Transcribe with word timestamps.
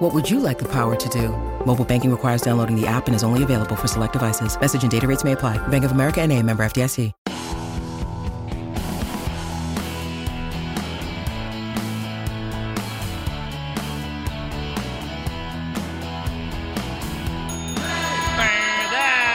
What 0.00 0.14
would 0.14 0.30
you 0.30 0.40
like 0.40 0.58
the 0.58 0.68
power 0.68 0.96
to 0.96 1.08
do? 1.10 1.28
Mobile 1.66 1.84
banking 1.84 2.10
requires 2.10 2.40
downloading 2.40 2.74
the 2.74 2.86
app 2.86 3.06
and 3.06 3.14
is 3.14 3.22
only 3.22 3.42
available 3.42 3.76
for 3.76 3.86
select 3.86 4.14
devices. 4.14 4.58
Message 4.58 4.82
and 4.82 4.90
data 4.90 5.06
rates 5.06 5.24
may 5.24 5.32
apply. 5.32 5.58
Bank 5.68 5.84
of 5.84 5.92
America 5.92 6.22
and 6.22 6.32
a 6.32 6.42
member 6.42 6.62
FDIC. 6.62 7.12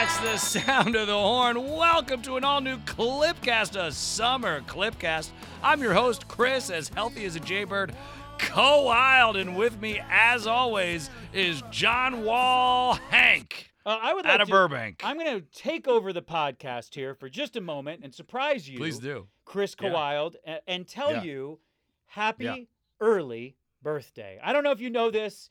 That's 0.08 0.18
the 0.20 0.36
sound 0.36 0.96
of 0.96 1.06
the 1.06 1.12
horn. 1.12 1.62
Welcome 1.62 2.22
to 2.22 2.36
an 2.36 2.44
all 2.44 2.60
new 2.60 2.78
Clipcast, 2.78 3.76
a 3.76 3.92
summer 3.92 4.62
Clipcast. 4.62 5.30
I'm 5.62 5.80
your 5.80 5.94
host, 5.94 6.26
Chris, 6.26 6.70
as 6.70 6.88
healthy 6.88 7.24
as 7.24 7.36
a 7.36 7.40
jaybird, 7.40 7.92
co 8.38 8.82
wild, 8.82 9.36
and 9.36 9.56
with 9.56 9.80
me, 9.80 10.00
as 10.10 10.46
always, 10.46 11.10
is 11.32 11.62
John 11.70 12.24
Wall 12.24 12.94
Hank. 13.10 13.70
Uh, 13.84 13.98
I 14.02 14.14
would 14.14 14.26
Out 14.26 14.32
like 14.32 14.40
of 14.42 14.48
to, 14.48 14.52
Burbank. 14.52 15.00
I'm 15.04 15.16
going 15.18 15.40
to 15.40 15.46
take 15.52 15.86
over 15.86 16.12
the 16.12 16.22
podcast 16.22 16.94
here 16.94 17.14
for 17.14 17.28
just 17.28 17.54
a 17.56 17.60
moment 17.60 18.00
and 18.02 18.12
surprise 18.12 18.68
you, 18.68 18.78
Please 18.78 18.98
do. 18.98 19.28
Chris 19.44 19.76
Yeah. 19.80 20.28
And, 20.44 20.60
and 20.66 20.88
tell 20.88 21.12
Yeah. 21.12 21.22
you 21.22 21.60
happy 22.06 22.44
Yeah. 22.44 22.56
early 23.00 23.56
birthday. 23.82 24.40
I 24.42 24.52
don't 24.52 24.64
know 24.64 24.72
if 24.72 24.80
you 24.80 24.90
know 24.90 25.10
this. 25.10 25.48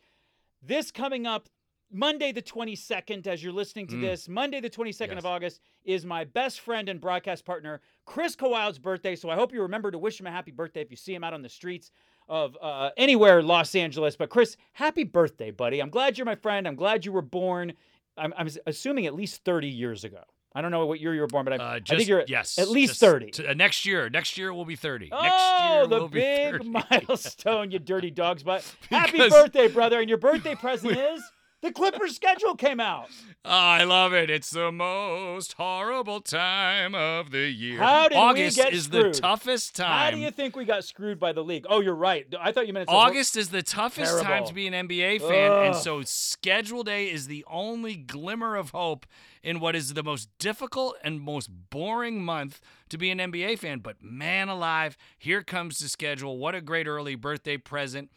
This 0.62 0.92
coming 0.92 1.26
up 1.26 1.48
Monday 1.92 2.34
the 2.34 2.42
22nd, 2.42 3.26
as 3.28 3.42
you're 3.42 3.54
listening 3.54 3.88
to 3.88 3.96
Mm. 3.96 4.02
this, 4.02 4.28
Monday 4.28 4.59
the 4.59 4.70
22nd 4.70 5.16
Yes. 5.16 5.20
of 5.20 5.26
August 5.28 5.62
is 5.86 6.06
my 6.06 6.26
best 6.26 6.59
friend 6.59 6.90
and 6.90 7.00
broadcast 7.00 7.46
partner, 7.46 7.80
Chris 8.06 8.36
Kowald's 8.36 8.80
birthday. 8.80 9.16
So 9.16 9.30
I 9.30 9.36
hope 9.36 9.54
you 9.54 9.62
remember 9.62 9.92
to 9.92 9.98
wish 9.98 10.20
him 10.20 10.28
a 10.28 10.31
happy 10.31 10.52
birthday 10.52 10.81
if 10.81 10.92
you 10.92 10.98
see 10.98 11.14
him 11.16 11.24
out 11.24 11.34
on 11.34 11.42
the 11.44 11.48
streets 11.48 11.92
of 12.28 12.58
uh, 12.62 12.90
anywhere 12.98 13.42
Los 13.44 13.76
Angeles. 13.76 14.16
But 14.16 14.30
Chris, 14.30 14.58
happy 14.73 15.04
birthday, 15.04 15.52
buddy. 15.52 15.80
I'm 15.80 15.90
glad 15.90 16.18
you're 16.18 16.26
my 16.26 16.36
friend. 16.36 16.68
I'm 16.68 16.76
glad 16.76 17.06
you 17.06 17.12
were 17.12 17.22
born. 17.22 17.73
I'm, 18.18 18.34
I'm 18.38 18.48
assuming 18.66 19.06
at 19.06 19.14
least 19.14 19.44
30 19.44 19.68
years 19.68 20.04
ago. 20.04 20.22
I 20.58 20.62
don't 20.62 20.72
know 20.72 20.86
what 20.86 21.02
year 21.02 21.14
you 21.14 21.20
were 21.20 21.28
born, 21.28 21.44
but 21.44 21.59
I, 21.59 21.64
Uh, 21.64 21.80
I 21.90 21.96
think 21.98 22.08
you're 22.08 22.23
yes, 22.30 22.58
at 22.58 22.70
least 22.70 22.92
just 22.92 23.02
30. 23.02 23.31
to- 23.31 23.50
uh, 23.52 23.53
next 23.53 23.86
year, 23.86 24.09
next 24.09 24.38
year 24.38 24.53
will 24.53 24.64
be 24.64 24.78
30. 24.78 25.09
Oh, 25.12 25.22
next 25.22 25.44
year 25.70 25.88
the 25.88 26.00
will 26.00 26.08
be 26.08 26.20
big 26.22 26.64
milestone, 26.66 27.72
you 27.72 27.80
dirty 27.80 28.09
dogs. 28.09 28.42
But 28.42 28.64
happy 28.90 29.18
birthday, 29.30 29.68
brother. 29.68 30.00
And 30.00 30.08
your 30.08 30.18
birthday 30.18 30.56
present 30.62 30.98
is 30.98 31.22
the 31.66 31.72
Clippers 31.72 32.16
schedule 32.16 32.56
came 32.56 32.80
out. 32.80 33.10
I 33.44 33.84
love 33.84 34.14
it. 34.14 34.30
It's 34.30 34.52
the 34.52 34.72
most 34.72 35.54
horrible 35.54 36.22
time 36.22 36.96
of 36.96 37.32
the 37.32 37.48
year. 37.50 37.80
How 37.80 38.08
did 38.08 38.16
we 38.16 38.22
August 38.22 38.58
get 38.58 38.74
is 38.74 38.90
the 38.90 39.12
toughest 39.12 39.76
time. 39.76 39.88
How 39.88 40.12
do 40.12 40.18
you 40.18 40.32
think 40.32 40.56
we 40.56 40.66
got 40.66 40.84
screwed 40.84 41.20
by 41.20 41.32
the 41.32 41.44
league? 41.44 41.66
Oh, 41.70 41.82
you're 41.82 41.96
right. 41.96 42.26
I 42.40 42.52
thought 42.52 42.68
you 42.68 42.74
meant 42.74 42.90
August 42.90 43.36
is 43.36 43.50
the 43.50 43.64
toughest 43.64 44.22
time 44.22 44.46
to 44.46 44.54
be 44.54 44.68
an 44.68 44.88
NBA 44.88 45.22
fan, 45.22 45.66
and 45.66 45.76
so 45.76 46.02
schedule 46.04 46.84
day 46.84 47.12
is 47.12 47.28
the 47.28 47.44
only 47.48 47.96
glimmer 47.96 48.56
of 48.56 48.70
hope 48.70 49.06
in 49.44 49.60
what 49.60 49.76
is 49.76 49.94
the 49.94 50.04
most 50.04 50.30
difficult 50.40 50.98
and 51.04 51.22
most 51.22 51.50
boring 51.70 52.24
month 52.24 52.62
to 52.90 52.98
be 52.98 53.12
an 53.12 53.20
NBA 53.20 53.60
fan. 53.60 53.80
But 53.80 54.02
man 54.02 54.50
alive, 54.50 54.98
here 55.18 55.44
comes 55.44 55.80
the 55.80 55.90
schedule. 55.90 56.38
What 56.38 56.56
a 56.56 56.62
great 56.62 56.88
early 56.88 57.16
birthday 57.16 57.58
present. 57.58 58.12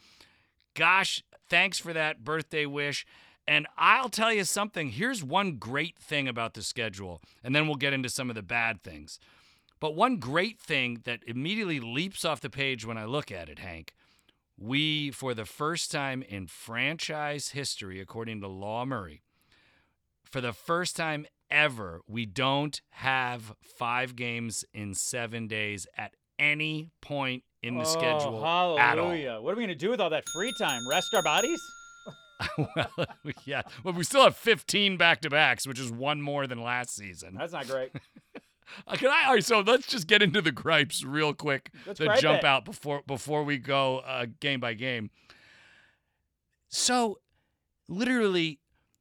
Gosh, 0.75 1.23
thanks 1.49 1.79
for 1.79 1.93
that 1.93 2.25
birthday 2.25 2.65
wish. 2.65 3.05
And 3.49 3.67
I'll 3.79 4.11
tell 4.11 4.31
you 4.31 4.45
something. 4.45 4.91
Here's 4.91 5.25
one 5.25 5.53
great 5.53 5.99
thing 5.99 6.29
about 6.29 6.53
the 6.53 6.61
schedule, 6.61 7.23
and 7.43 7.57
then 7.57 7.67
we'll 7.67 7.77
get 7.77 7.95
into 7.95 8.11
some 8.11 8.29
of 8.29 8.37
the 8.37 8.43
bad 8.43 8.83
things. 8.83 9.19
But 9.81 9.97
one 9.97 10.19
great 10.19 10.61
thing 10.61 11.01
that 11.05 11.21
immediately 11.27 11.81
leaps 11.81 12.27
off 12.27 12.43
the 12.43 12.51
page 12.51 12.85
when 12.85 12.99
I 12.99 13.07
look 13.07 13.33
at 13.33 13.49
it, 13.49 13.61
Hank, 13.61 13.95
we, 14.59 15.11
for 15.11 15.33
the 15.33 15.47
first 15.47 15.91
time 15.91 16.23
in 16.23 16.47
franchise 16.47 17.51
history, 17.51 18.03
according 18.03 18.43
to 18.43 18.49
Law 18.49 18.85
Murray, 18.85 19.23
for 20.25 20.43
the 20.43 20.53
first 20.53 20.95
time 20.95 21.25
ever, 21.51 22.03
we 22.07 22.27
don't 22.27 22.83
have 22.91 23.55
five 23.63 24.15
games 24.15 24.63
in 24.75 24.93
seven 24.93 25.47
days 25.47 25.87
at 25.97 26.13
any 26.39 26.91
point 27.01 27.45
in 27.63 27.77
the 27.79 27.85
oh, 27.85 27.85
schedule. 27.85 28.43
Hallelujah. 28.43 29.41
What 29.41 29.55
are 29.55 29.57
we 29.57 29.65
going 29.65 29.69
to 29.69 29.75
do 29.75 29.89
with 29.89 30.03
all 30.03 30.11
that 30.11 30.25
free 30.35 30.53
time? 30.61 30.87
Rest 30.87 31.15
our 31.15 31.23
bodies? 31.23 31.61
well, 32.59 33.07
yeah. 33.45 33.63
Well, 33.83 33.95
we 33.95 34.05
still 34.05 34.23
have 34.23 34.37
15 34.37 34.97
back 34.97 35.21
to 35.23 35.31
backs, 35.31 35.67
which 35.67 35.79
is 35.79 35.91
one 35.91 36.23
more 36.23 36.47
than 36.47 36.63
last 36.63 36.95
season. 36.95 37.35
That's 37.37 37.53
not 37.53 37.67
great. 37.67 37.91
Uh, 38.87 38.97
Can 38.97 39.09
I? 39.09 39.25
All 39.27 39.33
right, 39.33 39.43
so 39.43 39.61
let's 39.61 39.87
just 39.87 40.07
get 40.07 40.21
into 40.21 40.43
the 40.43 40.53
gripes 40.53 41.03
real 41.03 41.33
quick 41.33 41.71
Let's 41.87 41.99
to 42.01 42.15
jump 42.21 42.41
it. 42.41 42.45
out 42.45 42.67
before 42.67 43.03
before 43.07 43.43
we 43.43 43.57
go 43.57 44.01
uh, 44.01 44.27
game 44.41 44.61
by 44.61 44.75
game. 44.75 45.11
So, 46.69 47.19
literally, 47.89 48.61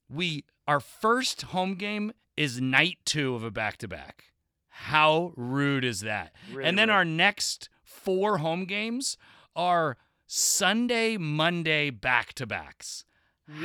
we 0.10 0.46
our 0.68 0.80
first 0.80 1.42
home 1.42 1.76
game 1.76 2.14
is 2.38 2.62
night 2.62 3.00
two 3.04 3.36
of 3.36 3.44
a 3.44 3.52
back 3.52 3.78
to 3.80 3.90
back. 3.90 4.32
How 4.70 5.34
rude 5.36 5.84
is 5.84 6.02
that? 6.02 6.34
Really 6.52 6.70
and 6.70 6.78
then 6.78 6.88
rude. 6.88 6.94
our 6.96 7.06
next 7.06 7.70
four 7.84 8.38
home 8.38 8.66
games 8.66 9.18
are 9.56 9.98
Sunday, 10.28 11.18
Monday 11.18 11.90
back 11.90 12.34
to 12.34 12.46
backs. 12.46 13.04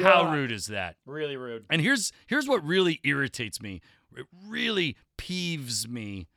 How 0.01 0.33
rude 0.33 0.53
is 0.53 0.67
that? 0.67 0.97
Really 1.07 1.37
rude. 1.37 1.65
And 1.71 1.81
here's 1.81 2.13
here's 2.27 2.47
what 2.49 2.65
really 2.65 3.01
irritates 3.05 3.61
me. 3.61 3.81
It 4.17 4.27
really 4.47 4.97
peeves 5.19 5.89
me. 5.89 6.29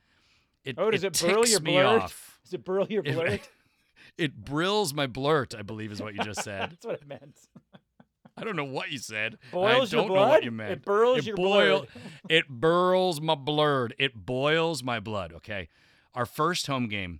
It, 0.63 0.75
Oh, 0.79 0.89
does 0.89 1.03
it, 1.03 1.19
burl 1.22 1.35
ticks 1.44 1.51
your 1.51 1.59
me 1.61 1.73
blurt? 1.73 2.01
off. 2.03 2.39
Does 2.44 2.53
it 2.53 2.63
burl 2.66 2.88
your 2.89 3.03
blurt? 3.03 3.41
It 4.17 4.35
brills 4.45 4.94
my 4.94 5.05
blurt, 5.07 5.53
I 5.53 5.61
believe 5.61 5.91
is 5.91 6.01
what 6.01 6.16
you 6.16 6.23
just 6.23 6.41
said. 6.44 6.69
That's 6.72 6.85
what 6.85 7.00
I 7.03 7.05
meant. 7.05 7.38
I 8.38 8.44
don't 8.44 8.55
know 8.55 8.63
what 8.66 8.91
you 8.91 8.97
said. 8.97 9.38
Boils 9.51 9.94
I 9.94 9.97
your 9.97 10.07
don't 10.07 10.16
know 10.16 10.22
what 10.22 10.28
blood? 10.29 10.44
you 10.44 10.51
meant. 10.51 10.72
It 10.72 10.85
burls 10.85 11.19
it 11.19 11.25
your 11.25 11.35
boil- 11.38 11.78
blood. 11.79 11.88
It 12.29 12.50
burls 12.50 13.22
my 13.22 13.35
blurred. 13.35 13.94
It 14.00 14.16
boils 14.25 14.84
my 14.84 15.00
blood. 15.00 15.31
Okay. 15.34 15.69
Our 16.13 16.25
first 16.25 16.67
home 16.67 16.88
game 16.88 17.19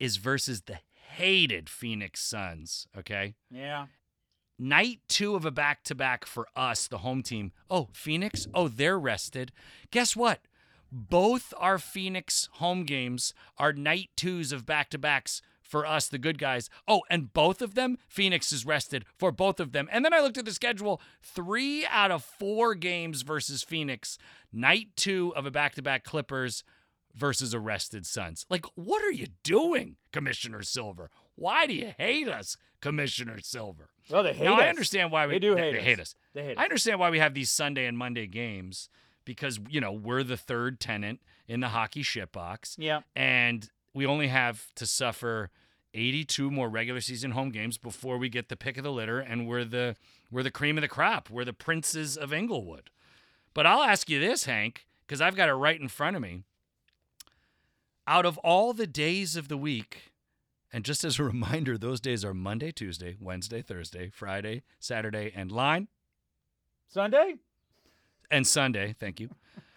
is 0.00 0.16
versus 0.16 0.62
the 0.62 0.78
hated 1.16 1.68
Phoenix 1.70 2.20
Suns. 2.20 2.88
Okay. 2.98 3.34
Yeah. 3.50 3.86
Night 4.62 5.00
two 5.08 5.34
of 5.34 5.44
a 5.44 5.50
back 5.50 5.82
to 5.84 5.94
back 5.94 6.24
for 6.24 6.46
us, 6.54 6.86
the 6.86 6.98
home 6.98 7.22
team. 7.22 7.52
Oh, 7.68 7.88
Phoenix? 7.92 8.46
Oh, 8.54 8.68
they're 8.68 8.98
rested. 8.98 9.52
Guess 9.90 10.16
what? 10.16 10.40
Both 10.90 11.52
our 11.56 11.78
Phoenix 11.78 12.48
home 12.54 12.84
games 12.84 13.34
are 13.58 13.72
night 13.72 14.10
twos 14.16 14.52
of 14.52 14.64
back 14.64 14.90
to 14.90 14.98
backs 14.98 15.42
for 15.62 15.86
us, 15.86 16.06
the 16.06 16.18
good 16.18 16.38
guys. 16.38 16.68
Oh, 16.86 17.00
and 17.08 17.32
both 17.32 17.62
of 17.62 17.74
them, 17.74 17.96
Phoenix 18.08 18.52
is 18.52 18.66
rested 18.66 19.06
for 19.16 19.32
both 19.32 19.58
of 19.58 19.72
them. 19.72 19.88
And 19.90 20.04
then 20.04 20.12
I 20.12 20.20
looked 20.20 20.36
at 20.36 20.44
the 20.44 20.52
schedule 20.52 21.00
three 21.22 21.86
out 21.86 22.10
of 22.10 22.22
four 22.22 22.74
games 22.74 23.22
versus 23.22 23.62
Phoenix, 23.62 24.18
night 24.52 24.88
two 24.96 25.32
of 25.34 25.46
a 25.46 25.50
back 25.50 25.74
to 25.76 25.82
back 25.82 26.04
Clippers 26.04 26.62
versus 27.14 27.54
arrested 27.54 28.06
Suns. 28.06 28.44
Like, 28.50 28.66
what 28.74 29.02
are 29.02 29.12
you 29.12 29.28
doing, 29.42 29.96
Commissioner 30.12 30.62
Silver? 30.62 31.10
Why 31.34 31.66
do 31.66 31.74
you 31.74 31.94
hate 31.96 32.28
us, 32.28 32.58
Commissioner 32.82 33.38
Silver? 33.40 33.88
Well, 34.10 34.22
they 34.22 34.32
hate 34.32 34.44
now 34.44 34.54
us. 34.54 34.60
I 34.62 34.68
understand 34.68 35.10
why 35.12 35.26
we 35.26 35.34
They 35.34 35.38
do 35.38 35.54
they, 35.54 35.60
hate 35.60 35.72
they 35.72 35.78
us. 35.78 35.84
hate 35.84 36.00
us. 36.00 36.14
They 36.34 36.44
hate 36.44 36.58
I 36.58 36.64
understand 36.64 36.98
why 37.00 37.10
we 37.10 37.18
have 37.18 37.34
these 37.34 37.50
Sunday 37.50 37.86
and 37.86 37.96
Monday 37.96 38.26
games 38.26 38.88
because 39.24 39.60
you 39.68 39.80
know 39.80 39.92
we're 39.92 40.22
the 40.22 40.36
third 40.36 40.80
tenant 40.80 41.20
in 41.48 41.60
the 41.60 41.68
hockey 41.68 42.02
shitbox, 42.02 42.76
Yeah. 42.78 43.00
and 43.14 43.68
we 43.94 44.06
only 44.06 44.28
have 44.28 44.72
to 44.76 44.86
suffer 44.86 45.50
82 45.94 46.50
more 46.50 46.68
regular 46.68 47.00
season 47.00 47.32
home 47.32 47.50
games 47.50 47.76
before 47.78 48.16
we 48.16 48.28
get 48.28 48.48
the 48.48 48.56
pick 48.56 48.76
of 48.78 48.84
the 48.84 48.92
litter, 48.92 49.18
and 49.20 49.46
we're 49.46 49.64
the 49.64 49.96
we're 50.30 50.42
the 50.42 50.50
cream 50.50 50.78
of 50.78 50.82
the 50.82 50.88
crop. 50.88 51.28
We're 51.30 51.44
the 51.44 51.52
princes 51.52 52.16
of 52.16 52.32
Inglewood. 52.32 52.90
But 53.54 53.66
I'll 53.66 53.82
ask 53.82 54.08
you 54.08 54.18
this, 54.18 54.44
Hank, 54.46 54.86
because 55.06 55.20
I've 55.20 55.36
got 55.36 55.48
it 55.50 55.54
right 55.54 55.78
in 55.78 55.88
front 55.88 56.16
of 56.16 56.22
me. 56.22 56.42
Out 58.06 58.26
of 58.26 58.38
all 58.38 58.72
the 58.72 58.86
days 58.86 59.36
of 59.36 59.48
the 59.48 59.56
week, 59.56 60.11
and 60.72 60.84
just 60.84 61.04
as 61.04 61.18
a 61.18 61.24
reminder, 61.32 61.76
those 61.76 62.00
days 62.00 62.24
are 62.24 62.34
Monday, 62.34 62.72
Tuesday, 62.72 63.16
Wednesday, 63.20 63.62
Thursday, 63.62 64.10
Friday, 64.10 64.62
Saturday, 64.80 65.32
and 65.34 65.52
line 65.52 65.88
Sunday? 66.88 67.36
and 68.30 68.46
Sunday. 68.46 68.94
Thank 68.98 69.20
you. 69.20 69.30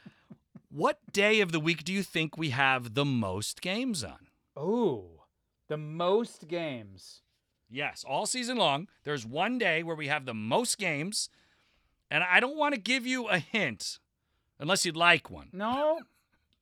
what 0.69 1.00
day 1.12 1.42
of 1.42 1.51
the 1.51 1.59
week 1.59 1.83
do 1.83 1.94
you 1.94 2.03
think 2.03 2.38
we 2.38 2.50
have 2.51 2.94
the 2.94 3.06
most 3.06 3.62
games 3.62 4.03
on? 4.03 4.27
Ooh. 4.57 5.21
The 5.68 5.77
most 5.77 6.47
games. 6.47 7.21
Yes, 7.69 8.06
all 8.07 8.25
season 8.25 8.57
long. 8.57 8.88
There's 9.03 9.25
one 9.25 9.57
day 9.57 9.83
where 9.83 9.95
we 9.95 10.07
have 10.07 10.25
the 10.25 10.33
most 10.33 10.77
games, 10.77 11.30
and 12.12 12.24
I 12.24 12.39
don't 12.39 12.57
want 12.57 12.75
to 12.75 12.80
give 12.80 13.06
you 13.06 13.27
a 13.27 13.39
hint 13.39 14.00
unless 14.59 14.86
you'd 14.86 14.95
like 14.95 15.30
one. 15.30 15.50
No. 15.51 16.00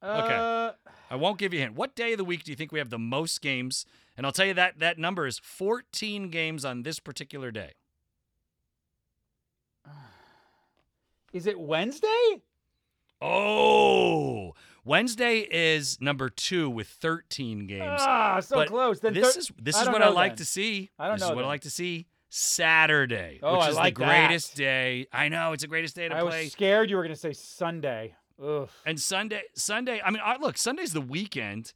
Okay. 0.03 0.71
I 1.09 1.15
won't 1.15 1.37
give 1.37 1.53
you 1.53 1.59
a 1.59 1.63
hint. 1.63 1.75
What 1.75 1.95
day 1.95 2.13
of 2.13 2.17
the 2.17 2.23
week 2.25 2.43
do 2.43 2.51
you 2.51 2.55
think 2.55 2.71
we 2.71 2.79
have 2.79 2.89
the 2.89 2.99
most 2.99 3.41
games? 3.41 3.85
And 4.17 4.25
I'll 4.25 4.31
tell 4.31 4.45
you 4.45 4.53
that 4.55 4.79
that 4.79 4.97
number 4.97 5.25
is 5.27 5.39
14 5.39 6.29
games 6.29 6.65
on 6.65 6.83
this 6.83 6.99
particular 6.99 7.51
day. 7.51 7.71
Is 11.33 11.47
it 11.47 11.59
Wednesday? 11.59 12.41
Oh, 13.21 14.53
Wednesday 14.83 15.39
is 15.49 15.99
number 16.01 16.27
two 16.29 16.69
with 16.69 16.87
13 16.89 17.67
games. 17.67 18.01
Ah, 18.01 18.41
so 18.41 18.57
But 18.57 18.67
close. 18.67 18.99
Then 18.99 19.13
this 19.13 19.33
thir- 19.35 19.39
is 19.39 19.51
this 19.61 19.77
is 19.77 19.83
don't 19.85 19.93
what 19.93 20.01
I 20.01 20.09
like 20.09 20.31
then. 20.33 20.37
to 20.39 20.45
see. 20.45 20.91
I 20.99 21.07
don't 21.07 21.15
this 21.19 21.21
know 21.27 21.29
is 21.31 21.35
what 21.37 21.45
I 21.45 21.47
like 21.47 21.61
to 21.61 21.69
see. 21.69 22.07
Saturday, 22.29 23.39
Oh, 23.41 23.53
which 23.57 23.61
I 23.67 23.69
is 23.69 23.75
like 23.77 23.95
the 23.95 23.99
that. 24.01 24.27
greatest 24.27 24.55
day. 24.57 25.07
I 25.13 25.29
know 25.29 25.53
it's 25.53 25.61
the 25.63 25.67
greatest 25.67 25.95
day 25.95 26.09
to 26.09 26.15
I 26.15 26.19
play. 26.21 26.39
I 26.39 26.43
was 26.43 26.51
scared 26.51 26.89
you 26.89 26.97
were 26.97 27.03
going 27.03 27.13
to 27.15 27.19
say 27.19 27.31
Sunday. 27.31 28.15
Ugh. 28.41 28.69
And 28.85 28.99
Sunday, 28.99 29.41
Sunday. 29.55 30.01
I 30.03 30.11
mean, 30.11 30.21
look, 30.41 30.57
Sunday's 30.57 30.93
the 30.93 31.01
weekend. 31.01 31.73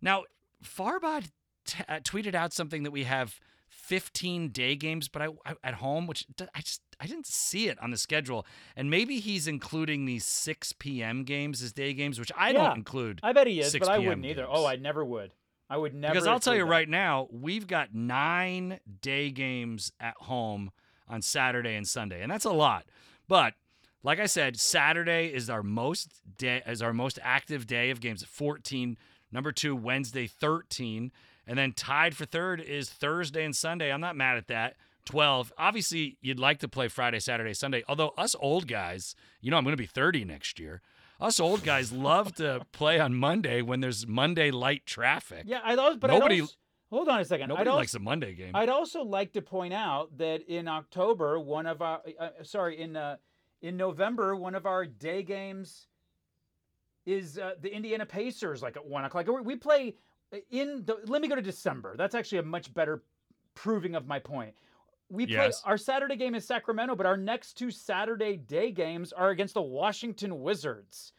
Now, 0.00 0.24
Farbod 0.64 1.30
t- 1.64 1.82
uh, 1.88 2.00
tweeted 2.00 2.34
out 2.34 2.52
something 2.52 2.82
that 2.82 2.90
we 2.90 3.04
have 3.04 3.40
15 3.68 4.48
day 4.50 4.76
games, 4.76 5.08
but 5.08 5.22
I, 5.22 5.28
I 5.44 5.54
at 5.64 5.74
home, 5.74 6.06
which 6.06 6.26
d- 6.36 6.46
I 6.54 6.60
just 6.60 6.80
I 7.00 7.06
didn't 7.06 7.26
see 7.26 7.68
it 7.68 7.78
on 7.80 7.90
the 7.90 7.96
schedule. 7.96 8.46
And 8.76 8.90
maybe 8.90 9.18
he's 9.20 9.46
including 9.46 10.04
these 10.04 10.24
6 10.24 10.72
p.m. 10.78 11.24
games 11.24 11.62
as 11.62 11.72
day 11.72 11.92
games, 11.92 12.18
which 12.18 12.32
I 12.36 12.48
Yeah, 12.50 12.64
don't 12.68 12.76
include. 12.78 13.20
I 13.22 13.32
bet 13.32 13.46
he 13.46 13.60
is, 13.60 13.76
but 13.76 13.88
I 13.88 13.98
wouldn't 13.98 14.24
either. 14.24 14.46
Oh, 14.48 14.64
I 14.66 14.76
never 14.76 15.04
would. 15.04 15.32
I 15.68 15.76
would 15.76 15.94
never. 15.94 16.14
because 16.14 16.26
I'll 16.28 16.38
tell 16.40 16.54
you 16.54 16.64
that. 16.64 16.70
right 16.70 16.88
now, 16.88 17.26
we've 17.32 17.66
got 17.66 17.92
nine 17.92 18.78
day 19.02 19.30
games 19.30 19.92
at 19.98 20.14
home 20.16 20.70
on 21.08 21.22
Saturday 21.22 21.74
and 21.74 21.86
Sunday, 21.86 22.22
and 22.22 22.30
that's 22.30 22.44
a 22.44 22.52
lot. 22.52 22.84
But 23.28 23.54
like 24.02 24.20
I 24.20 24.26
said, 24.26 24.58
Saturday 24.58 25.26
is 25.26 25.50
our 25.50 25.62
most 25.62 26.20
day 26.38 26.62
is 26.66 26.82
our 26.82 26.92
most 26.92 27.18
active 27.22 27.66
day 27.66 27.90
of 27.90 28.00
games. 28.00 28.24
14. 28.24 28.96
Number 29.32 29.52
two, 29.52 29.74
Wednesday, 29.74 30.26
13. 30.26 31.10
And 31.46 31.58
then 31.58 31.72
tied 31.72 32.16
for 32.16 32.24
third 32.24 32.60
is 32.60 32.88
Thursday 32.90 33.44
and 33.44 33.54
Sunday. 33.54 33.92
I'm 33.92 34.00
not 34.00 34.16
mad 34.16 34.36
at 34.36 34.48
that. 34.48 34.76
12. 35.06 35.52
Obviously, 35.56 36.18
you'd 36.20 36.38
like 36.40 36.58
to 36.58 36.68
play 36.68 36.88
Friday, 36.88 37.20
Saturday, 37.20 37.54
Sunday. 37.54 37.84
Although 37.88 38.12
us 38.18 38.34
old 38.40 38.66
guys, 38.66 39.14
you 39.40 39.50
know, 39.50 39.56
I'm 39.56 39.64
going 39.64 39.72
to 39.72 39.80
be 39.80 39.86
30 39.86 40.24
next 40.24 40.58
year. 40.58 40.82
Us 41.20 41.40
old 41.40 41.62
guys 41.64 41.92
love 41.92 42.34
to 42.36 42.66
play 42.72 43.00
on 43.00 43.14
Monday 43.14 43.62
when 43.62 43.80
there's 43.80 44.06
Monday 44.06 44.50
light 44.50 44.84
traffic. 44.84 45.44
Yeah, 45.46 45.60
I 45.64 45.74
thought, 45.76 45.98
but 46.00 46.08
Nobody- 46.08 46.42
also, 46.42 46.54
hold 46.90 47.08
on 47.08 47.20
a 47.20 47.24
second. 47.24 47.48
Nobody 47.48 47.62
I'd 47.62 47.70
also, 47.70 47.78
likes 47.78 47.94
a 47.94 48.00
Monday 48.00 48.34
game. 48.34 48.50
I'd 48.54 48.68
also 48.68 49.02
like 49.02 49.32
to 49.32 49.42
point 49.42 49.72
out 49.72 50.18
that 50.18 50.42
in 50.48 50.68
October, 50.68 51.38
one 51.40 51.66
of 51.66 51.80
our, 51.80 52.02
uh, 52.18 52.28
sorry, 52.42 52.80
in 52.80 52.96
uh, 52.96 53.16
in 53.62 53.76
November, 53.76 54.36
one 54.36 54.54
of 54.54 54.66
our 54.66 54.84
day 54.86 55.22
games 55.22 55.86
is 57.04 57.38
uh, 57.38 57.52
the 57.60 57.72
Indiana 57.74 58.04
Pacers, 58.06 58.62
like 58.62 58.76
at 58.76 58.84
one 58.86 59.04
o'clock. 59.04 59.26
We- 59.44 59.56
play 59.56 59.94
in. 60.50 60.84
The, 60.84 60.98
let 61.06 61.22
me 61.22 61.28
go 61.28 61.34
to 61.36 61.42
December. 61.42 61.96
That's 61.96 62.14
actually 62.14 62.38
a 62.38 62.42
much 62.42 62.72
better 62.74 63.02
proving 63.54 63.94
of 63.94 64.06
my 64.06 64.18
point. 64.18 64.54
We 65.08 65.26
play 65.26 65.34
Yes. 65.36 65.62
our 65.64 65.78
Saturday 65.78 66.16
game 66.16 66.34
is 66.34 66.44
Sacramento, 66.44 66.96
but 66.96 67.06
our 67.06 67.16
next 67.16 67.54
two 67.54 67.70
Saturday 67.70 68.36
day 68.36 68.72
games 68.72 69.12
are 69.12 69.30
against 69.30 69.54
the 69.54 69.62
Washington 69.62 70.42
Wizards. 70.42 71.12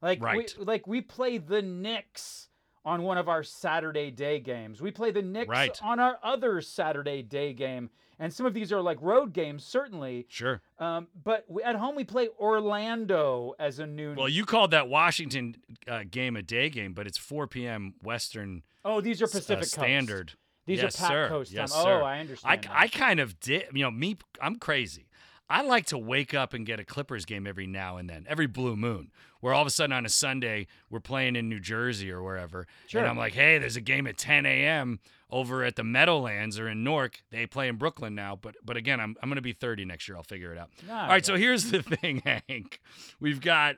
Like 0.00 0.22
Right. 0.22 0.52
we, 0.58 0.64
like 0.64 0.86
we 0.86 1.00
play 1.00 1.38
the 1.38 1.60
Knicks 1.60 2.48
on 2.84 3.02
one 3.02 3.18
of 3.18 3.28
our 3.28 3.42
Saturday 3.42 4.10
day 4.10 4.40
games. 4.40 4.80
We 4.80 4.90
play 4.90 5.10
the 5.10 5.22
Knicks 5.22 5.48
Right. 5.48 5.78
on 5.82 6.00
our 6.00 6.18
other 6.22 6.60
Saturday 6.60 7.22
day 7.22 7.52
game. 7.52 7.90
And 8.18 8.32
some 8.32 8.46
of 8.46 8.54
these 8.54 8.72
are 8.72 8.80
like 8.80 8.98
road 9.00 9.32
games, 9.32 9.64
certainly. 9.64 10.26
Sure. 10.28 10.60
Um, 10.78 11.08
but 11.24 11.44
we, 11.48 11.62
at 11.62 11.74
home, 11.76 11.96
we 11.96 12.04
play 12.04 12.28
Orlando 12.38 13.54
as 13.58 13.78
a 13.78 13.86
noon. 13.86 14.16
Well, 14.16 14.28
you 14.28 14.44
called 14.44 14.70
that 14.72 14.88
Washington 14.88 15.56
uh, 15.88 16.02
game 16.08 16.36
a 16.36 16.42
day 16.42 16.70
game, 16.70 16.92
but 16.92 17.06
it's 17.06 17.18
4 17.18 17.46
p.m. 17.48 17.94
Western 18.02 18.62
oh, 18.84 19.00
these 19.00 19.20
are 19.22 19.26
uh, 19.26 19.28
Pacific 19.28 19.58
Coast. 19.60 19.72
Standard. 19.72 20.32
These 20.66 20.82
yes, 20.82 20.94
are 20.96 20.98
Pac 20.98 21.10
sir. 21.10 21.28
Coast 21.28 21.52
yes, 21.52 21.72
time. 21.72 21.82
Sir. 21.82 22.00
Oh, 22.00 22.04
I 22.04 22.16
I, 22.16 22.20
understand. 22.20 22.68
I 22.72 22.84
now. 22.84 22.90
kind 22.90 23.20
of 23.20 23.40
did. 23.40 23.64
You 23.72 23.82
know, 23.82 23.90
me, 23.90 24.16
I'm 24.40 24.56
crazy. 24.56 25.06
I 25.52 25.62
like 25.62 25.86
to 25.86 25.98
wake 25.98 26.32
up 26.34 26.54
and 26.54 26.64
get 26.64 26.80
a 26.80 26.84
Clippers 26.84 27.24
game 27.24 27.46
every 27.46 27.66
now 27.66 27.96
and 27.98 28.08
then, 28.08 28.24
every 28.28 28.46
blue 28.46 28.74
moon, 28.76 29.10
where 29.40 29.52
all 29.52 29.60
of 29.60 29.66
a 29.66 29.70
sudden 29.70 29.92
on 29.92 30.06
a 30.06 30.08
Sunday 30.08 30.66
we're 30.90 31.00
playing 31.00 31.36
in 31.36 31.48
New 31.48 31.60
Jersey 31.60 32.10
or 32.10 32.22
wherever, 32.22 32.66
Sure. 32.86 33.00
and 33.02 33.10
I'm 33.10 33.16
like, 33.18 33.34
hey, 33.34 33.58
there's 33.58 33.76
a 33.76 33.80
game 33.80 34.06
at 34.06 34.16
10 34.16 34.46
a.m. 34.46 34.98
over 35.30 35.62
at 35.64 35.76
the 35.76 35.84
Meadowlands 35.84 36.58
or 36.58 36.68
in 36.68 36.82
Newark. 36.82 37.22
They 37.30 37.46
play 37.46 37.68
in 37.68 37.76
Brooklyn 37.76 38.14
now, 38.14 38.36
but 38.40 38.54
but 38.64 38.76
again, 38.76 38.98
I'm 39.00 39.14
I'm 39.22 39.28
gonna 39.28 39.40
be 39.42 39.52
30 39.52 39.84
next 39.84 40.08
year. 40.08 40.16
I'll 40.16 40.22
figure 40.22 40.52
it 40.52 40.58
out. 40.58 40.70
All 40.90 41.08
right, 41.08 41.24
so 41.24 41.36
here's 41.36 41.70
the 41.70 41.82
thing, 42.00 42.22
Hank. 42.24 42.80
We've 43.20 43.40
got 43.40 43.76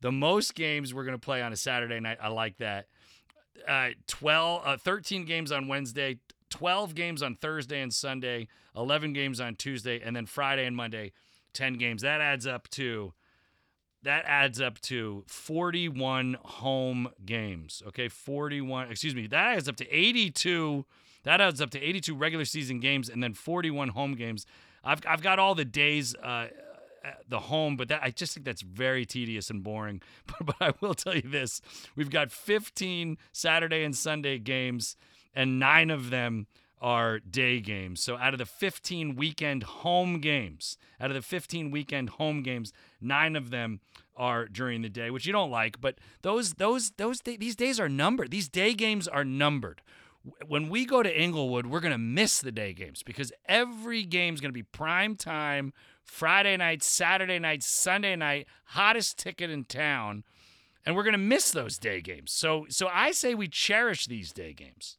the 0.00 0.12
most 0.12 0.54
games 0.54 0.92
we're 0.92 1.04
going 1.04 1.16
to 1.18 1.24
play 1.24 1.40
on 1.40 1.50
a 1.50 1.56
Saturday 1.56 1.98
night. 2.00 2.18
I 2.20 2.28
like 2.28 2.58
that. 2.58 2.88
Uh, 3.66 3.90
12, 4.08 4.62
uh, 4.66 4.76
13 4.76 5.24
games 5.24 5.50
on 5.50 5.66
Wednesday, 5.68 6.18
12 6.54 6.94
games 6.94 7.20
on 7.20 7.34
Thursday 7.34 7.80
and 7.80 7.92
Sunday, 7.92 8.46
11 8.76 9.12
games 9.12 9.40
on 9.40 9.56
Tuesday, 9.56 10.00
and 10.00 10.14
then 10.14 10.24
Friday 10.24 10.64
and 10.64 10.76
Monday, 10.76 11.10
10 11.52 11.74
games. 11.74 12.02
That 12.02 12.20
adds 12.20 12.46
up 12.46 12.68
to 12.70 13.12
that 14.04 14.24
adds 14.26 14.60
up 14.60 14.78
to 14.82 15.24
41 15.26 16.36
home 16.42 17.08
games. 17.26 17.82
Okay, 17.88 18.06
41, 18.06 18.88
excuse 18.88 19.16
me, 19.16 19.26
that 19.26 19.56
adds 19.56 19.68
up 19.68 19.74
to 19.76 19.90
82. 19.90 20.84
That 21.24 21.40
adds 21.40 21.60
up 21.60 21.70
to 21.70 21.80
82 21.80 22.14
regular 22.14 22.44
season 22.44 22.78
games 22.78 23.08
and 23.08 23.20
then 23.20 23.34
41 23.34 23.88
home 23.88 24.14
games. 24.14 24.46
I've, 24.84 25.00
I've 25.08 25.22
got 25.22 25.40
all 25.40 25.56
the 25.56 25.64
days, 25.64 26.14
uh, 26.22 26.48
the 27.28 27.40
home, 27.40 27.76
but 27.76 27.88
that 27.88 28.00
I 28.02 28.10
just 28.10 28.34
think 28.34 28.46
that's 28.46 28.62
very 28.62 29.04
tedious 29.04 29.50
and 29.50 29.64
boring. 29.64 30.00
But, 30.26 30.46
but 30.46 30.56
I 30.60 30.72
will 30.80 30.94
tell 30.94 31.16
you 31.16 31.22
this: 31.22 31.60
we've 31.96 32.10
got 32.10 32.30
15 32.30 33.18
Saturday 33.32 33.82
and 33.82 33.96
Sunday 33.96 34.38
games, 34.38 34.96
and 35.34 35.58
nine 35.58 35.90
of 35.90 36.10
them 36.10 36.46
are 36.80 37.18
day 37.18 37.60
games. 37.60 38.02
So 38.02 38.18
out 38.18 38.34
of 38.34 38.38
the 38.38 38.44
15 38.44 39.16
weekend 39.16 39.62
home 39.62 40.20
games, 40.20 40.76
out 41.00 41.10
of 41.10 41.14
the 41.14 41.22
15 41.22 41.70
weekend 41.70 42.10
home 42.10 42.42
games, 42.42 42.72
nine 43.00 43.36
of 43.36 43.48
them 43.48 43.80
are 44.16 44.46
during 44.46 44.82
the 44.82 44.90
day, 44.90 45.10
which 45.10 45.26
you 45.26 45.32
don't 45.32 45.50
like. 45.50 45.80
But 45.80 45.96
those 46.20 46.54
those 46.54 46.92
those 46.98 47.20
these 47.20 47.56
days 47.56 47.80
are 47.80 47.88
numbered. 47.88 48.30
These 48.30 48.50
day 48.50 48.74
games 48.74 49.08
are 49.08 49.24
numbered. 49.24 49.80
When 50.46 50.68
we 50.68 50.84
go 50.86 51.02
to 51.02 51.20
Inglewood, 51.22 51.66
we're 51.66 51.80
gonna 51.80 51.98
miss 51.98 52.38
the 52.40 52.52
day 52.52 52.74
games 52.74 53.02
because 53.02 53.32
every 53.46 54.04
game's 54.04 54.40
gonna 54.40 54.52
be 54.52 54.62
prime 54.62 55.16
time, 55.16 55.72
Friday 56.02 56.56
night, 56.56 56.82
Saturday 56.82 57.38
night, 57.38 57.62
Sunday 57.62 58.14
night, 58.14 58.46
hottest 58.66 59.18
ticket 59.18 59.50
in 59.50 59.64
town, 59.64 60.22
and 60.84 60.94
we're 60.94 61.02
gonna 61.02 61.18
miss 61.18 61.50
those 61.50 61.78
day 61.78 62.02
games. 62.02 62.30
So 62.30 62.66
so 62.68 62.88
I 62.92 63.12
say 63.12 63.34
we 63.34 63.48
cherish 63.48 64.06
these 64.06 64.32
day 64.32 64.52
games. 64.52 64.98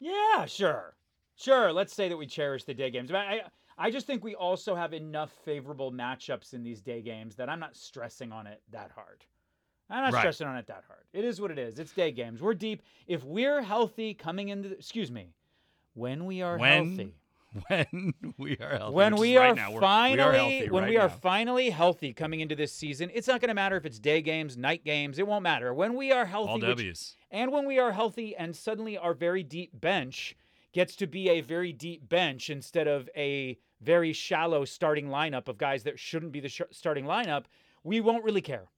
Yeah, 0.00 0.46
sure, 0.46 0.96
sure. 1.36 1.72
Let's 1.72 1.94
say 1.94 2.08
that 2.08 2.16
we 2.16 2.26
cherish 2.26 2.64
the 2.64 2.74
day 2.74 2.90
games. 2.90 3.10
But 3.10 3.18
I, 3.18 3.50
I 3.78 3.90
just 3.90 4.06
think 4.06 4.24
we 4.24 4.34
also 4.34 4.74
have 4.74 4.92
enough 4.92 5.30
favorable 5.44 5.92
matchups 5.92 6.54
in 6.54 6.62
these 6.62 6.82
day 6.82 7.02
games 7.02 7.36
that 7.36 7.48
I'm 7.48 7.60
not 7.60 7.76
stressing 7.76 8.32
on 8.32 8.46
it 8.46 8.62
that 8.70 8.90
hard. 8.92 9.24
I'm 9.90 10.04
not 10.04 10.14
Right. 10.14 10.14
stressing 10.14 10.46
on 10.46 10.56
it 10.58 10.66
that 10.68 10.84
hard. 10.86 11.06
It 11.12 11.24
is 11.24 11.40
what 11.40 11.50
it 11.52 11.58
is. 11.58 11.78
It's 11.78 11.92
day 11.92 12.12
games. 12.12 12.42
We're 12.42 12.54
deep. 12.54 12.82
If 13.06 13.24
we're 13.24 13.62
healthy 13.62 14.14
coming 14.14 14.48
into, 14.50 14.70
the, 14.70 14.76
excuse 14.76 15.10
me, 15.12 15.34
when 15.94 16.26
we 16.26 16.42
are 16.42 16.58
When 16.58 16.58
healthy, 16.58 17.19
When 17.68 18.14
we 18.38 18.56
are 18.58 18.78
healthy, 18.78 18.94
when 18.94 19.16
we 19.16 19.36
right 19.36 19.50
are 19.50 19.54
now. 19.54 19.80
Finally 19.80 20.16
we 20.16 20.20
are 20.22 20.32
healthy 20.32 20.70
when 20.70 20.82
right 20.84 20.90
we 20.90 20.96
are 20.98 21.08
now. 21.08 21.14
finally 21.20 21.70
healthy 21.70 22.12
coming 22.12 22.40
into 22.40 22.54
this 22.54 22.72
season, 22.72 23.10
it's 23.12 23.26
not 23.26 23.40
going 23.40 23.48
to 23.48 23.54
matter 23.54 23.76
if 23.76 23.84
it's 23.84 23.98
day 23.98 24.22
games, 24.22 24.56
night 24.56 24.84
games. 24.84 25.18
It 25.18 25.26
won't 25.26 25.42
matter. 25.42 25.74
When 25.74 25.94
we 25.94 26.12
are 26.12 26.26
healthy, 26.26 26.48
all 26.50 26.58
which- 26.60 26.66
W's. 26.68 27.16
and 27.30 27.50
when 27.52 27.66
we 27.66 27.78
are 27.78 27.92
healthy 27.92 28.36
and 28.36 28.54
suddenly 28.54 28.96
our 28.96 29.14
very 29.14 29.42
deep 29.42 29.80
bench 29.80 30.36
gets 30.72 30.94
to 30.96 31.06
be 31.08 31.28
a 31.28 31.40
very 31.40 31.72
deep 31.72 32.08
bench 32.08 32.50
instead 32.50 32.86
of 32.86 33.08
a 33.16 33.58
very 33.80 34.12
shallow 34.12 34.64
starting 34.64 35.08
lineup 35.08 35.48
of 35.48 35.58
guys 35.58 35.82
that 35.82 35.98
shouldn't 35.98 36.30
be 36.32 36.38
the 36.40 36.48
sh- 36.48 36.62
starting 36.70 37.04
lineup, 37.04 37.46
we 37.82 38.00
won't 38.00 38.22
really 38.22 38.42
care. 38.42 38.68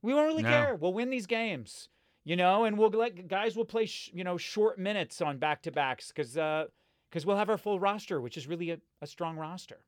We 0.00 0.14
won't 0.14 0.28
really 0.28 0.44
No. 0.44 0.48
care. 0.48 0.74
We'll 0.76 0.94
win 0.94 1.10
these 1.10 1.26
games, 1.26 1.90
you 2.24 2.36
know, 2.36 2.64
and 2.64 2.78
we'll 2.78 2.88
let 2.90 3.28
guys 3.28 3.56
will 3.56 3.64
play, 3.66 3.84
sh- 3.84 4.10
you 4.14 4.24
know, 4.24 4.38
short 4.38 4.78
minutes 4.78 5.20
on 5.20 5.36
back 5.38 5.60
to 5.62 5.70
backs 5.72 6.08
because 6.08 6.38
uh, 6.38 6.66
because 7.08 7.24
we'll 7.26 7.36
have 7.36 7.50
our 7.50 7.58
full 7.58 7.80
roster, 7.80 8.20
which 8.20 8.36
is 8.36 8.46
really 8.46 8.70
a, 8.70 8.78
a 9.00 9.06
strong 9.06 9.36
roster. 9.36 9.78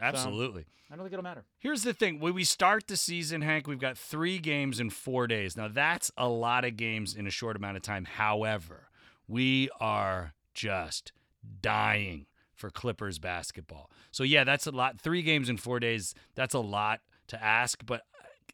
Absolutely. 0.00 0.64
I 0.90 0.96
don't 0.96 1.04
think 1.04 1.12
it'll 1.12 1.22
matter. 1.22 1.44
Here's 1.58 1.82
the 1.82 1.92
thing: 1.92 2.20
when 2.20 2.34
we 2.34 2.44
start 2.44 2.86
the 2.86 2.96
season, 2.96 3.42
Hank, 3.42 3.66
we've 3.66 3.78
got 3.78 3.96
three 3.96 4.38
games 4.38 4.80
in 4.80 4.90
four 4.90 5.26
days. 5.26 5.56
Now 5.56 5.68
that's 5.68 6.10
a 6.16 6.28
lot 6.28 6.64
of 6.64 6.76
games 6.76 7.14
in 7.14 7.26
a 7.26 7.30
short 7.30 7.56
amount 7.56 7.76
of 7.76 7.82
time. 7.82 8.04
However, 8.04 8.88
we 9.28 9.68
are 9.78 10.34
just 10.54 11.12
dying 11.62 12.26
for 12.54 12.70
Clippers 12.70 13.18
basketball. 13.18 13.90
So 14.10 14.24
yeah, 14.24 14.44
that's 14.44 14.66
a 14.66 14.72
lot. 14.72 15.00
Three 15.00 15.22
games 15.22 15.48
in 15.48 15.56
four 15.56 15.80
days. 15.80 16.14
That's 16.34 16.54
a 16.54 16.60
lot 16.60 17.00
to 17.28 17.42
ask, 17.42 17.84
but 17.86 18.02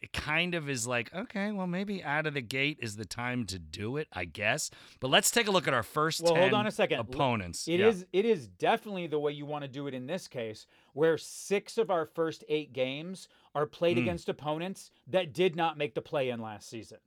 it 0.02 0.12
kind 0.12 0.54
of 0.54 0.68
is 0.68 0.86
like, 0.86 1.12
okay, 1.14 1.52
well, 1.52 1.66
maybe 1.66 2.02
out 2.04 2.26
of 2.26 2.34
the 2.34 2.40
gate 2.42 2.78
is 2.80 2.96
the 2.96 3.04
time 3.04 3.44
to 3.46 3.58
do 3.58 3.96
it, 3.96 4.08
I 4.12 4.24
guess. 4.24 4.70
But 5.00 5.08
let's 5.08 5.30
take 5.30 5.46
a 5.46 5.50
look 5.50 5.66
at 5.66 5.74
our 5.74 5.82
first 5.82 6.22
Well, 6.22 6.34
10 6.34 6.42
hold 6.42 6.54
on 6.54 6.66
a 6.66 6.70
second. 6.70 7.00
Opponents. 7.00 7.66
It 7.68 7.80
Yeah. 7.80 7.88
is 7.88 8.06
it 8.12 8.24
is 8.24 8.48
definitely 8.48 9.06
the 9.06 9.18
way 9.18 9.32
you 9.32 9.46
want 9.46 9.62
to 9.62 9.68
do 9.68 9.86
it 9.86 9.94
in 9.94 10.06
this 10.06 10.28
case, 10.28 10.66
where 10.92 11.16
six 11.18 11.78
of 11.78 11.90
our 11.90 12.04
first 12.06 12.44
eight 12.48 12.72
games 12.72 13.28
are 13.54 13.66
played 13.66 13.96
Mm. 13.96 14.02
against 14.02 14.28
opponents 14.28 14.90
that 15.06 15.32
did 15.32 15.56
not 15.56 15.78
make 15.78 15.94
the 15.94 16.02
play 16.02 16.28
in 16.30 16.40
last 16.40 16.68
season. 16.68 16.98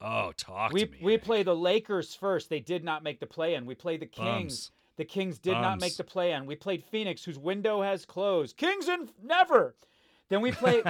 Oh, 0.00 0.32
talk 0.36 0.72
We 0.72 0.86
to 0.86 0.90
me. 0.92 0.98
we 1.02 1.18
play 1.18 1.42
the 1.42 1.54
Lakers 1.54 2.14
first. 2.14 2.48
They 2.48 2.60
did 2.60 2.82
not 2.84 3.02
make 3.02 3.20
the 3.20 3.26
play 3.26 3.54
in. 3.54 3.66
We 3.66 3.74
play 3.74 3.96
the 3.98 4.06
Kings. 4.06 4.68
Bums. 4.68 4.70
The 4.96 5.04
Kings 5.04 5.38
did 5.38 5.52
not 5.52 5.80
make 5.80 5.96
the 5.96 6.04
play 6.04 6.32
in. 6.32 6.46
We 6.46 6.56
played 6.56 6.82
Phoenix, 6.84 7.24
whose 7.24 7.38
window 7.38 7.80
has 7.82 8.04
closed. 8.06 8.56
Kings 8.56 8.88
and 8.88 9.10
never. 9.22 9.74
Then 10.30 10.40
we 10.40 10.52
play. 10.52 10.82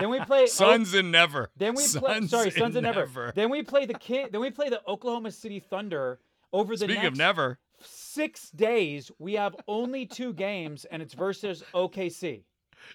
then 0.00 0.10
we 0.10 0.18
play. 0.20 0.46
Suns 0.48 0.92
and 0.94 1.12
never. 1.12 1.50
Then 1.56 1.74
we 1.74 1.86
play. 1.86 2.14
Suns 2.14 2.30
Sorry, 2.30 2.50
Suns 2.50 2.74
and 2.76 2.82
never. 2.84 3.00
never. 3.00 3.32
Then 3.34 3.50
we 3.50 3.62
play 3.62 3.86
the 3.86 3.94
kid. 3.94 4.32
Then 4.32 4.40
we 4.40 4.50
play 4.50 4.68
the 4.68 4.80
Oklahoma 4.88 5.30
City 5.30 5.60
Thunder 5.60 6.18
over 6.52 6.72
the 6.74 6.78
Speaking 6.78 6.94
next 6.96 7.06
of 7.08 7.16
never, 7.16 7.58
six 7.80 8.50
days. 8.50 9.10
We 9.18 9.34
have 9.34 9.54
only 9.68 10.06
two 10.06 10.32
games, 10.32 10.84
and 10.86 11.02
it's 11.02 11.14
versus 11.14 11.62
OKC. 11.74 12.42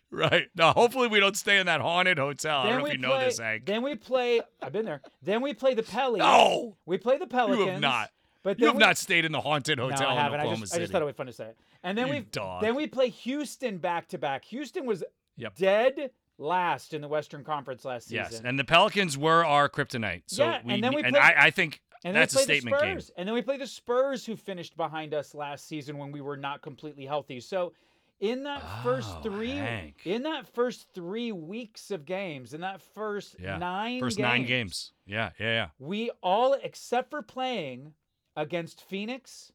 right? 0.09 0.47
Now, 0.55 0.73
hopefully, 0.73 1.07
we 1.07 1.19
don't 1.19 1.37
stay 1.37 1.59
in 1.59 1.67
that 1.67 1.81
haunted 1.81 2.17
hotel. 2.17 2.59
I 2.61 2.69
don't 2.69 2.79
know 2.79 2.85
if 2.87 2.93
you 2.93 2.99
play, 2.99 3.07
know 3.07 3.19
this, 3.19 3.39
Hank. 3.39 3.65
Then 3.65 3.83
we 3.83 3.95
play. 3.95 4.41
I've 4.61 4.71
been 4.73 4.85
there. 4.85 5.01
Then 5.21 5.41
we 5.41 5.53
play 5.53 5.73
the 5.75 5.83
Pelicans. 5.83 6.19
No, 6.27 6.77
We 6.85 6.97
play 6.97 7.17
the 7.17 7.27
Pelicans. 7.27 7.59
you 7.65 7.71
have 7.73 7.81
not. 7.81 8.09
But 8.43 8.59
You 8.59 8.65
have 8.67 8.75
we, 8.75 8.79
not 8.79 8.97
stayed 8.97 9.23
in 9.25 9.31
the 9.31 9.39
haunted 9.41 9.77
No, 9.77 9.89
hotel 9.89 10.07
I 10.09 10.11
in 10.13 10.17
haven't. 10.17 10.39
I 10.39 10.43
Oklahoma 10.43 10.61
just, 10.61 10.71
City. 10.71 10.81
I 10.81 10.83
just 10.85 10.91
thought 10.93 11.03
it 11.03 11.05
would 11.05 11.13
be 11.13 11.17
fun 11.17 11.27
to 11.27 11.33
say. 11.33 11.45
It. 11.49 11.57
And 11.83 11.95
then 11.95 12.07
You 12.07 12.13
we 12.13 12.19
dog. 12.21 12.63
then 12.63 12.73
we 12.73 12.87
play 12.87 13.09
Houston 13.09 13.77
back 13.77 14.07
to 14.09 14.17
back. 14.17 14.45
Houston 14.45 14.87
was 14.87 15.03
Yep. 15.41 15.55
dead 15.55 16.11
last 16.37 16.93
in 16.93 17.01
the 17.01 17.07
Western 17.07 17.43
Conference 17.43 17.83
last 17.85 18.05
season. 18.07 18.25
Yes, 18.31 18.41
and 18.43 18.57
the 18.57 18.63
Pelicans 18.63 19.17
were 19.17 19.45
our 19.45 19.67
kryptonite. 19.69 20.23
So 20.27 20.45
Yeah, 20.45 20.61
we, 20.63 20.73
and 20.73 20.83
then 20.83 20.93
we 20.95 21.03
and 21.03 21.11
play- 21.13 21.21
I, 21.21 21.47
I 21.47 21.51
think 21.51 21.81
And 22.03 22.15
that's 22.15 22.33
a 22.35 22.39
statement 22.39 22.79
the 22.79 22.85
game. 22.85 22.99
And 23.17 23.27
then 23.27 23.35
we 23.35 23.41
play 23.41 23.57
the 23.57 23.67
Spurs, 23.67 24.25
who 24.25 24.35
finished 24.35 24.75
behind 24.77 25.13
us 25.13 25.35
last 25.35 25.67
season 25.67 25.97
when 25.97 26.11
we 26.11 26.21
were 26.21 26.37
not 26.37 26.61
completely 26.61 27.05
healthy. 27.05 27.39
So, 27.41 27.73
in 28.19 28.43
that 28.43 28.63
first 28.83 29.21
three, 29.23 29.49
Hank. 29.51 30.01
in 30.05 30.23
that 30.23 30.47
first 30.47 30.87
three 30.93 31.31
weeks 31.31 31.89
of 31.91 32.05
games, 32.05 32.53
in 32.53 32.61
that 32.61 32.79
first 32.81 33.35
Yeah, 33.39 33.57
nine, 33.57 33.99
First 33.99 34.17
games, 34.17 34.27
nine 34.27 34.45
games. 34.45 34.93
Yeah, 35.07 35.31
yeah, 35.39 35.45
yeah. 35.47 35.67
we 35.79 36.11
all, 36.21 36.53
except 36.53 37.09
for 37.09 37.21
playing 37.23 37.93
against 38.35 38.81
Phoenix 38.87 39.51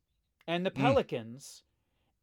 and 0.48 0.66
the 0.66 0.70
Mm. 0.72 0.80
Pelicans, 0.80 1.62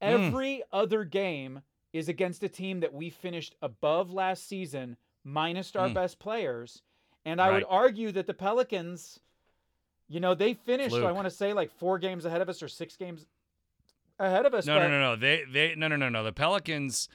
Mm. 0.01 0.27
every 0.27 0.63
other 0.72 1.03
game 1.05 1.62
is 1.93 2.09
against 2.09 2.43
a 2.43 2.50
team 2.50 2.79
that 2.81 2.93
we 2.93 3.09
finished 3.09 3.55
above 3.62 4.12
last 4.12 4.47
season, 4.47 4.97
minus 5.23 5.73
our 5.75 5.88
Mm. 5.89 5.93
best 5.93 6.19
players. 6.19 6.81
And 7.23 7.39
I 7.39 7.51
would 7.51 7.63
argue 7.69 8.12
that 8.12 8.27
the 8.27 8.33
Pelicans, 8.33 9.19
you 10.09 10.19
know, 10.19 10.33
they 10.33 10.53
finished, 10.53 10.95
I 10.95 11.12
want 11.13 11.25
to 11.25 11.31
say, 11.31 11.53
like 11.53 11.71
four 11.71 11.97
games 12.00 12.25
ahead 12.25 12.41
of 12.41 12.50
us 12.50 12.62
or 12.62 12.67
six 12.67 12.97
games 12.97 13.25
ahead 14.19 14.45
of 14.45 14.53
us. 14.53 14.65
No, 14.65 14.75
but 14.75 14.88
no, 14.88 14.89
no, 14.89 15.00
no. 15.00 15.15
They, 15.15 15.43
they, 15.50 15.75
no, 15.75 15.88
no, 15.88 15.95
no, 15.95 16.09
no. 16.09 16.23
The 16.23 16.33
Pelicans 16.33 17.07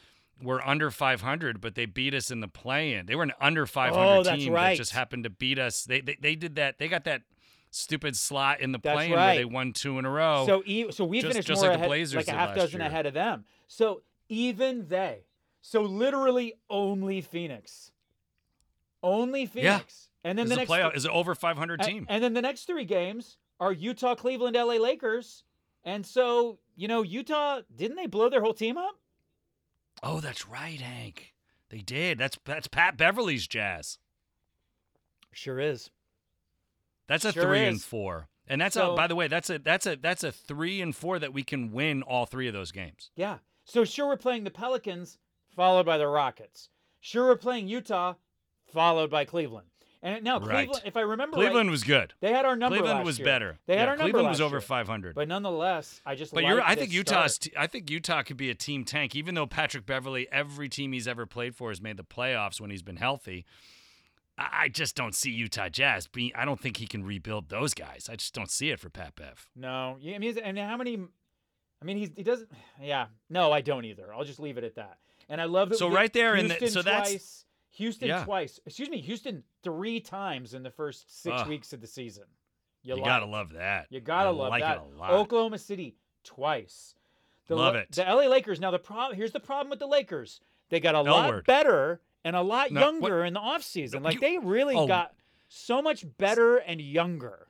were 0.42 0.66
under 0.66 0.90
500, 0.90 1.60
but 1.60 1.74
they 1.74 1.84
beat 1.84 2.14
us 2.14 2.30
in 2.30 2.40
the 2.40 2.48
play-in. 2.48 3.06
They 3.06 3.16
were 3.16 3.24
an 3.24 3.32
under 3.40 3.66
500 3.66 4.00
Oh, 4.02 4.22
that's 4.22 4.42
team 4.42 4.52
right. 4.54 4.70
that 4.70 4.76
just 4.76 4.92
happened 4.92 5.24
to 5.24 5.30
beat 5.30 5.58
us. 5.58 5.84
They, 5.84 6.00
they, 6.00 6.16
they 6.20 6.34
did 6.36 6.54
that. 6.54 6.78
They 6.78 6.88
got 6.88 7.04
that 7.04 7.22
stupid 7.70 8.16
slot 8.16 8.60
in 8.60 8.72
the 8.72 8.78
That's 8.82 8.94
play-in 8.94 9.12
where 9.12 9.34
they 9.34 9.44
won 9.44 9.72
two 9.72 9.98
in 9.98 10.04
a 10.06 10.10
row. 10.10 10.44
So, 10.46 10.62
so 10.90 11.04
we 11.04 11.20
just- 11.20 11.32
finished 11.32 11.48
just 11.48 11.60
more 11.60 11.70
like 11.70 11.72
the 11.72 11.80
ahead, 11.80 11.88
Blazers 11.88 12.26
like 12.26 12.28
a 12.28 12.38
half 12.38 12.54
dozen 12.54 12.80
year. 12.80 12.88
ahead 12.88 13.04
of 13.06 13.12
them. 13.14 13.44
So 13.66 14.00
even 14.28 14.88
they, 14.88 15.24
so 15.60 15.82
literally 15.82 16.54
only 16.70 17.20
Phoenix, 17.20 17.92
only 19.02 19.46
Phoenix, 19.46 20.08
and 20.24 20.38
then 20.38 20.44
is 20.44 20.50
the 20.50 20.56
next 20.56 20.70
playoff 20.70 20.96
is 20.96 21.04
an 21.04 21.10
over 21.10 21.34
500 21.34 21.82
team. 21.82 22.06
And 22.08 22.22
then 22.22 22.34
the 22.34 22.42
next 22.42 22.66
three 22.66 22.84
games 22.84 23.38
are 23.60 23.72
Utah, 23.72 24.14
Cleveland, 24.14 24.56
LA 24.56 24.74
Lakers. 24.74 25.44
And 25.84 26.04
so, 26.04 26.58
you 26.76 26.88
know, 26.88 27.02
Utah, 27.02 27.60
didn't 27.74 27.96
they 27.96 28.06
blow 28.06 28.28
their 28.28 28.42
whole 28.42 28.54
team 28.54 28.76
up? 28.76 28.96
oh, 30.02 30.20
that's 30.20 30.48
right, 30.48 30.80
Hank. 30.80 31.34
They 31.70 31.78
did. 31.78 32.18
That's 32.18 32.38
that's 32.44 32.68
Pat 32.68 32.96
Beverley's 32.96 33.46
Jazz. 33.46 33.98
Sure 35.32 35.58
is. 35.60 35.90
That's 37.08 37.24
a 37.24 37.32
Sure 37.32 37.42
three 37.42 37.64
and 37.64 37.82
four. 37.82 38.28
And 38.46 38.60
that's 38.60 38.76
a 38.76 38.94
by 38.94 39.06
the 39.06 39.14
way, 39.14 39.28
that's 39.28 39.50
a 39.50 39.58
that's 39.58 39.86
a 39.86 39.96
that's 39.96 40.24
a 40.24 40.32
three 40.32 40.80
and 40.80 40.94
four 40.96 41.18
that 41.18 41.32
we 41.32 41.42
can 41.42 41.72
win 41.72 42.02
all 42.02 42.26
three 42.26 42.48
of 42.48 42.54
those 42.54 42.72
games. 42.72 43.10
Yeah. 43.16 43.38
So 43.68 43.84
sure 43.84 44.06
we're 44.06 44.16
playing 44.16 44.44
the 44.44 44.50
Pelicans, 44.50 45.18
followed 45.54 45.84
by 45.84 45.98
the 45.98 46.06
Rockets. 46.08 46.70
Sure 47.00 47.26
we're 47.26 47.36
playing 47.36 47.68
Utah, 47.68 48.14
followed 48.72 49.10
by 49.10 49.26
Cleveland. 49.26 49.66
And 50.02 50.24
now 50.24 50.38
Right. 50.38 50.66
Cleveland, 50.68 50.82
if 50.86 50.96
I 50.96 51.00
remember 51.02 51.34
Cleveland 51.34 51.68
right, 51.68 51.72
was 51.72 51.82
good. 51.82 52.14
they 52.20 52.32
had 52.32 52.46
our 52.46 52.56
number 52.56 52.78
Cleveland 52.78 53.04
was 53.04 53.18
year. 53.18 53.26
better. 53.26 53.58
They 53.66 53.76
had 53.76 53.82
Yeah, 53.84 53.90
our 53.90 53.96
number 53.96 54.12
Cleveland 54.12 54.28
was 54.28 54.40
over 54.40 54.60
500. 54.60 55.14
But 55.14 55.28
nonetheless, 55.28 56.00
I 56.06 56.14
just 56.14 56.32
But 56.32 56.44
you're, 56.44 56.62
I 56.62 56.76
think 56.76 56.92
Utah's. 56.92 57.38
T- 57.38 57.52
I 57.58 57.66
think 57.66 57.90
Utah 57.90 58.22
could 58.22 58.36
be 58.36 58.48
a 58.48 58.54
team 58.54 58.84
tank, 58.84 59.14
even 59.14 59.34
though 59.34 59.46
Patrick 59.46 59.84
Beverley, 59.86 60.28
every 60.32 60.68
team 60.68 60.92
he's 60.92 61.08
ever 61.08 61.26
played 61.26 61.54
for, 61.54 61.68
has 61.70 61.82
made 61.82 61.96
the 61.96 62.04
playoffs 62.04 62.60
when 62.60 62.70
he's 62.70 62.82
been 62.82 62.96
healthy. 62.96 63.44
I, 64.38 64.48
I 64.52 64.68
just 64.68 64.94
don't 64.94 65.14
see 65.16 65.30
Utah 65.30 65.68
Jazz 65.68 66.06
being. 66.06 66.30
I 66.34 66.44
don't 66.44 66.60
think 66.60 66.76
he 66.76 66.86
can 66.86 67.04
rebuild 67.04 67.48
those 67.48 67.74
guys. 67.74 68.08
I 68.10 68.14
just 68.16 68.32
don't 68.32 68.50
see 68.50 68.70
it 68.70 68.78
for 68.80 68.88
Pat 68.88 69.16
Bev. 69.16 69.48
No, 69.56 69.96
yeah, 70.00 70.14
I 70.14 70.18
mean, 70.20 70.38
and 70.38 70.58
how 70.58 70.76
many? 70.76 71.00
I 71.80 71.84
mean, 71.84 71.96
he's 71.98 72.10
he 72.16 72.22
doesn't. 72.22 72.50
Yeah, 72.82 73.06
no, 73.28 73.52
I 73.52 73.60
don't 73.60 73.84
either. 73.84 74.12
I'll 74.14 74.24
just 74.24 74.40
leave 74.40 74.56
it 74.58 74.64
at 74.64 74.74
that. 74.76 74.98
And 75.28 75.40
I 75.40 75.44
love 75.44 75.68
that. 75.70 75.78
So 75.78 75.90
right 75.90 76.12
there 76.12 76.36
in 76.36 76.48
the- 76.48 76.54
Houston 76.54 76.70
so 76.70 76.82
that's- 76.82 77.10
twice, 77.10 77.44
Houston 77.72 78.08
Yeah. 78.08 78.24
twice. 78.24 78.60
Excuse 78.66 78.88
me, 78.88 79.00
Houston 79.00 79.42
three 79.62 80.00
times 80.00 80.54
in 80.54 80.62
the 80.62 80.70
first 80.70 81.22
six 81.22 81.34
Ugh. 81.40 81.48
weeks 81.48 81.72
of 81.72 81.80
the 81.80 81.86
season. 81.86 82.24
You, 82.82 82.94
like 82.94 83.04
gotta 83.04 83.26
it. 83.26 83.30
love 83.30 83.52
that. 83.54 83.86
You 83.90 84.00
gotta 84.00 84.28
I 84.30 84.32
love 84.32 84.50
like 84.50 84.62
that. 84.62 84.76
It 84.78 84.94
a 84.94 84.96
lot. 84.98 85.10
Oklahoma 85.12 85.58
City 85.58 85.96
twice. 86.24 86.94
The 87.48 87.56
Love 87.56 87.74
La- 87.74 87.80
it. 87.80 87.92
The 87.92 88.02
LA 88.04 88.26
Lakers. 88.28 88.60
Now 88.60 88.70
the 88.70 88.78
problem. 88.78 89.16
Here's 89.16 89.32
the 89.32 89.40
problem 89.40 89.70
with 89.70 89.78
the 89.78 89.86
Lakers. 89.86 90.40
They 90.70 90.80
got 90.80 90.94
a 90.94 91.00
lot 91.02 91.26
L-word. 91.26 91.46
better 91.46 92.00
and 92.24 92.36
a 92.36 92.42
lot 92.42 92.70
No, 92.70 92.80
what- 92.80 92.86
younger 93.00 93.24
in 93.24 93.32
the 93.34 93.40
offseason. 93.40 94.02
Like 94.02 94.14
you- 94.14 94.20
they 94.20 94.38
really 94.38 94.74
oh. 94.76 94.86
got 94.86 95.14
so 95.48 95.82
much 95.82 96.04
better 96.18 96.58
and 96.58 96.80
younger. 96.80 97.48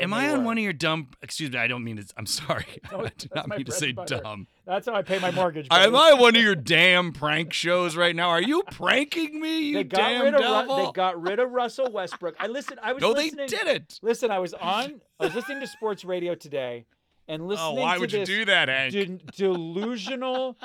Than 0.00 0.12
Am 0.12 0.18
they 0.18 0.28
I 0.28 0.32
on 0.32 0.38
were. 0.40 0.44
one 0.46 0.58
of 0.58 0.64
your 0.64 0.72
dumb? 0.72 1.08
Excuse 1.22 1.50
me. 1.52 1.58
I 1.58 1.66
don't 1.66 1.84
mean 1.84 1.96
to. 1.96 2.04
I'm 2.16 2.26
sorry. 2.26 2.66
No, 2.90 2.98
I 3.00 3.02
that's 3.04 3.16
did 3.24 3.34
not 3.34 3.48
mean 3.48 3.64
to 3.64 3.72
say 3.72 3.92
butter. 3.92 4.20
dumb. 4.22 4.46
That's 4.66 4.86
how 4.86 4.94
I 4.94 5.02
pay 5.02 5.18
my 5.18 5.30
mortgage. 5.30 5.66
Am 5.70 5.92
buddy. 5.92 6.12
I 6.16 6.20
one 6.20 6.36
of 6.36 6.42
your 6.42 6.54
damn 6.54 7.12
prank 7.12 7.52
shows 7.52 7.96
right 7.96 8.14
now? 8.14 8.28
Are 8.30 8.42
you 8.42 8.62
pranking 8.70 9.40
me, 9.40 9.58
you 9.68 9.74
They 9.74 9.84
got 9.84 9.96
damn 9.96 10.22
rid 10.24 10.34
of 10.34 10.40
devil? 10.40 10.76
Ru- 10.78 10.86
they 10.86 10.92
got 10.92 11.20
rid 11.20 11.38
of 11.38 11.50
Russell 11.52 11.90
Westbrook. 11.90 12.34
I 12.38 12.46
listened. 12.46 12.80
I 12.82 12.92
was 12.92 13.00
no, 13.02 13.14
they 13.14 13.30
didn't. 13.30 13.98
Listen, 14.02 14.30
I 14.30 14.38
was 14.38 14.54
on. 14.54 15.00
I 15.20 15.24
was 15.24 15.34
listening 15.34 15.60
to 15.60 15.66
sports 15.66 16.04
radio 16.04 16.34
today, 16.34 16.86
and 17.28 17.42
oh, 17.42 17.46
listening 17.46 17.78
Oh, 17.78 17.82
why 17.82 17.94
to 17.94 18.00
would 18.00 18.12
you 18.12 18.24
do 18.24 18.44
that, 18.46 18.68
Hank? 18.68 18.92
de- 18.92 19.06
delusional 19.36 20.56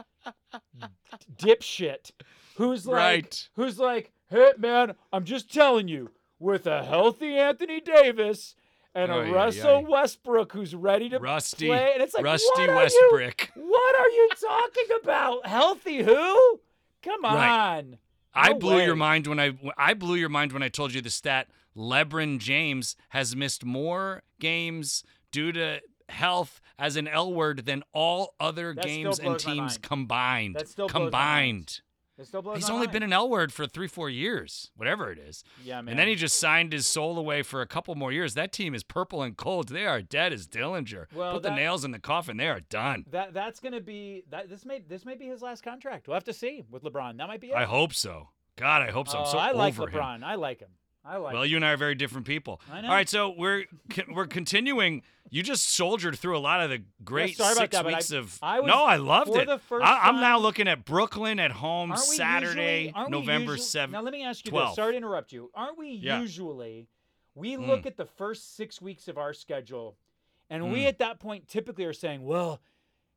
dipshit 1.38 2.12
who's 2.56 2.86
like, 2.88 2.96
Right. 2.96 3.50
who's 3.56 3.80
like, 3.80 4.12
hey 4.30 4.52
man, 4.58 4.96
I'm 5.12 5.24
just 5.26 5.54
telling 5.54 5.88
you, 5.88 6.12
with 6.40 6.68
a 6.68 6.84
healthy 6.84 7.36
Anthony 7.38 7.80
Davis 7.82 8.56
and 8.96 9.12
a 9.12 9.16
Oy, 9.16 9.28
oy, 9.30 9.34
Russell 9.34 9.78
oy. 9.86 9.86
Westbrook 9.90 10.54
who's 10.54 10.74
ready 10.74 11.10
to 11.10 11.20
Rusty, 11.20 11.68
play, 11.68 11.92
and 11.94 12.02
it's 12.02 12.14
like, 12.14 12.24
Rusty 12.24 12.48
what 12.50 12.70
are 12.70 12.72
you? 12.72 12.76
Westbrook. 12.78 13.52
What 13.56 13.96
are 14.00 14.10
you 14.10 14.30
talking 14.42 14.86
about? 15.04 15.46
Healthy 15.46 16.04
who? 16.04 16.60
Come 17.04 17.22
Right. 17.24 17.76
on. 17.78 17.98
I 18.34 18.50
No 18.50 18.60
blew 18.60 18.80
your 18.82 18.96
mind 18.96 19.28
when 19.28 19.40
I 19.40 19.58
I 19.78 19.94
blew 19.94 20.16
your 20.16 20.30
mind 20.30 20.52
when 20.54 20.64
I 20.64 20.70
told 20.70 20.94
you 20.94 21.02
the 21.02 21.10
stat. 21.10 21.48
LeBron 21.78 22.40
James 22.40 22.96
has 23.10 23.36
missed 23.36 23.64
more 23.66 24.24
games 24.40 25.04
due 25.32 25.52
to 25.52 25.82
health 26.10 26.62
as 26.80 26.96
an 26.96 27.08
L 27.08 27.34
word 27.34 27.66
than 27.66 27.84
all 27.94 28.36
other 28.40 28.74
That 28.74 28.86
games 28.86 29.20
and 29.20 29.38
teams 29.40 29.78
combined. 29.78 30.56
That 30.56 30.68
still 30.70 30.88
blows 30.88 30.94
my 30.94 31.00
mind. 31.02 31.12
combined. 31.12 31.82
It 32.18 32.28
still 32.28 32.42
blows 32.42 32.58
He's 32.58 32.70
only 32.70 32.88
mind. 32.88 32.94
been 32.94 33.04
an 33.04 33.12
L 33.14 33.30
word 33.30 33.52
for 33.52 33.68
three, 33.68 33.88
four 33.88 34.10
years, 34.10 34.72
whatever 34.78 35.12
it 35.12 35.18
is. 35.20 35.44
Yeah, 35.64 35.82
man. 35.82 35.92
And 35.92 36.00
then 36.00 36.08
he 36.08 36.16
just 36.16 36.38
signed 36.40 36.72
his 36.72 36.88
soul 36.88 37.18
away 37.18 37.44
for 37.44 37.62
a 37.62 37.68
couple 37.68 37.94
more 37.96 38.12
years. 38.12 38.36
That 38.36 38.54
team 38.54 38.74
is 38.74 38.84
purple 38.84 39.22
and 39.22 39.36
cold. 39.36 39.68
They 39.68 39.86
are 39.86 40.02
dead 40.02 40.32
as 40.32 40.48
Dillinger. 40.48 41.08
Well, 41.14 41.34
Put 41.34 41.44
the 41.44 41.54
nails 41.54 41.84
in 41.84 41.92
the 41.92 42.00
coffin. 42.00 42.38
They 42.38 42.48
are 42.48 42.62
done. 42.62 43.04
That 43.12 43.34
that's 43.34 43.60
gonna 43.60 43.82
be 43.82 44.24
that. 44.30 44.50
This 44.50 44.64
may 44.66 44.80
this 44.80 45.04
may 45.06 45.16
be 45.16 45.26
his 45.26 45.42
last 45.42 45.62
contract. 45.64 46.08
We'll 46.08 46.16
have 46.16 46.24
to 46.26 46.34
see 46.34 46.64
with 46.72 46.84
LeBron. 46.84 47.18
That 47.18 47.28
might 47.28 47.42
be 47.42 47.48
it. 47.50 47.56
I 47.56 47.66
hope 47.66 47.94
so. 47.94 48.30
God, 48.56 48.82
I 48.82 48.92
hope 48.92 49.10
so. 49.10 49.18
I'm 49.18 49.24
Oh, 49.26 49.32
so 49.34 49.38
I 49.38 49.52
like 49.52 49.78
over 49.78 49.90
him. 49.90 50.00
LeBron. 50.00 50.24
I 50.24 50.36
like 50.36 50.62
him. 50.62 50.70
I 51.08 51.18
like. 51.18 51.34
Well, 51.34 51.44
him. 51.44 51.50
you 51.52 51.56
and 51.58 51.66
I 51.66 51.72
are 51.72 51.78
very 51.78 51.96
different 51.96 52.26
people. 52.26 52.60
I 52.72 52.82
know. 52.82 52.88
All 52.90 52.94
right, 52.94 53.08
so 53.10 53.34
we're 53.38 53.66
we're 54.12 54.28
continuing. 54.28 55.04
You 55.32 55.42
just 55.44 55.70
soldiered 55.70 56.18
through 56.18 56.38
a 56.38 56.40
lot 56.40 56.62
of 56.62 56.70
the 56.70 56.84
great 57.04 57.36
about 57.36 57.56
six 57.56 57.76
that, 57.76 57.84
but 57.84 57.94
I- 57.94 57.98
weeks 57.98 58.12
of. 58.12 58.38
I 58.42 58.60
was- 58.60 58.68
no, 58.68 58.84
I 58.86 58.98
loved 58.98 59.32
for 59.34 59.42
it. 59.42 59.48
the 59.48 59.58
first 59.58 59.86
I, 59.86 60.08
am 60.10 60.20
now 60.22 60.38
looking 60.38 60.68
at 60.68 60.86
Brooklyn 60.86 61.40
at 61.40 61.52
home 61.52 61.90
we 61.92 61.98
Saturday, 61.98 62.86
usually- 62.96 63.10
November 63.10 63.58
seventh. 63.58 63.94
Now 63.94 64.02
let 64.02 64.14
me 64.14 64.24
ask 64.24 64.46
you 64.46 64.52
12th. 64.52 64.68
this. 64.70 64.76
Sorry 64.76 64.94
to 64.94 64.98
interrupt 64.98 65.32
you. 65.32 65.50
Aren't 65.56 65.78
we 65.78 65.92
Yeah. 65.92 66.20
usually 66.22 66.88
we 67.34 67.56
Mm. 67.56 67.68
look 67.68 67.86
at 67.86 67.98
the 67.98 68.06
first 68.06 68.56
six 68.56 68.82
weeks 68.82 69.08
of 69.08 69.18
our 69.18 69.34
schedule, 69.34 69.98
and 70.50 70.72
we 70.72 70.82
Mm. 70.82 70.88
at 70.88 71.00
that 71.00 71.20
point 71.20 71.48
typically 71.48 71.86
are 71.86 71.94
saying, 71.94 72.24
well. 72.24 72.62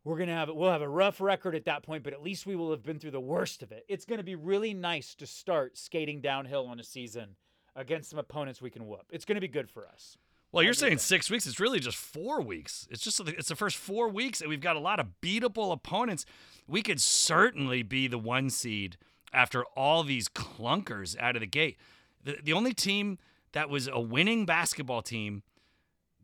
We're 0.04 0.16
gonna 0.16 0.33
have 0.33 0.49
we'll 0.49 0.71
have 0.71 0.80
a 0.80 0.88
rough 0.88 1.21
record 1.21 1.54
at 1.54 1.66
that 1.66 1.83
point, 1.83 2.02
but 2.02 2.14
at 2.14 2.23
least 2.23 2.47
we 2.47 2.57
will 2.57 2.71
have 2.71 2.83
been 2.83 2.99
through 2.99 3.11
the 3.11 3.21
worst 3.21 3.62
of 3.62 3.73
it. 3.73 3.85
It's 3.88 4.07
gonna 4.07 4.23
be 4.23 4.37
really 4.37 4.73
nice 4.73 5.14
to 5.16 5.26
start 5.26 5.76
skating 5.76 6.23
downhill 6.23 6.66
on 6.66 6.80
a 6.80 6.85
season 6.85 7.37
against 7.78 8.11
some 8.11 8.18
opponents 8.18 8.61
we 8.61 8.70
can 8.70 8.87
whoop. 8.87 9.06
It's 9.11 9.25
gonna 9.25 9.40
be 9.40 9.49
good 9.49 9.70
for 9.70 9.87
us. 9.87 10.18
Well, 10.50 10.64
you're 10.64 10.75
saying 10.75 10.99
six 10.99 11.30
weeks. 11.30 11.47
It's 11.47 11.61
really 11.61 11.78
just 11.78 11.97
four 11.97 12.40
weeks. 12.40 12.88
It's 12.90 13.02
just 13.02 13.20
it's 13.20 13.49
the 13.49 13.56
first 13.56 13.76
four 13.76 14.08
weeks, 14.08 14.40
and 14.40 14.49
we've 14.49 14.61
got 14.61 14.76
a 14.76 14.80
lot 14.80 14.99
of 14.99 15.06
beatable 15.23 15.73
opponents. 15.73 16.25
We 16.66 16.82
could 16.82 17.00
certainly 17.00 17.82
be 17.82 18.08
the 18.08 18.18
one 18.18 18.49
seed 18.50 18.97
after 19.32 19.64
all 19.76 20.02
these 20.02 20.28
clunkers 20.28 21.18
out 21.18 21.37
of 21.37 21.40
the 21.40 21.47
gate. 21.47 21.76
The, 22.25 22.38
the 22.42 22.52
only 22.54 22.73
team 22.73 23.18
that 23.52 23.68
was 23.68 23.88
a 23.88 24.00
winning 24.00 24.47
basketball 24.47 25.02
team 25.02 25.42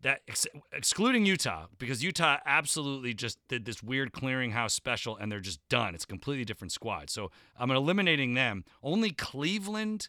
that 0.00 0.20
ex- 0.28 0.46
excluding 0.72 1.24
Utah 1.26 1.66
because 1.78 2.04
Utah 2.04 2.36
absolutely 2.46 3.14
just 3.14 3.38
did 3.48 3.64
this 3.64 3.82
weird 3.82 4.12
clearinghouse 4.12 4.72
special 4.72 5.16
and 5.16 5.32
they're 5.32 5.40
just 5.40 5.66
done. 5.68 5.94
It's 5.94 6.04
a 6.04 6.06
completely 6.06 6.44
different 6.44 6.72
squad. 6.72 7.10
So 7.10 7.30
I'm 7.58 7.70
eliminating 7.70 8.34
them. 8.34 8.64
Only 8.82 9.10
Cleveland 9.10 10.08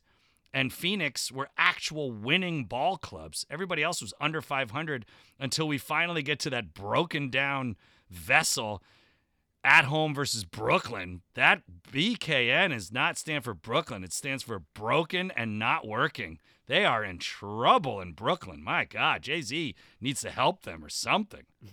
and 0.53 0.71
Phoenix 0.71 1.31
were 1.31 1.49
actual 1.57 2.11
winning 2.11 2.65
ball 2.65 2.97
clubs. 2.97 3.45
Everybody 3.49 3.83
else 3.83 4.01
was 4.01 4.13
under 4.21 4.41
500 4.41 5.05
until 5.39 5.67
we 5.67 5.77
finally 5.77 6.23
get 6.23 6.39
to 6.39 6.49
that 6.51 6.73
broken 6.73 7.29
down 7.29 7.75
vessel 8.09 8.81
at 9.65 9.85
home 9.85 10.13
versus 10.13 10.45
Brooklyn. 10.45 11.21
That 11.33 11.63
BKN 11.91 12.73
is 12.73 12.91
not 12.91 13.17
stand 13.17 13.43
for 13.43 13.53
Brooklyn. 13.53 14.03
It 14.03 14.13
stands 14.13 14.43
for 14.43 14.59
broken 14.59 15.31
and 15.35 15.59
not 15.59 15.87
working. 15.87 16.39
They 16.67 16.85
are 16.85 17.03
in 17.03 17.17
trouble 17.17 17.99
in 17.99 18.13
Brooklyn. 18.13 18.63
My 18.63 18.85
God, 18.85 19.23
Jay 19.23 19.41
Z 19.41 19.75
needs 19.99 20.21
to 20.21 20.29
help 20.29 20.63
them 20.63 20.83
or 20.83 20.89
something. 20.89 21.43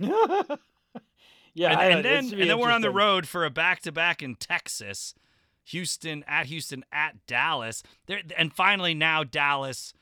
yeah, 1.54 1.78
and, 1.78 1.94
and 1.94 2.04
then 2.04 2.24
this 2.24 2.30
should 2.30 2.36
be 2.36 2.42
and 2.42 2.50
then 2.50 2.58
we're 2.58 2.70
on 2.70 2.82
the 2.82 2.90
road 2.90 3.28
for 3.28 3.44
a 3.44 3.50
back 3.50 3.80
to 3.82 3.92
back 3.92 4.22
in 4.22 4.34
Texas, 4.34 5.14
Houston 5.64 6.24
at 6.26 6.46
Houston 6.46 6.84
at 6.92 7.26
Dallas. 7.26 7.82
There 8.06 8.20
and 8.36 8.52
finally 8.52 8.94
now 8.94 9.24
Dallas. 9.24 9.92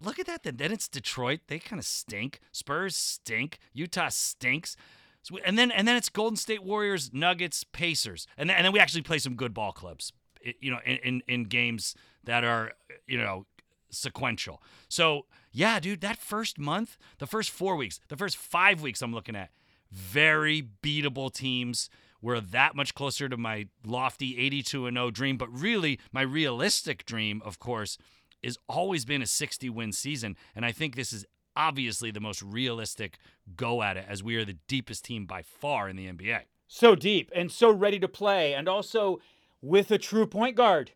Look 0.00 0.18
at 0.18 0.26
that. 0.26 0.42
Then 0.42 0.56
then 0.56 0.72
it's 0.72 0.88
Detroit. 0.88 1.40
They 1.48 1.58
kind 1.58 1.78
of 1.78 1.86
stink. 1.86 2.40
Spurs 2.52 2.96
stink. 2.96 3.58
Utah 3.72 4.08
stinks. 4.08 4.76
So, 5.22 5.36
and 5.44 5.58
then 5.58 5.70
and 5.70 5.86
then 5.86 5.96
it's 5.96 6.08
Golden 6.08 6.36
State 6.36 6.62
Warriors, 6.62 7.12
Nuggets, 7.12 7.64
Pacers, 7.64 8.26
and 8.36 8.48
then, 8.48 8.56
and 8.56 8.64
then 8.64 8.72
we 8.72 8.78
actually 8.78 9.02
play 9.02 9.18
some 9.18 9.34
good 9.34 9.52
ball 9.52 9.72
clubs. 9.72 10.12
You 10.60 10.70
know, 10.70 10.78
in, 10.84 10.96
in 10.98 11.22
in 11.26 11.44
games 11.44 11.94
that 12.24 12.44
are 12.44 12.72
you 13.06 13.18
know 13.18 13.46
sequential. 13.90 14.62
So 14.88 15.26
yeah, 15.52 15.80
dude, 15.80 16.00
that 16.02 16.18
first 16.18 16.58
month, 16.58 16.96
the 17.18 17.26
first 17.26 17.50
four 17.50 17.76
weeks, 17.76 18.00
the 18.08 18.16
first 18.16 18.36
five 18.36 18.80
weeks, 18.80 19.02
I'm 19.02 19.12
looking 19.12 19.36
at 19.36 19.50
very 19.90 20.68
beatable 20.82 21.32
teams. 21.32 21.90
We're 22.20 22.40
that 22.40 22.74
much 22.74 22.94
closer 22.94 23.28
to 23.28 23.36
my 23.36 23.68
lofty 23.84 24.38
82 24.38 24.86
and 24.86 24.96
0 24.96 25.10
dream, 25.10 25.36
but 25.36 25.52
really 25.52 26.00
my 26.12 26.22
realistic 26.22 27.06
dream, 27.06 27.40
of 27.44 27.58
course, 27.58 27.98
is 28.42 28.58
always 28.68 29.04
been 29.04 29.22
a 29.22 29.26
60 29.26 29.68
win 29.70 29.92
season, 29.92 30.36
and 30.54 30.64
I 30.64 30.72
think 30.72 30.96
this 30.96 31.12
is 31.12 31.24
obviously 31.56 32.10
the 32.10 32.20
most 32.20 32.42
realistic 32.42 33.18
go 33.56 33.82
at 33.82 33.96
it 33.96 34.06
as 34.08 34.22
we 34.22 34.36
are 34.36 34.44
the 34.44 34.58
deepest 34.68 35.04
team 35.04 35.26
by 35.26 35.42
far 35.42 35.88
in 35.88 35.96
the 35.96 36.06
NBA. 36.06 36.42
so 36.68 36.94
deep 36.94 37.30
and 37.34 37.50
so 37.50 37.70
ready 37.70 37.98
to 37.98 38.08
play, 38.08 38.54
and 38.54 38.68
also 38.68 39.18
with 39.60 39.90
a 39.90 39.98
true 39.98 40.26
point 40.26 40.56
guard. 40.56 40.92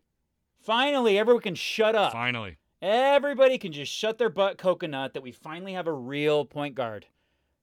Finally, 0.61 1.17
everyone 1.17 1.41
can 1.41 1.55
shut 1.55 1.95
up. 1.95 2.13
Finally. 2.13 2.57
Everybody 2.81 3.57
can 3.57 3.71
just 3.71 3.91
shut 3.91 4.17
their 4.17 4.29
butt 4.29 4.57
coconut 4.57 5.13
that 5.13 5.23
we 5.23 5.31
finally 5.31 5.73
have 5.73 5.87
a 5.87 5.93
real 5.93 6.45
point 6.45 6.75
guard. 6.75 7.07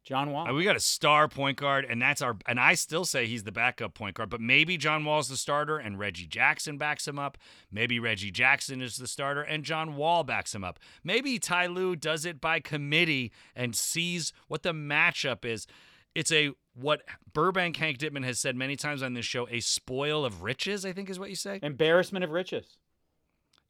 John 0.05 0.33
Wall. 0.33 0.49
Uh, 0.49 0.55
We 0.55 0.65
got 0.65 0.77
a 0.77 0.81
star 0.81 1.29
point 1.29 1.59
guard, 1.59 1.85
and 1.85 2.01
that's 2.01 2.23
our. 2.23 2.37
And 2.47 2.59
I 2.59 2.75
still 2.75 3.05
say 3.05 3.27
he's 3.27 3.45
the 3.45 3.53
backup 3.53 3.95
point 3.95 4.17
guard, 4.17 4.31
but 4.31 4.41
maybe 4.41 4.77
John 4.77 5.05
Wall's 5.05 5.29
the 5.29 5.37
starter, 5.37 5.79
and 5.79 5.99
Reggie 5.99 6.27
Jackson 6.27 6.79
backs 6.79 7.07
him 7.07 7.19
up. 7.19 7.37
Maybe 7.71 8.01
Reggie 8.01 8.31
Jackson 8.31 8.81
is 8.81 8.97
the 8.97 9.07
starter, 9.07 9.43
and 9.43 9.65
John 9.65 9.97
Wall 9.97 10.25
backs 10.25 10.55
him 10.55 10.65
up. 10.65 10.79
Maybe 11.05 11.39
Ty 11.39 11.67
Lue 11.67 11.97
does 11.97 12.25
it 12.25 12.41
by 12.41 12.61
committee 12.61 13.33
and 13.55 13.77
sees 13.77 14.33
what 14.49 14.63
the 14.63 14.73
matchup 14.73 15.45
is. 15.45 15.67
It's 16.15 16.33
a 16.33 16.53
what 16.75 17.03
Burbank 17.33 17.77
Hank 17.77 17.99
Dittman 17.99 18.25
has 18.25 18.39
said 18.39 18.57
many 18.57 18.77
times 18.77 19.03
on 19.03 19.15
this 19.15 19.27
show: 19.27 19.47
a 19.49 19.61
spoil 19.61 20.25
of 20.25 20.43
riches. 20.43 20.85
I 20.85 20.93
think 20.93 21.11
is 21.11 21.19
what 21.19 21.31
you 21.31 21.37
say. 21.37 21.61
Embarrassment 21.63 22.25
of 22.25 22.31
riches. 22.31 22.79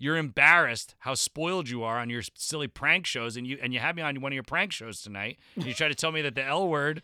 You're 0.03 0.17
embarrassed 0.17 0.95
how 1.01 1.13
spoiled 1.13 1.69
you 1.69 1.83
are 1.83 1.99
on 1.99 2.09
your 2.09 2.23
silly 2.35 2.69
prank 2.69 3.05
shows, 3.05 3.37
and 3.37 3.47
you 3.47 3.59
and 3.63 3.75
you 3.75 3.81
had 3.81 3.95
me 3.95 4.01
on 4.03 4.19
one 4.23 4.33
of 4.33 4.35
your 4.35 4.43
prank 4.43 4.73
shows 4.73 5.03
tonight. 5.03 5.37
And 5.57 5.67
you 5.67 5.75
try 5.75 5.89
to 5.89 5.95
tell 5.95 6.11
me 6.11 6.23
that 6.23 6.35
the 6.35 6.43
L 6.43 6.69
word 6.69 7.03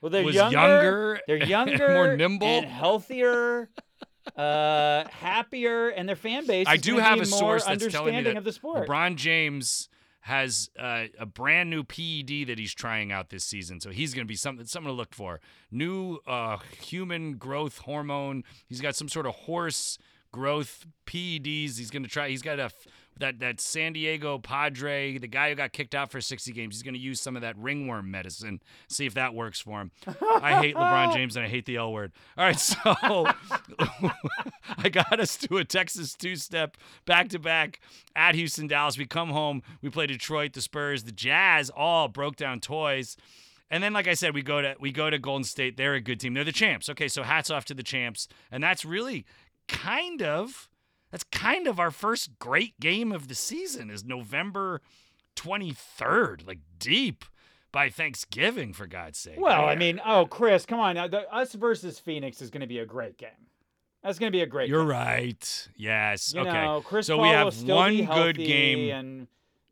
Well, 0.00 0.10
they're 0.10 0.22
was 0.22 0.36
younger, 0.36 0.56
younger 0.56 1.20
They're 1.26 1.44
younger, 1.44 1.88
more 1.88 2.16
nimble. 2.16 2.46
and 2.46 2.64
healthier, 2.64 3.68
uh, 4.36 5.04
happier, 5.08 5.88
and 5.88 6.08
their 6.08 6.14
fan 6.14 6.46
base. 6.46 6.68
I 6.68 6.76
do 6.76 6.98
have 6.98 7.20
a 7.20 7.26
source 7.26 7.64
that's 7.64 7.88
telling 7.88 8.14
me 8.14 8.22
that 8.22 8.36
of 8.36 8.44
the 8.44 8.52
sport. 8.52 8.88
LeBron 8.88 9.16
James 9.16 9.88
has 10.20 10.70
uh, 10.78 11.06
a 11.18 11.26
brand 11.26 11.68
new 11.70 11.82
PED 11.82 12.46
that 12.48 12.58
he's 12.58 12.74
trying 12.74 13.10
out 13.10 13.30
this 13.30 13.44
season, 13.44 13.80
so 13.80 13.90
he's 13.90 14.14
going 14.14 14.24
to 14.24 14.28
be 14.28 14.36
something 14.36 14.66
something 14.66 14.90
to 14.90 14.94
look 14.96 15.14
for. 15.14 15.40
New 15.72 16.18
uh, 16.28 16.58
human 16.80 17.38
growth 17.38 17.78
hormone. 17.78 18.44
He's 18.68 18.80
got 18.80 18.94
some 18.94 19.08
sort 19.08 19.26
of 19.26 19.34
horse 19.34 19.98
growth 20.36 20.86
PEDs. 21.06 21.78
He's 21.78 21.90
going 21.90 22.02
to 22.02 22.08
try. 22.08 22.28
He's 22.28 22.42
got 22.42 22.60
a 22.60 22.70
that 23.18 23.38
that 23.38 23.58
San 23.58 23.94
Diego 23.94 24.38
Padre, 24.38 25.16
the 25.16 25.26
guy 25.26 25.48
who 25.48 25.54
got 25.54 25.72
kicked 25.72 25.94
out 25.94 26.10
for 26.10 26.20
60 26.20 26.52
games. 26.52 26.74
He's 26.74 26.82
going 26.82 26.94
to 26.94 27.00
use 27.00 27.20
some 27.20 27.34
of 27.34 27.42
that 27.42 27.56
ringworm 27.56 28.10
medicine. 28.10 28.60
See 28.88 29.06
if 29.06 29.14
that 29.14 29.34
works 29.34 29.58
for 29.60 29.80
him. 29.80 29.90
I 30.20 30.60
hate 30.60 30.76
LeBron 30.76 31.14
James 31.14 31.36
and 31.36 31.46
I 31.46 31.48
hate 31.48 31.64
the 31.64 31.76
L 31.76 31.90
word. 31.90 32.12
All 32.36 32.44
right, 32.44 32.60
so 32.60 32.76
I 34.78 34.90
got 34.90 35.18
us 35.18 35.38
to 35.38 35.56
a 35.56 35.64
Texas 35.64 36.14
two 36.14 36.36
step 36.36 36.76
back 37.06 37.30
to 37.30 37.38
back 37.38 37.80
at 38.14 38.34
Houston, 38.34 38.66
Dallas. 38.66 38.98
We 38.98 39.06
come 39.06 39.30
home, 39.30 39.62
we 39.80 39.88
play 39.88 40.06
Detroit, 40.06 40.52
the 40.52 40.60
Spurs, 40.60 41.04
the 41.04 41.12
Jazz, 41.12 41.70
all 41.70 42.08
broke 42.08 42.36
down 42.36 42.60
toys. 42.60 43.16
And 43.68 43.82
then, 43.82 43.92
like 43.92 44.06
I 44.06 44.14
said, 44.14 44.32
we 44.32 44.42
go 44.42 44.62
to 44.62 44.76
we 44.78 44.92
go 44.92 45.10
to 45.10 45.18
Golden 45.18 45.42
State. 45.44 45.76
They're 45.76 45.94
a 45.94 46.00
good 46.00 46.20
team. 46.20 46.34
They're 46.34 46.44
the 46.44 46.52
champs. 46.52 46.88
Okay, 46.88 47.08
so 47.08 47.22
hats 47.22 47.50
off 47.50 47.64
to 47.66 47.74
the 47.74 47.82
champs. 47.82 48.28
And 48.52 48.62
that's 48.62 48.84
really 48.84 49.24
kind 49.68 50.22
of 50.22 50.68
that's 51.10 51.24
kind 51.24 51.66
of 51.66 51.78
our 51.78 51.90
first 51.90 52.38
great 52.38 52.78
game 52.80 53.12
of 53.12 53.28
the 53.28 53.34
season 53.34 53.90
is 53.90 54.04
November 54.04 54.80
23rd, 55.36 56.46
like 56.46 56.58
deep 56.78 57.24
by 57.72 57.88
Thanksgiving, 57.88 58.72
for 58.72 58.86
God's 58.86 59.18
sake. 59.18 59.38
Well, 59.38 59.66
I 59.66 59.76
mean, 59.76 60.00
oh, 60.04 60.26
Chris, 60.26 60.66
come 60.66 60.80
on 60.80 60.94
now. 60.94 61.06
The, 61.06 61.32
us 61.32 61.52
versus 61.54 61.98
Phoenix 61.98 62.40
is 62.40 62.50
going 62.50 62.62
to 62.62 62.66
be 62.66 62.78
a 62.80 62.86
great 62.86 63.18
game. 63.18 63.28
That's 64.02 64.18
going 64.18 64.30
to 64.30 64.36
be 64.36 64.42
a 64.42 64.46
great. 64.46 64.66
Game. 64.66 64.74
You're 64.74 64.82
game. 64.82 64.90
right. 64.90 65.68
Yes. 65.76 66.32
You 66.34 66.40
okay. 66.40 66.52
know, 66.52 66.80
Chris 66.80 67.06
so 67.06 67.16
Paul 67.16 67.22
we 67.24 67.28
have 67.30 67.62
one 67.62 68.04
good 68.04 68.36
game. 68.36 68.90
and 68.90 69.26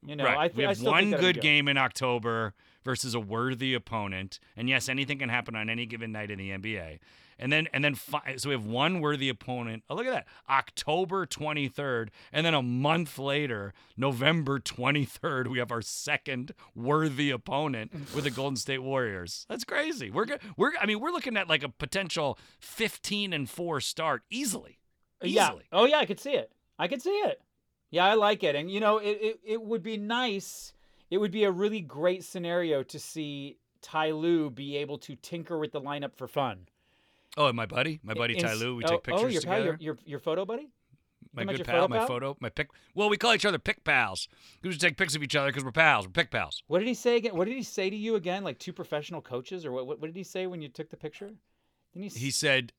you 0.07 0.17
know, 0.17 0.25
right. 0.25 0.39
I, 0.39 0.49
th- 0.49 0.57
we 0.57 0.65
I 0.65 0.69
have 0.69 0.77
still 0.77 0.93
one 0.93 1.03
think 1.05 1.11
that'll 1.13 1.27
be 1.27 1.33
good 1.33 1.43
game 1.43 1.69
in 1.69 1.79
October 1.79 2.55
versus 2.85 3.15
a 3.15 3.21
worthy 3.21 3.75
opponent, 3.75 4.39
and 4.57 4.69
yes, 4.69 4.89
anything 4.89 5.19
can 5.19 5.29
happen 5.29 5.57
on 5.57 5.69
any 5.71 5.87
given 5.87 6.13
night 6.13 6.31
in 6.31 6.39
the 6.39 6.51
NBA. 6.51 6.99
And 7.39 7.53
then, 7.53 7.67
and 7.73 7.85
then, 7.85 7.97
so 8.37 8.49
we 8.49 8.55
have 8.55 8.65
one 8.65 9.01
worthy 9.01 9.29
opponent. 9.29 9.83
Oh, 9.91 9.97
look 9.97 10.07
at 10.07 10.13
that, 10.13 10.27
October 10.49 11.27
23rd, 11.27 12.09
and 12.33 12.47
then 12.47 12.55
a 12.55 12.63
month 12.63 13.19
later, 13.19 13.73
November 13.97 14.61
23rd, 14.61 15.49
we 15.49 15.59
have 15.59 15.73
our 15.73 15.83
second 15.83 16.53
worthy 16.75 17.31
opponent 17.31 17.93
with 18.15 18.25
the 18.25 18.31
Golden 18.35 18.57
State 18.57 18.83
Warriors. 18.83 19.47
That's 19.49 19.65
crazy. 19.65 20.11
We're 20.11 20.27
we're, 20.57 20.73
I 20.81 20.87
mean, 20.87 21.01
we're 21.01 21.11
looking 21.11 21.37
at 21.37 21.49
like 21.49 21.63
a 21.63 21.69
potential 21.69 22.39
15 22.61 23.33
and 23.33 23.49
four 23.51 23.81
start 23.81 24.23
easily. 24.31 24.79
Uh, 25.23 25.27
yeah. 25.27 25.51
Oh 25.73 25.87
yeah, 25.87 25.99
I 25.99 26.07
could 26.07 26.21
see 26.21 26.35
it. 26.35 26.53
I 26.79 26.89
could 26.89 27.03
see 27.03 27.11
it. 27.11 27.41
Yeah, 27.91 28.07
I 28.07 28.15
like 28.15 28.43
it. 28.43 28.55
And 28.55 28.71
you 28.71 28.81
know, 28.81 28.99
it, 28.99 29.19
it, 29.21 29.41
it 29.45 29.63
would 29.63 29.83
be 29.83 29.97
nice. 29.97 30.74
It 31.15 31.21
would 31.21 31.31
be 31.31 31.45
a 31.45 31.51
really 31.53 31.81
great 31.81 32.25
scenario 32.25 32.83
to 32.83 32.99
see 32.99 33.57
Ty 33.83 34.11
Lue 34.11 34.51
be 34.51 34.77
able 34.79 34.99
to 34.99 35.15
tinker 35.15 35.57
with 35.57 35.71
the 35.71 35.81
lineup 35.81 36.17
for 36.17 36.27
fun. 36.27 36.67
Oh, 37.37 37.47
and 37.47 37.57
my 37.57 37.67
buddy, 37.67 38.01
my 38.03 38.15
buddy 38.15 38.35
Ins- 38.35 38.43
Ty 38.43 38.55
Lue, 38.55 38.75
we 38.75 38.83
oh, 38.83 38.89
take 38.89 38.97
oh, 38.97 39.01
pictures 39.01 39.23
Oh, 39.23 39.29
your 39.29 39.43
pal, 39.43 39.59
together. 39.59 39.79
your, 39.81 39.95
your 39.95 39.99
your 40.05 40.19
photo 40.19 40.45
buddy. 40.45 40.71
my 41.33 41.45
good 41.45 41.65
pal, 41.65 41.83
photo 41.83 41.89
my 41.89 41.99
pal? 41.99 42.07
photo, 42.09 42.37
my 42.41 42.49
pick. 42.49 42.71
Well, 42.97 43.09
we 43.09 43.17
call 43.17 43.33
each 43.33 43.45
other 43.45 43.61
pick 43.61 43.85
pals. 43.85 44.27
We 44.61 44.71
just 44.71 44.81
take 44.81 44.97
pics 44.97 45.15
of 45.15 45.23
each 45.23 45.37
other 45.37 45.51
because 45.51 45.63
we're 45.63 45.71
pals. 45.71 46.07
We're 46.07 46.11
pick 46.11 46.33
pals. 46.33 46.65
What 46.67 46.81
did 46.81 46.89
he 46.89 46.95
say 46.95 47.15
again? 47.15 47.37
What 47.37 47.47
did 47.47 47.55
he 47.57 47.63
say 47.63 47.91
to 47.91 47.97
you 47.97 48.17
again? 48.17 48.43
Like 48.43 48.59
two 48.59 48.73
professional 48.73 49.23
coaches, 49.23 49.65
or 49.65 49.71
what? 49.71 49.87
What, 49.87 50.01
what 50.01 50.09
did 50.09 50.17
he 50.17 50.25
say 50.25 50.49
when 50.49 50.63
you 50.63 50.69
took 50.69 50.91
the 50.91 50.97
picture? 50.97 51.31
He? 51.93 52.09
He 52.09 52.33
said, 52.33 52.73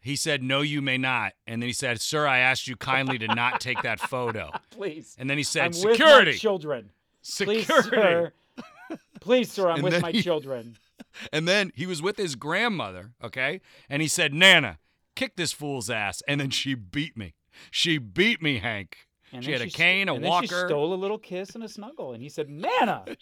he 0.00 0.16
said, 0.16 0.42
no, 0.42 0.60
you 0.60 0.82
may 0.82 0.98
not. 0.98 1.34
And 1.46 1.62
then 1.62 1.68
he 1.68 1.72
said, 1.72 2.00
sir, 2.00 2.26
I 2.26 2.38
asked 2.38 2.66
you 2.66 2.74
kindly 2.74 3.16
to 3.18 3.28
not 3.28 3.60
take 3.60 3.82
that 3.82 4.00
photo. 4.00 4.50
please. 4.70 5.14
And 5.20 5.30
then 5.30 5.36
he 5.38 5.44
said, 5.44 5.66
I'm 5.66 5.72
security, 5.72 6.32
children. 6.32 6.90
Security. 7.22 7.64
Please, 7.64 7.90
sir. 7.90 8.32
Please, 9.20 9.52
sir. 9.52 9.68
I'm 9.70 9.82
with 9.82 10.00
my 10.02 10.10
he- 10.12 10.22
children. 10.22 10.76
And 11.32 11.48
then 11.48 11.72
he 11.74 11.86
was 11.86 12.02
with 12.02 12.18
his 12.18 12.36
grandmother, 12.36 13.12
okay? 13.24 13.62
And 13.88 14.00
he 14.00 14.06
said, 14.06 14.32
Nana, 14.34 14.78
kick 15.16 15.34
this 15.34 15.50
fool's 15.50 15.90
ass. 15.90 16.22
And 16.28 16.40
then 16.40 16.50
she 16.50 16.74
beat 16.74 17.16
me. 17.16 17.34
She 17.70 17.98
beat 17.98 18.40
me, 18.42 18.58
Hank. 18.58 19.08
And 19.32 19.42
she 19.44 19.50
had 19.50 19.60
a 19.60 19.64
st- 19.64 19.74
cane, 19.74 20.08
a 20.08 20.14
and 20.14 20.24
then 20.24 20.30
she 20.30 20.54
walker. 20.54 20.68
stole 20.68 20.92
a 20.92 20.94
little 20.94 21.18
kiss 21.18 21.54
and 21.54 21.64
a 21.64 21.68
snuggle, 21.68 22.12
and 22.12 22.22
he 22.22 22.28
said, 22.28 22.48
"Nana, 22.50 23.04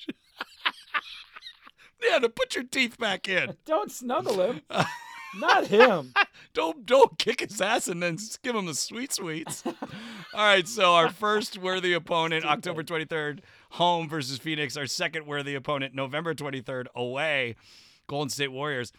Nana, 2.03 2.29
put 2.29 2.55
your 2.55 2.65
teeth 2.65 2.99
back 2.99 3.29
in. 3.29 3.57
don't 3.67 3.91
snuggle 3.91 4.41
him, 4.41 4.61
not 5.37 5.67
him." 5.67 6.13
Don't 6.55 6.87
don't 6.87 7.19
kick 7.19 7.41
his 7.41 7.61
ass 7.61 7.89
and 7.89 8.03
then 8.03 8.17
give 8.43 8.57
him 8.57 8.67
the 8.67 8.75
sweet 8.75 9.13
sweets. 9.13 9.63
All 9.67 9.75
right, 10.35 10.67
so 10.67 10.95
our 10.95 11.11
first 11.11 11.59
worthy 11.59 11.93
opponent, 11.93 12.45
October 12.45 12.83
23rd, 12.83 13.41
home 13.71 14.09
versus 14.09 14.39
Phoenix. 14.39 14.77
Our 14.77 14.87
second 14.87 15.27
worthy 15.27 15.55
opponent, 15.55 15.95
November 15.95 16.35
23rd, 16.35 16.87
away, 16.95 17.57
Golden 18.07 18.31
State 18.31 18.53
Warriors. 18.53 18.93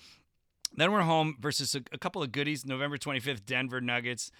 Then 0.75 0.91
we're 0.91 1.01
home 1.01 1.35
versus 1.39 1.75
a, 1.75 1.81
a 1.91 1.97
couple 1.97 2.21
of 2.21 2.31
goodies. 2.31 2.65
November 2.65 2.97
25th, 2.97 3.45
Denver 3.45 3.81
Nuggets. 3.81 4.31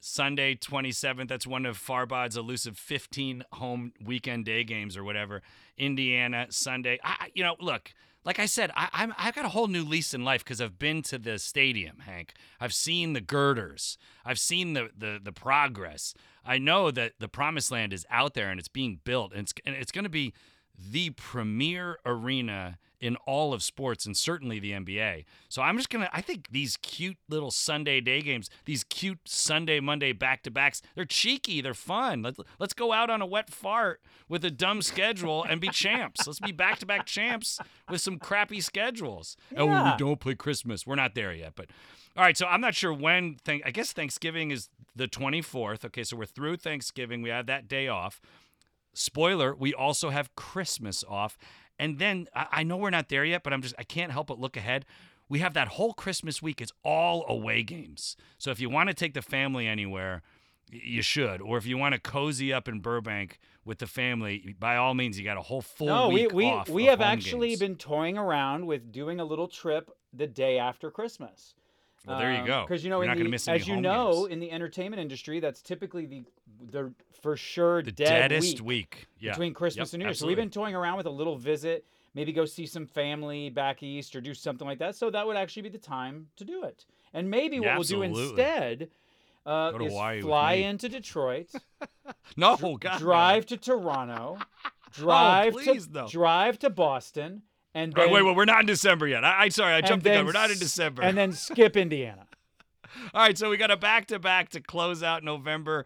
Sunday 0.00 0.54
27th. 0.54 1.28
That's 1.28 1.46
one 1.46 1.66
of 1.66 1.76
Farbod's 1.76 2.36
elusive 2.36 2.78
15 2.78 3.44
home 3.54 3.92
weekend 4.04 4.44
day 4.44 4.62
games 4.62 4.96
or 4.96 5.02
whatever. 5.02 5.42
Indiana 5.76 6.46
Sunday. 6.50 6.98
I, 7.02 7.30
you 7.34 7.42
know, 7.42 7.56
look, 7.60 7.92
like 8.28 8.38
I 8.38 8.44
said, 8.44 8.70
I, 8.76 8.90
I'm 8.92 9.14
I've 9.16 9.34
got 9.34 9.46
a 9.46 9.48
whole 9.48 9.68
new 9.68 9.82
lease 9.82 10.12
in 10.12 10.22
life 10.22 10.44
because 10.44 10.60
I've 10.60 10.78
been 10.78 11.00
to 11.04 11.16
the 11.16 11.38
stadium, 11.38 12.00
Hank. 12.00 12.34
I've 12.60 12.74
seen 12.74 13.14
the 13.14 13.22
girders. 13.22 13.96
I've 14.22 14.38
seen 14.38 14.74
the 14.74 14.90
the 14.94 15.18
the 15.22 15.32
progress. 15.32 16.12
I 16.44 16.58
know 16.58 16.90
that 16.90 17.14
the 17.20 17.28
promised 17.28 17.72
land 17.72 17.94
is 17.94 18.04
out 18.10 18.34
there 18.34 18.50
and 18.50 18.60
it's 18.60 18.68
being 18.68 19.00
built, 19.02 19.32
and 19.32 19.40
it's 19.40 19.54
and 19.64 19.74
it's 19.74 19.90
going 19.90 20.04
to 20.04 20.10
be 20.10 20.34
the 20.78 21.10
premier 21.10 21.98
arena 22.06 22.78
in 23.00 23.14
all 23.26 23.52
of 23.52 23.62
sports 23.62 24.06
and 24.06 24.16
certainly 24.16 24.58
the 24.58 24.72
NBA. 24.72 25.24
So 25.48 25.62
I'm 25.62 25.76
just 25.76 25.88
going 25.88 26.04
to 26.04 26.10
I 26.16 26.20
think 26.20 26.48
these 26.50 26.76
cute 26.82 27.16
little 27.28 27.50
Sunday 27.52 28.00
day 28.00 28.20
games, 28.22 28.50
these 28.64 28.82
cute 28.84 29.20
Sunday 29.24 29.78
Monday 29.78 30.12
back-to-backs, 30.12 30.82
they're 30.96 31.04
cheeky, 31.04 31.60
they're 31.60 31.74
fun. 31.74 32.22
Let's 32.22 32.40
let's 32.58 32.74
go 32.74 32.92
out 32.92 33.08
on 33.08 33.22
a 33.22 33.26
wet 33.26 33.50
fart 33.50 34.00
with 34.28 34.44
a 34.44 34.50
dumb 34.50 34.82
schedule 34.82 35.44
and 35.44 35.60
be 35.60 35.68
champs. 35.68 36.26
Let's 36.26 36.40
be 36.40 36.50
back-to-back 36.52 37.06
champs 37.06 37.60
with 37.88 38.00
some 38.00 38.18
crappy 38.18 38.60
schedules. 38.60 39.36
Oh, 39.56 39.66
Yeah. 39.66 39.92
we 39.92 39.98
don't 39.98 40.18
play 40.18 40.34
Christmas. 40.34 40.84
We're 40.86 40.96
not 40.96 41.14
there 41.14 41.32
yet, 41.32 41.52
but 41.54 41.66
all 42.16 42.24
right, 42.24 42.36
so 42.36 42.46
I'm 42.46 42.60
not 42.60 42.74
sure 42.74 42.92
when 42.92 43.36
I 43.46 43.70
guess 43.70 43.92
Thanksgiving 43.92 44.50
is 44.50 44.70
the 44.96 45.06
24th. 45.06 45.84
Okay, 45.84 46.02
so 46.02 46.16
we're 46.16 46.26
through 46.26 46.56
Thanksgiving. 46.56 47.22
We 47.22 47.28
have 47.30 47.46
that 47.46 47.68
day 47.68 47.86
off. 47.86 48.20
Spoiler, 48.98 49.54
we 49.54 49.72
also 49.72 50.10
have 50.10 50.34
Christmas 50.34 51.04
off. 51.08 51.38
And 51.78 52.00
then 52.00 52.26
I, 52.34 52.46
I 52.50 52.62
know 52.64 52.76
we're 52.76 52.90
not 52.90 53.08
there 53.08 53.24
yet, 53.24 53.44
but 53.44 53.52
I'm 53.52 53.62
just 53.62 53.76
I 53.78 53.84
can't 53.84 54.10
help 54.10 54.26
but 54.26 54.40
look 54.40 54.56
ahead. 54.56 54.84
We 55.28 55.38
have 55.38 55.54
that 55.54 55.68
whole 55.68 55.92
Christmas 55.92 56.42
week. 56.42 56.60
It's 56.60 56.72
all 56.82 57.24
away 57.28 57.62
games. 57.62 58.16
So 58.38 58.50
if 58.50 58.58
you 58.58 58.68
want 58.68 58.88
to 58.88 58.94
take 58.94 59.14
the 59.14 59.22
family 59.22 59.68
anywhere, 59.68 60.22
you 60.70 61.02
should. 61.02 61.40
Or 61.40 61.56
if 61.58 61.64
you 61.66 61.78
want 61.78 61.94
to 61.94 62.00
cozy 62.00 62.52
up 62.52 62.66
in 62.66 62.80
Burbank 62.80 63.38
with 63.64 63.78
the 63.78 63.86
family, 63.86 64.56
by 64.58 64.76
all 64.76 64.94
means, 64.94 65.16
you 65.16 65.24
got 65.24 65.36
a 65.36 65.42
whole 65.42 65.62
full 65.62 65.86
no, 65.86 66.08
we 66.08 66.26
week 66.26 66.32
we 66.32 66.46
off 66.46 66.68
we 66.68 66.86
have 66.86 67.00
actually 67.00 67.50
games. 67.50 67.60
been 67.60 67.76
toying 67.76 68.18
around 68.18 68.66
with 68.66 68.90
doing 68.90 69.20
a 69.20 69.24
little 69.24 69.46
trip 69.48 69.90
the 70.12 70.26
day 70.26 70.58
after 70.58 70.90
Christmas. 70.90 71.54
Well, 72.06 72.18
there 72.18 72.32
you 72.34 72.46
go. 72.46 72.62
Because 72.66 72.84
you 72.84 72.90
know, 72.90 72.98
You're 73.00 73.08
not 73.08 73.18
gonna 73.18 73.30
the, 73.36 73.50
as 73.50 73.66
you 73.68 73.80
know, 73.80 74.12
games. 74.22 74.32
in 74.32 74.40
the 74.40 74.50
entertainment 74.50 75.00
industry, 75.00 75.40
that's 75.40 75.60
typically 75.62 76.06
the 76.06 76.24
the 76.70 76.92
for 77.22 77.36
sure 77.36 77.82
the 77.82 77.92
dead 77.92 78.28
deadest 78.28 78.60
week, 78.60 78.66
week, 78.96 79.06
Yeah. 79.18 79.32
between 79.32 79.54
Christmas 79.54 79.88
Yep, 79.90 79.94
and 79.94 80.02
New 80.02 80.06
Year. 80.08 80.14
So 80.14 80.26
we've 80.26 80.36
been 80.36 80.50
toying 80.50 80.74
around 80.74 80.96
with 80.96 81.06
a 81.06 81.10
little 81.10 81.36
visit, 81.36 81.84
maybe 82.14 82.32
go 82.32 82.44
see 82.44 82.66
some 82.66 82.86
family 82.86 83.50
back 83.50 83.82
east 83.82 84.14
or 84.16 84.20
do 84.20 84.34
something 84.34 84.66
like 84.66 84.78
that. 84.78 84.94
So 84.96 85.10
that 85.10 85.26
would 85.26 85.36
actually 85.36 85.62
be 85.62 85.68
the 85.70 85.78
time 85.78 86.28
to 86.36 86.44
do 86.44 86.62
it. 86.64 86.84
And 87.12 87.28
maybe 87.30 87.58
what 87.58 87.66
Yeah, 87.66 87.74
we'll 87.74 87.84
do 87.84 88.02
instead 88.02 88.88
uh, 89.46 89.72
is 89.80 89.92
Hawaii 89.92 90.20
fly 90.20 90.52
into 90.54 90.88
Detroit, 90.88 91.50
no, 92.36 92.56
God, 92.56 92.82
no. 92.84 92.98
drive 92.98 93.46
to 93.46 93.56
Toronto, 93.56 94.38
drive 94.92 95.54
please, 95.54 95.86
to 95.86 95.92
no. 95.92 96.06
drive 96.08 96.58
to 96.60 96.70
Boston, 96.70 97.42
and 97.74 97.92
then 97.92 98.04
right, 98.04 98.12
wait, 98.12 98.24
wait, 98.24 98.36
we're 98.36 98.44
not 98.44 98.60
in 98.60 98.66
December 98.66 99.06
yet. 99.06 99.24
I, 99.24 99.44
I 99.44 99.48
sorry, 99.50 99.74
I 99.74 99.80
jumped 99.80 100.04
the 100.04 100.10
gun. 100.10 100.26
We're 100.26 100.32
not 100.32 100.50
in 100.50 100.58
December. 100.58 101.02
and 101.02 101.16
then 101.16 101.32
skip 101.32 101.76
Indiana. 101.76 102.26
All 103.14 103.22
right, 103.22 103.36
so 103.36 103.50
we 103.50 103.56
got 103.56 103.70
a 103.70 103.76
back 103.76 104.06
to 104.06 104.18
back 104.18 104.48
to 104.50 104.60
close 104.60 105.02
out 105.02 105.22
November 105.22 105.84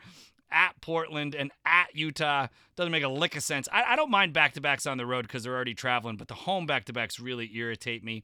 at 0.50 0.80
Portland 0.80 1.34
and 1.34 1.50
at 1.64 1.94
Utah. 1.94 2.46
Doesn't 2.76 2.92
make 2.92 3.02
a 3.02 3.08
lick 3.08 3.36
of 3.36 3.42
sense. 3.42 3.68
I, 3.72 3.82
I 3.82 3.96
don't 3.96 4.10
mind 4.10 4.32
back 4.32 4.52
to 4.54 4.60
backs 4.60 4.86
on 4.86 4.98
the 4.98 5.06
road 5.06 5.22
because 5.22 5.42
they're 5.44 5.54
already 5.54 5.74
traveling, 5.74 6.16
but 6.16 6.28
the 6.28 6.34
home 6.34 6.66
back 6.66 6.84
to 6.86 6.92
backs 6.92 7.18
really 7.18 7.50
irritate 7.54 8.04
me. 8.04 8.22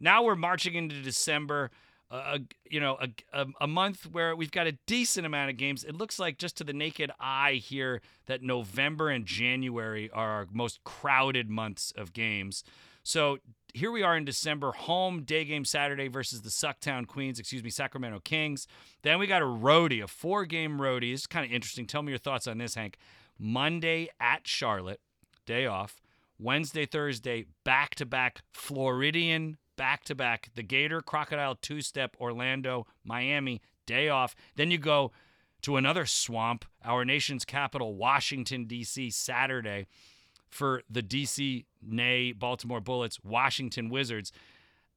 Now 0.00 0.22
we're 0.22 0.36
marching 0.36 0.74
into 0.74 1.00
December. 1.02 1.70
Uh, 2.08 2.38
you 2.70 2.78
know, 2.78 2.96
a, 3.00 3.08
a, 3.32 3.46
a 3.62 3.66
month 3.66 4.06
where 4.06 4.36
we've 4.36 4.52
got 4.52 4.68
a 4.68 4.78
decent 4.86 5.26
amount 5.26 5.50
of 5.50 5.56
games. 5.56 5.82
It 5.82 5.96
looks 5.96 6.20
like 6.20 6.38
just 6.38 6.56
to 6.58 6.64
the 6.64 6.72
naked 6.72 7.10
eye 7.18 7.54
here 7.54 8.00
that 8.26 8.42
November 8.42 9.08
and 9.08 9.26
January 9.26 10.08
are 10.12 10.30
our 10.30 10.46
most 10.52 10.84
crowded 10.84 11.50
months 11.50 11.92
of 11.96 12.12
games. 12.12 12.62
So 13.02 13.38
here 13.74 13.90
we 13.90 14.02
are 14.02 14.16
in 14.16 14.24
December, 14.24 14.72
home 14.72 15.22
day 15.22 15.44
game 15.44 15.64
Saturday 15.64 16.08
versus 16.08 16.42
the 16.42 16.50
Sucktown 16.50 17.06
Queens, 17.06 17.38
excuse 17.38 17.62
me, 17.62 17.70
Sacramento 17.70 18.20
Kings. 18.20 18.66
Then 19.02 19.18
we 19.18 19.26
got 19.26 19.42
a 19.42 19.46
roadie, 19.46 20.02
a 20.02 20.08
four 20.08 20.44
game 20.44 20.78
roadie. 20.78 21.12
It's 21.12 21.26
kind 21.26 21.44
of 21.44 21.52
interesting. 21.52 21.86
Tell 21.86 22.02
me 22.02 22.10
your 22.12 22.18
thoughts 22.18 22.46
on 22.46 22.58
this, 22.58 22.74
Hank. 22.74 22.98
Monday 23.38 24.08
at 24.18 24.46
Charlotte, 24.46 25.00
day 25.44 25.66
off. 25.66 26.00
Wednesday, 26.38 26.86
Thursday, 26.86 27.46
back 27.64 27.94
to 27.96 28.06
back 28.06 28.42
Floridian, 28.52 29.56
back 29.76 30.04
to 30.04 30.14
back. 30.14 30.50
The 30.54 30.62
Gator, 30.62 31.00
Crocodile, 31.00 31.56
two 31.56 31.80
step, 31.80 32.16
Orlando, 32.20 32.86
Miami, 33.04 33.60
day 33.86 34.08
off. 34.08 34.34
Then 34.56 34.70
you 34.70 34.78
go 34.78 35.12
to 35.62 35.76
another 35.76 36.06
swamp, 36.06 36.64
our 36.84 37.04
nation's 37.04 37.44
capital, 37.44 37.94
Washington, 37.94 38.66
D.C., 38.66 39.10
Saturday 39.10 39.86
for 40.48 40.82
the 40.88 41.02
DC, 41.02 41.64
nay, 41.82 42.32
Baltimore 42.32 42.80
Bullets, 42.80 43.18
Washington 43.22 43.88
Wizards. 43.88 44.32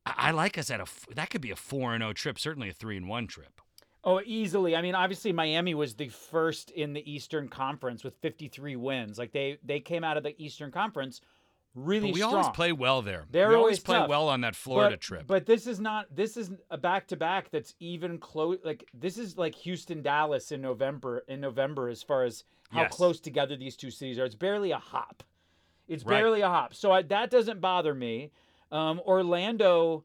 I, 0.06 0.13
I 0.18 0.32
like 0.32 0.58
us 0.58 0.70
at 0.70 0.80
a 0.80 0.86
that 1.15 1.30
could 1.30 1.42
be 1.42 1.52
a 1.52 1.56
four 1.56 1.94
and 1.94 2.02
zero 2.02 2.13
trip, 2.13 2.39
certainly 2.39 2.70
a 2.70 2.74
three 2.74 2.98
and 2.98 3.08
one 3.08 3.28
trip. 3.28 3.62
Oh, 4.04 4.22
easily. 4.26 4.76
I 4.76 4.82
mean, 4.82 4.96
obviously 4.96 5.34
Miami 5.34 5.74
was 5.76 5.96
the 5.96 6.08
first 6.08 6.72
in 6.72 6.94
the 6.94 7.12
Eastern 7.12 7.50
Conference 7.50 8.04
with 8.04 8.15
53 8.22 8.78
wins. 8.78 9.18
Like 9.18 9.34
they 9.34 9.58
they 9.63 9.80
came 9.80 10.04
out 10.04 10.18
of 10.18 10.24
the 10.24 10.42
Eastern 10.42 10.72
Conference 10.72 11.22
really 11.76 12.08
But 12.10 12.14
we 12.14 12.20
strong. 12.22 12.34
always 12.36 12.50
play 12.56 12.72
well 12.72 13.02
there. 13.02 13.26
They're 13.32 13.50
we 13.50 13.56
always 13.56 13.64
always 13.64 13.80
play 13.80 13.98
tough. 13.98 14.10
well 14.10 14.28
on 14.30 14.42
that 14.42 14.56
Florida 14.56 14.96
but, 14.96 15.02
trip. 15.02 15.28
But 15.28 15.46
this 15.46 15.68
is 15.68 15.80
not. 15.80 16.08
This 16.14 16.36
is 16.38 16.52
a 16.70 16.78
back 16.78 17.08
to 17.08 17.16
back 17.16 17.50
that's 17.52 17.76
even 17.80 18.18
close. 18.18 18.58
Like 18.64 18.86
this 18.94 19.18
is 19.18 19.38
like 19.38 19.56
Houston 19.56 20.02
Dallas 20.02 20.52
in 20.52 20.62
November. 20.62 21.24
In 21.28 21.40
November, 21.42 21.90
as 21.90 22.02
far 22.04 22.24
as 22.24 22.44
how 22.72 22.82
Yes. 22.82 22.96
close 22.96 23.20
together 23.20 23.56
these 23.56 23.76
two 23.76 23.92
cities 23.92 24.18
are, 24.20 24.26
it's 24.26 24.36
barely 24.36 24.72
a 24.72 24.78
hop. 24.78 25.24
It's 25.88 26.04
Right. 26.04 26.18
barely 26.20 26.42
a 26.42 26.48
hop. 26.48 26.74
So 26.74 26.92
I, 26.92 27.02
that 27.04 27.32
doesn't 27.32 27.62
bother 27.62 27.96
me. 27.96 28.32
Um, 28.72 29.00
Orlando, 29.06 30.04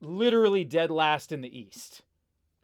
literally 0.00 0.64
dead 0.64 0.90
last 0.90 1.32
in 1.32 1.40
the 1.42 1.58
East. 1.58 2.02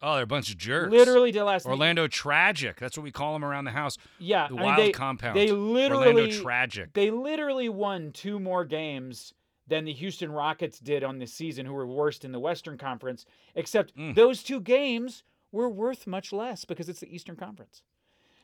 Oh, 0.03 0.15
they're 0.15 0.25
a 0.25 0.27
bunch 0.27 0.51
of 0.51 0.59
jerks. 0.59 0.91
Literally 0.91 1.33
dead 1.33 1.43
last. 1.45 1.67
Orlando 1.67 2.07
tragic. 2.09 2.79
That's 2.79 2.97
what 2.97 3.05
we 3.05 3.11
call 3.13 3.33
them 3.33 3.45
around 3.45 3.65
the 3.65 3.71
house. 3.73 3.99
Yeah, 4.19 4.49
The 4.49 4.55
I 4.55 4.57
mean, 4.57 4.65
wild 4.67 4.79
they, 4.79 4.93
compound. 4.93 5.37
They 5.37 5.51
literally 5.51 6.09
Orlando 6.09 6.41
tragic. 6.43 6.93
They 6.95 7.11
literally 7.11 7.69
won 7.69 8.13
two 8.13 8.39
more 8.39 8.65
games 8.65 9.33
than 9.69 9.85
the 9.85 9.93
Houston 9.93 10.31
Rockets 10.31 10.79
did 10.79 11.03
on 11.03 11.19
this 11.19 11.33
season, 11.33 11.67
who 11.67 11.73
were 11.73 11.87
worst 11.87 12.25
in 12.25 12.33
the 12.33 12.39
Western 12.41 12.79
Conference. 12.79 13.27
Except 13.55 13.97
Mm. 13.97 14.15
those 14.15 14.43
two 14.43 14.61
games 14.61 15.25
were 15.51 15.69
worth 15.69 16.07
much 16.07 16.33
less 16.33 16.65
because 16.65 16.89
it's 16.89 17.01
the 17.01 17.13
Eastern 17.15 17.35
Conference. 17.37 17.83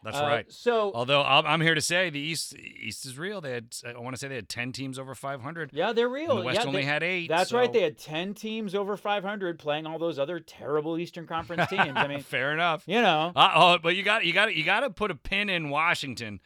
That's 0.04 0.16
Uh, 0.18 0.22
right. 0.22 0.52
So 0.52 0.90
Although 0.94 1.22
I'm 1.22 1.60
here 1.60 1.74
to 1.76 1.80
say 1.80 2.10
the 2.10 2.18
East 2.18 2.56
East 2.56 3.06
is 3.06 3.16
real. 3.16 3.40
They 3.40 3.52
had 3.52 3.74
I 3.86 3.98
want 3.98 4.14
to 4.16 4.18
say 4.18 4.26
they 4.28 4.34
had 4.34 4.48
ten 4.48 4.72
teams 4.72 4.98
over 4.98 5.14
500. 5.14 5.70
yeah, 5.72 5.92
they're 5.92 6.08
real. 6.08 6.36
The 6.36 6.42
West 6.42 6.60
yeah, 6.60 6.66
only 6.66 6.80
they- 6.82 6.86
had 6.86 7.02
eight. 7.04 7.28
That's 7.28 7.52
right. 7.52 7.72
They 7.72 7.82
had 7.82 7.98
ten 7.98 8.34
teams 8.34 8.74
over 8.74 8.96
500 8.96 9.58
playing 9.60 9.86
all 9.86 9.98
those 10.00 10.18
other 10.18 10.40
terrible 10.40 10.98
Eastern 10.98 11.26
Conference 11.26 11.66
teams. 11.70 11.92
I 11.94 12.08
mean, 12.08 12.20
fair 12.22 12.52
enough. 12.52 12.82
you 12.86 13.00
know, 13.00 13.32
Uh, 13.36 13.52
oh, 13.54 13.78
but 13.82 13.94
you 13.94 14.02
got 14.02 14.24
you 14.24 14.32
got 14.32 14.54
you 14.56 14.64
got 14.64 14.80
to 14.80 14.90
put 14.90 15.10
a 15.10 15.14
pin 15.14 15.48
in 15.48 15.70
Washington 15.70 16.40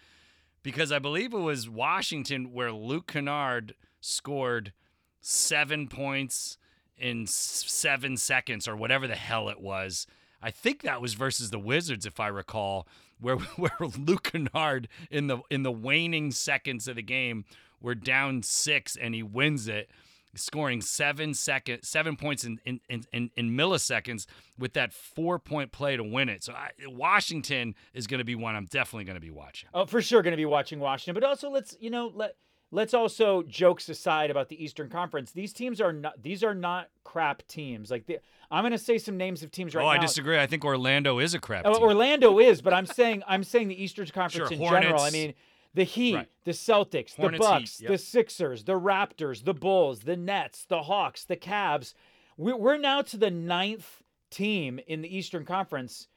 because 0.63 0.93
I 0.93 0.99
believe 0.99 1.33
it 1.33 1.39
was 1.39 1.69
Washington 1.69 2.53
where 2.53 2.73
Luke 2.73 3.07
Kennard 3.07 3.75
scored 4.01 4.73
seven 5.21 5.89
points 5.89 6.59
in 6.99 7.27
seven 7.27 8.17
seconds 8.17 8.67
or 8.69 8.77
whatever 8.77 9.07
the 9.07 9.15
hell 9.17 9.49
it 9.49 9.61
was. 9.61 10.07
I 10.47 10.53
think 10.53 10.83
that 10.83 11.03
was 11.03 11.15
versus 11.15 11.51
the 11.51 11.59
Wizards, 11.59 12.07
if 12.07 12.21
I 12.21 12.29
recall, 12.29 12.87
where 13.21 13.37
where 13.57 13.77
Luke 13.99 14.31
Kennard 14.33 14.87
in 15.11 15.27
the 15.27 15.39
in 15.51 15.65
the 15.65 15.73
waning 15.73 16.31
seconds 16.31 16.87
of 16.87 16.95
the 16.95 17.03
game 17.03 17.45
were 17.81 17.97
down 17.97 18.45
six 18.45 18.97
and 18.97 19.13
he 19.13 19.25
wins 19.25 19.67
it 19.67 19.91
scoring 20.37 20.81
seven 20.81 21.35
second 21.35 21.83
seven 21.83 22.15
points 22.15 22.45
in 22.45 22.61
in, 22.65 22.81
in, 22.89 23.31
in 23.37 23.57
milliseconds 23.57 24.27
with 24.57 24.75
that 24.75 24.93
four 24.93 25.41
point 25.41 25.73
play 25.73 25.97
to 25.97 26.05
win 26.05 26.29
it. 26.29 26.45
So 26.45 26.53
I, 26.53 26.71
Washington 26.87 27.75
is 27.93 28.07
going 28.07 28.19
to 28.19 28.25
be 28.25 28.37
one 28.37 28.55
I'm 28.55 28.67
definitely 28.67 29.05
going 29.05 29.17
to 29.17 29.21
be 29.21 29.31
watching. 29.31 29.69
Oh, 29.75 29.85
for 29.85 30.01
sure, 30.01 30.23
going 30.23 30.33
to 30.33 30.37
be 30.37 30.45
watching 30.45 30.79
Washington. 30.79 31.21
But 31.21 31.27
also, 31.27 31.51
let's 31.51 31.77
you 31.81 31.91
know 31.91 32.13
let 32.15 32.37
let's 32.71 32.95
also 32.95 33.43
jokes 33.43 33.89
aside 33.89 34.31
about 34.31 34.49
the 34.49 34.63
Eastern 34.63 34.89
Conference. 34.89 35.33
These 35.33 35.53
teams 35.53 35.81
are 35.81 35.93
not 35.93 36.23
these 36.23 36.43
are 36.43 36.55
not 36.55 36.89
crap 37.05 37.47
teams. 37.47 37.91
Like 37.91 38.07
the, 38.07 38.19
I'm 38.51 38.63
going 38.63 38.73
to 38.73 38.79
say 38.79 38.99
some 38.99 39.17
names 39.17 39.43
of 39.43 39.51
teams 39.51 39.75
right 39.75 39.83
oh, 39.83 39.87
now. 39.87 39.91
oh, 39.91 39.95
now. 39.95 40.01
I 40.01 40.03
disagree. 40.07 40.39
I 40.39 40.47
think 40.47 40.65
Orlando 40.65 41.19
is 41.19 41.35
a 41.35 41.39
crap 41.39 41.65
Oh, 41.67 41.75
team. 41.75 41.83
Orlando 41.83 42.39
is, 42.39 42.63
but 42.63 42.73
I'm 42.75 42.87
saying 42.87 43.23
I'm 43.27 43.45
saying 43.45 43.69
the 43.69 43.83
Eastern 43.83 44.07
Conference 44.07 44.49
Sure, 44.49 44.59
in 44.59 44.69
general. 44.69 45.01
I 45.01 45.11
mean, 45.11 45.35
the 45.75 45.85
Heat, 45.85 46.15
Right. 46.15 46.29
the 46.45 46.53
Celtics, 46.53 47.15
Hornets, 47.17 47.17
the 47.17 47.31
Heat, 47.31 47.39
Bucks, 47.39 47.81
yep. 47.83 47.91
the 47.91 47.99
Sixers, 47.99 48.65
the 48.65 48.81
Raptors, 48.81 49.45
the 49.45 49.55
Bulls, 49.55 50.01
the 50.01 50.17
Nets, 50.17 50.65
the 50.65 50.85
Hawks, 50.85 51.25
the 51.25 51.37
Cavs. 51.37 51.93
We- 52.39 52.55
We're 52.55 52.79
now 52.79 53.03
to 53.03 53.17
the 53.17 53.31
ninth 53.31 54.03
team 54.31 54.81
in 54.87 55.03
the 55.03 55.15
Eastern 55.17 55.45
Conference, 55.45 56.09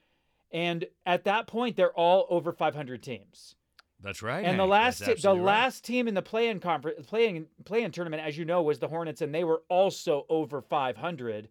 and 0.52 0.86
at 1.06 1.26
that 1.26 1.46
point, 1.48 1.76
they're 1.76 1.92
all 1.94 2.26
over 2.30 2.52
500 2.54 3.04
teams. 3.04 3.56
That's 4.02 4.22
right. 4.24 4.46
And 4.46 4.58
the 4.58 4.66
last 4.66 5.00
the 5.00 5.16
right. 5.24 5.42
last 5.42 5.84
team 5.84 6.08
in 6.08 6.14
the 6.14 6.22
play-in 6.22 6.60
conference 6.60 7.06
playing 7.06 7.48
play-in 7.66 7.92
tournament, 7.92 8.24
as 8.26 8.38
you 8.38 8.46
know, 8.46 8.62
was 8.62 8.80
the 8.80 8.88
Hornets, 8.88 9.22
and 9.22 9.36
they 9.36 9.44
were 9.44 9.64
also 9.68 10.26
over 10.30 10.62
500 10.62 11.50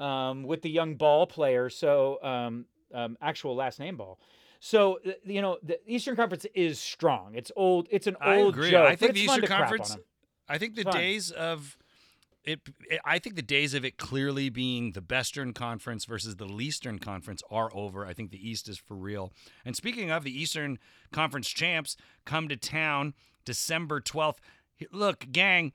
um, 0.00 0.44
with 0.44 0.62
the 0.62 0.70
young 0.70 0.94
ball 0.94 1.26
player. 1.26 1.68
So 1.68 2.18
um, 2.22 2.64
um, 2.94 3.18
actual 3.20 3.54
last 3.54 3.78
name 3.78 3.96
ball. 3.96 4.18
So 4.60 5.00
uh, 5.06 5.12
you 5.24 5.42
know 5.42 5.58
the 5.62 5.78
Eastern 5.86 6.16
Conference 6.16 6.46
is 6.54 6.80
strong. 6.80 7.34
It's 7.34 7.52
old. 7.56 7.88
It's 7.90 8.06
an 8.06 8.16
old 8.22 8.46
I 8.46 8.48
agree. 8.48 8.70
joke. 8.70 8.88
I 8.88 8.96
think 8.96 9.14
the 9.14 9.20
Eastern 9.20 9.40
to 9.42 9.46
crap 9.46 9.60
on 9.60 9.66
Conference. 9.68 9.96
I 10.48 10.58
think 10.58 10.74
the 10.74 10.84
Fun. 10.84 10.94
days 10.94 11.30
of 11.30 11.76
it, 12.44 12.60
it. 12.88 13.00
I 13.04 13.18
think 13.18 13.36
the 13.36 13.42
days 13.42 13.74
of 13.74 13.84
it 13.84 13.96
clearly 13.98 14.48
being 14.48 14.92
the 14.92 15.04
Western 15.08 15.52
Conference 15.52 16.04
versus 16.04 16.36
the 16.36 16.46
Eastern 16.46 16.98
Conference 16.98 17.42
are 17.50 17.70
over. 17.74 18.06
I 18.06 18.12
think 18.12 18.30
the 18.30 18.48
East 18.50 18.68
is 18.68 18.78
for 18.78 18.94
real. 18.94 19.32
And 19.64 19.76
speaking 19.76 20.10
of 20.10 20.24
the 20.24 20.36
Eastern 20.36 20.78
Conference 21.12 21.48
champs, 21.48 21.96
come 22.24 22.48
to 22.48 22.56
town 22.56 23.14
December 23.44 24.00
twelfth. 24.00 24.40
Look, 24.90 25.30
gang. 25.30 25.72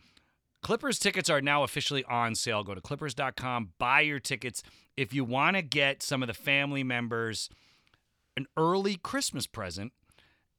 Clippers 0.64 1.00
tickets 1.00 1.30
are 1.30 1.40
now 1.40 1.64
officially 1.64 2.04
on 2.06 2.36
sale. 2.36 2.64
Go 2.64 2.74
to 2.76 2.82
clippers.com, 2.82 3.74
buy 3.78 4.02
your 4.02 4.20
tickets. 4.20 4.64
If 4.98 5.14
you 5.14 5.24
want 5.24 5.56
to 5.56 5.62
get 5.62 6.02
some 6.02 6.24
of 6.24 6.28
the 6.28 6.34
family 6.34 6.84
members 6.84 7.50
an 8.36 8.48
early 8.58 8.96
Christmas 8.96 9.48
present 9.48 9.94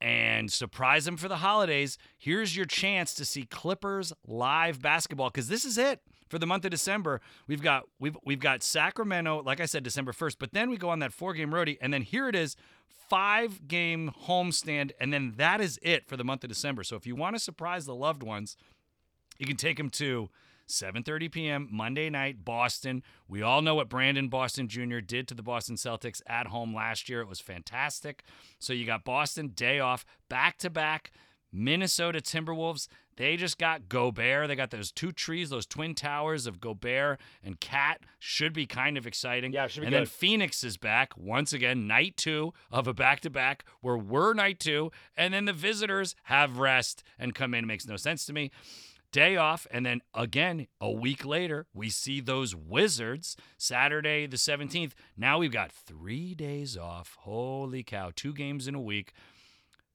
and 0.01 0.53
surprise 0.53 1.05
them 1.05 1.17
for 1.17 1.29
the 1.29 1.37
holidays, 1.37 1.99
here's 2.17 2.57
your 2.57 2.67
chance 2.67 3.15
to 3.15 3.25
see 3.25 3.45
Clippers 3.45 4.13
live 4.27 4.81
basketball 4.81 5.31
because 5.31 5.49
this 5.49 5.65
is 5.65 5.77
it 5.77 6.01
for 6.29 6.39
the 6.39 6.47
month 6.47 6.65
of 6.65 6.71
December. 6.71 7.21
We've 7.47 7.63
got 7.63 7.85
we've 7.99 8.17
we've 8.25 8.41
got 8.41 8.63
Sacramento, 8.63 9.43
like 9.43 9.61
I 9.61 9.67
said, 9.67 9.83
December 9.83 10.13
1st, 10.13 10.37
but 10.39 10.53
then 10.53 10.71
we 10.71 10.77
go 10.77 10.91
on 10.91 11.01
that 11.01 11.13
four 11.13 11.35
game 11.35 11.51
roadie, 11.51 11.79
and 11.81 11.93
then 11.93 12.03
here 12.03 12.29
it 12.29 12.35
is, 12.35 12.57
five 13.09 13.67
game 13.67 14.13
homestand, 14.27 14.93
and 15.01 15.13
then 15.13 15.35
that 15.37 15.61
is 15.61 15.79
it 15.83 16.07
for 16.07 16.17
the 16.17 16.25
month 16.25 16.45
of 16.45 16.49
December. 16.49 16.85
So 16.85 16.97
if 16.97 17.07
you 17.07 17.17
want 17.17 17.37
to 17.37 17.41
surprise 17.41 17.87
the 17.87 17.95
loved 17.95 18.23
ones, 18.23 18.57
you 19.39 19.47
can 19.47 19.57
take 19.57 19.77
them 19.77 19.91
to 19.91 20.29
7:30 20.69 21.33
p.m. 21.33 21.69
Monday 21.71 22.11
night, 22.11 22.45
Boston. 22.45 23.03
We 23.27 23.43
all 23.43 23.63
know 23.63 23.75
what 23.75 23.89
Brandon 23.89 24.29
Boston 24.29 24.69
Jr. 24.69 24.99
did 25.01 25.29
to 25.29 25.35
the 25.35 25.43
Boston 25.43 25.77
Celtics 25.77 26.23
at 26.27 26.49
home 26.49 26.75
last 26.75 27.09
year. 27.09 27.21
It 27.21 27.29
was 27.29 27.41
fantastic. 27.41 28.23
So 28.59 28.73
you 28.73 28.87
got 28.87 29.05
Boston 29.05 29.49
day 29.49 29.81
off, 29.81 30.05
back 30.29 30.59
to 30.59 30.71
back. 30.71 31.13
Minnesota 31.53 32.21
Timberwolves. 32.21 32.89
They 33.17 33.37
just 33.37 33.59
got 33.59 33.89
Gobert. 33.89 34.47
They 34.47 34.55
got 34.55 34.71
those 34.71 34.93
two 34.93 35.11
trees, 35.11 35.51
those 35.51 35.67
twin 35.67 35.97
towers 35.97 36.47
of 36.47 36.61
Gobert 36.61 37.21
and 37.43 37.59
Cat. 37.59 38.03
Should 38.21 38.53
be 38.53 38.65
kind 38.65 38.97
of 38.97 39.09
exciting. 39.09 39.53
Yeah, 39.53 39.67
should 39.67 39.81
be 39.81 39.87
and 39.87 39.95
then. 39.95 40.07
Phoenix 40.07 40.63
is 40.63 40.77
back 40.77 41.17
once 41.17 41.53
again, 41.53 41.89
night 41.89 42.17
two 42.17 42.53
of 42.71 42.87
a 42.87 42.95
back 42.95 43.21
to 43.21 43.31
back 43.31 43.65
where 43.81 43.99
we're 43.99 44.35
night 44.35 44.61
two, 44.61 44.93
and 45.17 45.35
then 45.35 45.47
the 45.47 45.53
visitors 45.53 46.15
have 46.25 46.59
rest 46.59 47.03
and 47.19 47.35
come 47.35 47.55
in. 47.55 47.65
It 47.65 47.67
Makes 47.67 47.89
no 47.89 47.97
sense 47.97 48.25
to 48.27 48.33
me 48.33 48.51
day 49.13 49.37
off 49.37 49.67
and 49.71 49.87
then 49.87 50.01
again 50.15 50.67
a 50.81 50.91
week 50.91 51.25
later 51.25 51.67
we 51.73 51.89
see 51.89 52.21
those 52.21 52.55
wizards 52.55 53.37
saturday 53.57 54.27
the 54.27 54.37
17th 54.37 54.93
now 55.17 55.39
we've 55.39 55.53
got 55.53 55.73
three 55.73 56.35
days 56.35 56.77
off. 56.77 57.17
Holy 57.21 57.83
cow 57.83 58.13
two 58.15 58.33
games 58.33 58.69
in 58.69 58.75
a 58.75 58.81
week. 58.81 59.13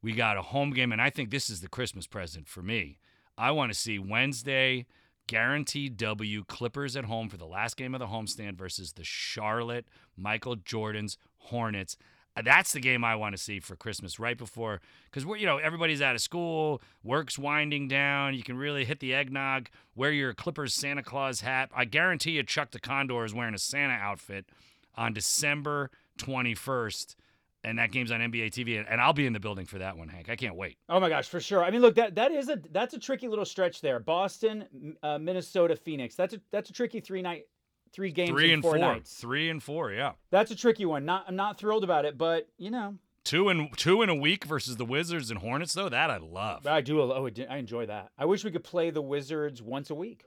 We 0.02 0.14
got 0.14 0.38
a 0.38 0.42
home 0.42 0.72
game 0.72 0.92
and 0.92 1.02
i 1.02 1.10
think 1.10 1.30
this 1.30 1.50
is 1.50 1.62
the 1.62 1.70
christmas 1.70 2.08
present 2.08 2.48
for 2.48 2.62
me. 2.62 3.00
I 3.38 3.52
want 3.52 3.72
to 3.72 3.78
see 3.78 4.00
wednesday 4.00 4.86
guaranteed 5.28 5.96
w 5.98 6.44
clippers 6.44 6.96
at 6.96 7.06
home 7.06 7.30
for 7.30 7.38
the 7.38 7.46
last 7.46 7.78
game 7.78 7.94
of 7.94 8.00
the 8.00 8.08
homestand 8.08 8.56
versus 8.56 8.94
the 8.94 9.06
charlotte 9.06 9.86
michael 10.18 10.58
jordan's 10.58 11.18
hornets 11.38 11.96
that's 12.42 12.74
the 12.74 12.80
game 12.80 13.04
I 13.04 13.16
want 13.16 13.36
to 13.36 13.42
see 13.42 13.60
for 13.60 13.76
Christmas, 13.76 14.20
right 14.20 14.38
before, 14.38 14.82
because 15.06 15.26
we're 15.26 15.38
you 15.38 15.46
know 15.46 15.58
everybody's 15.58 16.02
out 16.02 16.16
of 16.16 16.22
school, 16.22 16.82
work's 17.04 17.38
winding 17.38 17.88
down. 17.88 18.34
You 18.34 18.44
can 18.44 18.58
really 18.58 18.86
hit 18.86 19.00
the 19.00 19.14
eggnog, 19.14 19.70
wear 19.96 20.12
your 20.12 20.34
Clippers 20.34 20.74
Santa 20.74 21.04
Claus 21.04 21.42
hat. 21.42 21.70
I 21.76 21.86
guarantee 21.86 22.32
you, 22.32 22.44
Chuck 22.44 22.72
the 22.72 22.80
Condor 22.80 23.24
is 23.26 23.34
wearing 23.34 23.54
a 23.54 23.60
Santa 23.60 23.94
outfit 23.94 24.46
on 24.96 25.14
December 25.14 25.92
twenty 26.18 26.56
first, 26.56 27.16
and 27.64 27.78
that 27.78 27.92
game's 27.92 28.12
on 28.12 28.20
NBA 28.20 28.52
TV, 28.52 28.84
and- 28.88 29.00
I'll 29.02 29.14
be 29.14 29.26
in 29.26 29.34
the 29.34 29.40
building 29.40 29.66
for 29.66 29.78
that 29.80 29.98
one, 29.98 30.10
Hank. 30.10 30.30
I 30.30 30.36
can't 30.36 30.56
wait. 30.56 30.78
Oh 30.90 31.00
my 31.00 31.10
gosh, 31.10 31.28
for 31.28 31.40
sure. 31.40 31.64
I 31.64 31.70
mean, 31.72 31.82
look, 31.82 31.96
that 31.96 32.16
that 32.16 32.32
is 32.32 32.50
a 32.50 32.60
that's 32.72 32.94
a 32.96 33.00
tricky 33.00 33.28
little 33.28 33.46
stretch 33.46 33.80
there. 33.82 34.00
Boston, 34.00 34.96
uh, 35.04 35.20
Minnesota, 35.20 35.76
Phoenix. 35.76 36.16
That's 36.16 36.34
a 36.34 36.42
that's 36.52 36.70
a 36.70 36.74
tricky 36.74 37.00
three 37.00 37.22
night, 37.22 37.46
three 37.94 38.12
games 38.12 38.30
Three 38.32 38.48
in 38.48 38.56
and 38.56 38.62
four, 38.64 38.72
four, 38.72 38.80
nights. 38.80 39.14
three 39.14 39.50
and 39.50 39.62
four, 39.62 39.92
yeah. 39.92 40.14
That's 40.32 40.52
a 40.52 40.56
tricky 40.56 40.86
one. 40.86 41.06
Not 41.06 41.26
I'm 41.28 41.36
not 41.36 41.58
thrilled 41.58 41.84
about 41.84 42.06
it, 42.06 42.18
but 42.18 42.48
you 42.58 42.72
know, 42.72 42.96
Two 43.24 43.48
and 43.48 43.70
two 43.78 44.02
in 44.02 44.10
a 44.10 44.16
week 44.16 44.44
versus 44.44 44.76
the 44.76 44.84
Wizards 44.86 45.32
and 45.32 45.40
Hornets, 45.40 45.74
though. 45.74 45.88
That 45.88 46.10
I 46.10 46.18
love. 46.18 46.68
I 46.68 46.82
do. 46.82 47.02
Oh, 47.02 47.30
I 47.50 47.58
enjoy 47.58 47.86
that. 47.86 48.10
I 48.18 48.26
wish 48.26 48.44
we 48.44 48.52
could 48.52 48.66
play 48.66 48.90
the 48.90 49.02
Wizards 49.02 49.62
once 49.62 49.90
a 49.90 49.96
week. 49.96 50.26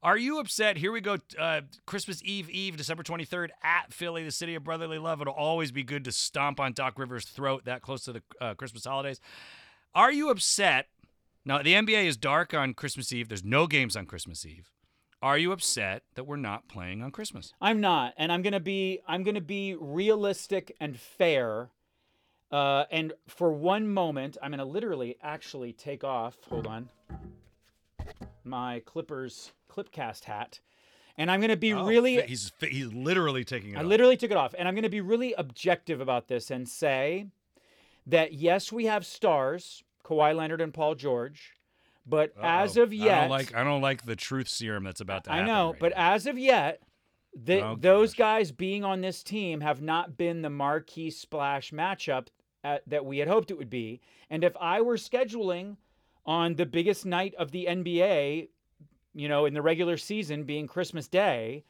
Are 0.00 0.16
you 0.16 0.38
upset? 0.40 0.76
Here 0.76 0.90
we 0.90 1.00
go. 1.00 1.18
Uh, 1.38 1.60
Christmas 1.86 2.20
Eve, 2.24 2.50
Eve, 2.50 2.76
December 2.76 3.04
23rd 3.04 3.50
at 3.62 3.92
Philly, 3.92 4.24
the 4.24 4.32
city 4.32 4.56
of 4.56 4.64
brotherly 4.64 4.98
love. 4.98 5.20
It'll 5.20 5.32
always 5.32 5.70
be 5.70 5.84
good 5.84 6.04
to 6.06 6.12
stomp 6.12 6.58
on 6.58 6.72
Doc 6.72 6.98
Rivers' 6.98 7.24
throat 7.24 7.64
that 7.66 7.82
close 7.82 8.02
to 8.04 8.12
the 8.12 8.22
uh, 8.40 8.54
Christmas 8.54 8.84
holidays. 8.84 9.20
Are 9.94 10.10
you 10.10 10.30
upset? 10.30 10.88
Now, 11.44 11.62
the 11.62 11.74
NBA 11.74 12.04
is 12.06 12.16
dark 12.16 12.52
on 12.54 12.74
Christmas 12.74 13.12
Eve. 13.12 13.28
There's 13.28 13.44
no 13.44 13.66
games 13.68 13.96
on 13.96 14.06
Christmas 14.06 14.44
Eve. 14.46 14.70
Are 15.22 15.38
you 15.38 15.52
upset 15.52 16.02
that 16.16 16.24
we're 16.24 16.36
not 16.36 16.68
playing 16.68 17.00
on 17.00 17.12
Christmas? 17.12 17.54
I'm 17.60 17.80
not, 17.80 18.12
and 18.16 18.32
I'm 18.32 18.42
gonna 18.42 18.58
be 18.60 19.00
I'm 19.06 19.22
gonna 19.22 19.40
be 19.40 19.76
realistic 19.78 20.74
and 20.80 20.98
fair. 20.98 21.70
Uh, 22.50 22.84
and 22.90 23.12
for 23.28 23.52
one 23.52 23.86
moment, 23.88 24.36
I'm 24.42 24.50
gonna 24.50 24.64
literally 24.64 25.16
actually 25.22 25.72
take 25.72 26.02
off. 26.02 26.36
Hold 26.50 26.66
on, 26.66 26.88
my 28.44 28.80
Clippers 28.84 29.52
Clipcast 29.70 30.24
hat, 30.24 30.58
and 31.16 31.30
I'm 31.30 31.40
gonna 31.40 31.56
be 31.56 31.72
Oh, 31.72 31.86
really. 31.86 32.20
he's 32.22 32.50
he's 32.60 32.92
literally 32.92 33.44
taking 33.44 33.70
it. 33.70 33.74
Off. 33.76 33.80
I 33.80 33.84
off. 33.84 33.88
literally 33.88 34.16
took 34.16 34.32
it 34.32 34.36
off, 34.36 34.54
and 34.58 34.66
I'm 34.66 34.74
gonna 34.74 34.88
be 34.88 35.00
really 35.00 35.34
objective 35.34 36.00
about 36.00 36.26
this 36.26 36.50
and 36.50 36.68
say 36.68 37.26
that 38.06 38.32
yes, 38.32 38.72
we 38.72 38.86
have 38.86 39.06
stars, 39.06 39.84
Kawhi 40.04 40.34
Leonard 40.34 40.60
and 40.60 40.74
Paul 40.74 40.96
George, 40.96 41.52
but 42.06 42.32
as 42.42 42.76
Uh-oh. 42.76 42.84
of 42.84 42.92
yet, 42.94 43.18
I 43.18 43.20
don't 43.22 43.30
like 43.30 43.54
I 43.54 43.64
don't 43.64 43.80
like 43.80 44.04
the 44.04 44.16
truth 44.16 44.48
serum 44.48 44.84
that's 44.84 45.00
about 45.00 45.24
to 45.24 45.32
I 45.32 45.44
know, 45.44 45.70
right 45.70 45.80
but 45.80 45.92
now. 45.96 46.14
as 46.14 46.26
of 46.26 46.38
yet, 46.38 46.82
the, 47.34 47.60
Oh, 47.62 47.76
those 47.78 48.14
guys 48.14 48.52
being 48.52 48.84
on 48.84 49.00
this 49.00 49.22
team 49.22 49.60
have 49.60 49.80
not 49.80 50.16
been 50.16 50.42
the 50.42 50.50
marquee 50.50 51.10
splash 51.10 51.70
matchup 51.70 52.26
at, 52.64 52.82
that 52.88 53.04
we 53.06 53.18
had 53.18 53.28
hoped 53.28 53.50
it 53.50 53.58
would 53.58 53.70
be. 53.70 54.00
And 54.30 54.44
if 54.44 54.56
I 54.60 54.80
were 54.80 54.96
scheduling 54.96 55.76
on 56.26 56.54
the 56.56 56.66
biggest 56.66 57.06
night 57.06 57.34
of 57.38 57.50
the 57.50 57.66
NBA, 57.66 58.48
you 59.14 59.28
know, 59.28 59.46
in 59.46 59.54
the 59.54 59.62
regular 59.62 59.96
season 59.96 60.44
being 60.44 60.66
Christmas 60.66 61.08
Day, 61.08 61.64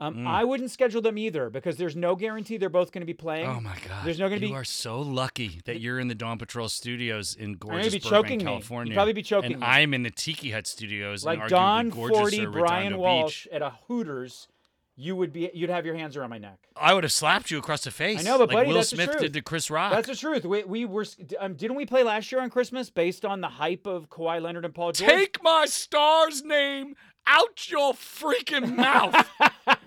um, 0.00 0.14
Mm. 0.16 0.26
I 0.28 0.44
wouldn't 0.44 0.70
schedule 0.70 1.00
them 1.02 1.18
either 1.18 1.50
because 1.50 1.76
there's 1.76 1.96
no 1.96 2.14
guarantee 2.14 2.56
they're 2.56 2.68
both 2.68 2.92
going 2.92 3.00
to 3.02 3.06
be 3.06 3.14
playing. 3.14 3.46
Oh 3.46 3.60
my 3.60 3.74
God! 3.88 4.04
There's 4.04 4.18
no 4.20 4.28
gonna 4.28 4.40
be. 4.40 4.48
you 4.48 4.54
are 4.54 4.62
so 4.64 5.00
lucky 5.00 5.60
that 5.64 5.80
you're 5.80 5.98
in 5.98 6.06
the 6.08 6.14
Dawn 6.14 6.38
Patrol 6.38 6.68
studios 6.68 7.34
in 7.34 7.54
gorgeous 7.54 7.92
be 7.94 7.98
Burbank, 7.98 8.10
choking 8.10 8.38
me. 8.38 8.44
You'd 8.44 8.48
California. 8.48 8.94
probably 8.94 9.12
be 9.12 9.22
choking 9.22 9.52
and 9.54 9.60
me. 9.60 9.66
I'm 9.66 9.94
in 9.94 10.04
the 10.04 10.10
Tiki 10.10 10.52
Hut 10.52 10.66
studios, 10.68 11.24
in 11.26 11.38
like 11.38 11.48
Don 11.48 11.88
gorgeous 11.90 12.16
Forty, 12.18 12.46
Brian 12.46 12.92
Redondo 12.92 12.98
Walsh 12.98 13.44
Beach. 13.44 13.52
at 13.52 13.62
a 13.62 13.70
Hooters, 13.88 14.46
you 14.94 15.16
would 15.16 15.32
be 15.32 15.50
you'd 15.52 15.70
have 15.70 15.84
your 15.84 15.96
hands 15.96 16.16
around 16.16 16.30
my 16.30 16.38
neck. 16.38 16.58
I 16.76 16.94
would 16.94 17.02
have 17.02 17.12
slapped 17.12 17.50
you 17.50 17.58
across 17.58 17.82
the 17.82 17.90
face. 17.90 18.20
I 18.20 18.22
know, 18.22 18.38
but 18.38 18.48
like 18.50 18.56
buddy, 18.56 18.68
Will 18.68 18.74
that's 18.76 18.90
the 18.90 18.96
Smith 18.96 19.10
truth. 19.10 19.20
did 19.22 19.32
to 19.34 19.42
Chris 19.42 19.68
Rock. 19.68 19.90
That's 19.92 20.06
the 20.08 20.14
truth. 20.14 20.44
We, 20.44 20.62
we 20.64 20.84
were 20.84 21.06
um, 21.40 21.54
didn't 21.54 21.76
we 21.76 21.86
play 21.86 22.04
last 22.04 22.30
year 22.30 22.40
on 22.40 22.50
Christmas 22.50 22.88
based 22.88 23.24
on 23.24 23.40
the 23.40 23.48
hype 23.48 23.86
of 23.86 24.08
Kawhi 24.10 24.40
Leonard 24.40 24.64
and 24.64 24.74
Paul 24.74 24.92
George? 24.92 25.10
Take 25.10 25.42
my 25.42 25.64
star's 25.66 26.44
name 26.44 26.94
out 27.26 27.68
your 27.70 27.92
freaking 27.94 28.74
mouth. 28.76 29.28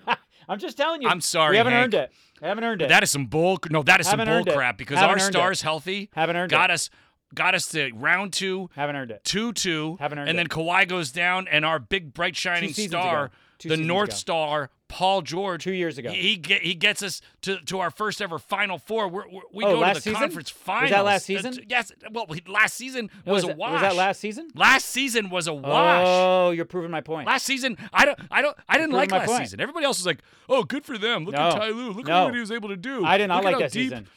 I'm 0.48 0.58
just 0.58 0.76
telling 0.76 1.02
you. 1.02 1.08
I'm 1.08 1.20
sorry, 1.20 1.52
We 1.52 1.56
haven't 1.58 1.72
Hank. 1.72 1.84
earned 1.84 1.94
it. 1.94 2.12
We 2.40 2.48
haven't 2.48 2.64
earned 2.64 2.82
it. 2.82 2.88
that 2.88 3.02
is 3.02 3.10
some 3.10 3.26
bull. 3.26 3.58
No, 3.70 3.82
that 3.84 4.00
is 4.00 4.06
some 4.08 4.18
Haven't 4.18 4.44
bull 4.44 4.54
crap 4.54 4.76
because 4.78 4.98
Haven't 4.98 5.20
our 5.20 5.26
earned 5.26 5.36
it. 5.36 5.60
healthy 5.62 6.10
Haven't 6.12 6.36
earned 6.36 6.50
got 6.50 6.70
it. 6.70 6.74
us 6.74 6.90
got 7.34 7.54
us 7.54 7.66
to 7.68 7.90
round 7.94 8.32
two. 8.32 8.68
haven't 8.74 8.96
earned 8.96 9.10
it. 9.10 9.24
two 9.24 9.52
two, 9.52 9.96
Haven't 10.00 10.18
earned 10.18 10.28
and 10.28 10.38
then 10.38 10.46
it. 10.46 10.50
Kawhi 10.52 10.86
goes 10.88 11.12
down, 11.12 11.48
and 11.48 11.64
our 11.64 11.78
big 11.78 12.12
bright 12.12 12.36
shining 12.36 12.72
star, 12.74 13.30
the 13.62 13.76
North 13.76 14.10
ago. 14.10 14.16
Star, 14.16 14.70
Paul 14.92 15.22
George, 15.22 15.64
Two 15.64 15.72
years 15.72 15.96
ago. 15.96 16.10
he 16.10 16.40
he, 16.46 16.54
he 16.60 16.74
gets 16.74 17.02
us 17.02 17.22
to, 17.40 17.58
to 17.62 17.78
our 17.78 17.90
first 17.90 18.20
ever 18.20 18.38
Final 18.38 18.76
Four. 18.76 19.08
We're, 19.08 19.26
we're, 19.26 19.40
we 19.52 19.64
Oh, 19.64 19.80
go 19.80 19.88
to 19.88 19.94
the 19.94 20.00
season? 20.00 20.14
conference 20.20 20.50
finals. 20.50 20.82
Was 20.82 20.90
that 20.90 21.04
last 21.04 21.22
Uh, 21.22 21.26
season? 21.42 21.64
yes. 21.68 21.92
Well, 22.12 22.26
last 22.46 22.74
season 22.74 23.08
No, 23.24 23.32
was, 23.32 23.44
was 23.46 23.54
a 23.54 23.56
wash. 23.56 23.72
was 23.72 23.80
that 23.80 23.96
last 23.96 24.20
season? 24.20 24.48
Last 24.54 24.86
season 24.86 25.30
was 25.30 25.46
a 25.46 25.54
wash. 25.54 26.04
Oh, 26.06 26.50
you're 26.50 26.66
proving 26.66 26.90
my 26.90 27.00
point. 27.00 27.26
Last 27.26 27.46
season, 27.46 27.78
I 27.92 28.04
don't, 28.04 28.18
I 28.30 28.42
don't, 28.42 28.56
I 28.68 28.76
didn't 28.76 28.92
like 28.92 29.10
last 29.12 29.28
point. 29.28 29.44
season. 29.44 29.60
Everybody 29.60 29.86
else 29.86 29.98
was 29.98 30.04
like, 30.06 30.18
"Oh, 30.48 30.62
good 30.62 30.84
for 30.84 30.98
them! 30.98 31.24
Look 31.24 31.34
at 31.34 31.52
Ty 31.56 31.70
Lue. 31.70 31.92
Look 31.92 32.06
No. 32.06 32.12
at 32.20 32.24
what 32.26 32.34
he 32.34 32.40
was 32.40 32.52
able 32.52 32.68
to 32.68 32.76
do." 32.76 33.02
I 33.04 33.16
did 33.16 33.28
not 33.28 33.44
Look 33.44 33.52
like 33.54 33.60
that 33.62 33.72
deep- 33.72 33.90
season. 33.90 34.08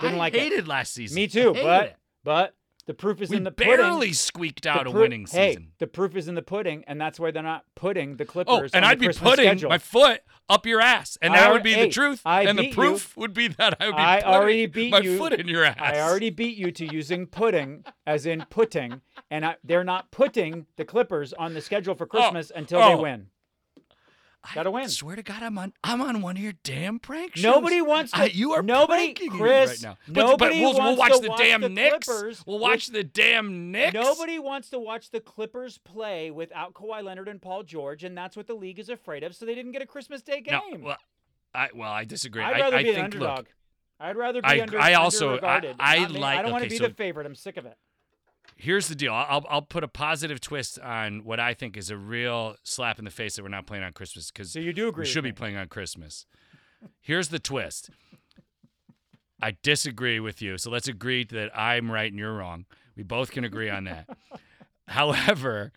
Didn't 0.00 0.14
I 0.14 0.18
like 0.18 0.34
it. 0.34 0.40
hated 0.40 0.66
last 0.66 0.94
season. 0.94 1.14
Me 1.16 1.28
too. 1.28 1.52
But 1.52 1.84
it. 1.84 1.96
but 2.24 2.54
the 2.86 2.94
proof 2.94 3.22
is 3.22 3.30
we 3.30 3.36
in 3.36 3.44
the 3.44 3.50
barely 3.50 3.76
pudding. 3.76 3.90
Barely 3.90 4.12
squeaked 4.12 4.66
out 4.66 4.86
a 4.86 4.90
pro- 4.90 5.02
winning 5.02 5.26
Hey, 5.30 5.56
the 5.78 5.86
proof 5.86 6.16
is 6.16 6.26
in 6.26 6.34
the 6.34 6.42
pudding, 6.42 6.84
and 6.86 7.00
that's 7.00 7.20
why 7.20 7.30
they're 7.30 7.42
not 7.42 7.64
putting 7.74 8.16
the 8.16 8.24
Clippers. 8.24 8.50
Oh, 8.50 8.54
Clippers. 8.56 8.72
and 8.72 8.84
on 8.84 8.90
I'd 8.90 8.98
the 8.98 9.00
be 9.00 9.06
Christmas 9.06 9.30
putting 9.30 9.46
schedule. 9.46 9.70
my 9.70 9.78
foot 9.78 10.22
up 10.48 10.66
your 10.66 10.80
ass, 10.80 11.16
and 11.22 11.32
I 11.32 11.40
that 11.40 11.52
would 11.52 11.62
be 11.62 11.74
hey, 11.74 11.86
the 11.86 11.92
truth. 11.92 12.22
I 12.24 12.42
and 12.42 12.58
the 12.58 12.62
beat 12.62 12.68
you. 12.70 12.74
proof 12.74 13.16
would 13.16 13.32
be 13.32 13.48
that 13.48 13.76
I 13.80 13.86
would 13.86 13.96
be 13.96 14.02
I 14.02 14.16
putting 14.16 14.34
already 14.34 14.66
beat 14.66 14.90
my 14.90 14.98
you. 14.98 15.16
foot 15.16 15.32
in 15.32 15.46
your 15.48 15.64
ass. 15.64 15.76
I 15.78 16.00
already 16.00 16.30
beat 16.30 16.56
you 16.56 16.72
to 16.72 16.92
using 16.92 17.26
pudding 17.26 17.84
as 18.06 18.26
in 18.26 18.44
putting, 18.50 19.00
and 19.30 19.46
I, 19.46 19.56
they're 19.62 19.84
not 19.84 20.10
putting 20.10 20.66
the 20.76 20.84
Clippers 20.84 21.32
on 21.32 21.54
the 21.54 21.60
schedule 21.60 21.94
for 21.94 22.04
oh, 22.04 22.06
Christmas 22.06 22.50
until 22.54 22.80
they 22.80 22.94
oh. 22.94 23.02
win. 23.02 23.28
Gotta 24.54 24.70
win. 24.72 24.84
I 24.84 24.86
swear 24.88 25.14
to 25.16 25.22
God, 25.22 25.42
I'm 25.42 25.56
on. 25.56 25.72
I'm 25.84 26.00
on 26.00 26.20
one 26.20 26.36
of 26.36 26.42
your 26.42 26.54
damn 26.64 26.98
prank 26.98 27.36
shows. 27.36 27.44
Nobody 27.44 27.80
wants 27.80 28.10
to. 28.12 28.22
I- 28.22 28.24
you 28.24 28.52
are 28.52 28.62
nobody, 28.62 29.04
pranking 29.14 29.32
me 29.34 29.38
Chris. 29.38 29.70
right 29.70 29.82
now. 29.82 29.96
But, 30.08 30.14
but 30.14 30.26
nobody 30.26 30.60
we'll, 30.60 30.74
we'll 30.74 30.96
watch 30.96 31.12
to 31.12 31.18
the 31.20 31.28
watch 31.28 31.38
damn 31.38 31.60
the 31.60 31.68
Knicks. 31.68 32.06
Clippers 32.08 32.42
we'll 32.46 32.56
with- 32.58 32.62
watch 32.62 32.86
the 32.88 33.04
damn 33.04 33.70
Knicks. 33.70 33.94
Nobody 33.94 34.38
wants 34.40 34.68
to 34.70 34.78
watch 34.80 35.10
the 35.10 35.20
Clippers 35.20 35.78
play 35.78 36.30
without 36.32 36.74
Kawhi 36.74 37.04
Leonard 37.04 37.28
and 37.28 37.40
Paul 37.40 37.62
George, 37.62 38.02
and 38.02 38.18
that's 38.18 38.36
what 38.36 38.48
the 38.48 38.54
league 38.54 38.80
is 38.80 38.88
afraid 38.88 39.22
of. 39.22 39.34
So 39.36 39.46
they 39.46 39.54
didn't 39.54 39.72
get 39.72 39.82
a 39.82 39.86
Christmas 39.86 40.22
Day 40.22 40.40
game. 40.40 40.60
No, 40.72 40.78
well, 40.86 40.96
I 41.54 41.68
well, 41.74 41.92
I 41.92 42.04
disagree. 42.04 42.42
I'd 42.42 42.60
rather 42.60 42.76
I 42.76 42.82
be 42.82 42.88
an 42.88 42.94
think, 42.96 43.04
underdog. 43.04 43.38
Look, 43.38 43.46
I'd 44.00 44.16
rather 44.16 44.42
be 44.42 44.48
I- 44.48 44.60
under, 44.62 44.80
I 44.80 44.94
also- 44.94 45.38
underregarded. 45.38 45.76
I- 45.78 45.96
I 45.96 45.98
Not 46.00 46.10
me. 46.12 46.18
like- 46.18 46.38
I 46.38 46.42
don't 46.42 46.50
want 46.50 46.62
to 46.62 46.66
okay, 46.66 46.74
be 46.74 46.78
so- 46.78 46.88
the 46.88 46.94
favorite. 46.94 47.26
I'm 47.26 47.36
sick 47.36 47.56
of 47.56 47.66
it. 47.66 47.76
Here's 48.62 48.86
the 48.88 48.94
deal. 48.94 49.12
I'll 49.12 49.44
I'll 49.50 49.62
put 49.62 49.82
a 49.84 49.88
positive 49.88 50.40
twist 50.40 50.78
on 50.78 51.24
what 51.24 51.40
I 51.40 51.52
think 51.54 51.76
is 51.76 51.90
a 51.90 51.96
real 51.96 52.54
slap 52.62 52.98
in 52.98 53.04
the 53.04 53.10
face 53.10 53.36
that 53.36 53.42
we're 53.42 53.48
not 53.48 53.66
playing 53.66 53.84
on 53.84 53.92
Christmas 53.92 54.30
because 54.30 54.52
So 54.52 54.60
you 54.60 54.72
do 54.72 54.88
agree? 54.88 55.02
we 55.02 55.06
should 55.06 55.24
me. 55.24 55.30
be 55.30 55.34
playing 55.34 55.56
on 55.56 55.68
Christmas. 55.68 56.26
Here's 57.00 57.28
the 57.28 57.38
twist. 57.38 57.90
I 59.40 59.56
disagree 59.62 60.20
with 60.20 60.40
you, 60.40 60.56
so 60.58 60.70
let's 60.70 60.86
agree 60.88 61.24
that 61.24 61.50
I'm 61.58 61.90
right 61.90 62.10
and 62.10 62.18
you're 62.18 62.34
wrong. 62.34 62.64
We 62.96 63.02
both 63.02 63.32
can 63.32 63.42
agree 63.44 63.68
on 63.70 63.84
that. 63.84 64.08
However, 64.88 65.72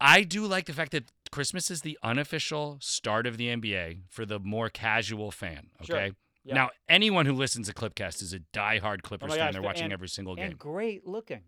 I 0.00 0.22
do 0.22 0.44
like 0.46 0.66
the 0.66 0.72
fact 0.72 0.92
that 0.92 1.04
Christmas 1.30 1.70
is 1.70 1.82
the 1.82 1.98
unofficial 2.02 2.78
start 2.80 3.26
of 3.26 3.36
the 3.36 3.46
NBA 3.48 4.00
for 4.08 4.26
the 4.26 4.38
more 4.40 4.68
casual 4.68 5.30
fan. 5.30 5.68
Sure. 5.82 5.96
Okay. 5.96 6.12
Yeah. 6.44 6.54
Now, 6.54 6.70
anyone 6.88 7.26
who 7.26 7.32
listens 7.32 7.66
to 7.68 7.74
Clipcast 7.74 8.22
is 8.22 8.32
a 8.32 8.38
diehard 8.52 9.02
Clippers 9.02 9.32
Oh 9.32 9.36
my 9.36 9.38
fan. 9.38 9.52
They're 9.52 9.62
watching 9.62 9.84
and- 9.84 9.92
every 9.92 10.08
single 10.08 10.34
game. 10.36 10.46
And 10.46 10.58
great 10.58 11.06
looking. 11.06 11.42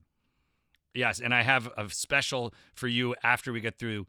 Yes, 0.94 1.20
and 1.20 1.34
I 1.34 1.42
have 1.42 1.70
a 1.76 1.88
special 1.90 2.52
for 2.74 2.88
you 2.88 3.14
after 3.22 3.52
we 3.52 3.60
get 3.60 3.78
through 3.78 4.06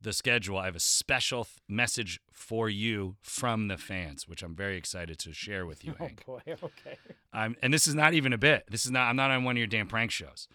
the 0.00 0.12
schedule. 0.12 0.58
I 0.58 0.66
have 0.66 0.76
a 0.76 0.80
special 0.80 1.44
th- 1.44 1.56
message 1.68 2.20
for 2.30 2.68
you 2.68 3.16
from 3.20 3.66
the 3.68 3.76
fans, 3.76 4.28
which 4.28 4.42
I'm 4.42 4.54
very 4.54 4.76
excited 4.76 5.18
to 5.20 5.32
share 5.32 5.66
with 5.66 5.84
you, 5.84 5.94
Oh 6.00 6.04
Hank. 6.04 6.24
boy. 6.24 6.40
Okay. 6.46 6.96
I'm, 7.32 7.56
and 7.62 7.74
this 7.74 7.88
is 7.88 7.94
not 7.94 8.14
even 8.14 8.32
a 8.32 8.38
bit. 8.38 8.64
This 8.70 8.84
is 8.84 8.90
not. 8.92 9.08
I'm 9.08 9.16
not 9.16 9.30
on 9.30 9.42
one 9.44 9.56
of 9.56 9.58
your 9.58 9.66
damn 9.66 9.88
prank 9.88 10.10
shows. 10.12 10.46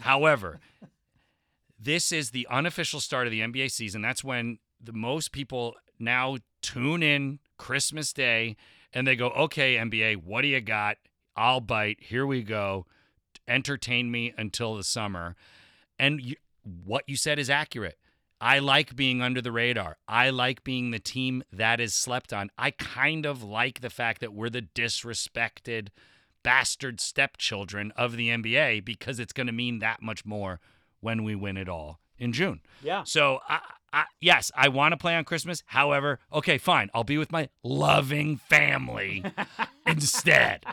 However, 0.00 0.60
this 1.78 2.12
is 2.12 2.30
the 2.30 2.46
unofficial 2.50 3.00
start 3.00 3.26
of 3.26 3.30
the 3.32 3.40
NBA 3.40 3.70
season. 3.70 4.02
That's 4.02 4.22
when 4.22 4.58
the 4.80 4.92
most 4.92 5.32
people 5.32 5.74
now 5.98 6.36
tune 6.60 7.02
in 7.02 7.38
Christmas 7.56 8.12
Day 8.12 8.56
and 8.92 9.06
they 9.06 9.16
go, 9.16 9.28
"Okay, 9.30 9.76
NBA, 9.76 10.16
what 10.16 10.42
do 10.42 10.48
you 10.48 10.60
got? 10.60 10.98
I'll 11.34 11.60
bite. 11.60 11.98
Here 12.00 12.26
we 12.26 12.42
go. 12.42 12.86
Entertain 13.48 14.10
me 14.10 14.32
until 14.36 14.76
the 14.76 14.84
summer." 14.84 15.36
And 15.98 16.20
you, 16.20 16.36
what 16.62 17.04
you 17.06 17.16
said 17.16 17.38
is 17.38 17.50
accurate. 17.50 17.98
I 18.40 18.58
like 18.58 18.96
being 18.96 19.22
under 19.22 19.40
the 19.40 19.52
radar. 19.52 19.98
I 20.08 20.30
like 20.30 20.64
being 20.64 20.90
the 20.90 20.98
team 20.98 21.44
that 21.52 21.80
is 21.80 21.94
slept 21.94 22.32
on. 22.32 22.50
I 22.58 22.72
kind 22.72 23.24
of 23.24 23.44
like 23.44 23.80
the 23.80 23.90
fact 23.90 24.20
that 24.20 24.32
we're 24.32 24.50
the 24.50 24.62
disrespected 24.62 25.88
bastard 26.42 27.00
stepchildren 27.00 27.92
of 27.94 28.16
the 28.16 28.30
NBA 28.30 28.84
because 28.84 29.20
it's 29.20 29.32
going 29.32 29.46
to 29.46 29.52
mean 29.52 29.78
that 29.78 30.02
much 30.02 30.26
more 30.26 30.58
when 31.00 31.22
we 31.22 31.36
win 31.36 31.56
it 31.56 31.68
all 31.68 32.00
in 32.18 32.32
June. 32.32 32.62
Yeah. 32.82 33.04
So, 33.04 33.38
I, 33.48 33.60
I, 33.92 34.04
yes, 34.20 34.50
I 34.56 34.68
want 34.68 34.90
to 34.90 34.96
play 34.96 35.14
on 35.14 35.22
Christmas. 35.24 35.62
However, 35.66 36.18
okay, 36.32 36.58
fine. 36.58 36.90
I'll 36.92 37.04
be 37.04 37.18
with 37.18 37.30
my 37.30 37.48
loving 37.62 38.38
family 38.38 39.24
instead. 39.86 40.64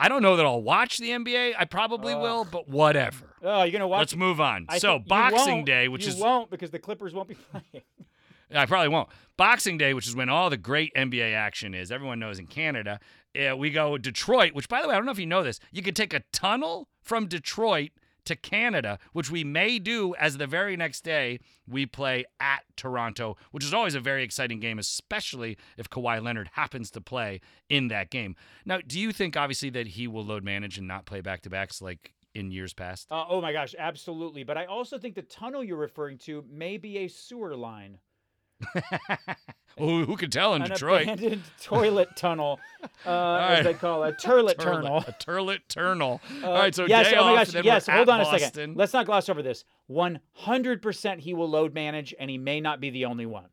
I 0.00 0.08
don't 0.08 0.22
know 0.22 0.36
that 0.36 0.46
I'll 0.46 0.62
watch 0.62 0.96
the 0.96 1.10
NBA. 1.10 1.52
I 1.58 1.66
probably 1.66 2.14
will, 2.14 2.46
but 2.46 2.66
whatever. 2.66 3.26
Oh, 3.42 3.64
you're 3.64 3.72
gonna 3.72 3.86
watch. 3.86 3.98
Let's 3.98 4.16
move 4.16 4.40
on. 4.40 4.64
I 4.66 4.78
so, 4.78 4.98
Boxing. 4.98 5.62
Day, 5.66 5.88
which 5.88 6.06
is. 6.06 6.14
you 6.14 6.14
is 6.14 6.20
won't 6.22 6.50
because 6.50 6.70
the 6.70 6.78
Clippers 6.78 7.12
won't 7.12 7.28
be 7.28 7.34
playing. 7.34 7.84
I 8.54 8.64
probably 8.64 8.88
won't. 8.88 9.10
Boxing 9.36 9.76
Day, 9.76 9.92
which 9.92 10.08
is 10.08 10.16
when 10.16 10.30
all 10.30 10.48
the 10.48 10.56
great 10.56 10.94
NBA 10.94 11.34
action 11.34 11.74
is, 11.74 11.92
everyone 11.92 12.18
knows 12.18 12.38
in 12.38 12.46
Canada. 12.46 12.98
Uh, 13.38 13.54
we 13.54 13.70
go 13.70 13.98
Detroit, 13.98 14.54
which, 14.54 14.70
by 14.70 14.80
the 14.80 14.88
way, 14.88 14.94
I 14.94 14.96
don't 14.96 15.04
know 15.04 15.12
if 15.12 15.18
you 15.18 15.26
know 15.26 15.42
this. 15.42 15.60
You 15.70 15.82
could 15.82 15.94
take 15.94 16.14
a 16.14 16.20
tunnel 16.32 16.88
from 17.02 17.26
Detroit 17.26 17.90
to 18.24 18.36
Canada, 18.36 18.98
which 19.12 19.30
we 19.30 19.44
may 19.44 19.78
do 19.78 20.14
as 20.16 20.36
the 20.36 20.46
very 20.46 20.76
next 20.76 21.02
day 21.02 21.40
we 21.66 21.86
play 21.86 22.24
at 22.40 22.64
Toronto, 22.76 23.36
which 23.50 23.64
is 23.64 23.74
always 23.74 23.94
a 23.94 24.00
very 24.00 24.22
exciting 24.22 24.60
game, 24.60 24.78
especially 24.78 25.56
if 25.76 25.88
Kawhi 25.90 26.22
Leonard 26.22 26.50
happens 26.52 26.90
to 26.92 27.00
play 27.00 27.40
in 27.68 27.88
that 27.88 28.10
game. 28.10 28.36
Now, 28.64 28.78
do 28.86 28.98
you 28.98 29.12
think, 29.12 29.36
obviously, 29.36 29.70
that 29.70 29.88
he 29.88 30.06
will 30.06 30.24
load 30.24 30.44
manage 30.44 30.78
and 30.78 30.88
not 30.88 31.06
play 31.06 31.20
back 31.20 31.42
to 31.42 31.50
backs 31.50 31.80
like 31.80 32.14
in 32.34 32.50
years 32.50 32.74
past? 32.74 33.10
Uh, 33.10 33.24
oh 33.28 33.40
my 33.40 33.52
gosh, 33.52 33.74
absolutely. 33.78 34.44
But 34.44 34.56
I 34.56 34.66
also 34.66 34.98
think 34.98 35.14
the 35.14 35.22
tunnel 35.22 35.64
you're 35.64 35.76
referring 35.76 36.18
to 36.18 36.44
may 36.50 36.76
be 36.76 36.98
a 36.98 37.08
sewer 37.08 37.56
line. 37.56 37.98
well, 39.78 40.04
who, 40.04 40.16
could 40.16 40.32
tell 40.32 40.54
in 40.54 40.62
An 40.62 40.68
Detroit? 40.68 41.02
abandoned 41.02 41.42
toilet 41.62 42.16
tunnel, 42.16 42.60
uh, 42.82 43.10
right. 43.10 43.52
as 43.58 43.64
they 43.64 43.74
call 43.74 44.04
it, 44.04 44.18
turlet 44.18 44.56
Turlet- 44.56 44.58
tunnel. 44.58 45.04
A 45.06 45.12
turlet 45.12 45.60
turnal. 45.68 46.20
Uh, 46.42 46.46
All 46.46 46.54
right, 46.54 46.74
so 46.74 46.86
yes, 46.86 47.10
day 47.10 47.16
oh 47.16 47.24
my 47.34 47.44
gosh, 47.44 47.54
yes. 47.64 47.86
Hold 47.86 48.08
on 48.08 48.20
a 48.20 48.24
Boston. 48.24 48.40
second. 48.52 48.76
Let's 48.76 48.92
not 48.92 49.06
gloss 49.06 49.28
over 49.28 49.42
this. 49.42 49.64
One 49.86 50.20
hundred 50.32 50.82
percent, 50.82 51.20
he 51.20 51.34
will 51.34 51.48
load 51.48 51.74
manage, 51.74 52.14
and 52.18 52.30
he 52.30 52.38
may 52.38 52.60
not 52.60 52.80
be 52.80 52.90
the 52.90 53.04
only 53.04 53.26
one. 53.26 53.46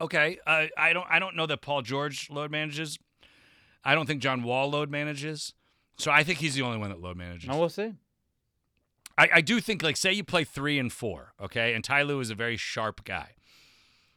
Okay, 0.00 0.38
uh, 0.46 0.66
I 0.76 0.92
don't. 0.92 1.06
I 1.08 1.18
don't 1.18 1.36
know 1.36 1.46
that 1.46 1.62
Paul 1.62 1.82
George 1.82 2.28
load 2.30 2.50
manages. 2.50 2.98
I 3.84 3.94
don't 3.94 4.06
think 4.06 4.22
John 4.22 4.42
Wall 4.42 4.70
load 4.70 4.90
manages. 4.90 5.54
So 5.96 6.10
I 6.10 6.24
think 6.24 6.38
he's 6.38 6.54
the 6.54 6.62
only 6.62 6.78
one 6.78 6.90
that 6.90 7.00
load 7.00 7.16
manages. 7.16 7.48
No, 7.48 7.58
we'll 7.58 7.68
see. 7.68 7.94
I, 9.16 9.28
I 9.34 9.40
do 9.42 9.60
think, 9.60 9.82
like, 9.82 9.96
say 9.96 10.12
you 10.12 10.24
play 10.24 10.42
three 10.42 10.78
and 10.78 10.92
four, 10.92 11.34
okay, 11.40 11.74
and 11.74 11.84
Ty 11.84 12.02
Lue 12.02 12.18
is 12.20 12.30
a 12.30 12.34
very 12.34 12.56
sharp 12.56 13.04
guy. 13.04 13.33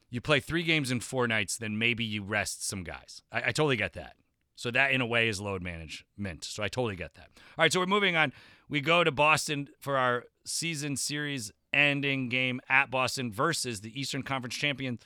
You 0.10 0.22
play 0.22 0.40
three 0.40 0.64
games 0.64 0.92
in 0.92 1.00
four 1.00 1.28
nights, 1.28 1.58
then 1.58 1.78
maybe 1.78 2.04
you 2.04 2.24
rest 2.24 2.68
some 2.68 2.84
guys. 2.84 3.22
I, 3.32 3.38
I 3.38 3.52
totally 3.52 3.76
get 3.76 3.94
that. 3.94 4.16
So 4.56 4.72
that, 4.72 4.92
in 4.92 5.02
a 5.02 5.06
way, 5.06 5.28
is 5.28 5.40
load 5.40 5.62
management. 5.62 6.44
So 6.44 6.64
I 6.64 6.68
totally 6.68 6.96
get 6.96 7.14
that. 7.16 7.30
All 7.36 7.64
right, 7.64 7.72
so 7.72 7.80
we're 7.80 7.86
moving 7.86 8.16
on. 8.16 8.34
We 8.68 8.82
go 8.82 9.04
to 9.04 9.12
Boston 9.12 9.70
for 9.80 9.98
our 9.98 10.24
season 10.46 10.96
series 10.98 11.52
ending 11.74 12.30
game 12.30 12.60
at 12.68 12.90
Boston 12.90 13.32
versus 13.32 13.82
the 13.82 14.00
Eastern 14.00 14.24
Conference 14.24 14.56
champions. 14.56 15.02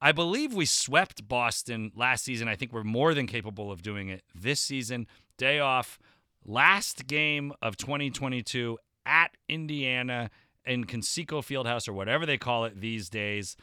I 0.00 0.12
believe 0.12 0.52
we 0.52 0.66
swept 0.66 1.26
Boston 1.28 1.92
last 1.94 2.24
season. 2.24 2.48
I 2.48 2.56
think 2.56 2.72
we're 2.72 2.82
more 2.82 3.14
than 3.14 3.26
capable 3.26 3.70
of 3.70 3.82
doing 3.82 4.08
it 4.08 4.22
this 4.34 4.60
season. 4.60 5.06
Day 5.38 5.60
off, 5.60 5.98
last 6.44 7.06
game 7.06 7.52
of 7.62 7.76
2022 7.76 8.78
at 9.06 9.36
Indiana 9.48 10.28
in 10.66 10.84
Conseco 10.84 11.40
Fieldhouse 11.40 11.88
or 11.88 11.92
whatever 11.92 12.26
they 12.26 12.36
call 12.36 12.64
it 12.64 12.80
these 12.80 13.08
days. 13.08 13.56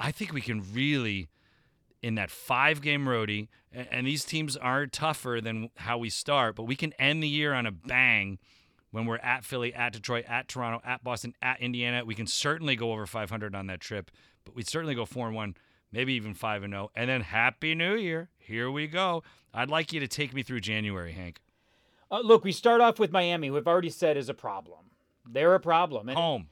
I 0.00 0.12
think 0.12 0.32
we 0.32 0.40
can 0.40 0.64
really, 0.72 1.28
in 2.02 2.14
that 2.14 2.30
five 2.30 2.80
game 2.80 3.04
roadie, 3.04 3.48
and 3.72 4.06
these 4.06 4.24
teams 4.24 4.56
are 4.56 4.86
tougher 4.86 5.40
than 5.42 5.70
how 5.76 5.98
we 5.98 6.08
start, 6.08 6.56
but 6.56 6.64
we 6.64 6.74
can 6.74 6.94
end 6.94 7.22
the 7.22 7.28
year 7.28 7.52
on 7.52 7.66
a 7.66 7.70
bang 7.70 8.38
when 8.90 9.04
we're 9.04 9.18
at 9.18 9.44
Philly, 9.44 9.74
at 9.74 9.92
Detroit, 9.92 10.24
at 10.26 10.48
Toronto, 10.48 10.80
at 10.84 11.04
Boston, 11.04 11.34
at 11.42 11.60
Indiana. 11.60 12.04
We 12.04 12.14
can 12.14 12.26
certainly 12.26 12.76
go 12.76 12.92
over 12.92 13.06
500 13.06 13.54
on 13.54 13.66
that 13.66 13.80
trip, 13.80 14.10
but 14.44 14.56
we'd 14.56 14.66
certainly 14.66 14.94
go 14.94 15.04
4 15.04 15.28
and 15.28 15.36
1, 15.36 15.54
maybe 15.92 16.14
even 16.14 16.32
5 16.32 16.62
and 16.62 16.72
0. 16.72 16.90
And 16.96 17.10
then 17.10 17.20
Happy 17.20 17.74
New 17.74 17.94
Year. 17.94 18.30
Here 18.38 18.70
we 18.70 18.86
go. 18.86 19.22
I'd 19.52 19.70
like 19.70 19.92
you 19.92 20.00
to 20.00 20.08
take 20.08 20.32
me 20.32 20.42
through 20.42 20.60
January, 20.60 21.12
Hank. 21.12 21.40
Uh, 22.10 22.20
look, 22.20 22.42
we 22.42 22.52
start 22.52 22.80
off 22.80 22.98
with 22.98 23.12
Miami, 23.12 23.48
who 23.48 23.56
I've 23.56 23.68
already 23.68 23.90
said 23.90 24.16
is 24.16 24.28
a 24.28 24.34
problem. 24.34 24.86
They're 25.28 25.54
a 25.54 25.60
problem. 25.60 26.08
And 26.08 26.18
Home. 26.18 26.48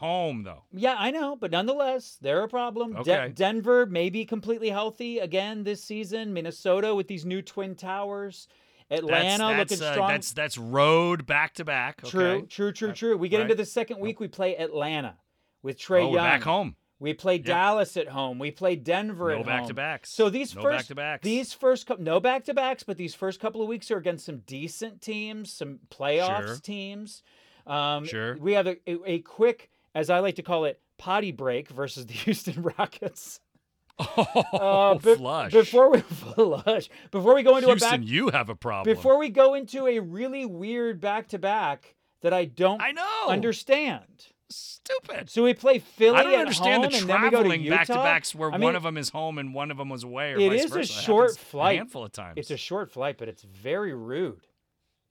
Home, 0.00 0.42
though. 0.44 0.64
Yeah, 0.72 0.96
I 0.98 1.10
know, 1.10 1.36
but 1.36 1.50
nonetheless, 1.50 2.16
they're 2.20 2.42
a 2.42 2.48
problem. 2.48 2.92
De- 2.94 2.98
Okay. 3.00 3.32
Denver 3.34 3.84
may 3.86 4.08
be 4.10 4.24
completely 4.24 4.70
healthy 4.70 5.18
again 5.18 5.62
this 5.64 5.82
season. 5.84 6.32
Minnesota 6.32 6.94
with 6.94 7.06
these 7.06 7.24
new 7.26 7.42
twin 7.42 7.74
towers. 7.74 8.48
Atlanta 8.90 9.38
that's, 9.38 9.38
that's, 9.38 9.70
looking 9.72 9.86
uh, 9.86 9.92
strong. 9.92 10.08
That's 10.08 10.32
that's 10.32 10.58
road 10.58 11.26
back 11.26 11.54
to 11.54 11.64
back. 11.64 12.02
true, 12.02 12.24
okay? 12.24 12.46
true, 12.46 12.72
true, 12.72 12.90
Uh, 12.90 12.94
true. 12.94 13.16
We 13.16 13.28
get 13.28 13.36
right. 13.36 13.42
into 13.42 13.54
the 13.54 13.64
second 13.64 14.00
week. 14.00 14.18
We 14.20 14.26
play 14.28 14.56
Atlanta 14.56 15.16
with 15.62 15.78
Trae 15.78 15.98
Oh, 15.98 16.02
Young. 16.04 16.12
we're 16.12 16.18
back 16.18 16.42
home. 16.42 16.76
We 16.98 17.14
play 17.14 17.36
Yep. 17.36 17.44
Dallas 17.44 17.96
at 17.96 18.08
home. 18.08 18.38
We 18.38 18.50
play 18.50 18.76
Denver 18.76 19.32
No 19.34 19.40
at 19.40 19.46
back 19.46 19.66
to 19.68 19.74
backs. 19.74 20.10
So 20.10 20.28
these 20.28 20.54
no 20.56 20.62
first 20.62 20.78
back 20.78 20.86
to 20.88 20.94
backs. 20.94 21.24
these 21.24 21.52
first 21.52 21.88
no 21.98 22.20
back 22.20 22.44
to 22.46 22.54
backs, 22.54 22.82
but 22.82 22.96
these 22.96 23.14
first 23.14 23.38
couple 23.38 23.62
of 23.62 23.68
weeks 23.68 23.90
are 23.90 23.96
against 23.98 24.26
some 24.26 24.38
decent 24.46 25.00
teams, 25.00 25.52
some 25.52 25.78
playoffs 25.90 26.46
Sure. 26.46 26.56
teams. 26.56 27.22
Um, 27.66 28.06
Sure. 28.06 28.36
We 28.38 28.54
have 28.54 28.66
a, 28.66 28.76
a, 28.90 28.98
a 29.06 29.18
quick, 29.20 29.70
as 29.94 30.10
I 30.10 30.18
like 30.20 30.36
to 30.36 30.42
call 30.42 30.64
it, 30.64 30.80
potty 30.98 31.32
break 31.32 31.68
versus 31.68 32.06
the 32.06 32.12
Houston 32.24 32.62
Rockets. 32.78 33.40
oh, 33.98 34.44
Uh, 34.52 34.98
be- 34.98 35.14
flush. 35.16 35.52
Before 35.52 35.90
we 35.90 36.00
flush, 36.00 36.88
before 37.10 37.34
we 37.34 37.42
go 37.42 37.56
into 37.56 37.68
Houston, 37.68 37.88
a 37.94 37.98
back, 37.98 38.06
you 38.06 38.30
have 38.30 38.48
a 38.48 38.54
problem. 38.54 38.94
before 38.94 39.18
we 39.18 39.28
go 39.28 39.54
into 39.54 39.86
a 39.86 39.98
really 40.00 40.46
weird 40.46 41.00
back 41.00 41.28
to 41.28 41.38
back 41.38 41.94
that 42.22 42.32
I 42.32 42.46
don't 42.46 42.80
I 42.82 42.92
know. 42.92 43.28
understand. 43.28 44.26
Stupid. 44.48 45.30
So 45.30 45.44
we 45.44 45.54
play 45.54 45.78
Philly 45.78 46.16
I 46.16 46.22
don't 46.24 46.40
understand 46.40 46.82
home 46.82 46.90
the 46.92 46.98
and 46.98 47.08
then 47.08 47.22
we 47.22 47.30
go 47.30 47.36
to 47.42 47.48
traveling 47.48 47.68
back 47.68 47.86
to 47.86 47.94
backs 47.94 48.34
where 48.34 48.52
I 48.52 48.58
one 48.58 48.74
of 48.74 48.82
them 48.82 48.96
is 48.96 49.10
home 49.10 49.38
and 49.38 49.54
one 49.54 49.70
of 49.70 49.76
them 49.76 49.88
was 49.88 50.02
away, 50.02 50.32
or 50.32 50.38
It 50.40 50.48
vice 50.50 50.64
is 50.64 50.70
a 50.72 50.74
versa. 50.74 50.92
That 50.94 51.02
short 51.02 51.36
flight. 51.38 51.74
A 51.74 51.78
handful 51.78 52.04
of 52.04 52.12
times. 52.12 52.34
It's 52.36 52.50
a 52.50 52.56
short 52.56 52.90
flight, 52.90 53.16
but 53.18 53.28
it's 53.28 53.42
very 53.42 53.94
rude. 53.94 54.46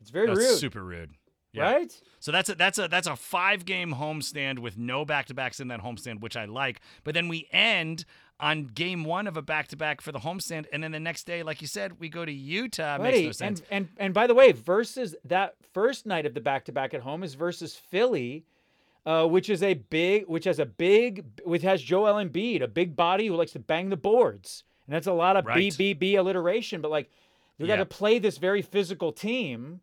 It's 0.01 0.09
very 0.09 0.27
That's 0.27 0.39
rude. 0.39 0.57
super 0.59 0.83
rude. 0.83 1.11
Yeah. 1.53 1.63
right? 1.71 2.01
So 2.19 2.31
that's 2.31 2.49
a 2.49 2.55
that's 2.55 2.77
a 2.77 2.87
that's 2.87 3.07
a 3.07 3.15
five 3.15 3.65
game 3.65 3.93
homestand 3.95 4.59
with 4.59 4.77
no 4.77 5.05
back 5.05 5.25
to 5.27 5.33
backs 5.33 5.59
in 5.59 5.67
that 5.69 5.81
homestand, 5.81 6.21
which 6.21 6.37
I 6.37 6.45
like. 6.45 6.79
But 7.03 7.13
then 7.15 7.27
we 7.27 7.47
end 7.51 8.05
on 8.39 8.67
game 8.67 9.03
one 9.03 9.27
of 9.27 9.35
a 9.35 9.41
back 9.41 9.67
to 9.69 9.75
back 9.75 9.99
for 9.99 10.11
the 10.11 10.19
homestand, 10.19 10.65
and 10.71 10.83
then 10.83 10.91
the 10.91 10.99
next 10.99 11.25
day, 11.25 11.43
like 11.43 11.61
you 11.61 11.67
said, 11.67 11.99
we 11.99 12.07
go 12.07 12.23
to 12.23 12.31
Utah. 12.31 12.97
Makes 12.97 13.15
Buddy, 13.15 13.25
no 13.25 13.31
sense. 13.31 13.59
and 13.61 13.67
and 13.71 13.87
and 13.97 14.13
by 14.13 14.27
the 14.27 14.35
way, 14.35 14.51
versus 14.51 15.15
that 15.25 15.55
first 15.73 16.05
night 16.05 16.25
of 16.25 16.33
the 16.33 16.41
back 16.41 16.65
to 16.65 16.71
back 16.71 16.93
at 16.93 17.01
home 17.01 17.23
is 17.23 17.33
versus 17.33 17.75
Philly, 17.75 18.45
uh, 19.05 19.25
which 19.25 19.49
is 19.49 19.63
a 19.63 19.73
big, 19.73 20.25
which 20.27 20.45
has 20.45 20.59
a 20.59 20.65
big, 20.65 21.25
which 21.43 21.63
has 21.63 21.81
Joel 21.81 22.23
Embiid, 22.23 22.61
a 22.61 22.67
big 22.67 22.95
body 22.95 23.27
who 23.27 23.35
likes 23.35 23.51
to 23.53 23.59
bang 23.59 23.89
the 23.89 23.97
boards, 23.97 24.63
and 24.87 24.93
that's 24.95 25.07
a 25.07 25.13
lot 25.13 25.35
of 25.35 25.45
Right. 25.45 25.73
BBB 25.73 26.15
alliteration. 26.17 26.79
But 26.81 26.91
like, 26.91 27.09
you 27.57 27.65
got 27.67 27.77
to 27.77 27.85
play 27.85 28.19
this 28.19 28.37
very 28.37 28.61
physical 28.61 29.11
team, 29.11 29.81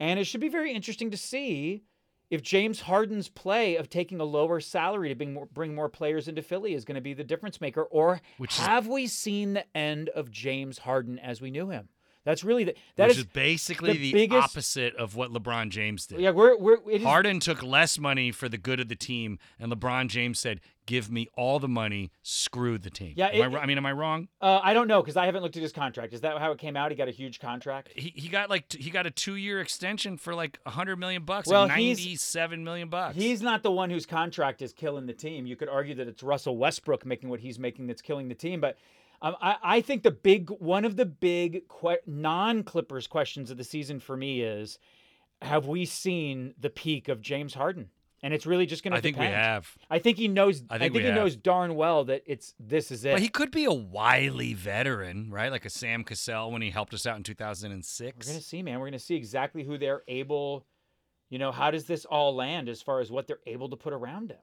and 0.00 0.18
it 0.18 0.24
should 0.24 0.40
be 0.40 0.48
very 0.48 0.72
interesting 0.72 1.10
to 1.10 1.16
see 1.16 1.82
if 2.30 2.42
James 2.42 2.82
Harden's 2.82 3.28
play 3.28 3.76
of 3.76 3.88
taking 3.88 4.20
a 4.20 4.24
lower 4.24 4.60
salary 4.60 5.08
to 5.08 5.14
bring 5.14 5.32
more, 5.32 5.46
bring 5.46 5.74
more 5.74 5.88
players 5.88 6.28
into 6.28 6.42
Philly 6.42 6.74
is 6.74 6.84
going 6.84 6.94
to 6.96 7.00
be 7.00 7.14
the 7.14 7.24
difference 7.24 7.60
maker, 7.60 7.82
or 7.84 8.20
Which 8.36 8.52
is- 8.52 8.66
have 8.66 8.86
we 8.86 9.06
seen 9.06 9.54
the 9.54 9.76
end 9.76 10.10
of 10.10 10.30
James 10.30 10.78
Harden 10.78 11.18
as 11.18 11.40
we 11.40 11.50
knew 11.50 11.70
him? 11.70 11.88
That's 12.24 12.44
really 12.44 12.64
the, 12.64 12.74
that 12.96 13.08
which 13.08 13.12
is 13.16 13.18
is, 13.24 13.24
basically 13.26 13.92
the 13.92 13.98
the, 13.98 14.12
biggest- 14.12 14.50
opposite 14.50 14.94
of 14.96 15.16
what 15.16 15.32
LeBron 15.32 15.70
James 15.70 16.06
did. 16.06 16.20
yeah. 16.20 16.30
We're 16.30 16.56
we're 16.58 16.78
it 16.90 17.00
is, 17.00 17.02
Harden 17.04 17.40
took 17.40 17.62
less 17.62 17.98
money 17.98 18.32
for 18.32 18.48
the 18.48 18.58
good 18.58 18.80
of 18.80 18.88
the 18.88 18.96
team, 18.96 19.38
and 19.58 19.72
LeBron 19.72 20.08
James 20.08 20.38
said, 20.38 20.60
"Give 20.84 21.10
me 21.10 21.28
all 21.36 21.58
the 21.58 21.68
money, 21.68 22.10
screw 22.22 22.76
the 22.76 22.90
team." 22.90 23.14
Yeah, 23.16 23.28
Am 23.28 23.54
it- 23.54 23.56
I, 23.56 23.60
I 23.62 23.66
mean, 23.66 23.78
am 23.78 23.86
I 23.86 23.92
wrong? 23.92 24.28
Uh, 24.42 24.60
I 24.62 24.74
don't 24.74 24.88
know 24.88 25.00
because 25.00 25.16
I 25.16 25.24
haven't 25.26 25.42
looked 25.42 25.56
at 25.56 25.62
his 25.62 25.72
contract. 25.72 26.12
Is 26.12 26.20
that 26.20 26.36
how 26.38 26.52
it 26.52 26.58
came 26.58 26.76
out? 26.76 26.90
He 26.90 26.96
got 26.96 27.08
a 27.08 27.12
huge 27.12 27.40
contract. 27.40 27.90
He, 27.94 28.12
he 28.14 28.28
got 28.28 28.50
like 28.50 28.70
he 28.72 28.90
got 28.90 29.06
a 29.06 29.10
two 29.10 29.36
year 29.36 29.60
extension 29.60 30.18
for 30.18 30.34
like 30.34 30.58
a 30.66 30.70
hundred 30.70 30.96
million 30.96 31.22
bucks, 31.24 31.48
Well, 31.48 31.66
ninety 31.66 32.16
seven 32.16 32.62
million 32.62 32.88
bucks. 32.90 33.16
He's 33.16 33.40
not 33.40 33.62
the 33.62 33.70
one 33.72 33.88
whose 33.88 34.04
contract 34.06 34.60
is 34.60 34.74
killing 34.74 35.06
the 35.06 35.14
team. 35.14 35.46
You 35.46 35.56
could 35.56 35.68
argue 35.70 35.94
that 35.94 36.08
it's 36.08 36.22
Russell 36.22 36.58
Westbrook 36.58 37.06
making 37.06 37.30
what 37.30 37.40
he's 37.40 37.58
making 37.58 37.86
that's 37.86 38.02
killing 38.02 38.28
the 38.28 38.34
team. 38.34 38.60
But 38.60 38.76
um, 39.20 39.36
I, 39.40 39.56
I 39.62 39.80
think 39.80 40.02
the 40.02 40.10
big 40.10 40.50
one 40.50 40.84
of 40.84 40.96
the 40.96 41.06
big 41.06 41.62
que- 41.68 41.98
non-Clippers 42.06 43.06
questions 43.06 43.50
of 43.50 43.56
the 43.56 43.64
season 43.64 44.00
for 44.00 44.16
me 44.16 44.42
is, 44.42 44.78
have 45.42 45.66
we 45.66 45.84
seen 45.84 46.54
the 46.58 46.70
peak 46.70 47.08
of 47.08 47.20
James 47.20 47.54
Harden? 47.54 47.90
And 48.20 48.34
it's 48.34 48.46
really 48.46 48.66
just 48.66 48.82
going 48.82 48.90
to 48.92 48.98
I 48.98 49.00
think 49.00 49.16
we 49.16 49.26
have. 49.26 49.70
I 49.88 50.00
think 50.00 50.16
he 50.18 50.26
knows. 50.26 50.64
I 50.68 50.78
think 50.78 50.92
we 50.92 51.00
he 51.00 51.06
have. 51.06 51.14
knows 51.14 51.36
darn 51.36 51.76
well 51.76 52.04
that 52.06 52.24
it's 52.26 52.52
this 52.58 52.90
is 52.90 53.04
it. 53.04 53.12
But 53.12 53.20
he 53.20 53.28
could 53.28 53.52
be 53.52 53.64
a 53.64 53.72
wily 53.72 54.54
veteran, 54.54 55.30
right? 55.30 55.52
Like 55.52 55.64
a 55.64 55.70
Sam 55.70 56.02
Cassell 56.02 56.50
when 56.50 56.60
he 56.60 56.70
helped 56.70 56.92
us 56.94 57.06
out 57.06 57.16
in 57.16 57.22
2006. 57.22 58.26
We're 58.26 58.32
gonna 58.32 58.42
see, 58.42 58.60
man. 58.62 58.80
We're 58.80 58.86
gonna 58.86 58.98
see 58.98 59.14
exactly 59.14 59.62
who 59.62 59.78
they're 59.78 60.02
able. 60.08 60.66
You 61.30 61.38
know, 61.38 61.52
how 61.52 61.70
does 61.70 61.84
this 61.84 62.04
all 62.06 62.34
land 62.34 62.68
as 62.68 62.82
far 62.82 62.98
as 62.98 63.08
what 63.12 63.28
they're 63.28 63.38
able 63.46 63.68
to 63.68 63.76
put 63.76 63.92
around 63.92 64.32
him? 64.32 64.38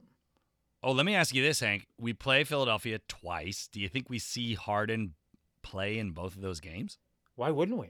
Oh, 0.86 0.92
let 0.92 1.04
me 1.04 1.16
ask 1.16 1.34
you 1.34 1.42
this, 1.42 1.58
Hank. 1.58 1.88
We 2.00 2.12
play 2.12 2.44
Philadelphia 2.44 3.00
twice. 3.08 3.66
Do 3.66 3.80
you 3.80 3.88
think 3.88 4.08
we 4.08 4.20
see 4.20 4.54
Harden 4.54 5.14
play 5.60 5.98
in 5.98 6.12
both 6.12 6.36
of 6.36 6.42
those 6.42 6.60
games? 6.60 6.96
Why 7.34 7.50
wouldn't 7.50 7.76
we? 7.76 7.88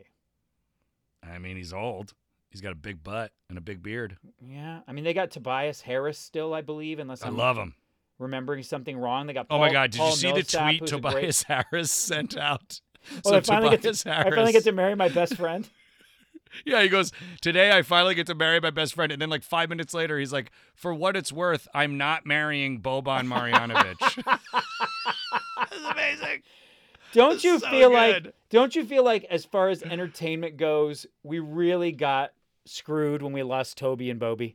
I 1.23 1.37
mean, 1.37 1.59
he's 1.59 1.75
old. 1.75 2.15
He's 2.49 2.63
got 2.63 2.73
a 2.73 2.77
big 2.77 3.05
butt 3.05 3.33
and 3.51 3.59
a 3.59 3.61
big 3.61 3.83
beard. 3.83 4.17
Yeah, 4.41 4.81
I 4.89 4.93
mean 4.93 5.05
they 5.05 5.13
got 5.13 5.31
Tobias 5.31 5.83
Harris 5.83 6.19
still, 6.19 6.55
I 6.55 6.63
believe, 6.63 6.99
unless 6.99 7.23
I 7.23 7.27
I'm 7.27 7.37
love 7.37 7.59
him. 7.59 7.75
remembering 8.19 8.63
something 8.63 8.97
wrong. 8.97 9.27
They 9.27 9.35
got. 9.35 9.49
Oh 9.51 9.59
my 9.59 9.71
God! 9.71 9.91
Did 9.91 9.99
Paul 9.99 10.11
you 10.13 10.17
see 10.17 10.33
the 10.33 10.43
tweet 10.43 10.87
Tobias 10.87 11.45
Great... 11.45 11.67
Harris 11.71 11.93
sent 11.93 12.35
out? 12.39 12.81
Oh, 13.27 13.31
so 13.31 13.37
I 13.37 13.41
finally 13.43 13.77
Tobias 13.77 14.05
to. 14.05 14.11
Harris, 14.11 14.27
I 14.27 14.37
finally 14.37 14.53
get 14.53 14.65
to 14.65 14.73
marry 14.73 14.95
my 14.95 15.11
best 15.11 15.37
friend. 15.37 15.69
Yeah, 16.65 16.83
he 16.83 16.89
goes, 16.89 17.13
Today 17.41 17.71
I 17.77 17.83
finally 17.83 18.15
get 18.15 18.27
to 18.29 18.35
marry 18.35 18.61
my 18.61 18.71
best 18.71 18.95
friend. 18.95 19.13
And 19.13 19.21
then, 19.21 19.29
like, 19.31 19.43
five 19.43 19.69
minutes 19.69 19.93
later, 19.95 20.19
he's 20.19 20.33
like, 20.33 20.51
For 20.75 20.95
what 20.95 21.17
it's 21.17 21.33
worth, 21.33 21.69
I'm 21.75 21.97
not 21.99 22.25
marrying 22.27 22.81
Boban 22.81 23.27
Marjanovic. 23.29 24.39
That's 25.59 25.85
amazing. 25.91 26.43
Don't 27.13 27.43
you 27.43 27.59
So 27.59 27.71
feel 27.71 27.93
like? 27.93 28.35
Don't 28.51 28.75
you 28.77 28.85
feel 28.85 29.05
like, 29.05 29.25
as 29.25 29.45
far 29.45 29.69
as 29.69 29.83
entertainment 29.83 30.57
goes, 30.57 31.07
we 31.23 31.39
really 31.41 31.93
got 31.93 32.33
screwed 32.65 33.23
when 33.23 33.33
we 33.33 33.43
lost 33.43 33.79
Toby 33.79 34.11
and 34.11 34.21
Bobby? 34.21 34.55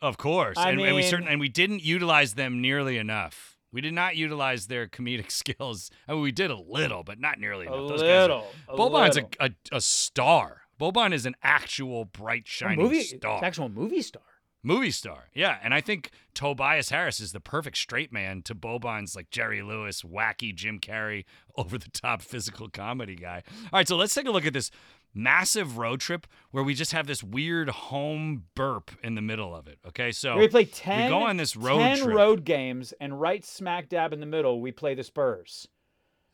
Of 0.00 0.16
course. 0.18 0.56
I 0.58 0.70
and, 0.70 0.80
and 0.80 0.94
we 0.94 1.00
mean- 1.02 1.10
certain 1.10 1.28
and 1.28 1.40
we 1.40 1.48
didn't 1.48 1.82
utilize 1.82 2.34
them 2.34 2.60
nearly 2.60 2.98
enough. 2.98 3.56
We 3.72 3.80
did 3.80 3.94
not 3.94 4.16
utilize 4.16 4.68
their 4.68 4.86
comedic 4.86 5.30
skills. 5.42 5.90
I 6.08 6.12
mean, 6.12 6.22
we 6.22 6.32
did 6.32 6.50
a 6.50 6.56
little, 6.56 7.02
but 7.02 7.18
not 7.20 7.38
nearly 7.38 7.66
A 7.66 7.72
enough. 7.74 7.88
Those 7.88 8.02
guys 8.02 8.10
are- 8.10 8.20
little. 8.22 8.46
a 8.68 8.76
Boban's 8.76 9.16
a, 9.16 9.24
a, 9.40 9.50
a 9.72 9.80
star. 9.80 10.62
Boban 10.80 11.12
is 11.12 11.26
an 11.26 11.34
actual 11.42 12.04
bright, 12.04 12.46
shining 12.46 12.78
movie, 12.78 13.02
star. 13.02 13.42
actual 13.44 13.68
movie 13.68 14.02
star. 14.02 14.22
Movie 14.62 14.90
star. 14.90 15.28
Yeah. 15.32 15.58
And 15.62 15.72
I 15.72 15.80
think 15.80 16.10
Tobias 16.34 16.90
Harris 16.90 17.20
is 17.20 17.30
the 17.32 17.38
perfect 17.40 17.76
straight 17.76 18.12
man 18.12 18.42
to 18.42 18.54
Boban's 18.54 19.14
like 19.14 19.30
Jerry 19.30 19.62
Lewis, 19.62 20.02
wacky 20.02 20.52
Jim 20.54 20.80
Carrey, 20.80 21.24
over 21.56 21.78
the 21.78 21.88
top 21.90 22.20
physical 22.20 22.68
comedy 22.68 23.14
guy. 23.14 23.42
All 23.72 23.78
right. 23.78 23.86
So 23.86 23.96
let's 23.96 24.12
take 24.12 24.26
a 24.26 24.30
look 24.32 24.44
at 24.44 24.52
this 24.54 24.72
massive 25.14 25.78
road 25.78 26.00
trip 26.00 26.26
where 26.50 26.64
we 26.64 26.74
just 26.74 26.90
have 26.92 27.06
this 27.06 27.22
weird 27.22 27.68
home 27.70 28.44
burp 28.56 28.90
in 29.04 29.14
the 29.14 29.22
middle 29.22 29.54
of 29.54 29.68
it. 29.68 29.78
Okay. 29.86 30.10
So 30.10 30.36
we 30.36 30.48
play 30.48 30.64
10, 30.64 31.04
We 31.04 31.08
go 31.10 31.22
on 31.22 31.36
this 31.36 31.54
road 31.56 31.78
10 31.78 31.98
trip. 31.98 32.16
road 32.16 32.44
games, 32.44 32.92
and 33.00 33.20
right 33.20 33.44
smack 33.44 33.88
dab 33.88 34.12
in 34.12 34.18
the 34.18 34.26
middle, 34.26 34.60
we 34.60 34.72
play 34.72 34.94
the 34.94 35.04
Spurs. 35.04 35.68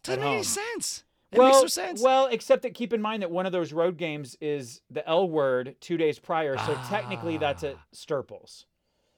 doesn't 0.05 0.23
make 0.23 0.33
any 0.33 0.43
sense. 0.43 1.05
It 1.33 1.39
well, 1.39 1.49
makes 1.49 1.61
no 1.63 1.67
sense. 1.67 2.03
well, 2.03 2.27
except 2.27 2.63
that 2.63 2.75
keep 2.75 2.93
in 2.93 3.01
mind 3.03 3.23
that 3.23 3.31
one 3.31 3.47
of 3.47 3.53
those 3.53 3.73
road 3.73 3.97
games 3.97 4.37
is 4.41 4.81
the 4.91 5.07
L 5.09 5.29
word 5.29 5.77
two 5.81 5.97
days 5.97 6.19
prior, 6.19 6.57
so 6.59 6.79
technically 6.89 7.39
that's 7.39 7.65
at 7.65 7.77
Ah. 7.77 7.85
Sturples. 7.95 8.65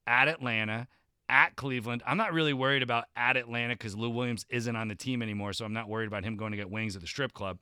at 0.06 0.28
Atlanta, 0.28 0.86
at 1.28 1.56
Cleveland. 1.56 2.02
I'm 2.06 2.16
not 2.16 2.32
really 2.32 2.52
worried 2.52 2.82
about 2.82 3.04
at 3.16 3.36
Atlanta 3.36 3.74
because 3.74 3.96
Lou 3.96 4.10
Williams 4.10 4.46
isn't 4.48 4.76
on 4.76 4.88
the 4.88 4.94
team 4.94 5.22
anymore, 5.22 5.52
so 5.52 5.64
I'm 5.64 5.72
not 5.72 5.88
worried 5.88 6.06
about 6.06 6.24
him 6.24 6.36
going 6.36 6.52
to 6.52 6.56
get 6.56 6.70
wings 6.70 6.96
at 6.96 7.02
the 7.02 7.08
strip 7.08 7.32
club. 7.32 7.58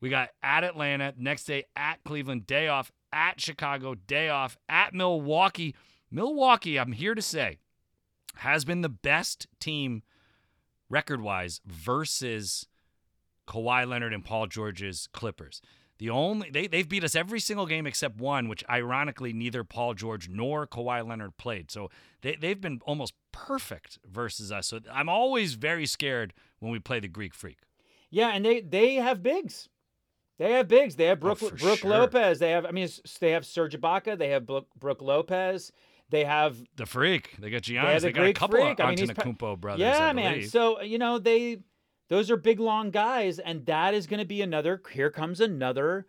We 0.00 0.08
got 0.08 0.30
at 0.42 0.64
Atlanta, 0.64 1.12
next 1.16 1.44
day 1.44 1.64
at 1.76 2.02
Cleveland, 2.04 2.46
day 2.46 2.68
off, 2.68 2.90
at 3.12 3.40
Chicago, 3.40 3.94
day 3.94 4.28
off, 4.28 4.56
at 4.68 4.94
Milwaukee. 4.94 5.74
Milwaukee, 6.10 6.78
I'm 6.78 6.92
here 6.92 7.14
to 7.14 7.22
say, 7.22 7.58
has 8.36 8.64
been 8.64 8.80
the 8.80 8.88
best 8.88 9.46
team 9.58 10.02
record 10.88 11.20
wise 11.20 11.60
versus 11.66 12.66
Kawhi 13.46 13.86
Leonard 13.86 14.14
and 14.14 14.24
Paul 14.24 14.46
George's 14.46 15.08
Clippers. 15.12 15.60
The 16.00 16.08
only 16.08 16.48
they 16.50 16.66
they've 16.66 16.88
beat 16.88 17.04
us 17.04 17.14
every 17.14 17.40
single 17.40 17.66
game 17.66 17.86
except 17.86 18.16
one, 18.18 18.48
which 18.48 18.64
ironically 18.70 19.34
neither 19.34 19.64
Paul 19.64 19.92
George 19.92 20.30
nor 20.30 20.66
Kawhi 20.66 21.06
Leonard 21.06 21.36
played. 21.36 21.70
So 21.70 21.90
they 22.22 22.36
they've 22.36 22.60
been 22.60 22.80
almost 22.86 23.12
perfect 23.32 23.98
versus 24.10 24.50
us. 24.50 24.66
So 24.68 24.80
I'm 24.90 25.10
always 25.10 25.54
very 25.54 25.84
scared 25.84 26.32
when 26.58 26.72
we 26.72 26.78
play 26.78 27.00
the 27.00 27.08
Greek 27.08 27.34
Freak. 27.34 27.58
Yeah, 28.08 28.30
and 28.30 28.42
they 28.44 28.62
they 28.62 28.94
have 28.94 29.22
bigs. 29.22 29.68
They 30.38 30.52
have 30.52 30.68
bigs. 30.68 30.96
They 30.96 31.04
have 31.04 31.20
Brooke, 31.20 31.42
Oh, 31.42 31.50
Brooke 31.50 31.80
sure. 31.80 31.90
Lopez. 31.90 32.38
They 32.38 32.52
have 32.52 32.64
I 32.64 32.70
mean 32.70 32.88
they 33.20 33.32
have 33.32 33.44
Serge 33.44 33.78
Ibaka. 33.78 34.18
They 34.18 34.30
have 34.30 34.46
Brooke, 34.46 34.68
Brooke 34.78 35.02
Lopez. 35.02 35.70
They 36.08 36.24
have 36.24 36.56
The 36.76 36.86
Freak. 36.86 37.36
They 37.38 37.50
got 37.50 37.62
They 37.64 37.74
Giannis. 37.74 38.00
They, 38.00 38.08
the 38.08 38.12
got 38.12 38.26
a 38.26 38.32
couple 38.32 38.58
Freak. 38.58 38.80
of 38.80 38.86
I 38.86 38.88
mean, 38.90 38.98
he's 38.98 39.10
brothers. 39.60 39.80
yeah, 39.80 40.12
man. 40.12 40.42
So 40.48 40.80
you 40.80 40.98
know 40.98 41.18
they, 41.18 41.58
those 42.10 42.28
are 42.30 42.36
big 42.36 42.58
long 42.60 42.90
guys, 42.90 43.38
and 43.38 43.64
that 43.66 43.94
is 43.94 44.06
going 44.08 44.18
to 44.18 44.26
be 44.26 44.42
another. 44.42 44.82
Here 44.92 45.10
comes 45.10 45.40
another, 45.40 46.06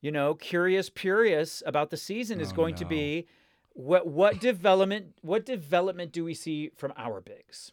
you 0.00 0.12
know, 0.12 0.34
curious 0.34 0.88
purious 0.88 1.62
about 1.66 1.90
the 1.90 1.96
season 1.96 2.40
is 2.40 2.52
Oh, 2.52 2.56
going 2.56 2.76
to 2.76 2.84
be, 2.84 3.26
what 3.74 4.06
what 4.06 4.40
development 4.40 5.16
what 5.20 5.44
development 5.44 6.12
do 6.12 6.24
we 6.24 6.32
see 6.32 6.70
from 6.76 6.92
our 6.96 7.20
bigs? 7.20 7.72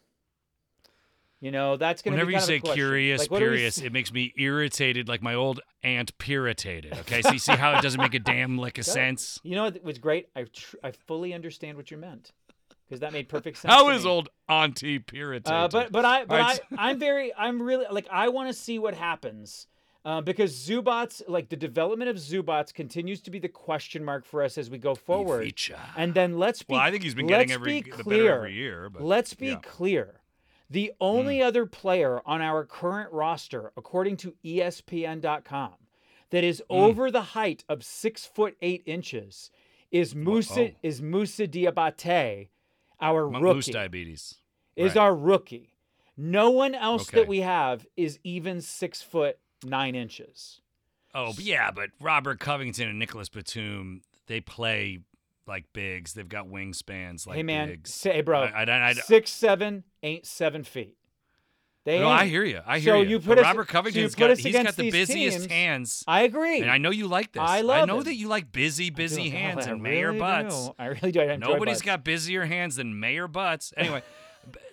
You 1.39 1.51
know, 1.51 1.77
that's 1.77 2.01
going 2.01 2.13
to 2.13 2.15
Whenever 2.15 2.27
be 2.27 2.33
you 2.33 2.39
kind 2.39 2.65
say 2.65 2.73
curious, 2.73 3.19
Like, 3.21 3.31
what 3.31 3.39
do 3.39 3.45
we 3.45 3.51
curious, 3.51 3.77
it 3.77 3.93
makes 3.93 4.11
me 4.11 4.33
irritated, 4.35 5.07
like 5.07 5.21
my 5.21 5.35
old 5.35 5.61
aunt 5.83 6.11
irritated. 6.27 6.97
Okay, 6.99 7.21
so 7.23 7.31
you 7.31 7.39
see 7.39 7.53
how 7.53 7.77
it 7.77 7.81
doesn't 7.83 8.01
make 8.01 8.15
a 8.15 8.19
damn 8.19 8.57
lick 8.57 8.79
of 8.79 8.85
sense. 8.85 9.39
You 9.43 9.55
know 9.55 9.65
what 9.65 9.83
was 9.83 9.99
great? 9.99 10.27
I 10.35 10.45
tr- 10.51 10.77
I 10.83 10.91
fully 10.91 11.35
understand 11.35 11.77
what 11.77 11.91
you 11.91 11.97
meant 11.97 12.31
because 12.89 13.01
that 13.01 13.13
made 13.13 13.29
perfect 13.29 13.57
sense. 13.59 13.71
How 13.73 13.89
is 13.89 14.03
me. 14.03 14.09
old 14.09 14.29
auntie 14.49 15.03
irritated? 15.13 15.53
Uh, 15.53 15.67
but 15.71 15.91
but 15.91 16.03
I 16.05 16.25
but 16.25 16.39
All 16.39 16.45
I 16.45 16.49
right, 16.53 16.59
I'm 16.77 16.99
very 16.99 17.31
I'm 17.37 17.61
really 17.61 17.85
like 17.91 18.07
I 18.11 18.29
want 18.29 18.49
to 18.49 18.53
see 18.53 18.79
what 18.79 18.95
happens. 18.95 19.67
Uh, 20.05 20.21
because 20.21 20.55
Zubac, 20.55 21.21
like 21.27 21.49
the 21.49 21.57
development 21.57 22.09
of 22.09 22.15
Zubac, 22.15 22.73
continues 22.73 23.19
to 23.21 23.29
be 23.31 23.37
the 23.37 23.49
question 23.49 24.03
mark 24.03 24.25
for 24.25 24.41
us 24.41 24.57
as 24.57 24.69
we 24.69 24.77
go 24.77 24.95
forward. 24.95 25.53
And 25.97 26.13
then 26.13 26.39
let's 26.39 26.63
be 26.63 26.71
Well, 26.73 26.81
I 26.81 26.89
think 26.89 27.03
he's 27.03 27.13
been 27.13 27.27
getting 27.27 27.51
every 27.51 27.81
clear. 27.81 28.23
better 28.23 28.35
every 28.37 28.53
year. 28.53 28.89
But 28.89 29.03
Let's 29.03 29.33
be 29.33 29.47
yeah. 29.49 29.55
Clear. 29.61 30.21
The 30.69 30.93
only 31.01 31.41
other 31.41 31.65
player 31.65 32.21
on 32.25 32.41
our 32.41 32.63
current 32.63 33.11
roster, 33.11 33.73
according 33.75 34.15
to 34.17 34.35
ESPN.com, 34.43 35.73
that 36.29 36.43
is 36.45 36.63
Hmm. 36.69 36.75
over 36.75 37.11
the 37.11 37.21
height 37.21 37.63
of 37.67 37.83
six 37.83 38.25
foot 38.25 38.55
eight 38.61 38.83
inches 38.85 39.51
is 39.91 40.15
Musa 40.15 40.71
is 40.83 41.01
Moussa 41.01 41.45
Diabate, 41.47 42.47
our 43.01 43.27
rookie. 43.27 43.53
moose 43.55 43.67
diabetes. 43.67 44.35
is 44.75 44.95
Right. 44.95 45.01
our 45.01 45.15
rookie. 45.15 45.73
No 46.17 46.49
one 46.51 46.75
else 46.75 47.09
Okay. 47.09 47.19
that 47.21 47.27
we 47.27 47.39
have 47.41 47.85
is 47.97 48.19
even 48.23 48.61
six 48.61 49.01
foot 49.01 49.37
nine 49.63 49.95
inches. 49.95 50.61
Oh, 51.15 51.33
yeah, 51.39 51.71
but 51.71 51.89
Robert 51.99 52.39
Covington 52.39 52.87
and 52.87 52.99
Nicholas 52.99 53.29
Batum, 53.29 54.01
they 54.27 54.41
play 54.41 54.99
like 55.47 55.65
bigs. 55.73 56.13
They've 56.13 56.27
got 56.29 56.45
wingspans 56.47 57.25
like 57.25 57.37
hey 57.37 57.43
man, 57.43 57.69
bigs. 57.69 57.91
say 57.93 58.13
hey, 58.13 58.21
bro, 58.21 58.41
I, 58.43 58.63
I, 58.63 58.63
I, 58.63 58.87
I, 58.89 58.93
six 58.93 59.31
seven 59.31 59.83
ain't 60.03 60.25
seven 60.27 60.63
feet. 60.63 60.97
They 61.85 61.99
no, 61.99 62.09
I 62.09 62.25
hear 62.25 62.43
you. 62.43 62.61
I 62.65 62.79
hear 62.79 62.93
So 62.93 63.01
you. 63.01 63.09
you 63.09 63.19
But 63.19 63.25
put 63.25 63.37
us- 63.39 63.43
Robert 63.45 63.67
so 63.67 63.69
you 63.69 63.71
Covington's 63.71 64.13
put 64.15 64.19
got 64.19 64.29
us 64.31 64.39
he's 64.39 64.53
got 64.53 64.75
the 64.75 64.91
busiest 64.91 65.37
teams. 65.39 65.51
hands. 65.51 66.03
I 66.07 66.21
agree. 66.23 66.59
And 66.61 66.69
I 66.69 66.77
know 66.77 66.89
you 66.91 67.07
like 67.07 67.31
this. 67.31 67.41
I 67.41 67.61
love 67.61 67.83
I 67.83 67.85
know 67.85 67.99
it. 67.99 68.03
that 68.03 68.15
you 68.15 68.27
like 68.27 68.51
busy, 68.51 68.89
busy 68.89 69.29
hands 69.31 69.65
and 69.65 69.81
mayor 69.81 70.07
really 70.07 70.19
butts. 70.19 70.67
do. 70.67 70.73
I 70.77 70.85
really 70.87 71.11
do. 71.11 71.21
I 71.21 71.35
Nobody's 71.37 71.75
butts. 71.77 71.81
got 71.85 72.03
busier 72.03 72.45
hands 72.45 72.75
than 72.75 72.99
Mayor 72.99 73.27
Butts. 73.27 73.73
Anyway, 73.77 74.03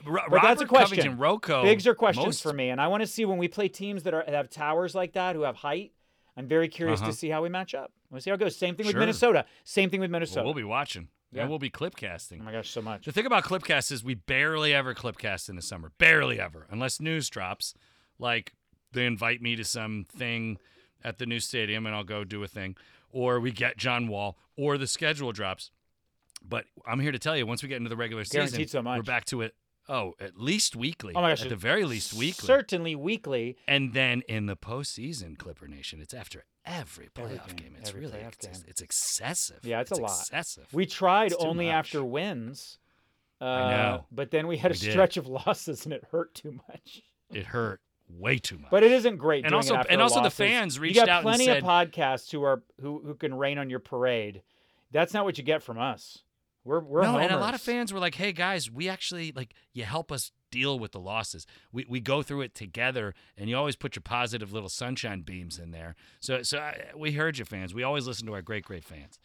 But 0.05 0.15
that's 0.31 0.63
a 0.63 0.67
Robert 0.67 0.69
question. 0.69 0.97
Covington, 0.97 1.19
Rocco. 1.19 1.63
Bigs 1.63 1.87
are 1.87 1.95
questions 1.95 2.27
most, 2.27 2.43
for 2.43 2.53
me, 2.53 2.71
and 2.71 2.81
I 2.81 2.89
want 2.89 3.03
to 3.03 3.07
see 3.07 3.25
when 3.25 3.39
we 3.39 3.49
play 3.49 3.69
teams 3.69 4.03
that 4.03 4.13
are 4.15 4.25
that 4.25 4.35
have 4.35 4.51
towers 4.51 4.95
like 4.95 5.13
that, 5.13 5.37
who 5.37 5.43
have 5.43 5.57
height. 5.57 5.93
I'm 6.37 6.47
very 6.49 6.69
curious 6.69 7.01
Uh-huh. 7.01 7.11
to 7.11 7.17
see 7.17 7.29
how 7.31 7.43
we 7.43 7.49
match 7.49 7.75
up. 7.75 7.93
We'll 8.11 8.21
see 8.21 8.31
how 8.31 8.35
it 8.35 8.41
goes. 8.41 8.57
Same 8.57 8.75
thing 8.75 8.87
with 8.87 8.97
Minnesota. 8.97 9.47
Same 9.65 9.91
thing 9.91 10.01
with 10.01 10.11
Well, 10.11 10.17
Minnesota. 10.21 10.45
we'll 10.45 10.55
be 10.55 10.65
watching. 10.65 11.09
Yeah. 11.33 11.43
And 11.43 11.51
we'll 11.51 11.59
be 11.59 11.71
clip 11.71 11.97
casting. 11.97 12.41
oh 12.41 12.45
my 12.45 12.53
gosh, 12.53 12.71
so 12.71 12.81
much. 12.81 13.05
The 13.05 13.13
thing 13.13 13.27
about 13.27 13.45
Clipcast 13.45 13.91
is 13.93 14.05
we 14.05 14.15
barely 14.15 14.73
ever 14.73 14.95
Clipcast 14.95 15.49
in 15.49 15.57
the 15.57 15.63
summer. 15.63 15.93
Barely 15.99 16.41
ever. 16.41 16.67
Unless 16.71 17.01
news 17.01 17.29
drops. 17.29 17.75
Like 18.19 18.53
they 18.93 19.07
invite 19.07 19.43
me 19.43 19.57
to 19.57 19.65
some 19.65 20.07
thing 20.09 20.59
at 21.05 21.19
the 21.19 21.27
new 21.27 21.41
stadium 21.41 21.85
and 21.85 21.95
I'll 21.95 22.05
go 22.05 22.25
do 22.25 22.43
a 22.43 22.49
thing. 22.49 22.77
Or 23.11 23.41
we 23.41 23.51
get 23.51 23.77
John 23.77 24.09
Wall. 24.09 24.39
Or 24.57 24.79
the 24.79 24.87
schedule 24.87 25.33
drops. 25.33 25.71
But 26.49 26.65
I'm 26.87 27.01
here 27.01 27.13
to 27.13 27.19
tell 27.19 27.37
you, 27.37 27.45
once 27.45 27.63
we 27.63 27.69
get 27.69 27.77
into 27.77 27.89
the 27.91 27.97
regular 27.97 28.25
season, 28.25 28.67
so 28.69 28.81
we're 28.83 29.03
back 29.03 29.25
to 29.27 29.43
it. 29.43 29.55
Oh, 29.89 30.15
at 30.21 30.37
least 30.37 30.75
weekly. 30.75 31.13
Oh 31.15 31.21
my 31.23 31.31
gosh, 31.31 31.43
At 31.43 31.49
the 31.49 31.57
very 31.57 31.85
least 31.85 32.13
weekly. 32.13 32.47
Certainly 32.47 32.97
weekly. 32.97 33.57
And 33.69 33.93
then 33.95 34.23
in 34.29 34.47
the 34.47 34.57
postseason, 34.57 35.39
Clipper 35.39 35.69
Nation, 35.69 36.01
it's 36.01 36.13
after 36.15 36.45
every 36.65 37.09
Every 37.17 37.37
playoff 37.39 37.47
game, 37.49 37.57
game. 37.57 37.77
It's 37.79 37.91
every 37.91 38.01
really 38.03 38.15
playoff 38.19 38.39
game. 38.41 38.63
it's 38.67 38.81
excessive. 38.83 39.61
Yeah, 39.63 39.81
it's 39.81 39.93
a 39.93 39.97
lot. 39.97 40.11
Excessive. 40.21 40.67
We 40.73 40.87
tried 40.87 41.33
only 41.39 41.67
much. 41.67 41.75
after 41.75 42.03
wins. 42.05 42.79
Uh, 43.41 43.45
know. 43.47 44.07
But 44.11 44.31
then 44.31 44.47
we 44.49 44.57
had 44.57 44.71
a 44.73 44.75
We 44.75 44.79
did. 44.79 44.91
stretch 44.93 45.17
of 45.17 45.27
losses, 45.29 45.85
and 45.85 45.93
it 45.93 46.05
hurt 46.11 46.35
too 46.35 46.59
much. 46.69 47.03
it 47.33 47.45
hurt 47.47 47.81
way 48.09 48.39
too 48.39 48.59
much. 48.59 48.71
But 48.71 48.83
it 48.83 48.91
isn't 48.93 49.17
great. 49.19 49.45
And 49.45 49.55
also- 49.55 49.75
and 49.77 50.01
also 50.01 50.17
the 50.17 50.23
losses. 50.23 50.37
fans 50.39 50.77
You 50.77 50.83
reached 50.83 50.97
got 50.97 51.09
out 51.09 51.19
and 51.19 51.25
plenty 51.25 51.45
said- 51.47 51.59
of 51.59 51.65
podcasts 51.65 52.31
who 52.33 52.43
are 52.43 52.63
who 52.81 53.03
who 53.05 53.15
can 53.15 53.35
rain 53.35 53.59
on 53.59 53.69
your 53.71 53.79
parade. 53.81 54.43
That's 54.91 55.13
not 55.13 55.25
what 55.25 55.37
you 55.39 55.45
get 55.45 55.63
from 55.63 55.79
us. 55.79 56.23
We're 56.67 56.81
we're 56.81 57.03
no, 57.03 57.19
and 57.19 57.33
a 57.33 57.39
lot 57.39 57.55
of 57.55 57.61
fans 57.61 57.93
were 57.93 58.01
like, 58.01 58.17
"Hey 58.17 58.33
guys, 58.33 58.69
we 58.69 58.89
actually 58.89 59.33
like 59.35 59.55
you 59.73 59.85
help 59.85 60.11
us 60.11 60.33
deal 60.51 60.79
with 60.81 60.91
the 60.91 60.99
losses. 60.99 61.47
We 61.71 61.87
we 61.89 62.01
go 62.01 62.23
through 62.23 62.41
it 62.41 62.57
together, 62.57 63.15
and 63.39 63.49
you 63.49 63.57
always 63.57 63.77
put 63.77 63.95
your 63.95 64.03
positive 64.03 64.53
little 64.53 64.69
sunshine 64.69 65.21
beams 65.21 65.61
in 65.61 65.71
there." 65.71 65.95
So 66.19 66.43
so 66.43 66.59
I, 66.59 66.87
we 66.97 67.13
heard 67.13 67.39
you, 67.39 67.45
fans. 67.45 67.73
We 67.73 67.85
always 67.85 68.09
listen 68.09 68.27
to 68.27 68.35
our 68.35 68.43
great 68.43 68.65
great 68.65 68.85
fans. 68.85 69.21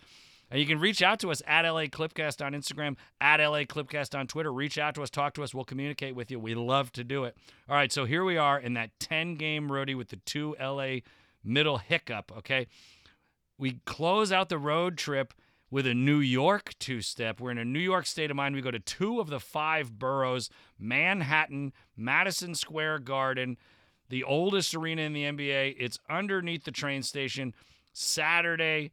And 0.51 0.59
you 0.59 0.67
can 0.67 0.79
reach 0.79 1.01
out 1.01 1.19
to 1.21 1.31
us 1.31 1.41
at 1.47 1.61
LA 1.63 1.83
Clipcast 1.83 2.45
on 2.45 2.51
Instagram, 2.51 2.97
at 3.21 3.39
LA 3.39 3.59
Clipcast 3.59 4.19
on 4.19 4.27
Twitter. 4.27 4.51
Reach 4.51 4.77
out 4.77 4.93
to 4.95 5.01
us, 5.01 5.09
talk 5.09 5.33
to 5.35 5.43
us. 5.43 5.53
We'll 5.53 5.63
communicate 5.63 6.13
with 6.13 6.29
you. 6.29 6.41
We 6.41 6.55
love 6.55 6.91
to 6.93 7.05
do 7.05 7.23
it. 7.23 7.37
All 7.69 7.75
right, 7.75 7.89
so 7.89 8.03
here 8.03 8.25
we 8.25 8.35
are 8.37 8.59
in 8.59 8.73
that 8.73 8.91
10 8.99 9.35
game 9.35 9.69
roadie 9.69 9.95
with 9.95 10.09
the 10.09 10.17
two 10.17 10.57
LA 10.59 10.97
middle 11.41 11.77
hiccup, 11.77 12.33
okay? 12.39 12.67
We 13.57 13.79
close 13.85 14.33
out 14.33 14.49
the 14.49 14.57
road 14.57 14.97
trip 14.97 15.33
with 15.71 15.87
a 15.87 15.93
New 15.93 16.19
York 16.19 16.73
two 16.77 17.01
step. 17.01 17.39
We're 17.39 17.51
in 17.51 17.57
a 17.57 17.65
New 17.65 17.79
York 17.79 18.05
state 18.05 18.29
of 18.29 18.37
mind. 18.37 18.53
We 18.53 18.61
go 18.61 18.69
to 18.69 18.79
two 18.79 19.19
of 19.19 19.29
the 19.29 19.39
five 19.39 19.97
boroughs 19.97 20.49
Manhattan, 20.77 21.73
Madison 21.95 22.53
Square 22.53 22.99
Garden, 22.99 23.57
the 24.09 24.23
oldest 24.23 24.75
arena 24.75 25.03
in 25.03 25.13
the 25.13 25.23
NBA. 25.23 25.77
It's 25.79 25.97
underneath 26.09 26.65
the 26.65 26.71
train 26.71 27.01
station. 27.01 27.55
Saturday, 27.93 28.91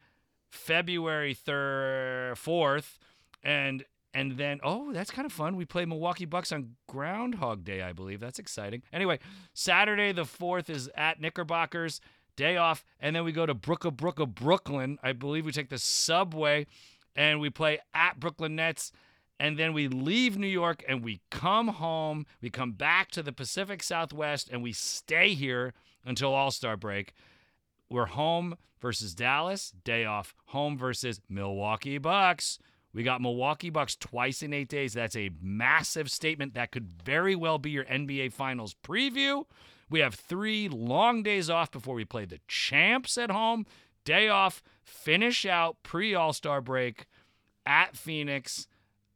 February 0.49 1.35
3rd, 1.35 2.33
4th. 2.33 2.99
And 3.43 3.85
and 4.14 4.33
then 4.39 4.59
oh, 4.62 4.93
that's 4.93 5.11
kind 5.11 5.26
of 5.26 5.33
fun. 5.33 5.57
We 5.57 5.64
play 5.64 5.85
Milwaukee 5.85 6.24
Bucks 6.24 6.51
on 6.51 6.76
Groundhog 6.89 7.64
Day, 7.64 7.83
I 7.83 7.93
believe. 7.93 8.20
That's 8.20 8.39
exciting. 8.39 8.83
Anyway, 8.93 9.18
Saturday 9.53 10.12
the 10.12 10.22
4th 10.22 10.70
is 10.70 10.89
at 10.97 11.20
Knickerbockers 11.20 12.01
day 12.39 12.57
off, 12.57 12.84
and 13.01 13.14
then 13.14 13.24
we 13.24 13.32
go 13.32 13.45
to 13.45 13.53
Brooklyn, 13.53 13.95
Brooklyn, 13.95 14.30
Brooklyn. 14.30 14.99
I 15.03 15.12
believe 15.12 15.45
we 15.45 15.53
take 15.53 15.68
the 15.68 15.76
subway, 15.76 16.66
and 17.16 17.41
we 17.41 17.51
play 17.51 17.80
at 17.93 18.20
Brooklyn 18.20 18.55
Nets, 18.55 18.93
and 19.41 19.59
then 19.59 19.72
we 19.72 19.89
leave 19.89 20.39
New 20.39 20.47
York 20.47 20.84
and 20.89 21.05
we 21.05 21.20
come 21.30 21.68
home. 21.68 22.26
We 22.41 22.49
come 22.49 22.72
back 22.72 23.11
to 23.12 23.22
the 23.22 23.32
Pacific 23.32 23.82
Southwest, 23.82 24.49
and 24.51 24.62
we 24.62 24.72
stay 24.72 25.34
here 25.34 25.74
until 26.05 26.32
All 26.32 26.51
Star 26.51 26.76
break. 26.76 27.12
We're 27.91 28.07
home 28.07 28.57
versus 28.80 29.14
Dallas, 29.14 29.72
day 29.84 30.05
off. 30.05 30.34
Home 30.47 30.78
versus 30.78 31.20
Milwaukee 31.28 31.99
Bucks. 31.99 32.59
We 32.95 33.03
got 33.03 33.20
Milwaukee 33.20 33.70
Bucks 33.70 33.97
twice 33.97 34.43
in 34.43 34.53
eight 34.53 34.68
days. 34.68 34.95
That's 34.95 35.16
a 35.16 35.30
massive 35.41 36.11
statement. 36.11 36.55
That 36.55 36.70
could 36.70 36.89
very 36.89 37.34
well 37.34 37.59
be 37.59 37.70
your 37.70 37.84
NBA 37.84 38.32
Finals 38.32 38.74
preview. 38.84 39.45
We 39.91 40.01
have 40.01 40.14
three 40.14 40.68
long 40.68 41.22
days 41.22 41.49
off 41.49 41.70
before 41.70 41.95
we 41.95 42.05
play 42.05 42.24
the 42.24 42.41
champs 42.49 43.16
at 43.18 43.30
home. 43.30 43.66
Day 44.05 44.28
off, 44.28 44.62
finish 44.82 45.47
out 45.47 45.82
pre 45.82 46.14
All 46.14 46.32
Star 46.32 46.61
break 46.61 47.07
at 47.66 47.97
Phoenix. 47.97 48.66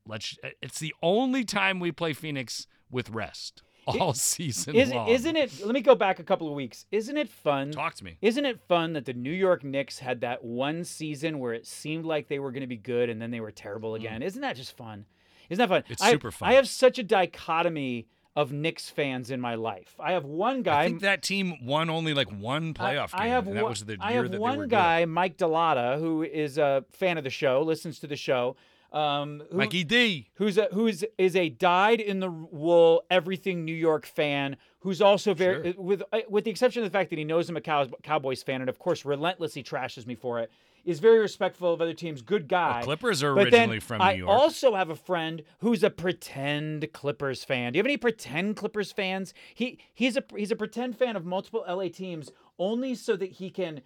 Let's. 0.07 0.39
It's 0.61 0.79
the 0.79 0.95
only 1.03 1.45
time 1.45 1.81
we 1.81 1.93
play 1.93 2.13
Phoenix 2.13 2.67
with 2.91 3.11
rest 3.11 3.63
all 3.87 4.15
season 4.15 4.75
Is, 4.77 4.93
long. 4.93 5.09
isn't 5.09 5.37
it? 5.37 5.65
Let 5.65 5.75
me 5.75 5.81
go 5.81 5.95
back 5.95 6.19
a 6.19 6.25
couple 6.25 6.49
of 6.49 6.55
weeks. 6.55 6.87
Isn't 6.91 7.17
it 7.17 7.29
fun? 7.29 7.73
Talk 7.73 7.95
to 7.97 8.05
me. 8.05 8.17
Isn't 8.21 8.45
it 8.45 8.61
fun 8.69 8.93
that 8.93 9.05
the 9.05 9.13
New 9.13 9.33
York 9.33 9.65
Knicks 9.65 9.99
had 9.99 10.21
that 10.21 10.45
one 10.45 10.85
season 10.85 11.39
where 11.39 11.53
it 11.53 11.67
seemed 11.67 12.05
like 12.05 12.29
they 12.29 12.39
were 12.39 12.53
going 12.53 12.63
to 12.63 12.67
be 12.67 12.77
good 12.77 13.09
and 13.09 13.21
then 13.21 13.31
they 13.31 13.41
were 13.41 13.51
terrible 13.51 13.95
again? 13.95 14.23
Isn't 14.23 14.43
that 14.43 14.57
just 14.57 14.77
fun? 14.77 15.07
Isn't 15.51 15.59
that 15.59 15.69
fun? 15.69 15.83
Mm. 15.83 15.91
It's 15.91 16.03
I- 16.03 16.11
super 16.13 16.31
fun. 16.31 16.51
I 16.51 16.55
have 16.55 16.69
such 16.69 16.99
a 16.99 17.03
dichotomy 17.03 18.07
of 18.35 18.53
Knicks 18.53 18.89
fans 18.89 19.31
in 19.31 19.41
my 19.41 19.55
life. 19.55 19.95
I 20.01 20.13
have 20.13 20.25
one 20.25 20.63
guy. 20.63 20.81
I 20.83 20.87
think 20.89 21.01
that 21.03 21.23
team 21.23 21.65
won 21.67 21.91
only 21.91 22.15
like 22.15 22.29
one 22.31 22.73
playoff 22.73 23.11
I, 23.13 23.25
game, 23.25 23.31
have 23.33 23.47
and 23.47 23.57
that 23.57 23.63
one, 23.65 23.71
was 23.71 23.85
the 23.85 23.93
year 23.93 23.99
I 24.01 24.13
have 24.13 24.31
that 24.31 24.41
one 24.41 24.69
guy, 24.69 25.05
Mike 25.05 25.37
Delata, 25.37 25.99
who 25.99 26.23
is 26.23 26.57
a 26.59 26.85
fan 26.93 27.19
of 27.19 27.25
the 27.25 27.31
show, 27.31 27.63
listens 27.63 27.99
to 28.01 28.07
the 28.07 28.17
show. 28.17 28.57
Um, 28.91 29.39
good. 29.39 29.49
who, 29.51 29.57
Mikey 29.57 29.85
D. 29.85 30.29
who's 30.35 30.59
a 30.59 30.69
who's 30.73 31.03
is 31.17 31.35
a 31.35 31.49
dyed 31.49 31.99
in 32.01 32.21
the 32.21 32.31
wool 32.31 33.05
everything 33.11 33.65
New 33.65 33.75
York 33.75 34.05
fan 34.05 34.57
who's 34.81 35.01
also 35.01 35.33
very 35.33 35.73
Sure. 35.73 35.83
with 35.83 36.03
with 36.29 36.45
the 36.45 36.51
exception 36.51 36.83
of 36.85 36.93
the 36.93 36.99
fact 36.99 37.09
that 37.09 37.19
he 37.19 37.25
knows 37.25 37.49
I'm 37.49 37.57
a 37.57 37.63
Cow- 37.63 37.89
Cowboys 38.03 38.43
fan 38.43 38.61
and 38.61 38.69
of 38.69 38.79
course 38.79 39.07
relentlessly 39.07 39.63
trashes 39.63 40.07
me 40.07 40.15
for 40.15 40.41
it 40.41 40.51
is 40.85 40.99
very 41.01 41.19
respectful 41.19 41.73
of 41.73 41.81
other 41.81 41.95
teams 41.95 42.23
good 42.23 42.49
guy 42.49 42.77
Well, 42.77 42.83
Clippers 42.85 43.23
are 43.23 43.35
but 43.35 43.49
originally 43.53 43.81
from 43.81 44.01
I 44.01 44.15
New 44.15 44.21
York. 44.21 44.31
also 44.31 44.75
have 44.75 44.91
a 44.91 44.97
friend 44.97 45.43
who's 45.59 45.83
a 45.83 45.91
pretend 45.91 46.93
Clippers 46.93 47.45
fan. 47.45 47.73
Do 47.73 47.77
you 47.77 47.81
have 47.81 47.87
any 47.87 47.97
pretend 47.97 48.57
Clippers 48.57 48.93
fans? 48.93 49.33
He 49.55 49.79
he's 49.95 50.17
a 50.17 50.25
he's 50.37 50.51
a 50.51 50.57
pretend 50.57 50.99
fan 50.99 51.17
of 51.17 51.25
multiple 51.25 51.65
LA 51.69 51.89
teams 51.89 52.31
only 52.59 52.95
so 52.95 53.17
that 53.17 53.33
he 53.33 53.51
can 53.51 53.83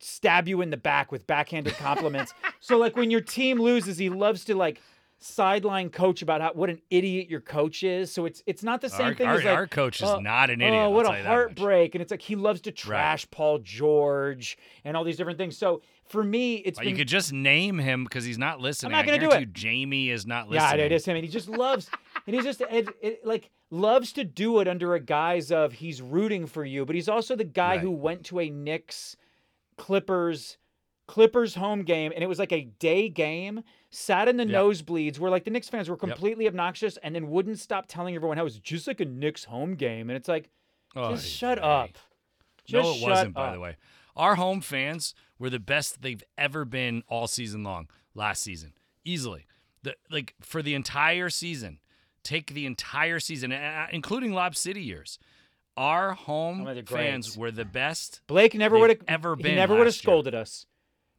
stab 0.00 0.48
you 0.48 0.60
in 0.60 0.70
the 0.70 0.76
back 0.76 1.10
with 1.12 1.26
backhanded 1.26 1.74
compliments. 1.74 2.32
so 2.60 2.78
like 2.78 2.96
when 2.96 3.10
your 3.10 3.20
team 3.20 3.60
loses, 3.60 3.98
he 3.98 4.08
loves 4.08 4.44
to 4.44 4.54
like 4.54 4.80
sideline 5.18 5.88
coach 5.88 6.20
about 6.20 6.40
how 6.40 6.52
what 6.52 6.68
an 6.68 6.80
idiot 6.90 7.30
your 7.30 7.40
coach 7.40 7.82
is. 7.82 8.12
So 8.12 8.26
it's 8.26 8.42
it's 8.46 8.62
not 8.62 8.80
the 8.80 8.90
same 8.90 9.06
our, 9.06 9.14
thing 9.14 9.26
our, 9.26 9.38
as 9.38 9.44
like 9.44 9.56
our 9.56 9.66
coach 9.66 10.02
is 10.02 10.08
oh, 10.08 10.20
not 10.20 10.50
an 10.50 10.62
oh, 10.62 10.66
idiot. 10.66 10.82
Oh, 10.82 10.90
what 10.90 11.06
a 11.06 11.08
you 11.10 11.14
that 11.14 11.22
much. 11.22 11.26
heartbreak! 11.26 11.94
And 11.94 12.02
it's 12.02 12.10
like 12.10 12.22
he 12.22 12.36
loves 12.36 12.60
to 12.62 12.72
trash 12.72 13.28
Paul 13.30 13.58
George 13.60 14.58
and 14.84 14.96
all 14.96 15.04
these 15.04 15.16
different 15.16 15.38
things. 15.38 15.56
So 15.56 15.82
for 16.04 16.22
me, 16.22 16.56
it's 16.56 16.78
Well, 16.78 16.84
been 16.84 16.90
you 16.90 16.96
could 16.98 17.08
just 17.08 17.32
name 17.32 17.78
him 17.78 18.04
because 18.04 18.24
he's 18.24 18.38
not 18.38 18.60
listening. 18.60 18.92
I'm 18.94 18.98
not 18.98 19.06
gonna 19.06 19.18
do 19.18 19.34
it. 19.34 19.40
you 19.40 19.46
Jamie 19.46 20.10
is 20.10 20.26
not 20.26 20.48
listening. 20.48 20.78
yeah, 20.78 20.84
it 20.86 20.92
is 20.92 21.04
him, 21.06 21.16
and 21.16 21.24
he 21.24 21.30
just 21.30 21.48
loves 21.48 21.88
and 22.26 22.36
he 22.36 22.42
just 22.42 22.60
it, 22.60 22.88
it, 23.00 23.26
like 23.26 23.50
loves 23.70 24.12
to 24.12 24.24
do 24.24 24.60
it 24.60 24.68
under 24.68 24.94
a 24.94 25.00
guise 25.00 25.50
of 25.50 25.72
he's 25.72 26.02
rooting 26.02 26.46
for 26.46 26.64
you, 26.64 26.84
but 26.84 26.94
he's 26.94 27.08
also 27.08 27.34
the 27.34 27.44
guy 27.44 27.72
Right. 27.74 27.80
who 27.80 27.90
went 27.90 28.24
to 28.26 28.40
a 28.40 28.50
Knicks 28.50 29.16
Clippers 29.76 30.58
Clippers 31.06 31.54
home 31.54 31.82
game 31.82 32.12
and 32.14 32.24
it 32.24 32.26
was 32.28 32.38
like 32.38 32.52
a 32.52 32.62
day 32.78 33.08
game, 33.10 33.62
sat 33.94 34.28
in 34.28 34.36
the 34.36 34.46
Yep. 34.46 34.60
nosebleeds 34.62 35.18
where 35.18 35.30
like 35.30 35.44
the 35.44 35.50
Knicks 35.50 35.68
fans 35.68 35.88
were 35.88 35.96
completely 35.96 36.46
obnoxious 36.48 36.96
and 36.98 37.14
then 37.14 37.28
wouldn't 37.30 37.58
stop 37.58 37.86
telling 37.86 38.14
everyone 38.16 38.36
how 38.36 38.42
it 38.42 38.44
was 38.44 38.58
just 38.58 38.86
like 38.86 39.00
a 39.00 39.04
Knicks 39.04 39.44
home 39.44 39.74
game 39.76 40.10
and 40.10 40.16
it's 40.16 40.28
like 40.28 40.50
oh, 40.96 41.12
just 41.12 41.26
Oy 41.26 41.28
shut 41.28 41.58
up. 41.58 41.90
Just 42.64 42.82
no, 42.84 42.94
it 42.94 43.08
wasn't, 43.10 43.34
by 43.34 43.52
the 43.52 43.60
way. 43.60 43.76
Our 44.16 44.36
home 44.36 44.60
fans 44.60 45.14
were 45.38 45.50
the 45.50 45.58
best 45.58 46.00
they've 46.02 46.22
ever 46.38 46.64
been 46.64 47.02
all 47.08 47.26
season 47.26 47.62
long 47.62 47.88
last 48.14 48.42
season. 48.42 48.72
Easily. 49.04 49.46
The, 49.82 49.94
like 50.10 50.34
for 50.40 50.62
the 50.62 50.74
entire 50.74 51.28
season. 51.30 51.78
Take 52.22 52.54
the 52.54 52.64
entire 52.64 53.20
season, 53.20 53.52
including 53.92 54.32
Lob 54.32 54.56
City 54.56 54.80
years. 54.80 55.18
Our 55.76 56.12
home 56.14 56.66
Oh, 56.66 56.82
fans 56.86 57.36
were 57.36 57.50
the 57.50 57.66
best. 57.66 58.22
Blake 58.26 58.54
never 58.54 58.78
would 58.78 58.88
have 58.90 59.02
ever 59.06 59.36
He 59.36 59.42
been 59.42 59.56
never 59.56 59.74
would 59.74 59.86
have 59.86 59.94
year. 59.94 60.00
scolded 60.00 60.34
us. 60.34 60.64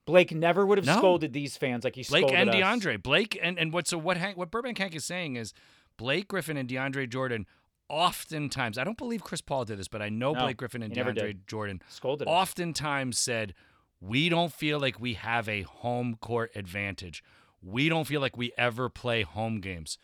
Blake 0.06 0.34
never 0.34 0.66
would 0.66 0.78
have 0.78 0.86
No. 0.86 0.98
scolded 0.98 1.34
these 1.34 1.58
fans 1.58 1.84
like 1.84 1.96
he 1.96 2.04
Blake 2.04 2.28
scolded 2.28 2.40
and 2.40 2.50
us. 2.50 2.56
DeAndre. 2.56 3.02
Blake 3.02 3.40
and, 3.42 3.58
and 3.58 3.74
what 3.74 3.88
so 3.88 3.98
what 3.98 4.18
Hank, 4.18 4.38
what 4.38 4.52
Burbank 4.52 4.78
Hank 4.78 4.96
is 4.96 5.04
saying 5.06 5.36
is 5.36 5.54
Blake 5.98 6.28
Griffin 6.28 6.58
and 6.58 6.70
DeAndre 6.70 7.10
Jordan 7.10 7.46
oftentimes 7.90 8.78
I 8.78 8.84
don't 8.84 8.98
believe 8.98 9.24
Chris 9.24 9.42
Paul 9.42 9.66
did 9.66 9.80
this, 9.80 9.88
but 9.88 10.02
I 10.02 10.10
know 10.10 10.34
No, 10.34 10.42
Blake 10.44 10.58
Griffin 10.58 10.84
and 10.84 10.94
DeAndre. 10.94 11.38
Jordan 11.48 11.82
Scolded 11.90 12.28
us. 12.28 12.32
oftentimes 12.32 13.18
said, 13.18 13.54
We 14.02 14.30
don't 14.30 14.52
feel 14.52 14.80
like 14.80 15.00
we 15.00 15.14
have 15.16 15.48
a 15.50 15.62
home 15.64 16.18
court 16.22 16.52
advantage. 16.56 17.24
We 17.62 17.90
don't 17.90 18.06
feel 18.06 18.22
like 18.22 18.38
we 18.38 18.52
ever 18.58 18.90
play 18.90 19.24
home 19.24 19.60
games. 19.60 19.98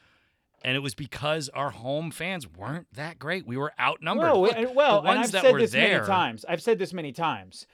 And 0.64 0.76
it 0.76 0.80
was 0.80 0.94
because 0.94 1.50
our 1.50 1.72
home 1.72 2.12
fans 2.12 2.48
weren't 2.48 2.88
that 2.94 3.18
great. 3.18 3.48
We 3.48 3.58
were 3.58 3.74
outnumbered. 3.80 4.24
Well, 4.26 4.42
Look, 4.44 4.56
and- 4.56 4.76
well, 4.76 5.02
the 5.02 5.08
ones 5.08 5.26
I've 5.28 5.32
that 5.34 5.42
said 5.44 5.54
were 5.54 5.60
this 5.60 5.72
there, 5.72 5.96
many 5.98 6.08
times. 6.08 6.46
I've 6.48 6.62
said 6.62 6.78
this 6.80 6.94
many 6.94 7.12
times. 7.12 7.66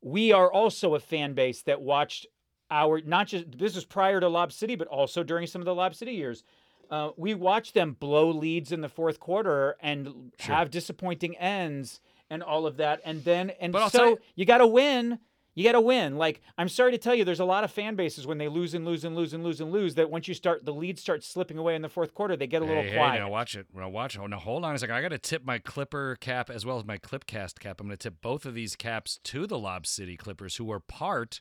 We 0.00 0.32
are 0.32 0.50
also 0.52 0.94
a 0.94 1.00
fan 1.00 1.34
base 1.34 1.62
that 1.62 1.80
watched 1.80 2.26
our 2.70 3.00
not 3.00 3.28
just 3.28 3.58
this 3.58 3.74
was 3.74 3.84
prior 3.84 4.20
to 4.20 4.28
Lob 4.28 4.52
City, 4.52 4.76
but 4.76 4.88
also 4.88 5.22
during 5.22 5.46
some 5.46 5.60
of 5.62 5.66
the 5.66 5.74
Lob 5.74 5.94
City 5.94 6.12
years. 6.12 6.44
Uh, 6.90 7.10
we 7.16 7.34
watched 7.34 7.74
them 7.74 7.92
blow 7.98 8.30
leads 8.30 8.72
in 8.72 8.80
the 8.80 8.88
fourth 8.88 9.20
quarter 9.20 9.76
and 9.80 10.32
Sure. 10.38 10.54
have 10.54 10.70
disappointing 10.70 11.36
ends 11.36 12.00
and 12.30 12.42
all 12.42 12.66
of 12.66 12.76
that, 12.76 13.00
and 13.04 13.24
then 13.24 13.50
and 13.60 13.72
But 13.72 13.88
so 13.90 14.04
you- 14.10 14.18
you 14.36 14.44
got 14.44 14.58
to 14.58 14.66
win. 14.66 15.18
You 15.58 15.64
got 15.64 15.72
to 15.72 15.80
win. 15.80 16.16
Like 16.16 16.40
I'm 16.56 16.68
sorry 16.68 16.92
to 16.92 16.98
tell 16.98 17.16
you, 17.16 17.24
there's 17.24 17.40
a 17.40 17.44
lot 17.44 17.64
of 17.64 17.72
fan 17.72 17.96
bases 17.96 18.28
when 18.28 18.38
they 18.38 18.46
lose 18.46 18.74
and 18.74 18.84
lose 18.84 19.04
and 19.04 19.16
lose 19.16 19.34
and 19.34 19.42
lose 19.42 19.60
and 19.60 19.72
lose. 19.72 19.96
That 19.96 20.08
once 20.08 20.28
you 20.28 20.34
start 20.34 20.64
the 20.64 20.72
lead 20.72 21.00
starts 21.00 21.26
slipping 21.26 21.58
away 21.58 21.74
in 21.74 21.82
the 21.82 21.88
fourth 21.88 22.14
quarter, 22.14 22.36
they 22.36 22.46
get 22.46 22.62
a 22.62 22.64
little 22.64 22.84
hey, 22.84 22.94
quiet. 22.94 23.14
Hey, 23.14 23.18
now 23.18 23.28
watch 23.28 23.56
it. 23.56 23.66
Now 23.74 23.88
watch 23.88 24.14
it. 24.14 24.20
Oh, 24.20 24.28
now 24.28 24.38
hold 24.38 24.64
on 24.64 24.76
a 24.76 24.78
second. 24.78 24.94
I 24.94 25.02
got 25.02 25.08
to 25.08 25.18
tip 25.18 25.44
my 25.44 25.58
Clipper 25.58 26.16
cap 26.20 26.48
as 26.48 26.64
well 26.64 26.78
as 26.78 26.84
my 26.84 26.96
Clipcast 26.96 27.58
cap. 27.58 27.80
I'm 27.80 27.88
going 27.88 27.98
to 27.98 28.00
tip 28.00 28.22
both 28.22 28.46
of 28.46 28.54
these 28.54 28.76
caps 28.76 29.18
to 29.24 29.48
the 29.48 29.58
Lob 29.58 29.84
City 29.84 30.16
Clippers, 30.16 30.58
who 30.58 30.70
are 30.70 30.78
part 30.78 31.40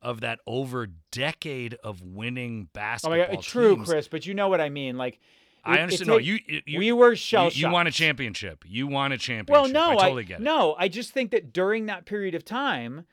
of 0.00 0.20
that 0.20 0.38
over 0.46 0.86
decade 1.10 1.74
of 1.82 2.00
winning 2.02 2.68
basketball. 2.72 3.18
Oh 3.18 3.26
my 3.26 3.34
god, 3.34 3.42
true, 3.42 3.74
teams. 3.74 3.88
Chris, 3.88 4.06
but 4.06 4.26
you 4.26 4.34
know 4.34 4.48
what 4.48 4.60
I 4.60 4.68
mean. 4.68 4.96
Like, 4.96 5.18
I 5.64 5.72
it- 5.72 5.78
it 5.78 5.82
understand. 5.82 6.08
no, 6.08 6.18
you, 6.18 6.38
you, 6.46 6.62
you 6.66 6.78
we 6.78 6.92
were 6.92 7.10
you, 7.10 7.16
shell 7.16 7.50
you 7.50 7.68
want 7.68 7.88
a 7.88 7.90
championship. 7.90 8.62
You 8.64 8.86
want 8.86 9.12
a 9.12 9.18
championship. 9.18 9.50
Well, 9.50 9.68
no, 9.68 9.98
I 9.98 10.02
totally 10.04 10.22
get 10.22 10.38
it. 10.38 10.44
no. 10.44 10.76
I 10.78 10.86
just 10.86 11.10
think 11.10 11.32
that 11.32 11.52
during 11.52 11.86
that 11.86 12.06
period 12.06 12.36
of 12.36 12.44
time, 12.44 13.06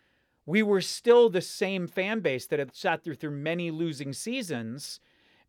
we 0.45 0.61
were 0.63 0.81
still 0.81 1.29
the 1.29 1.41
same 1.41 1.87
fan 1.87 2.19
base 2.19 2.45
that 2.47 2.59
had 2.59 2.75
sat 2.75 3.03
through 3.03 3.15
through 3.15 3.31
many 3.31 3.71
losing 3.71 4.13
seasons. 4.13 4.99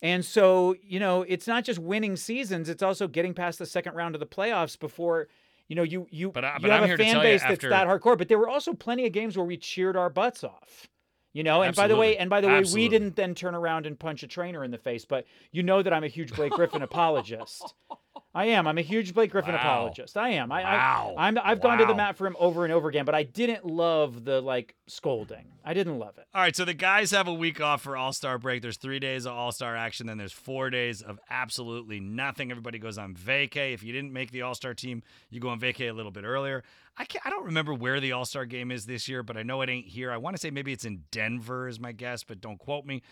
And 0.02 0.24
so, 0.24 0.74
you 0.82 1.00
know, 1.00 1.22
it's 1.22 1.46
not 1.46 1.64
just 1.64 1.78
winning 1.78 2.16
seasons; 2.16 2.68
it's 2.68 2.82
also 2.82 3.08
getting 3.08 3.32
past 3.34 3.58
the 3.58 3.66
second 3.66 3.94
round 3.94 4.14
of 4.14 4.20
the 4.20 4.26
playoffs 4.26 4.78
before, 4.78 5.28
you 5.68 5.76
know, 5.76 5.82
you 5.82 6.06
you 6.10 6.30
But 6.30 6.44
I- 6.44 6.54
you 6.56 6.60
but 6.62 6.70
have 6.70 6.82
I'm 6.84 6.90
a 6.90 6.96
fan 6.96 7.16
base 7.22 7.42
after- 7.42 7.56
that's 7.56 7.70
that 7.70 7.86
hardcore. 7.86 8.18
But 8.18 8.28
there 8.28 8.38
were 8.38 8.48
also 8.48 8.74
plenty 8.74 9.06
of 9.06 9.12
games 9.12 9.36
where 9.36 9.46
we 9.46 9.56
cheered 9.56 9.96
our 9.96 10.10
butts 10.10 10.44
off. 10.44 10.88
You 11.32 11.42
know, 11.42 11.62
and 11.62 11.74
by 11.74 11.88
the 11.88 11.96
way, 11.96 12.16
and 12.16 12.30
by 12.30 12.40
the 12.40 12.46
way, 12.46 12.58
Absolutely. 12.58 12.82
we 12.84 12.88
didn't 12.90 13.16
then 13.16 13.34
turn 13.34 13.56
around 13.56 13.86
and 13.86 13.98
punch 13.98 14.22
a 14.22 14.28
trainer 14.28 14.62
in 14.62 14.70
the 14.70 14.78
face. 14.78 15.04
But 15.04 15.26
you 15.50 15.64
know 15.64 15.82
that 15.82 15.92
I'm 15.92 16.04
a 16.04 16.08
huge 16.08 16.32
Blake 16.32 16.52
Griffin 16.52 16.82
apologist. 16.82 17.74
I 18.36 18.46
am. 18.46 18.66
I'm 18.66 18.78
a 18.78 18.82
huge 18.82 19.14
Blake 19.14 19.30
Griffin 19.30 19.54
Wow. 19.54 19.60
apologist. 19.60 20.16
I 20.16 20.30
am. 20.30 20.50
I, 20.50 20.62
Wow. 20.64 21.14
I 21.16 21.28
I'm 21.28 21.38
I've 21.42 21.60
gone 21.60 21.78
to 21.78 21.84
the 21.86 21.94
mat 21.94 22.16
for 22.16 22.26
him 22.26 22.34
over 22.38 22.64
and 22.64 22.72
over 22.72 22.88
again, 22.88 23.04
but 23.04 23.14
I 23.14 23.22
didn't 23.22 23.64
love 23.64 24.24
the 24.24 24.40
like 24.40 24.74
scolding. 24.88 25.52
I 25.64 25.72
didn't 25.72 25.98
love 26.00 26.18
it. 26.18 26.26
All 26.34 26.40
right, 26.42 26.54
so 26.54 26.64
the 26.64 26.74
guys 26.74 27.12
have 27.12 27.28
a 27.28 27.32
week 27.32 27.60
off 27.60 27.82
for 27.82 27.96
All 27.96 28.12
Star 28.12 28.36
break. 28.38 28.60
There's 28.62 28.76
three 28.76 28.98
days 28.98 29.24
of 29.24 29.34
All 29.34 29.52
Star 29.52 29.76
action, 29.76 30.06
then 30.08 30.18
there's 30.18 30.32
four 30.32 30.68
days 30.70 31.00
of 31.00 31.20
absolutely 31.30 32.00
nothing. 32.00 32.50
Everybody 32.50 32.78
goes 32.80 32.98
on 32.98 33.14
vacay. 33.14 33.72
If 33.72 33.82
you 33.84 33.92
didn't 33.92 34.12
make 34.12 34.32
the 34.32 34.42
All 34.42 34.54
Star 34.56 34.74
team, 34.74 35.02
you 35.30 35.38
go 35.38 35.50
on 35.50 35.60
vacay 35.60 35.88
a 35.88 35.92
little 35.92 36.10
bit 36.12 36.24
earlier. 36.24 36.64
I 36.96 37.04
can't, 37.04 37.24
I 37.26 37.30
don't 37.30 37.44
remember 37.44 37.72
where 37.74 38.00
the 38.00 38.12
All 38.12 38.24
Star 38.24 38.46
game 38.46 38.70
is 38.72 38.86
this 38.86 39.08
year, 39.08 39.22
but 39.22 39.36
I 39.36 39.42
know 39.44 39.62
it 39.62 39.70
ain't 39.70 39.86
here. 39.86 40.10
I 40.10 40.16
want 40.16 40.34
to 40.36 40.40
say 40.40 40.50
maybe 40.50 40.72
it's 40.72 40.84
in 40.84 41.04
Denver, 41.12 41.68
is 41.68 41.78
my 41.78 41.92
guess, 41.92 42.24
but 42.24 42.40
don't 42.40 42.58
quote 42.58 42.84
me. 42.84 43.02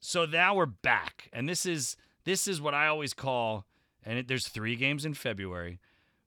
So 0.00 0.26
now 0.26 0.54
we're 0.54 0.66
back, 0.66 1.28
and 1.32 1.48
this 1.48 1.66
is 1.66 1.96
this 2.24 2.46
is 2.46 2.60
what 2.60 2.74
I 2.74 2.86
always 2.88 3.14
call, 3.14 3.64
and 4.08 4.18
it, 4.18 4.26
there's 4.28 4.48
three 4.48 4.74
games 4.74 5.04
in 5.04 5.14
February, 5.14 5.78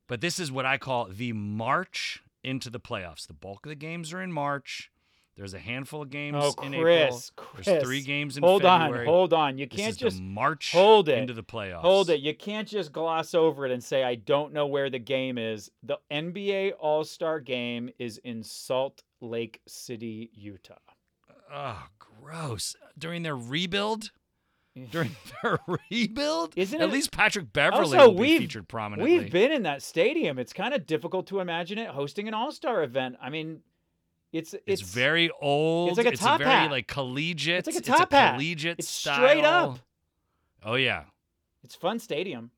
but 0.08 0.22
this 0.22 0.40
is 0.40 0.52
what 0.52 0.66
I 0.66 0.78
call 0.78 1.08
the 1.10 1.34
March 1.34 2.22
into 2.44 2.70
the 2.70 2.80
playoffs. 2.80 3.28
The 3.28 3.34
bulk 3.34 3.66
of 3.66 3.70
the 3.72 3.76
games 3.76 4.14
are 4.14 4.22
in 4.22 4.32
March. 4.32 4.92
There's 5.38 5.54
a 5.54 5.60
handful 5.60 6.02
of 6.04 6.10
games 6.10 6.38
Oh, 6.40 6.54
in 6.62 6.74
April. 6.74 7.22
Chris. 7.38 7.66
There's 7.66 7.84
three 7.84 8.02
games 8.02 8.36
in 8.38 8.44
hold 8.44 8.62
February. 8.64 9.06
Hold 9.06 9.32
on, 9.34 9.40
hold 9.40 9.54
on. 9.54 9.58
You 9.58 9.68
can't 9.68 9.98
just 9.98 10.22
March 10.22 10.72
hold 10.74 11.08
it. 11.10 11.18
into 11.18 11.34
the 11.34 11.42
playoffs. 11.44 11.82
hold 11.82 12.10
it. 12.10 12.20
You 12.20 12.36
can't 12.36 12.68
just 12.68 12.92
gloss 12.92 13.34
over 13.34 13.66
it 13.66 13.72
and 13.72 13.84
say 13.84 14.04
I 14.04 14.16
don't 14.16 14.52
know 14.54 14.68
where 14.68 14.90
the 14.90 15.00
game 15.00 15.38
is. 15.38 15.72
The 15.84 15.98
NBA 16.12 16.74
All 16.80 17.04
Star 17.06 17.40
Game 17.40 17.90
is 17.98 18.18
in 18.20 18.44
Salt 18.44 19.04
Lake 19.22 19.62
City, 19.68 20.30
Utah. 20.34 20.76
Oh, 21.52 21.84
gross. 21.98 22.76
During 22.98 23.24
their 23.24 23.36
rebuild? 23.38 24.12
During 24.92 25.16
their 25.44 25.60
rebuild? 25.90 26.54
Isn't 26.56 26.82
At 26.82 26.90
it- 26.90 26.94
least 26.94 27.12
Patrick 27.12 27.52
Beverley 27.52 27.98
Also, 27.98 28.08
will 28.10 28.14
be 28.16 28.20
we've- 28.22 28.38
featured 28.40 28.68
prominently. 28.68 29.20
We've 29.20 29.32
been 29.32 29.52
in 29.52 29.64
that 29.64 29.82
stadium. 29.82 30.40
It's 30.40 30.54
kind 30.54 30.74
of 30.74 30.86
difficult 30.86 31.28
to 31.28 31.40
imagine 31.42 31.78
it 31.78 31.90
hosting 31.90 32.28
an 32.28 32.34
All 32.34 32.52
Star 32.52 32.82
event. 32.84 33.18
I 33.22 33.30
mean, 33.30 33.62
it's 34.32 34.54
it's, 34.54 34.64
it's, 34.66 34.82
very 34.82 35.30
old. 35.42 35.90
It's 35.90 35.98
like 35.98 36.08
a 36.08 36.16
top 36.16 36.40
very 36.40 36.50
hat. 36.50 36.72
like 36.72 36.88
collegiate. 36.88 37.68
It's 37.68 37.76
like 37.76 37.84
a 37.84 37.86
top 37.86 38.12
hat. 38.14 38.36
collegiate 38.36 38.80
It's 38.80 38.90
style. 38.90 39.16
straight 39.16 39.44
up. 39.44 39.80
Oh 40.64 40.76
yeah. 40.76 41.04
it's 41.66 41.76
fun 41.76 42.00
stadium, 42.00 42.52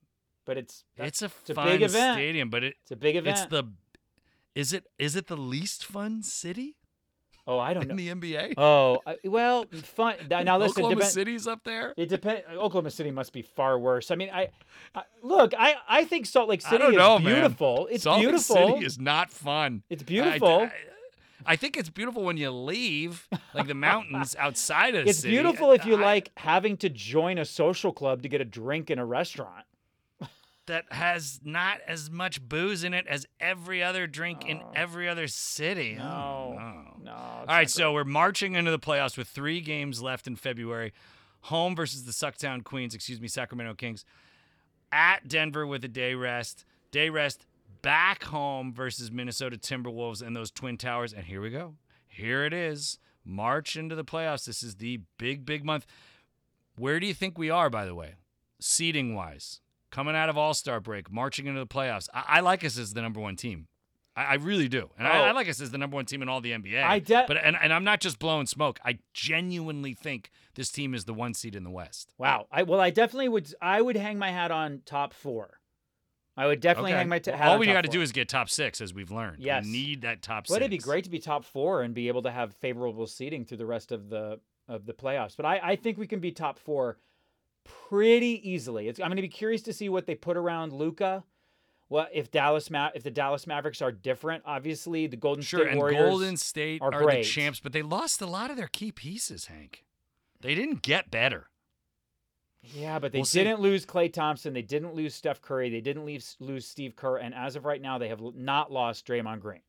but 0.45 0.57
it's 0.57 0.84
It's 0.97 1.24
a 1.24 1.26
it's 1.26 1.49
a 1.49 1.55
fun 1.55 1.66
big 1.68 1.82
event. 1.82 2.16
stadium, 2.16 2.49
but 2.51 2.64
it 2.64 2.76
it's 2.84 2.91
a 2.91 2.95
big 2.95 3.16
event. 3.16 3.39
it's 3.39 3.47
the 3.47 3.64
is 4.53 4.72
it 4.72 4.86
is 4.99 5.16
it 5.16 5.26
the 5.28 5.38
least 5.38 5.84
fun 5.84 6.22
city 6.22 6.76
oh, 7.47 7.59
I 7.59 7.73
don't 7.73 7.83
in 7.83 7.89
know. 7.89 7.95
the 7.95 8.09
NBA? 8.09 8.53
Oh, 8.57 8.99
I- 9.05 9.17
well, 9.25 9.65
fun. 9.71 10.15
Now 10.29 10.57
listen, 10.57 10.71
Oklahoma 10.83 10.95
depend- 10.95 11.11
City's 11.11 11.47
up 11.47 11.63
there. 11.63 11.93
It 11.97 12.09
depends. 12.09 12.43
Oklahoma 12.51 12.91
City 12.91 13.11
must 13.11 13.33
be 13.33 13.41
far 13.41 13.77
worse. 13.79 14.11
I 14.11 14.15
mean, 14.15 14.29
I, 14.33 14.49
I 14.95 15.03
look. 15.21 15.53
I 15.57 15.75
I 15.87 16.05
think 16.05 16.25
Salt 16.25 16.49
Lake 16.49 16.61
City 16.61 16.83
is 16.83 16.95
know, 16.95 17.19
man. 17.19 17.33
beautiful. 17.35 17.87
It's 17.91 18.03
beautiful. 18.05 18.39
Salt 18.39 18.59
Lake. 18.65 18.73
City 18.75 18.85
is 18.85 18.99
not 18.99 19.31
fun. 19.31 19.83
It's 19.89 20.03
beautiful. 20.03 20.61
I, 20.63 20.71
I 21.45 21.55
think 21.57 21.75
it's 21.75 21.89
beautiful 21.89 22.23
when 22.23 22.37
you 22.37 22.49
leave, 22.51 23.27
like 23.53 23.67
the 23.67 23.73
mountains 23.73 24.33
outside 24.39 24.95
of 24.95 25.05
it's 25.07 25.19
city. 25.19 25.31
beautiful 25.33 25.73
if 25.73 25.85
you 25.85 25.97
like 25.97 26.31
having 26.37 26.77
to 26.77 26.87
join 26.89 27.37
a 27.37 27.43
social 27.43 27.91
club 27.91 28.21
to 28.23 28.29
get 28.29 28.39
a 28.39 28.45
drink 28.45 28.89
in 28.89 28.97
a 28.97 29.05
restaurant. 29.05 29.65
That 30.66 30.86
has 30.91 31.39
not 31.43 31.80
as 31.88 32.09
much 32.09 32.41
booze 32.41 32.84
in 32.84 32.93
it 32.93 33.05
as 33.07 33.26
every 33.39 33.84
other 33.84 34.07
drink 34.07 34.45
in 34.45 34.61
Oh. 34.61 34.72
every 34.76 35.09
other 35.09 35.28
city. 35.28 35.95
No, 35.95 36.57
Oh, 36.59 36.97
no. 37.01 37.11
All 37.11 37.45
right, 37.47 37.70
so 37.70 37.91
we're 37.93 38.03
marching 38.03 38.55
into 38.55 38.72
the 38.72 38.80
playoffs 38.80 39.18
with 39.18 39.28
three 39.28 39.59
games 39.61 40.01
left 40.01 40.26
in 40.28 40.36
February. 40.36 40.93
Home 41.47 41.76
versus 41.76 42.05
the 42.05 42.11
Sucktown 42.14 42.64
Queens, 42.64 42.95
excuse 42.95 43.20
me, 43.20 43.28
Sacramento 43.28 43.74
Kings. 43.76 44.05
At 44.91 45.28
Denver 45.28 45.68
with 45.68 45.84
a 45.84 45.89
day 45.89 46.14
rest. 46.14 46.64
Day 46.91 47.09
rest 47.09 47.45
back 47.82 48.24
home 48.24 48.72
versus 48.74 49.11
Minnesota 49.11 49.57
Timberwolves 49.57 50.22
and 50.22 50.36
those 50.36 50.51
Twin 50.51 50.78
Towers. 50.78 51.11
And 51.11 51.26
here 51.26 51.41
we 51.41 51.49
go. 51.49 51.76
Here 52.07 52.45
it 52.45 52.53
is. 52.53 52.99
March 53.26 53.76
into 53.76 53.95
the 53.95 54.05
playoffs. 54.05 54.45
This 54.45 54.64
is 54.64 54.76
the 54.76 55.01
big, 55.18 55.45
big 55.45 55.66
month. 55.66 55.86
Where 56.78 56.99
do 56.99 57.07
you 57.07 57.14
think 57.14 57.38
we 57.38 57.49
are, 57.49 57.70
by 57.70 57.86
the 57.86 57.95
way, 57.95 58.14
seeding 58.59 59.14
wise? 59.16 59.59
Coming 59.93 60.15
out 60.15 60.27
of 60.27 60.37
All 60.39 60.53
Star 60.55 60.79
break, 60.79 61.11
marching 61.11 61.45
into 61.45 61.59
the 61.59 61.67
playoffs. 61.67 62.09
I, 62.13 62.23
I 62.27 62.39
like 62.39 62.63
us 62.65 62.79
as 62.79 62.93
the 62.93 63.01
number 63.01 63.19
one 63.19 63.35
team. 63.35 63.67
I, 64.15 64.23
I 64.23 64.33
really 64.35 64.67
do. 64.67 64.89
And 64.97 65.07
I, 65.07 65.19
Oh. 65.19 65.23
I 65.25 65.31
like 65.33 65.47
us 65.47 65.61
as 65.61 65.69
the 65.69 65.77
number 65.77 65.93
one 65.95 66.05
team 66.05 66.21
in 66.23 66.29
all 66.29 66.41
the 66.41 66.51
NBA. 66.51 66.83
I 66.83 66.97
de- 66.97 67.25
but 67.27 67.37
and, 67.37 67.55
and 67.61 67.71
I'm 67.71 67.83
not 67.83 67.99
just 68.01 68.17
blowing 68.17 68.47
smoke. 68.47 68.79
I 68.83 68.97
genuinely 69.13 69.93
think 69.93 70.31
this 70.55 70.71
team 70.71 70.95
is 70.95 71.05
the 71.05 71.13
one 71.13 71.33
seed 71.35 71.55
in 71.55 71.63
the 71.63 71.69
West. 71.69 72.13
wow. 72.17 72.47
I 72.51 72.63
well, 72.63 72.79
I 72.79 72.89
definitely 72.89 73.29
would. 73.29 73.53
I 73.61 73.81
would 73.81 73.95
hang 73.95 74.17
my 74.17 74.31
hat 74.31 74.49
on 74.49 74.81
top 74.85 75.13
four. 75.13 75.59
I 76.35 76.47
would 76.47 76.61
definitely 76.61 76.93
Okay. 76.93 76.97
hang 76.97 77.09
my 77.09 77.19
t- 77.19 77.29
Well, 77.29 77.37
hat 77.39 77.47
all 77.49 77.59
we 77.59 77.67
got 77.67 77.81
to 77.83 77.87
do 77.89 78.01
is 78.01 78.11
get 78.11 78.27
top 78.27 78.49
six, 78.49 78.81
as 78.81 78.91
we've 78.95 79.11
learned. 79.11 79.43
Yes. 79.43 79.63
We 79.65 79.71
need 79.71 80.01
that 80.01 80.23
top 80.23 80.45
Well, 80.49 80.55
six. 80.55 80.61
it'd 80.61 80.71
be 80.71 80.79
great 80.79 81.03
to 81.03 81.11
be 81.11 81.19
top 81.19 81.45
four 81.45 81.83
and 81.83 81.93
be 81.93 82.07
able 82.07 82.23
to 82.23 82.31
have 82.31 82.55
favorable 82.55 83.05
seating 83.05 83.45
through 83.45 83.57
the 83.57 83.67
rest 83.67 83.91
of 83.91 84.09
the 84.09 84.39
of 84.67 84.87
the 84.87 84.93
playoffs. 84.93 85.37
But 85.37 85.45
I, 85.45 85.59
I 85.61 85.75
think 85.75 85.99
we 85.99 86.07
can 86.07 86.19
be 86.19 86.31
top 86.31 86.57
four 86.57 86.97
pretty 87.64 88.41
easily. 88.49 88.88
It's, 88.88 88.99
I'm 88.99 89.07
going 89.07 89.18
to 89.18 89.22
be 89.22 89.28
curious 89.28 89.61
to 89.64 89.74
see 89.74 89.89
what 89.89 90.05
they 90.05 90.16
put 90.16 90.38
around 90.38 90.74
Luka. 90.74 91.24
What 91.88 92.09
if 92.14 92.32
Dallas 92.32 92.72
Ma- 92.72 92.89
if 92.95 93.03
the 93.03 93.11
Dallas 93.11 93.45
Mavericks 93.45 93.82
are 93.82 93.91
different? 93.91 94.43
Obviously, 94.45 95.05
the 95.07 95.18
Golden 95.18 95.43
Sure, 95.43 95.59
State 95.61 95.70
and 95.72 95.78
Warriors 95.78 96.09
Golden 96.09 96.38
State 96.38 96.82
are 96.82 96.93
are, 96.93 97.11
the 97.11 97.24
champs, 97.24 97.59
but 97.59 97.72
they 97.72 97.82
lost 97.84 98.22
a 98.22 98.26
lot 98.26 98.49
of 98.49 98.57
their 98.57 98.68
key 98.68 98.91
pieces, 98.91 99.45
Hank. 99.45 99.86
They 100.41 100.55
didn't 100.55 100.82
get 100.82 101.11
better. 101.11 101.49
Yeah, 102.74 102.97
but 102.97 103.11
they 103.11 103.20
We'll 103.20 103.26
didn't 103.26 103.59
lose 103.59 103.86
Klay 103.86 104.11
Thompson. 104.11 104.53
They 104.53 104.61
didn't 104.61 104.95
lose 104.95 105.14
Steph 105.14 105.41
Curry. 105.41 105.70
They 105.70 105.82
didn't 105.82 106.05
leave, 106.05 106.26
lose 106.39 106.66
Steve 106.66 106.95
Kerr. 106.95 107.18
And 107.18 107.36
as 107.36 107.55
of 107.55 107.66
right 107.66 107.82
now, 107.82 107.97
they 107.97 108.07
have 108.07 108.22
not 108.36 108.72
lost 108.72 109.05
Draymond 109.05 109.41
Green. 109.41 109.61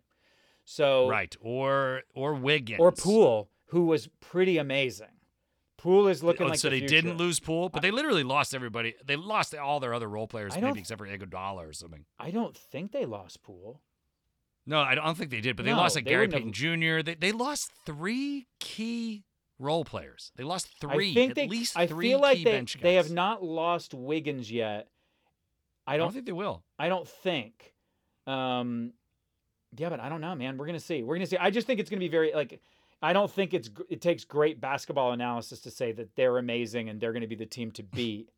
So 0.64 1.08
Right. 1.08 1.34
Or 1.40 2.02
or 2.14 2.34
Wiggins. 2.34 2.80
or 2.80 2.92
Poole, 2.92 3.50
who 3.66 3.86
was 3.86 4.08
pretty 4.20 4.58
amazing. 4.58 5.08
Poole 5.84 6.08
is 6.08 6.22
looking 6.22 6.46
Oh, 6.46 6.48
like 6.48 6.58
so 6.58 6.68
the 6.70 6.76
they 6.76 6.78
future. 6.80 7.02
didn't 7.02 7.18
lose 7.18 7.38
Poole, 7.40 7.68
but 7.68 7.82
they 7.82 7.90
literally 7.90 8.22
lost 8.24 8.54
everybody. 8.54 8.94
They 9.04 9.16
lost 9.16 9.54
all 9.54 9.80
their 9.80 9.92
other 9.92 10.08
role 10.08 10.26
players, 10.26 10.54
maybe 10.58 10.80
except 10.80 10.98
for 10.98 11.06
Iguodala 11.06 11.68
or 11.68 11.74
something. 11.74 12.06
I 12.18 12.30
don't 12.30 12.56
think 12.56 12.92
they 12.92 13.04
lost 13.04 13.42
Poole. 13.42 13.82
No, 14.66 14.80
I 14.80 14.94
don't 14.94 15.14
think 15.14 15.30
they 15.30 15.42
did, 15.42 15.56
but 15.56 15.66
they 15.66 15.72
No, 15.72 15.76
lost 15.76 15.94
like 15.94 16.06
they 16.06 16.10
Gary 16.12 16.26
Payton 16.26 16.52
Jr. 16.54 17.02
They 17.02 17.14
they 17.20 17.32
lost 17.32 17.70
three 17.84 18.46
key 18.60 19.24
role 19.58 19.84
players. 19.84 20.32
They 20.36 20.42
lost 20.44 20.68
three, 20.80 21.10
I 21.10 21.14
think 21.14 21.30
at 21.32 21.36
they, 21.36 21.48
least 21.48 21.76
I 21.76 21.86
three 21.86 22.08
feel 22.08 22.20
like 22.20 22.38
key 22.38 22.44
they, 22.44 22.52
bench 22.52 22.76
guys. 22.76 22.82
they 22.82 22.94
have 22.94 23.10
not 23.10 23.44
lost 23.44 23.92
Wiggins 23.92 24.50
yet. 24.50 24.88
I 25.86 25.94
I 25.94 25.96
don't. 25.98 26.06
don't 26.06 26.14
think 26.14 26.24
they 26.24 26.32
will. 26.32 26.62
I 26.78 26.88
don't 26.88 27.06
think. 27.06 27.74
Um, 28.26 28.94
yeah, 29.76 29.90
but 29.90 30.00
I 30.00 30.08
don't 30.08 30.22
know, 30.22 30.34
man. 30.34 30.56
We're 30.56 30.64
gonna 30.64 30.80
see. 30.80 31.02
We're 31.02 31.16
gonna 31.16 31.26
see. 31.26 31.36
I 31.36 31.50
just 31.50 31.66
think 31.66 31.78
it's 31.78 31.90
gonna 31.90 32.00
be 32.00 32.08
very 32.08 32.32
like. 32.34 32.58
I 33.02 33.12
don't 33.12 33.30
think 33.30 33.54
it's 33.54 33.70
it 33.88 34.00
takes 34.00 34.24
great 34.24 34.60
basketball 34.60 35.12
analysis 35.12 35.60
to 35.60 35.70
say 35.70 35.92
that 35.92 36.14
they're 36.16 36.38
amazing 36.38 36.88
and 36.88 37.00
they're 37.00 37.12
gonna 37.12 37.26
be 37.26 37.34
the 37.34 37.46
team 37.46 37.70
to 37.72 37.82
beat. 37.94 38.28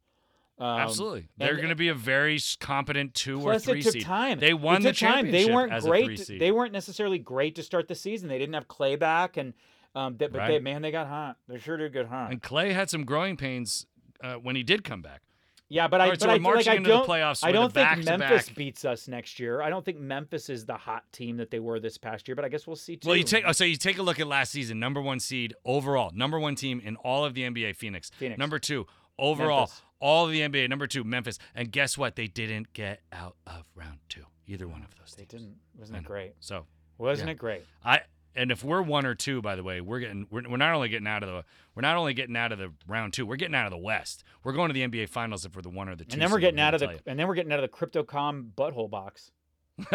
Um, 0.58 0.80
Absolutely, 0.80 1.28
they're 1.36 1.56
going 1.56 1.68
to 1.68 1.74
be 1.74 1.88
a 1.88 1.94
very 1.94 2.38
competent 2.60 3.12
two 3.12 3.42
or 3.42 3.58
three 3.58 3.80
it 3.80 3.82
took 3.82 3.92
seed. 3.92 4.04
time. 4.04 4.40
They 4.40 4.54
won 4.54 4.80
the 4.80 4.94
championship. 4.94 5.32
time. 5.32 5.46
They 5.46 5.52
weren't 5.52 5.82
great. 5.82 6.38
They 6.38 6.50
weren't 6.50 6.72
necessarily 6.72 7.18
great 7.18 7.56
to 7.56 7.62
start 7.62 7.88
the 7.88 7.94
season. 7.94 8.30
They 8.30 8.38
didn't 8.38 8.54
have 8.54 8.66
Klay 8.66 8.98
back, 8.98 9.36
and 9.36 9.52
um, 9.94 10.16
they, 10.16 10.28
but 10.28 10.46
they 10.46 10.58
man, 10.58 10.80
they 10.80 10.90
got 10.90 11.08
hot. 11.08 11.36
They 11.46 11.58
sure 11.58 11.76
did 11.76 11.92
get 11.92 12.06
hot. 12.06 12.30
And 12.30 12.42
Klay 12.42 12.72
had 12.72 12.88
some 12.88 13.04
growing 13.04 13.36
pains 13.36 13.86
uh, 14.22 14.34
when 14.36 14.56
he 14.56 14.62
did 14.62 14.82
come 14.82 15.02
back. 15.02 15.20
Yeah, 15.68 15.88
but 15.88 16.00
I, 16.00 16.04
right, 16.04 16.10
but 16.12 16.20
so 16.20 16.30
I 16.30 16.36
like 16.36 16.68
I 16.68 16.76
don't. 16.78 17.06
playoffs 17.06 17.40
I 17.42 17.50
don't 17.50 17.72
think. 17.72 18.04
Memphis 18.04 18.48
beats 18.50 18.84
us 18.84 19.08
next 19.08 19.40
year. 19.40 19.60
I 19.62 19.68
don't 19.68 19.84
think 19.84 19.98
Memphis 19.98 20.48
is 20.48 20.64
the 20.64 20.76
hot 20.76 21.02
team 21.12 21.38
that 21.38 21.50
they 21.50 21.58
were 21.58 21.80
this 21.80 21.98
past 21.98 22.28
year. 22.28 22.36
But 22.36 22.44
I 22.44 22.48
guess 22.48 22.66
we'll 22.68 22.76
see 22.76 22.96
too. 22.96 23.08
Well, 23.08 23.16
you 23.16 23.24
take 23.24 23.44
so 23.52 23.64
you 23.64 23.76
take 23.76 23.98
a 23.98 24.02
look 24.02 24.20
at 24.20 24.28
last 24.28 24.52
season, 24.52 24.78
number 24.78 25.00
one 25.00 25.18
seed 25.18 25.54
overall, 25.64 26.12
number 26.14 26.38
one 26.38 26.54
team 26.54 26.80
in 26.84 26.94
all 26.96 27.24
of 27.24 27.34
the 27.34 27.42
NBA, 27.42 27.74
Phoenix. 27.76 28.10
Phoenix. 28.16 28.38
Number 28.38 28.58
two 28.60 28.86
overall, 29.18 29.60
Memphis. 29.62 29.82
all 30.00 30.26
of 30.26 30.30
the 30.30 30.40
NBA. 30.40 30.68
Number 30.68 30.86
two, 30.86 31.02
Memphis. 31.02 31.38
And 31.54 31.72
guess 31.72 31.98
what? 31.98 32.14
They 32.14 32.28
didn't 32.28 32.72
get 32.72 33.00
out 33.12 33.34
of 33.46 33.64
round 33.74 33.98
two. 34.08 34.24
Either 34.46 34.68
one 34.68 34.82
of 34.84 34.94
those. 34.96 35.14
They 35.16 35.24
teams. 35.24 35.42
didn't. 35.42 35.56
Wasn't 35.78 35.98
it 35.98 36.04
great? 36.04 36.34
So 36.38 36.66
Wasn't 36.98 37.26
Yeah. 37.26 37.32
it 37.32 37.38
great? 37.38 37.64
I 37.84 38.02
and 38.36 38.50
if 38.50 38.62
we're 38.62 38.82
one 38.82 39.06
or 39.06 39.14
two, 39.14 39.42
by 39.42 39.56
the 39.56 39.62
way, 39.62 39.80
we're 39.80 40.00
getting 40.00 40.26
we're, 40.30 40.42
we're 40.48 40.56
not 40.56 40.74
only 40.74 40.88
getting 40.88 41.06
out 41.06 41.22
of 41.22 41.28
the 41.28 41.44
we're 41.74 41.82
not 41.82 41.96
only 41.96 42.14
getting 42.14 42.36
out 42.36 42.52
of 42.52 42.58
the 42.58 42.72
round 42.86 43.12
two, 43.12 43.26
we're 43.26 43.36
getting 43.36 43.54
out 43.54 43.66
of 43.66 43.72
the 43.72 43.78
West. 43.78 44.24
We're 44.44 44.52
going 44.52 44.68
to 44.68 44.74
the 44.74 44.86
NBA 44.86 45.08
Finals 45.08 45.44
if 45.44 45.56
we're 45.56 45.62
the 45.62 45.70
one 45.70 45.88
or 45.88 45.96
the 45.96 46.04
two. 46.04 46.14
And 46.14 46.22
then 46.22 46.30
we're 46.30 46.38
getting 46.38 46.60
out 46.60 46.74
of 46.74 46.80
the 46.80 47.00
and 47.06 47.18
then 47.18 47.26
we're 47.26 47.34
getting 47.34 47.52
out 47.52 47.58
of 47.58 47.62
the 47.62 47.68
Crypto.com 47.68 48.52
butthole 48.56 48.90
box. 48.90 49.30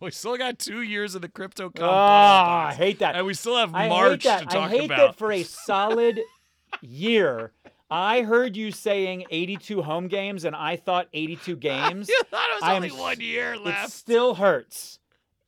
we 0.00 0.10
still 0.10 0.36
got 0.36 0.58
two 0.58 0.82
years 0.82 1.14
of 1.14 1.22
the 1.22 1.28
crypto. 1.28 1.72
Oh, 1.78 1.82
ah, 1.82 2.68
I 2.68 2.74
hate 2.74 3.00
that. 3.00 3.16
And 3.16 3.26
we 3.26 3.34
still 3.34 3.56
have 3.56 3.74
I 3.74 3.88
March 3.88 4.22
to 4.22 4.28
talk 4.28 4.54
I 4.54 4.68
hate 4.68 4.84
about. 4.84 4.98
that 5.12 5.18
for 5.18 5.32
a 5.32 5.42
solid 5.42 6.20
year. 6.80 7.52
I 7.90 8.20
heard 8.22 8.56
you 8.56 8.70
saying 8.70 9.24
82 9.30 9.82
home 9.82 10.08
games, 10.08 10.44
and 10.44 10.54
I 10.54 10.76
thought 10.76 11.08
82 11.12 11.56
games. 11.56 12.08
you 12.08 12.20
thought 12.30 12.48
it 12.50 12.54
was 12.54 12.62
I'm 12.62 12.76
only 12.76 12.90
one 12.90 13.20
year 13.20 13.56
left. 13.56 13.88
it 13.88 13.92
still 13.92 14.34
hurts. 14.34 14.98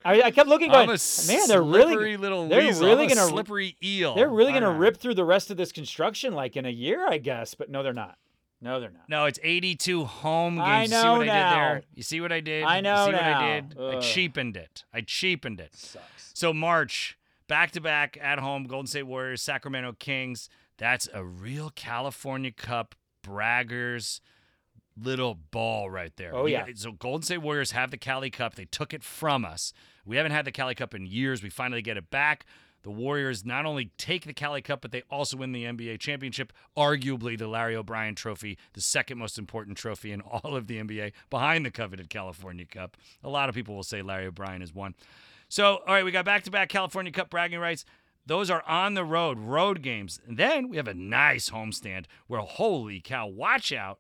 I, 0.05 0.23
I 0.23 0.31
kept 0.31 0.49
looking, 0.49 0.71
going, 0.71 0.89
a 0.89 0.99
man, 1.27 1.49
they're 1.49 1.63
really, 1.63 2.17
little 2.17 2.49
they're 2.49 2.61
weasel. 2.63 2.87
really 2.87 3.05
I'm 3.05 3.09
gonna- 3.11 3.29
slippery 3.29 3.77
eel. 3.83 4.15
they're 4.15 4.31
really 4.31 4.53
gonna 4.53 4.73
know. 4.73 4.79
rip 4.79 4.97
through 4.97 5.15
the 5.15 5.25
rest 5.25 5.51
of 5.51 5.57
this 5.57 5.73
construction 5.73 6.33
like 6.33 6.57
in 6.57 6.65
a 6.65 6.71
year, 6.71 7.07
I 7.09 7.19
guess. 7.19 7.55
But 7.55 7.71
no, 7.71 7.83
they're 7.83 7.93
not. 7.93 8.17
No, 8.63 8.79
they're 8.81 8.91
not. 8.91 9.09
No, 9.09 9.25
it's 9.25 9.39
82 9.43 10.05
home 10.05 10.57
games. 10.57 10.67
I 10.67 10.83
you 10.83 10.89
see 10.89 10.93
know 10.95 11.13
what 11.13 11.21
I 11.23 11.25
did 11.25 11.31
there? 11.57 11.83
You 11.95 12.03
see 12.03 12.21
what 12.21 12.33
I 12.33 12.41
did? 12.41 12.65
I 12.65 12.77
You 12.77 12.83
know 12.83 13.07
see 13.07 13.13
what. 13.13 13.23
I 13.23 13.61
did? 13.61 13.79
I 13.79 13.99
cheapened 14.01 14.57
it. 14.57 14.85
I 14.93 15.01
cheapened 15.01 15.61
it. 15.61 15.75
Sucks. 15.75 16.31
So 16.35 16.53
March, 16.53 17.19
back 17.49 17.71
to 17.73 17.81
back 17.81 18.19
at 18.21 18.39
home, 18.39 18.65
Golden 18.65 18.87
State 18.87 19.05
Warriors, 19.05 19.43
Sacramento 19.43 19.95
Kings. 19.99 20.49
That's 20.79 21.09
a 21.13 21.25
real 21.25 21.71
California 21.75 22.53
Cup 22.53 22.95
braggers 23.23 24.21
little 25.03 25.35
ball 25.51 25.91
right 25.91 26.15
there. 26.17 26.35
Oh, 26.35 26.45
We 26.45 26.53
yeah. 26.53 26.67
so 26.75 26.93
Golden 26.93 27.23
State 27.23 27.39
Warriors 27.39 27.73
have 27.73 27.91
the 27.91 27.97
Cali 27.97 28.31
Cup. 28.31 28.55
They 28.55 28.65
took 28.67 28.93
it 28.93 29.03
from 29.03 29.45
us. 29.45 29.73
We 30.05 30.17
haven't 30.17 30.33
had 30.33 30.45
the 30.45 30.53
Cali 30.53 30.75
Cup 30.75 30.95
in 30.95 31.07
years. 31.07 31.43
We 31.43 31.51
finally 31.51 31.83
get 31.83 31.97
it 31.97 32.11
back. 32.11 32.47
The 32.83 32.91
Warriors 32.91 33.45
not 33.45 33.67
only 33.67 33.91
take 33.99 34.25
the 34.25 34.33
Cali 34.33 34.63
Cup, 34.63 34.81
but 34.81 34.91
they 34.91 35.03
also 35.11 35.37
win 35.37 35.53
the 35.53 35.65
NBA 35.65 35.99
championship, 36.01 36.53
arguably 36.77 37.37
the 37.37 37.47
Larry 37.47 37.77
O'Brien 37.77 38.15
trophy, 38.15 38.57
the 38.73 38.81
second 38.81 39.19
most 39.19 39.39
important 39.39 39.77
trophy 39.77 40.13
in 40.13 40.23
all 40.23 40.57
of 40.57 40.67
the 40.67 40.79
NBA, 40.81 41.13
behind 41.29 41.67
the 41.67 41.71
coveted 41.71 42.09
California 42.09 42.65
Cup. 42.65 42.97
A 43.23 43.29
lot 43.29 43.51
of 43.51 43.55
people 43.55 43.75
will 43.75 43.83
say 43.83 44.01
Larry 44.01 44.27
O'Brien 44.27 44.63
is 44.63 44.75
one. 44.75 44.95
So, 45.49 45.83
all 45.87 45.95
right, 45.95 46.05
we 46.05 46.11
got 46.11 46.25
back 46.25 46.45
to 46.45 46.51
back 46.51 46.71
California 46.71 47.13
Cup 47.13 47.29
bragging 47.29 47.59
rights. 47.59 47.85
Those 48.25 48.51
are 48.51 48.63
on 48.67 48.95
the 48.95 49.05
road, 49.05 49.39
road 49.39 49.83
games. 49.83 50.21
And 50.27 50.37
then 50.37 50.69
we 50.69 50.77
have 50.77 50.89
a 50.89 50.95
nice 50.95 51.51
homestand 51.51 52.07
where, 52.29 52.41
holy 52.41 53.01
cow, 53.01 53.27
watch 53.27 53.73
out. 53.73 53.99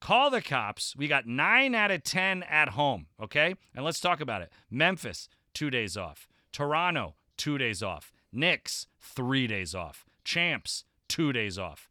Call 0.00 0.30
the 0.30 0.40
cops. 0.40 0.96
We 0.96 1.08
got 1.08 1.26
nine 1.26 1.74
out 1.74 1.90
of 1.90 2.02
10 2.02 2.42
at 2.44 2.70
home, 2.70 3.06
okay? 3.22 3.54
And 3.74 3.84
let's 3.84 4.00
talk 4.00 4.20
about 4.20 4.42
it. 4.42 4.50
Memphis, 4.70 5.28
two 5.52 5.70
days 5.70 5.96
off. 5.96 6.26
Toronto, 6.52 7.14
two 7.36 7.58
days 7.58 7.82
off. 7.82 8.12
Knicks, 8.32 8.86
three 8.98 9.46
days 9.46 9.74
off. 9.74 10.06
Champs, 10.24 10.84
two 11.08 11.32
days 11.32 11.58
off. 11.58 11.88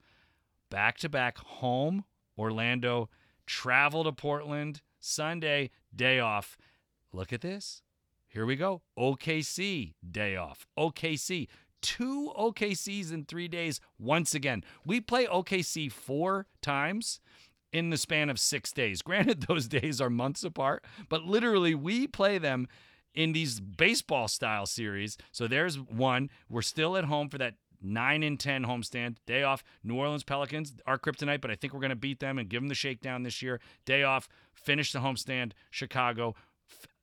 Back 0.70 0.98
to 1.00 1.10
back 1.10 1.38
home, 1.38 2.04
Orlando, 2.38 3.10
travel 3.46 4.04
to 4.04 4.12
Portland, 4.12 4.82
Sunday, 5.00 5.70
day 5.96 6.20
off. 6.20 6.58
Look 7.14 7.32
at 7.32 7.42
this. 7.42 7.84
Here 8.28 8.46
we 8.46 8.56
go. 8.56 8.82
OKC, 8.98 9.94
day 10.10 10.36
off. 10.36 10.68
OKC, 10.78 11.48
two 11.82 12.32
OKCs 12.38 13.12
in 13.12 13.26
three 13.26 13.48
days 13.48 13.80
once 13.98 14.36
again. 14.36 14.64
We 14.86 15.02
play 15.02 15.26
OKC 15.26 15.92
four 15.92 16.46
times 16.62 17.20
in 17.72 17.90
the 17.90 17.98
span 17.98 18.30
of 18.30 18.40
six 18.40 18.72
days. 18.72 19.02
Granted, 19.04 19.42
those 19.48 19.68
days 19.68 20.02
are 20.02 20.10
months 20.10 20.44
apart, 20.44 20.84
but 21.08 21.24
literally 21.24 21.76
we 21.76 22.08
play 22.08 22.38
them 22.38 22.68
in 23.14 23.34
these 23.34 23.60
baseball 23.60 24.28
style 24.28 24.66
series. 24.66 25.18
So 25.32 25.48
there's 25.48 25.80
one. 25.80 26.30
We're 26.50 26.62
still 26.62 26.96
at 26.98 27.06
home 27.06 27.30
for 27.30 27.38
that 27.38 27.56
nine 27.82 28.24
and 28.24 28.40
ten 28.40 28.66
homestand. 28.66 29.18
Day 29.26 29.44
off. 29.44 29.64
New 29.84 29.96
Orleans 29.96 30.24
Pelicans 30.24 30.74
are 30.86 30.98
kryptonite, 30.98 31.42
but 31.42 31.52
I 31.52 31.56
think 31.56 31.74
we're 31.74 31.80
going 31.80 31.90
to 31.90 31.96
beat 31.96 32.20
them 32.20 32.38
and 32.38 32.50
give 32.50 32.62
them 32.62 32.70
the 32.70 32.76
shakedown 32.76 33.24
this 33.24 33.42
year. 33.42 33.60
Day 33.86 34.04
off. 34.04 34.30
Finish 34.54 34.92
the 34.92 35.00
homestand. 35.00 35.54
Chicago. 35.70 36.36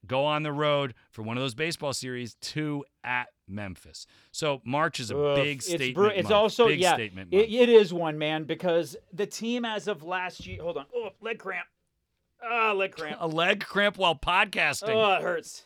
Go 0.05 0.23
on 0.23 0.43
the 0.43 0.53
road 0.53 0.93
for 1.11 1.23
one 1.23 1.35
of 1.35 1.43
those 1.43 1.55
baseball 1.55 1.91
series. 1.91 2.35
Two 2.35 2.85
at 3.03 3.27
Memphis. 3.47 4.05
So 4.31 4.61
March 4.65 4.99
is 4.99 5.11
a 5.11 5.17
Ugh, 5.17 5.35
big 5.37 5.57
it's 5.57 5.67
statement. 5.67 5.95
bru- 5.95 6.07
It's 6.07 6.23
month. 6.23 6.33
also 6.33 6.67
big 6.67 6.79
yeah, 6.79 6.93
statement. 6.95 7.33
it, 7.33 7.49
it 7.49 7.69
is 7.69 7.93
one 7.93 8.17
man 8.17 8.43
because 8.43 8.95
the 9.13 9.25
team 9.25 9.65
as 9.65 9.87
of 9.87 10.03
last 10.03 10.45
year. 10.45 10.61
Hold 10.61 10.77
on. 10.77 10.85
Oh, 10.93 11.09
leg 11.21 11.39
cramp. 11.39 11.67
Ah, 12.43 12.71
leg 12.73 12.91
cramp. 12.97 13.17
a 13.19 13.27
leg 13.27 13.65
cramp 13.65 13.97
while 13.97 14.15
podcasting. 14.15 14.89
Oh, 14.95 15.13
it 15.15 15.21
hurts. 15.21 15.63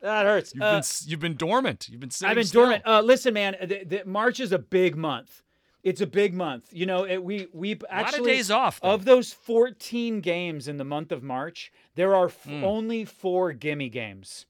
That 0.00 0.24
hurts. 0.24 0.54
You've 0.54 0.62
Uh, 0.62 0.72
been 0.80 0.82
you've 1.06 1.20
been 1.20 1.36
dormant. 1.36 1.88
You've 1.90 2.00
been 2.00 2.10
sitting. 2.10 2.30
I've 2.30 2.36
been 2.36 2.46
still. 2.46 2.62
dormant. 2.62 2.82
Uh, 2.86 3.00
listen, 3.02 3.34
man, 3.34 3.56
the, 3.60 3.84
the 3.84 4.02
March 4.06 4.40
is 4.40 4.50
a 4.52 4.58
big 4.58 4.96
month. 4.96 5.42
It's 5.82 6.00
a 6.00 6.06
big 6.06 6.32
month. 6.32 6.68
You 6.72 6.86
know, 6.86 7.04
it, 7.04 7.22
we 7.22 7.48
we 7.52 7.72
A 7.72 7.74
lot 7.74 7.86
actually 7.90 8.20
of 8.20 8.36
days 8.36 8.50
off. 8.50 8.80
though. 8.80 8.90
of 8.94 9.04
those 9.04 9.32
14 9.32 10.20
games 10.20 10.66
in 10.68 10.76
the 10.78 10.84
month 10.84 11.10
of 11.12 11.22
March, 11.22 11.72
there 11.96 12.14
are 12.14 12.26
f- 12.26 12.44
Mm. 12.46 12.62
only 12.62 13.04
four 13.04 13.52
gimme 13.52 13.88
games. 13.90 14.46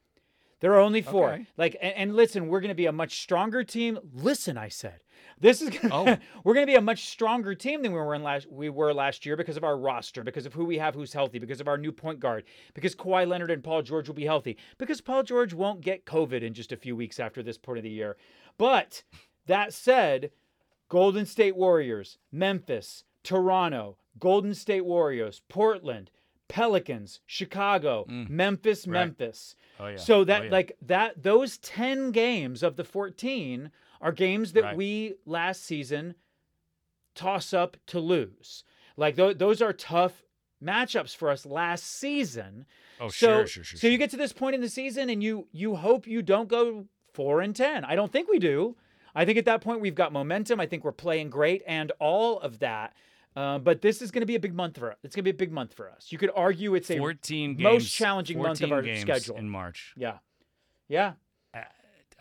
There 0.63 0.73
are 0.75 0.79
only 0.81 1.03
four. 1.03 1.33
Okay. 1.33 1.47
Like, 1.57 1.77
and, 1.83 1.95
and 1.95 2.17
listen, 2.17 2.47
we're 2.47 2.61
going 2.61 2.69
to 2.71 2.75
be 2.75 2.87
a 2.87 2.93
much 2.93 3.21
stronger 3.21 3.65
team. 3.65 3.99
Listen, 4.15 4.57
I 4.57 4.69
said, 4.69 5.01
this 5.41 5.61
is 5.61 5.71
gonna, 5.71 5.93
Oh. 5.93 6.17
we're 6.45 6.55
going 6.55 6.67
to 6.67 6.71
be 6.71 6.77
a 6.77 6.81
much 6.81 7.09
stronger 7.09 7.53
team 7.55 7.83
than 7.83 7.93
we 7.93 7.99
were 7.99 8.15
in 8.15 8.23
last 8.23 8.47
we 8.51 8.71
were 8.71 8.95
last 8.95 9.27
year 9.27 9.37
because 9.37 9.57
of 9.57 9.65
our 9.65 9.77
roster, 9.77 10.23
because 10.23 10.47
of 10.47 10.55
who 10.55 10.65
we 10.65 10.79
have, 10.79 10.95
who's 10.95 11.13
healthy, 11.13 11.41
because 11.41 11.61
of 11.61 11.67
our 11.67 11.77
new 11.77 11.91
point 11.91 12.21
guard, 12.21 12.45
because 12.75 12.95
Kawhi 12.95 13.27
Leonard 13.27 13.51
and 13.51 13.65
Paul 13.65 13.83
George 13.83 14.07
will 14.07 14.15
be 14.15 14.25
healthy, 14.25 14.57
because 14.79 15.01
Paul 15.01 15.25
George 15.25 15.53
won't 15.53 15.81
get 15.81 16.07
COVID 16.07 16.43
in 16.43 16.55
just 16.55 16.71
a 16.71 16.77
few 16.77 16.95
weeks 16.95 17.19
after 17.19 17.43
this 17.43 17.59
point 17.59 17.79
of 17.79 17.85
the 17.85 17.91
year. 17.91 18.17
But 18.57 19.03
that 19.47 19.75
said, 19.75 20.31
Golden 20.89 21.27
State 21.27 21.57
Warriors, 21.57 22.19
Memphis, 22.31 23.03
Toronto, 23.25 23.97
Golden 24.21 24.55
State 24.55 24.85
Warriors, 24.85 25.43
Portland, 25.49 26.11
Pelicans, 26.53 27.21
Chicago, 27.25 28.05
Memphis, 28.09 28.85
Mm. 28.85 28.93
Right. 28.93 28.99
Memphis. 29.01 29.57
Oh, 29.81 29.87
yeah. 29.89 29.97
So 29.97 30.21
Oh, 30.21 30.25
that 30.25 30.45
yeah. 30.45 30.51
like 30.51 30.77
that 30.83 31.23
those 31.23 31.57
10 31.57 32.11
games 32.13 32.63
of 32.63 32.77
the 32.77 32.85
14 32.85 33.71
are 34.03 34.13
games 34.13 34.53
that 34.53 34.63
Right. 34.63 34.77
we 34.77 35.15
last 35.25 35.65
season 35.65 36.15
toss 37.15 37.55
up 37.55 37.77
to 37.87 37.99
lose. 38.01 38.65
Like 38.99 39.17
th- 39.17 39.39
those 39.39 39.63
are 39.63 39.73
tough 39.73 40.23
matchups 40.63 41.17
for 41.17 41.31
us 41.31 41.47
last 41.47 41.85
season. 41.85 42.67
Oh, 43.01 43.09
so, 43.09 43.39
sure, 43.39 43.47
sure, 43.47 43.65
sure. 43.65 43.79
So 43.79 43.87
you 43.87 43.97
get 43.99 44.11
to 44.11 44.17
this 44.19 44.33
point 44.35 44.55
in 44.55 44.61
the 44.61 44.69
season 44.69 45.09
and 45.09 45.23
you 45.23 45.49
you 45.53 45.77
hope 45.77 46.07
you 46.07 46.21
don't 46.21 46.49
go 46.49 46.87
4 47.15 47.41
and 47.41 47.57
10. 47.57 47.85
I 47.87 47.95
don't 47.95 48.13
think 48.13 48.29
we 48.29 48.39
do. 48.39 48.77
I 49.15 49.25
think 49.25 49.39
at 49.39 49.45
that 49.47 49.61
point 49.63 49.81
we've 49.81 49.95
got 49.95 50.13
momentum. 50.13 50.61
I 50.61 50.67
think 50.67 50.85
we're 50.85 50.93
playing 50.93 51.31
great 51.31 51.63
and 51.67 51.93
all 51.99 52.39
of 52.41 52.59
that. 52.61 52.95
Uh, 53.35 53.59
but 53.59 53.81
this 53.81 54.03
is 54.03 54.11
going 54.11 54.21
to 54.21 54.27
be 54.27 54.35
a 54.35 54.41
big 54.41 54.55
month 54.55 54.79
for 54.79 54.93
us. 54.93 54.99
It's 55.03 55.17
going 55.17 55.25
to 55.25 55.33
be 55.33 55.35
a 55.35 55.39
big 55.39 55.53
month 55.53 55.75
for 55.75 55.91
us. 55.91 56.09
You 56.11 56.19
could 56.19 56.31
argue 56.35 56.75
it's 56.75 56.91
a 56.91 56.99
14 56.99 57.55
games, 57.55 57.63
most 57.63 57.95
challenging 57.95 58.39
month 58.39 58.61
of 58.61 58.73
our 58.73 58.83
games 58.83 59.01
schedule. 59.01 59.37
in 59.37 59.49
March. 59.49 59.95
yeah, 59.97 60.19
yeah. 60.89 61.13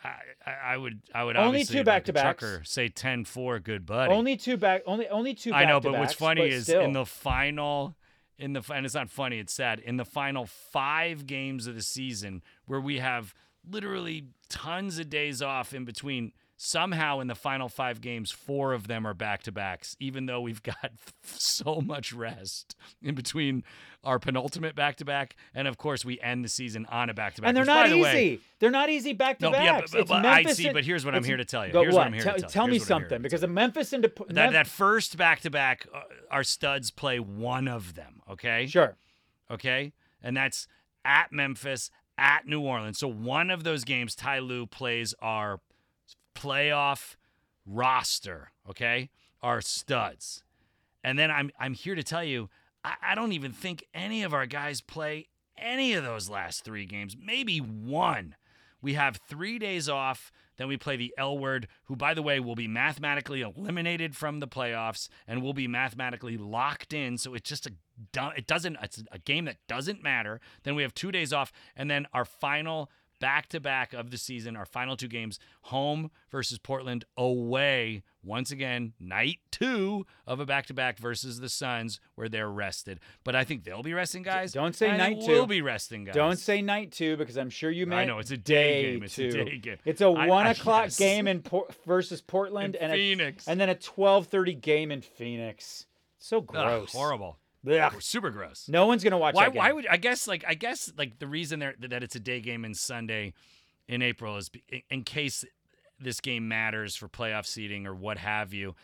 I, 0.03 0.09
I, 0.45 0.51
I 0.73 0.77
would 0.77 1.01
I 1.13 1.23
would 1.23 1.35
Only 1.35 1.49
obviously 1.49 1.73
two 1.73 1.79
like 1.79 2.07
a 2.07 2.13
back-to-backs. 2.13 2.71
say 2.71 2.89
10-4 2.89 3.63
good 3.63 3.85
buddy. 3.85 4.11
Only 4.11 4.35
two 4.35 4.57
back. 4.57 4.81
Only 4.85 5.07
only 5.09 5.33
two. 5.33 5.53
I 5.53 5.65
know, 5.65 5.79
but 5.79 5.93
what's 5.93 6.13
funny 6.13 6.47
is 6.47 6.63
still. 6.63 6.81
in 6.81 6.93
the 6.93 7.05
final, 7.05 7.95
in 8.37 8.53
the 8.53 8.63
and 8.73 8.85
it's 8.85 8.95
not 8.95 9.09
funny, 9.09 9.39
it's 9.39 9.53
sad. 9.53 9.79
In 9.79 9.97
the 9.97 10.05
final 10.05 10.45
five 10.45 11.27
games 11.27 11.67
of 11.67 11.75
the 11.75 11.83
season, 11.83 12.41
where 12.65 12.81
we 12.81 12.97
have 12.97 13.35
literally 13.69 14.25
tons 14.49 14.97
of 14.97 15.09
days 15.09 15.41
off 15.41 15.73
in 15.73 15.85
between. 15.85 16.33
Somehow, 16.63 17.21
in 17.21 17.25
the 17.27 17.33
final 17.33 17.69
five 17.69 18.01
games, 18.01 18.29
four 18.29 18.73
of 18.73 18.87
them 18.87 19.07
are 19.07 19.15
back 19.15 19.41
to 19.43 19.51
backs, 19.51 19.97
even 19.99 20.27
though 20.27 20.41
we've 20.41 20.61
got 20.61 20.91
so 21.23 21.81
much 21.83 22.13
rest 22.13 22.75
in 23.01 23.15
between 23.15 23.63
our 24.03 24.19
penultimate 24.19 24.75
back 24.75 24.97
to 24.97 25.03
back, 25.05 25.35
and 25.55 25.67
of 25.67 25.79
course, 25.79 26.05
we 26.05 26.19
end 26.21 26.45
the 26.45 26.47
season 26.47 26.85
on 26.91 27.09
a 27.09 27.15
back 27.15 27.33
to 27.33 27.41
back. 27.41 27.47
and 27.47 27.57
they're 27.57 27.63
which, 27.63 27.67
not 27.67 27.89
the 27.89 27.95
easy. 27.95 28.01
way, 28.03 28.39
they're 28.59 28.69
not 28.69 28.91
easy 28.91 29.11
back 29.13 29.39
to 29.39 29.49
No, 29.49 29.57
yeah, 29.57 29.79
backs. 29.79 29.89
but- 29.91 30.01
It's 30.01 30.09
but 30.11 30.23
I 30.23 30.43
see, 30.43 30.69
but 30.71 30.85
here's 30.85 31.03
what 31.03 31.15
I'm 31.15 31.23
here 31.23 31.37
to 31.37 31.45
tell 31.45 31.65
you. 31.65 31.73
Here's 31.73 31.95
what? 31.95 32.05
I'm 32.05 32.13
here 32.13 32.21
to 32.21 32.25
tell, 32.29 32.35
tell 32.37 32.43
you. 32.47 32.53
tell 32.53 32.67
me 32.67 32.73
Here's 32.73 32.81
what 32.87 32.95
I'm 32.95 32.99
here 33.01 33.05
to 33.05 33.09
something 33.09 33.21
because 33.23 33.41
the 33.41 33.47
Memphis 33.47 33.93
and 33.93 34.03
Dep- 34.03 34.27
that 34.29 34.51
that 34.51 34.67
first 34.67 35.17
back 35.17 35.39
to 35.41 35.49
back, 35.49 35.87
our 36.29 36.43
studs 36.43 36.91
play 36.91 37.19
one 37.19 37.67
of 37.67 37.95
them. 37.95 38.21
Okay, 38.29 38.67
sure. 38.67 38.95
okay, 39.49 39.93
and 40.21 40.37
that's 40.37 40.67
at 41.03 41.31
Memphis, 41.31 41.89
at 42.19 42.45
New 42.45 42.61
Orleans. 42.61 42.99
So 42.99 43.07
one 43.07 43.49
of 43.49 43.63
those 43.63 43.83
games, 43.83 44.13
Ty 44.13 44.39
Lue 44.39 44.67
plays 44.67 45.15
our 45.23 45.59
playoff 46.35 47.15
roster. 47.65 48.51
Okay, 48.69 49.09
our 49.41 49.61
studs, 49.61 50.43
and 51.03 51.17
then 51.17 51.31
I'm 51.31 51.51
I'm 51.59 51.73
here 51.73 51.95
to 51.95 52.03
tell 52.03 52.23
you, 52.23 52.49
I, 52.83 52.95
I 53.03 53.15
don't 53.15 53.33
even 53.33 53.51
think 53.51 53.85
any 53.93 54.23
of 54.23 54.33
our 54.33 54.45
guys 54.45 54.81
play 54.81 55.27
any 55.57 55.93
of 55.93 56.03
those 56.03 56.29
last 56.29 56.63
three 56.63 56.85
games. 56.85 57.15
Maybe 57.19 57.59
one. 57.59 58.35
We 58.81 58.95
have 58.95 59.19
three 59.29 59.59
days 59.59 59.87
off. 59.87 60.31
Then 60.57 60.67
we 60.67 60.75
play 60.75 60.95
the 60.95 61.13
L 61.17 61.37
word, 61.37 61.67
who, 61.85 61.95
by 61.95 62.13
the 62.13 62.21
way, 62.21 62.39
will 62.39 62.55
be 62.55 62.67
mathematically 62.67 63.41
eliminated 63.41 64.15
from 64.15 64.39
the 64.39 64.47
playoffs 64.47 65.07
and 65.27 65.41
will 65.41 65.53
be 65.53 65.67
mathematically 65.67 66.37
locked 66.37 66.93
in. 66.93 67.17
So 67.17 67.33
it's 67.33 67.49
just 67.49 67.67
a 67.67 67.73
it 68.35 68.47
doesn't 68.47 68.77
it's 68.81 69.03
a 69.11 69.19
game 69.19 69.45
that 69.45 69.57
doesn't 69.67 70.01
matter. 70.01 70.39
Then 70.63 70.75
we 70.75 70.81
have 70.81 70.93
two 70.93 71.11
days 71.11 71.31
off, 71.31 71.51
and 71.75 71.89
then 71.89 72.07
our 72.13 72.25
final 72.25 72.89
back 73.21 73.47
to 73.49 73.61
back 73.61 73.93
of 73.93 74.11
the 74.11 74.17
season, 74.17 74.57
our 74.57 74.65
final 74.65 74.97
two 74.97 75.07
games, 75.07 75.39
home 75.61 76.11
versus 76.29 76.57
Portland, 76.57 77.05
away 77.15 78.03
once 78.23 78.51
again, 78.51 78.91
night 78.99 79.37
two 79.49 80.05
of 80.27 80.39
a 80.41 80.45
back 80.45 80.65
to 80.65 80.73
back 80.73 80.99
versus 80.99 81.39
the 81.39 81.47
Suns, 81.49 81.99
where 82.15 82.27
they're 82.27 82.49
rested. 82.51 82.99
But 83.23 83.35
I 83.35 83.43
think 83.45 83.63
they'll 83.63 83.81
be 83.81 83.93
resting 83.93 84.21
guys. 84.23 84.51
don't 84.51 84.75
say 84.75 84.89
and 84.89 85.01
I 85.01 85.07
think 85.07 85.19
night 85.21 85.27
We'll 85.29 85.47
be 85.47 85.61
resting 85.61 86.03
guys. 86.03 86.13
Don't 86.15 86.37
say 86.37 86.61
night 86.61 86.91
two 86.91 87.15
because 87.15 87.37
I'm 87.37 87.49
sure 87.49 87.71
you 87.71 87.85
meant 87.85 88.01
I 88.01 88.05
know 88.05 88.19
it's 88.19 88.31
a 88.31 88.37
day, 88.37 88.83
day 88.83 88.91
game. 88.93 89.03
It's 89.03 89.15
two. 89.15 89.27
a 89.27 89.31
day 89.45 89.57
game. 89.57 89.77
It's 89.85 90.01
a 90.01 90.11
one 90.11 90.47
I- 90.47 90.51
o'clock 90.53 90.85
yes. 90.87 90.97
game 90.99 91.27
in 91.27 91.41
Por- 91.41 91.67
versus 91.85 92.21
Portland 92.21 92.75
In 92.75 92.89
and 92.91 92.93
Phoenix. 92.93 93.47
a, 93.47 93.51
and 93.51 93.61
then 93.61 93.69
a 93.69 93.75
twelve 93.75 94.27
thirty 94.27 94.53
game 94.53 94.91
in 94.91 95.01
Phoenix. 95.01 95.85
So 96.19 96.37
Ugh, 96.39 96.45
gross. 96.47 96.91
horrible. 96.91 97.37
Blech. 97.65 98.01
Super 98.01 98.29
gross. 98.31 98.67
No 98.67 98.87
one's 98.87 99.03
gonna 99.03 99.17
watch 99.17 99.35
why? 99.35 99.47
Why 99.49 99.71
would 99.71 99.87
I 99.87 99.97
guess? 99.97 100.27
Like 100.27 100.43
I 100.47 100.53
guess 100.55 100.91
like 100.97 101.19
the 101.19 101.27
reason 101.27 101.59
there 101.59 101.75
that 101.79 102.03
it's 102.03 102.15
a 102.15 102.19
day 102.19 102.41
game 102.41 102.65
in 102.65 102.73
Sunday 102.73 103.33
in 103.87 104.01
April 104.01 104.37
is 104.37 104.49
in- 104.69 104.81
in 104.89 105.03
case 105.03 105.45
this 105.99 106.19
game 106.19 106.47
matters 106.47 106.95
for 106.95 107.07
playoff 107.07 107.45
seeding 107.45 107.85
or 107.85 107.93
what 107.93 108.17
have 108.17 108.53
you. 108.53 108.75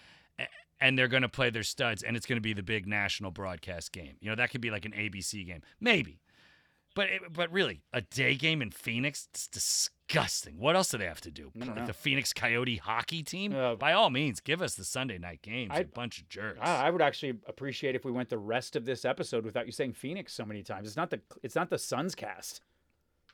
And 0.80 0.96
they're 0.96 1.08
going 1.08 1.24
to 1.24 1.30
play 1.30 1.50
their 1.50 1.64
studs, 1.64 2.04
and 2.04 2.16
it's 2.16 2.28
going 2.28 2.38
to 2.38 2.42
be 2.42 2.54
the 2.54 2.62
big 2.62 2.86
national 2.86 3.32
broadcast 3.32 3.92
game. 3.92 4.16
You 4.22 4.30
know 4.30 4.36
that 4.36 4.52
could 4.52 4.62
be 4.62 4.70
like 4.70 4.86
an 4.86 4.92
ABC 4.92 5.44
game, 5.44 5.64
maybe. 5.80 6.20
But 6.98 7.10
it, 7.10 7.22
but 7.32 7.52
really, 7.52 7.84
a 7.94 8.02
day 8.02 8.34
game 8.36 8.62
in 8.62 8.72
Phoenix, 8.72 9.28
it's 9.32 9.48
disgusting. 9.48 10.58
What 10.58 10.76
else 10.76 10.90
do 10.90 10.98
they 10.98 11.06
have 11.06 11.22
to 11.22 11.32
do? 11.32 11.52
Like 11.56 11.76
know. 11.76 11.86
the 11.86 11.94
Phoenix 11.94 12.34
Coyote 12.34 12.78
hockey 12.78 13.22
team? 13.22 13.54
Uh, 13.56 13.76
By 13.76 13.94
all 13.94 14.10
means, 14.10 14.40
give 14.40 14.62
us 14.64 14.74
the 14.76 14.84
Sunday 14.84 15.18
night 15.20 15.42
games. 15.44 15.72
a 15.72 15.78
I'd- 15.78 15.90
bunch 15.94 16.20
of 16.20 16.28
jerks. 16.28 16.60
I 16.62 16.88
I 16.88 16.90
would 16.90 17.02
actually 17.04 17.36
appreciate 17.48 17.96
if 17.96 18.04
we 18.04 18.12
went 18.12 18.30
the 18.30 18.38
rest 18.40 18.76
of 18.76 18.84
this 18.86 19.06
episode 19.06 19.46
without 19.46 19.66
you 19.68 19.72
saying 19.72 19.94
Phoenix 19.94 20.34
so 20.34 20.44
many 20.44 20.64
times. 20.64 20.88
It's 20.88 20.98
not 20.98 21.10
the 21.12 21.22
it's 21.44 21.56
not 21.56 21.70
the 21.70 21.78
Suns 21.78 22.16
cast. 22.16 22.62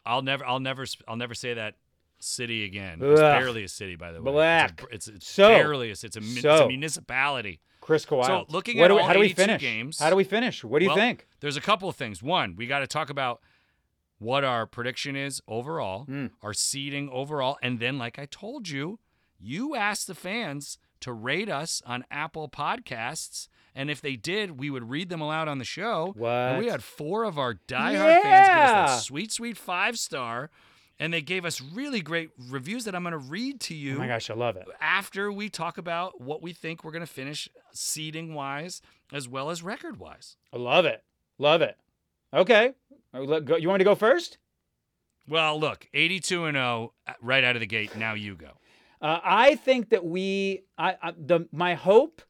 I'll 0.06 0.22
never, 0.22 0.46
I'll 0.46 0.60
never 0.60 0.86
I'll 1.08 1.16
never 1.16 1.34
say 1.34 1.54
that 1.54 1.76
city 2.20 2.66
again. 2.66 3.00
It's 3.02 3.20
barely 3.22 3.64
a 3.64 3.70
city, 3.70 3.96
by 3.96 4.12
the 4.12 4.22
way. 4.22 4.32
Black. 4.32 4.84
It's, 4.92 5.08
a, 5.08 5.12
it's, 5.14 5.18
it's 5.20 5.28
So- 5.30 5.48
barely 5.48 5.88
a, 5.90 5.92
it's 5.92 6.04
a, 6.18 6.22
min- 6.22 6.38
it's 6.38 6.46
a 6.46 6.68
municipality. 6.68 7.62
Chris 7.82 8.06
Kawhi. 8.06 8.26
So, 8.28 8.46
looking 8.48 8.78
what 8.78 8.86
at 8.86 8.88
do 8.90 8.94
we, 8.96 9.02
all 9.02 9.08
how 9.08 9.14
do 9.14 9.20
we 9.20 9.34
finish? 9.34 9.60
games- 9.62 10.00
How 10.00 10.10
do 10.10 10.16
we 10.16 10.24
finish? 10.24 10.64
What 10.64 10.80
do 10.80 10.86
you 10.86 10.90
Well, 10.90 10.98
think? 10.98 11.28
There's 11.42 11.58
a 11.58 11.62
couple 11.62 11.90
of 11.90 11.98
things. 11.98 12.24
One, 12.24 12.56
we 12.56 12.66
got 12.66 12.80
to 12.80 12.88
talk 12.88 13.10
about 13.10 13.42
what 14.20 14.44
our 14.44 14.66
prediction 14.66 15.16
is 15.16 15.42
overall, 15.48 16.06
Hmm. 16.06 16.28
our 16.42 16.54
seeding 16.54 17.10
overall, 17.10 17.58
and 17.62 17.80
then, 17.80 17.98
like 17.98 18.18
I 18.20 18.26
told 18.26 18.70
you, 18.70 19.00
you 19.40 19.76
asked 19.76 20.08
the 20.08 20.16
fans 20.16 20.78
to 21.02 21.12
rate 21.12 21.50
us 21.50 21.82
on 21.86 22.06
Apple 22.10 22.48
Podcasts. 22.48 23.50
And 23.76 23.90
if 23.90 24.00
they 24.00 24.16
did, 24.16 24.60
we 24.60 24.70
would 24.70 24.90
read 24.90 25.10
them 25.10 25.20
aloud 25.20 25.48
on 25.48 25.58
the 25.58 25.66
show. 25.66 26.14
And 26.18 26.60
we 26.60 26.68
had 26.68 26.84
four 26.84 27.24
of 27.24 27.38
our 27.40 27.56
diehard 27.56 28.22
fans 28.22 28.24
give 28.24 28.32
us 28.32 28.48
Yeah. 28.48 28.86
that 28.86 28.98
sweet, 29.02 29.32
sweet 29.32 29.58
five 29.58 29.98
star. 30.00 30.50
And 31.00 31.12
they 31.12 31.22
gave 31.22 31.44
us 31.44 31.60
really 31.60 32.00
great 32.02 32.30
reviews 32.38 32.86
that 32.86 32.94
I'm 32.96 33.02
going 33.04 33.12
to 33.14 33.18
read 33.18 33.60
to 33.62 33.74
you 33.76 33.96
Oh 33.96 34.00
my 34.00 34.08
gosh, 34.08 34.30
I 34.30 34.36
love 34.36 34.56
it. 34.56 34.68
after 34.80 35.32
we 35.32 35.50
talk 35.50 35.78
about 35.80 36.22
what 36.22 36.42
we 36.44 36.54
think 36.54 36.84
we're 36.84 36.92
going 36.92 37.06
to 37.06 37.12
finish 37.12 37.50
seeding 37.74 38.34
wise 38.36 38.82
as 39.12 39.28
well 39.28 39.50
as 39.50 39.64
record 39.64 39.98
wise. 39.98 40.38
I 40.54 40.58
love 40.58 40.86
it. 40.86 41.04
Love 41.40 41.62
it. 41.64 41.78
Okay. 42.32 42.74
Uh, 43.14 43.22
let- 43.22 43.46
go- 43.46 43.56
You 43.58 43.68
want 43.70 43.80
me 43.80 43.84
to 43.84 43.90
go 43.90 43.96
first? 43.96 44.38
Well, 45.28 45.58
look, 45.60 45.88
82 45.94 46.46
and 46.46 46.56
0 46.56 46.94
right 47.22 47.44
out 47.44 47.56
of 47.56 47.60
the 47.62 47.66
gate. 47.66 47.96
Now 47.96 48.14
you 48.14 48.36
go. 48.36 48.52
Uh, 49.02 49.20
I 49.24 49.56
think 49.56 49.90
that 49.90 50.04
we, 50.06 50.64
I, 50.78 50.96
I 51.02 51.14
the 51.18 51.48
my 51.52 51.76
hope, 51.76 52.22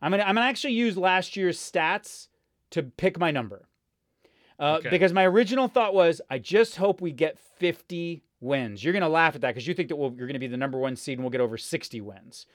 I'm 0.00 0.10
gonna 0.10 0.22
I'm 0.22 0.34
gonna 0.34 0.46
actually 0.46 0.74
use 0.74 0.96
last 0.96 1.36
year's 1.36 1.58
stats 1.58 2.28
to 2.70 2.82
pick 2.82 3.18
my 3.18 3.30
number, 3.30 3.66
uh, 4.58 4.76
Okay. 4.78 4.88
because 4.90 5.12
my 5.12 5.24
original 5.26 5.68
thought 5.68 5.94
was 5.94 6.20
I 6.30 6.38
just 6.38 6.76
hope 6.76 7.00
we 7.00 7.12
get 7.12 7.38
50 7.38 8.22
wins. 8.40 8.82
You're 8.84 8.92
gonna 8.94 9.08
laugh 9.08 9.34
at 9.34 9.40
that 9.42 9.48
because 9.54 9.66
you 9.66 9.72
think 9.74 9.88
that 9.88 9.96
we'll, 9.96 10.12
you're 10.14 10.26
gonna 10.26 10.38
be 10.38 10.46
the 10.46 10.56
number 10.56 10.78
one 10.78 10.96
seed 10.96 11.18
and 11.18 11.24
we'll 11.24 11.30
get 11.30 11.40
over 11.40 11.56
60 11.58 12.00
wins, 12.02 12.46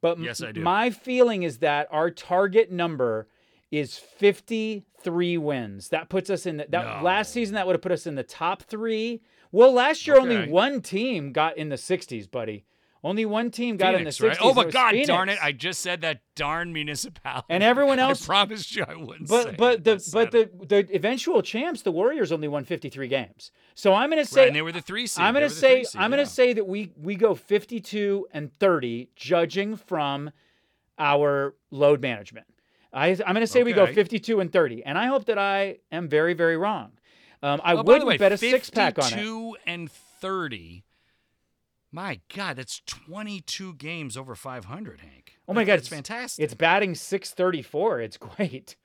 but 0.00 0.18
Yes, 0.20 0.40
I 0.42 0.52
do. 0.52 0.60
my 0.60 0.90
feeling 0.90 1.42
is 1.44 1.58
that 1.58 1.88
our 1.90 2.10
target 2.10 2.70
number 2.70 3.26
is 3.70 3.96
53 3.98 5.38
wins. 5.38 5.88
That 5.88 6.08
puts 6.08 6.30
us 6.30 6.46
in 6.46 6.58
the, 6.58 6.66
that 6.70 6.98
No. 6.98 7.02
last 7.04 7.32
season 7.32 7.54
that 7.54 7.66
would 7.66 7.74
have 7.74 7.82
put 7.82 7.92
us 7.92 8.06
in 8.06 8.14
the 8.14 8.22
top 8.22 8.62
three. 8.62 9.20
Well, 9.52 9.72
last 9.72 10.06
year 10.06 10.16
only 10.18 10.48
one 10.48 10.80
team 10.80 11.32
got 11.32 11.56
in 11.56 11.68
the 11.68 11.76
60s, 11.76 12.30
buddy. 12.30 12.64
Only 13.02 13.24
one 13.24 13.50
team 13.50 13.78
got 13.78 13.94
in 13.94 14.04
the 14.04 14.10
60s. 14.10 14.28
right? 14.28 14.38
Oh 14.42 14.52
was 14.52 14.74
God, 14.74 14.90
Phoenix. 14.90 15.08
darn 15.08 15.30
it! 15.30 15.38
I 15.42 15.52
just 15.52 15.80
said 15.80 16.02
that 16.02 16.20
darn 16.34 16.70
municipality, 16.74 17.46
And 17.48 17.62
everyone 17.62 17.98
else- 18.06 18.22
I 18.24 18.26
promised 18.26 18.76
you 18.76 18.84
I 18.86 18.94
wouldn't. 18.94 19.26
but 19.26 19.44
say 19.44 19.54
but 19.56 19.84
the 19.84 20.10
but 20.12 20.30
the 20.32 20.50
the 20.66 20.94
eventual 20.94 21.40
champs, 21.40 21.80
the 21.80 21.92
Warriors, 21.92 22.30
only 22.30 22.46
won 22.46 22.64
53 22.64 23.08
games. 23.08 23.52
So 23.74 23.94
I'm 23.94 24.10
gonna 24.10 24.20
Right, 24.20 24.28
say 24.28 24.46
and 24.48 24.54
they 24.54 24.60
were 24.60 24.70
the 24.70 24.82
three 24.82 25.06
seed. 25.06 25.24
I'm 25.24 25.32
gonna 25.32 25.48
say 25.48 25.84
seed, 25.84 25.98
I'm 25.98 26.10
gonna 26.10 26.26
say 26.26 26.52
that 26.52 26.66
we 26.66 26.92
we 26.94 27.14
go 27.16 27.34
52 27.34 28.26
and 28.32 28.52
30, 28.52 29.08
judging 29.16 29.76
from 29.76 30.30
our 30.98 31.54
load 31.70 32.02
management. 32.02 32.46
I, 32.92 33.08
I'm 33.10 33.34
going 33.34 33.36
to 33.36 33.46
say 33.46 33.62
we 33.62 33.72
go 33.72 33.86
52 33.86 34.40
and 34.40 34.52
30, 34.52 34.84
and 34.84 34.98
I 34.98 35.06
hope 35.06 35.26
that 35.26 35.38
I 35.38 35.78
am 35.92 36.08
very, 36.08 36.34
very 36.34 36.56
wrong. 36.56 36.92
Um, 37.42 37.60
I 37.64 37.74
Oh, 37.74 37.82
wouldn't 37.82 38.06
way, 38.06 38.16
bet 38.18 38.32
a 38.32 38.36
six 38.38 38.68
pack 38.70 38.98
on 38.98 39.04
it. 39.06 39.10
52 39.10 39.56
and 39.66 39.90
30. 39.90 40.84
My 41.92 42.20
God, 42.34 42.56
that's 42.56 42.80
22 42.86 43.74
games 43.74 44.16
over 44.16 44.34
500, 44.34 45.00
Hank. 45.00 45.38
Oh 45.48 45.52
my 45.54 45.62
That- 45.62 45.66
God, 45.66 45.72
it's- 45.74 45.88
fantastic. 45.88 46.42
It's 46.44 46.54
batting 46.54 46.94
634. 46.94 48.00
It's 48.00 48.16
great. 48.16 48.76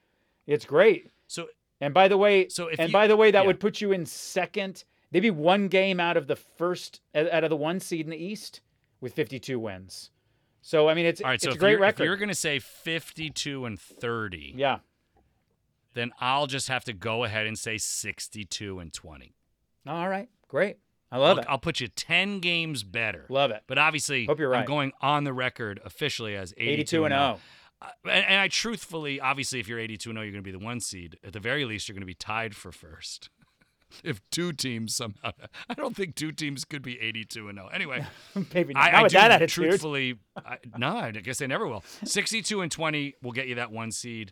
It's 0.47 0.65
great. 0.65 1.11
so 1.27 1.47
And 1.81 1.93
by 1.93 2.07
the 2.07 2.17
way, 2.17 2.47
So 2.49 2.67
if 2.67 2.79
and 2.79 2.89
you- 2.89 2.93
by 2.93 3.07
the 3.07 3.17
way, 3.17 3.31
that 3.31 3.41
yeah. 3.41 3.47
would 3.47 3.59
put 3.59 3.81
you 3.81 3.91
in 3.91 4.05
second, 4.05 4.85
maybe 5.11 5.29
one 5.29 5.67
game 5.67 5.99
out 5.99 6.15
of 6.17 6.27
the 6.27 6.35
first, 6.35 7.01
out 7.13 7.43
of 7.43 7.49
the 7.49 7.55
one 7.57 7.79
seed 7.79 8.05
in 8.05 8.09
the 8.11 8.17
East 8.17 8.61
with 9.01 9.13
52 9.13 9.59
wins. 9.59 10.09
So 10.67 10.89
I 10.89 10.95
mean, 10.95 11.05
it's 11.05 11.21
all 11.21 11.27
right. 11.27 11.35
it's 11.35 11.43
So 11.43 11.51
a 11.51 11.55
great 11.55 11.73
you're, 11.73 11.79
record. 11.79 12.01
if 12.01 12.05
you're 12.05 12.17
going 12.17 12.29
to 12.29 12.33
say 12.33 12.57
52 12.57 13.65
and 13.65 13.79
30, 13.79 14.55
yeah. 14.57 14.79
then 15.93 16.11
I'll 16.19 16.47
just 16.47 16.69
have 16.69 16.83
to 16.85 16.93
go 16.93 17.23
ahead 17.23 17.45
and 17.45 17.55
say 17.55 17.77
62 17.77 18.79
and 18.79 18.91
20. 18.91 19.35
All 19.85 20.09
right. 20.09 20.27
Great. 20.47 20.77
I 21.11 21.19
love 21.19 21.37
I'll, 21.37 21.43
it. 21.43 21.47
I'll 21.49 21.59
put 21.59 21.79
you 21.81 21.87
10 21.87 22.39
games 22.39 22.81
better. 22.81 23.27
love 23.29 23.51
it. 23.51 23.61
But 23.67 23.77
obviously, 23.77 24.25
Hope 24.25 24.39
you're 24.39 24.49
right. 24.49 24.61
I'm 24.61 24.65
going 24.65 24.91
on 25.01 25.23
the 25.23 25.33
record 25.33 25.79
officially 25.85 26.35
as 26.35 26.51
82, 26.57 26.71
82 26.71 27.05
and 27.05 27.13
0. 27.13 27.39
and, 28.05 28.25
and 28.25 28.39
I 28.41 28.47
truthfully, 28.47 29.19
obviously, 29.19 29.59
if 29.59 29.67
you're 29.67 29.77
82 29.77 30.09
and 30.09 30.17
0, 30.17 30.23
you're 30.23 30.31
going 30.31 30.43
to 30.43 30.51
be 30.51 30.57
the 30.57 30.65
one 30.65 30.79
seed. 30.79 31.19
At 31.23 31.33
the 31.33 31.39
very 31.39 31.65
least, 31.65 31.87
you're 31.87 31.93
going 31.93 32.01
to 32.01 32.07
be 32.07 32.15
tied 32.15 32.55
for 32.55 32.71
first. 32.71 33.29
if 34.03 34.21
two 34.29 34.51
teams 34.53 34.95
somehow, 34.95 35.31
I 35.69 35.73
don't 35.73 35.95
think 35.95 36.15
two 36.15 36.31
teams 36.31 36.65
could 36.65 36.81
be 36.81 36.99
82 36.99 37.49
and 37.49 37.57
0. 37.57 37.69
Anyway, 37.73 38.05
Maybe 38.53 38.73
not, 38.73 38.83
I, 38.83 38.91
not 38.91 38.99
I 38.99 39.03
with 39.03 39.11
do 39.11 39.17
that 39.17 39.31
attitude. 39.31 39.69
truthfully, 39.69 40.19
I, 40.37 40.57
no, 40.77 40.97
I 40.97 41.11
guess 41.11 41.37
they 41.39 41.47
never 41.47 41.67
will. 41.67 41.83
62 42.03 42.61
and 42.61 42.71
20 42.71 43.15
will 43.21 43.31
get 43.31 43.47
you 43.47 43.55
that 43.55 43.71
one 43.71 43.91
seed. 43.91 44.31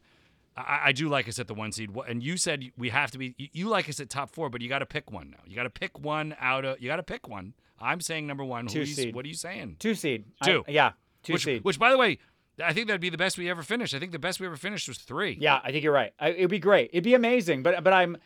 I, 0.55 0.81
I 0.85 0.91
do 0.91 1.09
like 1.09 1.27
us 1.27 1.39
at 1.39 1.47
the 1.47 1.53
one 1.53 1.71
seed, 1.71 1.89
and 2.07 2.21
you 2.21 2.37
said 2.37 2.71
we 2.77 2.89
have 2.89 3.09
to 3.11 3.17
be. 3.17 3.35
you- 3.37 3.69
like 3.69 3.89
us 3.89 3.99
at 3.99 4.09
top 4.09 4.29
four, 4.29 4.49
but 4.49 4.61
you 4.61 4.69
got 4.69 4.79
to 4.79 4.85
pick 4.85 5.11
one 5.11 5.31
now. 5.31 5.39
You 5.47 5.55
got 5.55 5.63
to 5.63 5.69
pick 5.71 5.97
one 5.99 6.35
out 6.39 6.63
of. 6.63 6.79
You 6.81 6.87
got 6.89 6.97
to 6.97 7.03
pick 7.03 7.27
one. 7.27 7.53
I'm 7.81 8.01
saying 8.01 8.27
number 8.27 8.43
one. 8.45 8.67
Two 8.67 8.85
seed. 8.85 9.15
What 9.15 9.25
are 9.25 9.27
you 9.27 9.33
saying? 9.33 9.77
Two 9.79 9.95
seed. 9.95 10.25
I- 10.41 10.45
Two. 10.45 10.63
yeah, 10.67 10.91
two 11.23 11.33
which, 11.33 11.43
seed. 11.45 11.63
which, 11.63 11.79
by 11.79 11.89
the 11.91 11.97
way, 11.97 12.19
I 12.63 12.71
think 12.71 12.85
that'd 12.87 13.01
be 13.01 13.09
the 13.09 13.17
best 13.17 13.37
we 13.39 13.49
ever 13.49 13.63
finished. 13.63 13.95
I 13.95 13.99
think 13.99 14.11
the 14.11 14.19
best 14.19 14.39
we 14.39 14.45
ever 14.45 14.55
finished 14.55 14.87
was 14.87 14.99
three. 14.99 15.35
Yeah, 15.41 15.59
I 15.63 15.71
think 15.71 15.83
you're 15.83 15.91
right. 15.93 16.13
I, 16.19 16.29
it'd 16.29 16.51
be 16.51 16.59
great. 16.59 16.91
It'd 16.93 17.03
be 17.03 17.15
amazing. 17.15 17.63
But 17.63 17.83
but 17.83 17.91
I'm, 17.93 18.17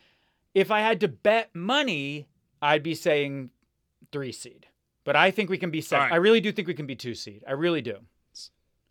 if 0.58 0.72
I 0.72 0.80
had 0.80 0.98
to 1.00 1.08
bet 1.08 1.54
money, 1.54 2.26
I'd 2.60 2.82
be 2.82 2.96
saying 2.96 3.50
three 4.10 4.32
seed. 4.32 4.66
But 5.04 5.14
I 5.14 5.30
think 5.30 5.50
we 5.50 5.56
can 5.56 5.70
be. 5.70 5.82
All 5.92 5.98
right. 5.98 6.12
I 6.12 6.16
really 6.16 6.40
do 6.40 6.50
think 6.50 6.66
we 6.66 6.74
can 6.74 6.86
be 6.86 6.96
two 6.96 7.14
seed. 7.14 7.44
I 7.46 7.52
really 7.52 7.80
do. 7.80 7.98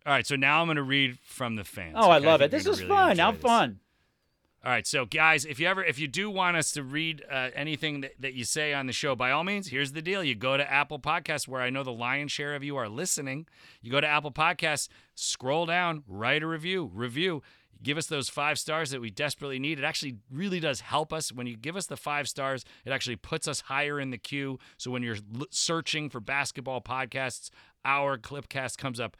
All 0.06 0.14
right, 0.14 0.26
so 0.26 0.36
now 0.36 0.62
I'm 0.62 0.66
going 0.66 0.76
to 0.76 0.82
read 0.82 1.18
from 1.18 1.56
the 1.56 1.64
fans. 1.64 1.94
Oh, 1.98 2.08
I 2.08 2.16
love 2.16 2.40
think 2.40 2.50
it. 2.52 2.56
This 2.56 2.66
is 2.66 2.80
really 2.80 2.88
fun. 2.88 3.16
Now 3.18 3.30
this. 3.30 3.42
fun. 3.42 3.80
All 4.64 4.72
right, 4.72 4.86
so 4.86 5.04
guys, 5.04 5.44
if 5.44 5.60
you 5.60 5.68
ever, 5.68 5.84
if 5.84 5.98
you 5.98 6.08
do 6.08 6.30
want 6.30 6.56
us 6.56 6.72
to 6.72 6.82
read 6.82 7.22
uh, 7.30 7.50
anything 7.54 8.00
that, 8.00 8.12
that 8.18 8.32
you 8.32 8.44
say 8.44 8.72
on 8.72 8.86
the 8.86 8.92
show, 8.92 9.14
by 9.14 9.30
all 9.30 9.44
means, 9.44 9.68
here's 9.68 9.92
the 9.92 10.00
deal: 10.00 10.24
you 10.24 10.34
go 10.34 10.56
to 10.56 10.72
Apple 10.72 10.98
Podcasts, 10.98 11.46
where 11.46 11.60
I 11.60 11.68
know 11.68 11.84
the 11.84 11.92
lion's 11.92 12.32
share 12.32 12.54
of 12.54 12.64
you 12.64 12.76
are 12.76 12.88
listening. 12.88 13.46
You 13.82 13.92
go 13.92 14.00
to 14.00 14.06
Apple 14.06 14.32
Podcasts, 14.32 14.88
scroll 15.14 15.66
down, 15.66 16.04
write 16.08 16.42
a 16.42 16.46
review, 16.46 16.90
review. 16.92 17.42
Give 17.82 17.98
us 17.98 18.06
those 18.06 18.28
five 18.28 18.58
stars 18.58 18.90
that 18.90 19.00
we 19.00 19.10
desperately 19.10 19.58
need. 19.58 19.78
It 19.78 19.84
actually 19.84 20.16
really 20.30 20.60
does 20.60 20.80
help 20.80 21.12
us. 21.12 21.30
When 21.32 21.46
you 21.46 21.56
give 21.56 21.76
us 21.76 21.86
the 21.86 21.96
five 21.96 22.28
stars, 22.28 22.64
it 22.84 22.90
actually 22.90 23.16
puts 23.16 23.46
us 23.46 23.60
higher 23.62 24.00
in 24.00 24.10
the 24.10 24.18
queue. 24.18 24.58
So 24.76 24.90
when 24.90 25.02
you're 25.02 25.18
searching 25.50 26.10
for 26.10 26.20
basketball 26.20 26.80
podcasts, 26.80 27.50
our 27.84 28.18
Clipcast 28.18 28.78
comes 28.78 28.98
up 28.98 29.16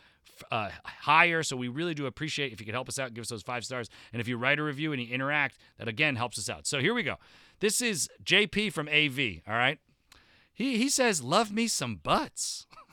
uh, 0.50 0.70
higher. 0.84 1.42
So 1.42 1.56
we 1.56 1.68
really 1.68 1.94
do 1.94 2.06
appreciate 2.06 2.52
if 2.52 2.60
you 2.60 2.66
could 2.66 2.74
help 2.74 2.88
us 2.88 2.98
out, 2.98 3.14
give 3.14 3.22
us 3.22 3.28
those 3.28 3.42
five 3.42 3.64
stars. 3.64 3.88
And 4.12 4.20
if 4.20 4.28
you 4.28 4.36
write 4.36 4.58
a 4.58 4.62
review 4.62 4.92
and 4.92 5.00
you 5.00 5.12
interact, 5.12 5.58
that 5.78 5.88
again 5.88 6.16
helps 6.16 6.38
us 6.38 6.48
out. 6.48 6.66
So 6.66 6.80
here 6.80 6.94
we 6.94 7.02
go. 7.02 7.16
This 7.60 7.80
is 7.80 8.08
JP 8.24 8.72
from 8.72 8.88
AV. 8.88 9.42
All 9.46 9.58
right. 9.58 9.78
He 10.52 10.76
he 10.76 10.88
says, 10.88 11.22
"Love 11.22 11.52
me 11.52 11.68
some 11.68 11.96
butts." 11.96 12.66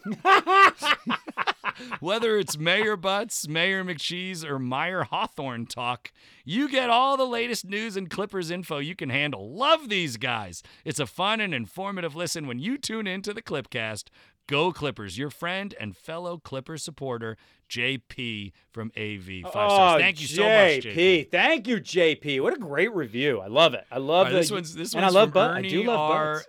Whether 2.00 2.38
it's 2.38 2.58
Mayor 2.58 2.96
Butts, 2.96 3.48
Mayor 3.48 3.84
McCheese, 3.84 4.44
or 4.44 4.60
Mayer 4.60 5.04
Hawthorne 5.04 5.66
talk, 5.66 6.12
you 6.44 6.70
get 6.70 6.90
all 6.90 7.18
the 7.18 7.26
latest 7.26 7.66
news 7.66 7.98
and 7.98 8.10
Clippers 8.10 8.50
info 8.50 8.80
you 8.80 8.96
can 8.96 9.10
handle. 9.10 9.54
Love 9.54 9.90
these 9.90 10.18
guys. 10.18 10.64
It's 10.84 11.00
a 11.00 11.06
fun 11.06 11.42
and 11.42 11.54
informative 11.54 12.16
listen 12.16 12.48
when 12.48 12.60
you 12.60 12.78
tune 12.78 13.08
into 13.08 13.34
the 13.34 13.42
Clipcast. 13.42 14.06
Go 14.48 14.72
Clippers, 14.72 15.18
your 15.18 15.32
friend 15.32 15.74
and 15.80 15.98
fellow 15.98 16.38
Clipper 16.38 16.78
supporter, 16.78 17.36
JP 17.68 18.52
from 18.72 18.92
AV. 18.96 19.42
Five 19.44 19.52
stars. 19.52 19.96
Oh, 19.96 20.00
Thank 20.00 20.22
you 20.22 20.28
so 20.28 20.44
much, 20.44 20.86
JP. 20.86 21.32
Thank 21.32 21.68
you, 21.68 21.78
JP. 21.78 22.42
What 22.42 22.54
a 22.54 22.60
great 22.60 22.94
review. 22.94 23.40
I 23.40 23.48
love 23.48 23.74
it. 23.74 23.86
I 23.92 23.98
love 23.98 24.28
right, 24.28 24.34
this 24.34 24.52
one's 24.52 24.76
this 24.76 24.94
and 24.94 25.02
one's 25.02 25.16
I 25.16 25.20
love 25.20 25.30
from 25.30 25.34
Butts. 25.34 25.58
I 25.58 25.62
do 25.68 25.84
love 25.84 26.00
R. 26.00 26.34
Butts. 26.36 26.48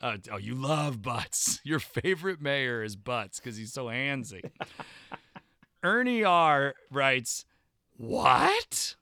Uh, 0.00 0.16
oh, 0.32 0.38
you 0.38 0.54
love 0.54 1.02
Butts. 1.02 1.60
Your 1.64 1.78
favorite 1.78 2.40
mayor 2.40 2.82
is 2.82 2.96
Butts 2.96 3.38
because 3.38 3.56
he's 3.56 3.72
so 3.72 3.86
handsy. 3.86 4.40
Ernie 5.82 6.24
R. 6.24 6.74
writes, 6.90 7.44
What? 7.96 8.96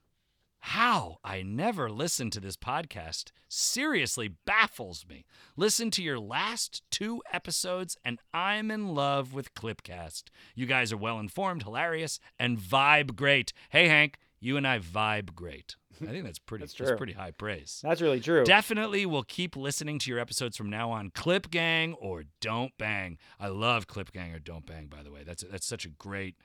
How 0.61 1.17
I 1.23 1.41
never 1.41 1.89
listened 1.89 2.33
to 2.33 2.39
this 2.41 2.57
podcast 2.57 3.31
seriously 3.47 4.35
baffles 4.45 5.05
me. 5.07 5.25
Listen 5.55 5.89
to 5.91 6.03
your 6.03 6.19
last 6.19 6.83
two 6.91 7.21
episodes, 7.31 7.97
and 8.03 8.19
I'm 8.33 8.69
in 8.69 8.93
love 8.93 9.33
with 9.33 9.53
Clipcast. 9.53 10.23
You 10.55 10.65
guys 10.65 10.91
are 10.91 10.97
well 10.97 11.19
informed, 11.19 11.63
hilarious, 11.63 12.19
and 12.37 12.59
vibe 12.59 13.15
great. 13.15 13.53
Hey, 13.69 13.87
Hank, 13.87 14.17
you 14.39 14.57
and 14.57 14.67
I 14.67 14.79
vibe 14.79 15.33
great. 15.33 15.75
I 16.01 16.05
think 16.11 16.23
that's 16.25 16.39
pretty. 16.39 16.63
That's 16.63 16.73
that's 16.73 16.91
pretty 16.97 17.13
high 17.13 17.31
praise. 17.31 17.79
That's 17.83 18.01
really 18.01 18.19
true. 18.19 18.43
Definitely 18.43 19.05
we'll 19.05 19.23
keep 19.23 19.55
listening 19.55 19.99
to 19.99 20.09
your 20.11 20.19
episodes 20.19 20.55
from 20.57 20.69
now 20.69 20.91
on. 20.91 21.11
Clip 21.11 21.49
Gang 21.49 21.93
or 21.95 22.23
Don't 22.41 22.71
Bang. 22.77 23.17
I 23.39 23.47
love 23.47 23.87
Clip 23.87 24.11
Gang 24.11 24.33
or 24.33 24.39
Don't 24.39 24.65
Bang, 24.65 24.87
by 24.87 25.03
the 25.03 25.11
way. 25.11 25.23
That's 25.25 25.43
that's 25.49 25.65
such 25.65 25.85
a 25.85 25.89
great 25.89 26.35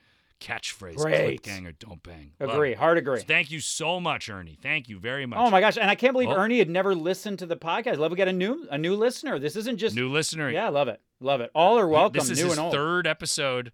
catchphrase. 0.41 0.95
Great. 0.97 1.41
Clip 1.41 1.43
Gang 1.43 1.65
or 1.67 1.71
Don't 1.71 2.03
Bang. 2.03 2.31
Agree. 2.39 2.73
Hard 2.73 2.97
agree. 2.97 3.21
Thank 3.21 3.51
you 3.51 3.59
so 3.61 3.99
much, 3.99 4.29
Ernie. 4.29 4.57
Thank 4.61 4.89
you 4.89 4.99
very 4.99 5.25
much. 5.25 5.39
Oh 5.39 5.49
my 5.49 5.61
gosh! 5.61 5.77
And 5.77 5.89
I 5.89 5.95
can't 5.95 6.13
believe 6.13 6.29
Oh. 6.29 6.35
Ernie 6.35 6.59
had 6.59 6.69
never 6.69 6.93
listened 6.93 7.39
to 7.39 7.45
the 7.45 7.55
podcast. 7.55 7.97
Love 7.97 8.11
we 8.11 8.17
get 8.17 8.27
a 8.27 8.33
new 8.33 8.67
a 8.69 8.77
new 8.77 8.95
listener. 8.95 9.39
This 9.39 9.55
isn't 9.55 9.77
just 9.77 9.95
New 9.95 10.09
listener. 10.09 10.49
yeah. 10.49 10.65
I 10.65 10.69
love 10.69 10.87
it. 10.87 10.99
Love 11.21 11.39
it. 11.41 11.51
All 11.55 11.79
are 11.79 11.87
welcome. 11.87 12.19
This 12.19 12.29
is 12.29 12.39
new 12.41 12.47
his 12.49 12.57
third 12.73 13.07
episode 13.07 13.71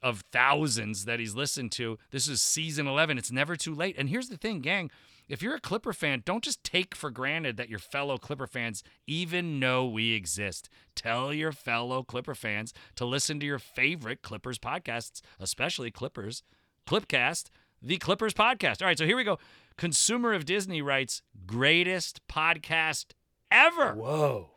of 0.00 0.22
thousands 0.32 1.06
that 1.06 1.18
he's 1.18 1.34
listened 1.34 1.72
to. 1.72 1.98
This 2.10 2.28
is 2.28 2.42
season 2.42 2.86
11. 2.86 3.16
It's 3.16 3.32
never 3.32 3.56
too 3.56 3.74
late. 3.74 3.96
And 3.98 4.08
here's 4.10 4.28
the 4.28 4.36
thing, 4.36 4.60
gang. 4.60 4.90
If 5.26 5.40
you're 5.40 5.54
a 5.54 5.60
Clipper 5.60 5.94
fan, 5.94 6.22
don't 6.24 6.44
just 6.44 6.62
take 6.62 6.94
for 6.94 7.10
granted 7.10 7.56
that 7.56 7.70
your 7.70 7.78
fellow 7.78 8.18
Clipper 8.18 8.46
fans 8.46 8.82
even 9.06 9.58
know 9.58 9.86
we 9.86 10.12
exist. 10.12 10.68
Tell 10.94 11.32
your 11.32 11.50
fellow 11.52 12.02
Clipper 12.02 12.34
fans 12.34 12.74
to 12.96 13.06
listen 13.06 13.40
to 13.40 13.46
your 13.46 13.58
favorite 13.58 14.20
Clippers 14.20 14.58
podcasts, 14.58 15.22
especially 15.40 15.90
Clippers, 15.90 16.42
Clipcast, 16.86 17.48
the 17.80 17.96
Clippers 17.96 18.34
podcast. 18.34 18.82
All 18.82 18.86
right, 18.86 18.98
so 18.98 19.06
here 19.06 19.16
we 19.16 19.24
go. 19.24 19.38
Consumer 19.78 20.34
of 20.34 20.44
Disney 20.44 20.82
writes, 20.82 21.22
greatest 21.46 22.20
podcast 22.28 23.12
ever. 23.50 23.94
Whoa. 23.94 24.50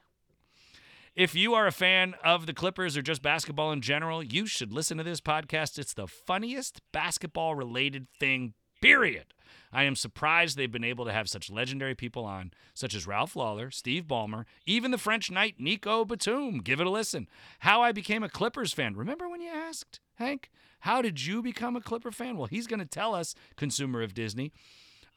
If 1.16 1.34
you 1.34 1.54
are 1.54 1.66
a 1.66 1.72
fan 1.72 2.14
of 2.24 2.46
the 2.46 2.54
Clippers 2.54 2.96
or 2.96 3.02
just 3.02 3.22
basketball 3.22 3.72
in 3.72 3.82
general, 3.82 4.22
you 4.22 4.46
should 4.46 4.72
listen 4.72 4.98
to 4.98 5.04
this 5.04 5.22
podcast. 5.22 5.80
It's 5.80 5.94
the 5.94 6.08
funniest 6.08 6.82
basketball 6.92 7.56
related 7.56 8.08
thing, 8.20 8.54
period. 8.82 9.34
I 9.72 9.84
am 9.84 9.96
surprised 9.96 10.58
they've 10.58 10.72
been 10.72 10.84
able 10.84 11.06
to 11.06 11.12
have 11.12 11.30
such 11.30 11.50
legendary 11.50 11.94
people 11.94 12.24
on, 12.24 12.52
such 12.74 12.96
as 12.96 13.06
Ralph 13.06 13.36
Lawler, 13.36 13.70
Steve 13.70 14.06
Ballmer, 14.06 14.46
even 14.66 14.92
the 14.92 14.98
French 14.98 15.30
knight 15.30 15.56
Nico 15.60 16.06
Batum. 16.06 16.60
Give 16.60 16.80
it 16.80 16.88
a 16.88 16.90
listen. 16.90 17.28
How 17.60 17.82
I 17.82 17.92
became 17.92 18.24
a 18.24 18.30
Clippers 18.30 18.74
fan. 18.74 18.96
Remember 18.96 19.28
when 19.28 19.42
you 19.42 19.50
asked, 19.50 20.00
Hank? 20.16 20.50
How 20.82 21.02
did 21.02 21.26
you 21.26 21.42
become 21.42 21.76
a 21.76 21.82
Clipper 21.82 22.12
fan? 22.12 22.38
Well, 22.38 22.48
he's 22.48 22.68
going 22.68 22.80
to 22.80 22.86
tell 22.86 23.14
us, 23.14 23.36
consumer 23.56 24.02
of 24.02 24.14
Disney. 24.14 24.54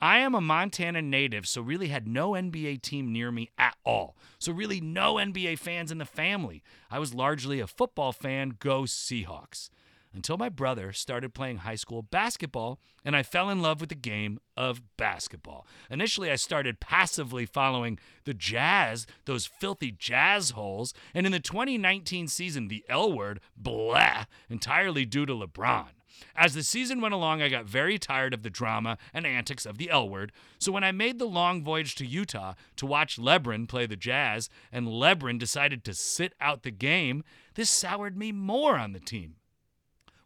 I 0.00 0.18
am 0.18 0.34
a 0.34 0.40
Montana 0.40 1.02
native, 1.02 1.46
so 1.46 1.60
really 1.60 1.88
had 1.88 2.08
no 2.08 2.30
NBA 2.30 2.80
team 2.80 3.12
near 3.12 3.30
me 3.30 3.50
at 3.58 3.76
all. 3.84 4.16
So, 4.38 4.50
really, 4.50 4.80
no 4.80 5.16
NBA 5.16 5.58
fans 5.58 5.92
in 5.92 5.98
the 5.98 6.06
family. 6.06 6.62
I 6.90 6.98
was 6.98 7.12
largely 7.12 7.60
a 7.60 7.66
football 7.66 8.12
fan, 8.12 8.56
go 8.58 8.82
Seahawks. 8.82 9.68
Until 10.12 10.36
my 10.36 10.48
brother 10.48 10.92
started 10.92 11.34
playing 11.34 11.58
high 11.58 11.76
school 11.76 12.02
basketball, 12.02 12.80
and 13.04 13.14
I 13.14 13.22
fell 13.22 13.48
in 13.48 13.62
love 13.62 13.80
with 13.80 13.90
the 13.90 13.94
game 13.94 14.40
of 14.56 14.82
basketball. 14.96 15.66
Initially, 15.88 16.30
I 16.30 16.36
started 16.36 16.80
passively 16.80 17.46
following 17.46 17.98
the 18.24 18.34
Jazz, 18.34 19.06
those 19.26 19.46
filthy 19.46 19.92
Jazz 19.92 20.50
holes, 20.50 20.92
and 21.14 21.26
in 21.26 21.32
the 21.32 21.38
2019 21.38 22.26
season, 22.26 22.66
the 22.66 22.84
L 22.88 23.12
word, 23.12 23.38
blah, 23.56 24.24
entirely 24.48 25.04
due 25.04 25.26
to 25.26 25.32
LeBron. 25.32 25.90
As 26.34 26.54
the 26.54 26.62
season 26.62 27.00
went 27.00 27.14
along, 27.14 27.40
I 27.40 27.48
got 27.48 27.66
very 27.66 27.98
tired 27.98 28.34
of 28.34 28.42
the 28.42 28.50
drama 28.50 28.98
and 29.14 29.26
antics 29.26 29.64
of 29.64 29.78
the 29.78 29.90
L 29.90 30.08
word. 30.08 30.32
So 30.58 30.72
when 30.72 30.84
I 30.84 30.92
made 30.92 31.18
the 31.18 31.24
long 31.24 31.62
voyage 31.62 31.94
to 31.96 32.06
Utah 32.06 32.54
to 32.76 32.86
watch 32.86 33.16
Lebron 33.16 33.68
play 33.68 33.86
the 33.86 33.96
Jazz, 33.96 34.48
and 34.72 34.88
Lebron 34.88 35.38
decided 35.38 35.84
to 35.84 35.94
sit 35.94 36.34
out 36.40 36.62
the 36.62 36.70
game, 36.70 37.22
this 37.54 37.70
soured 37.70 38.16
me 38.16 38.32
more 38.32 38.76
on 38.76 38.92
the 38.92 39.00
team. 39.00 39.36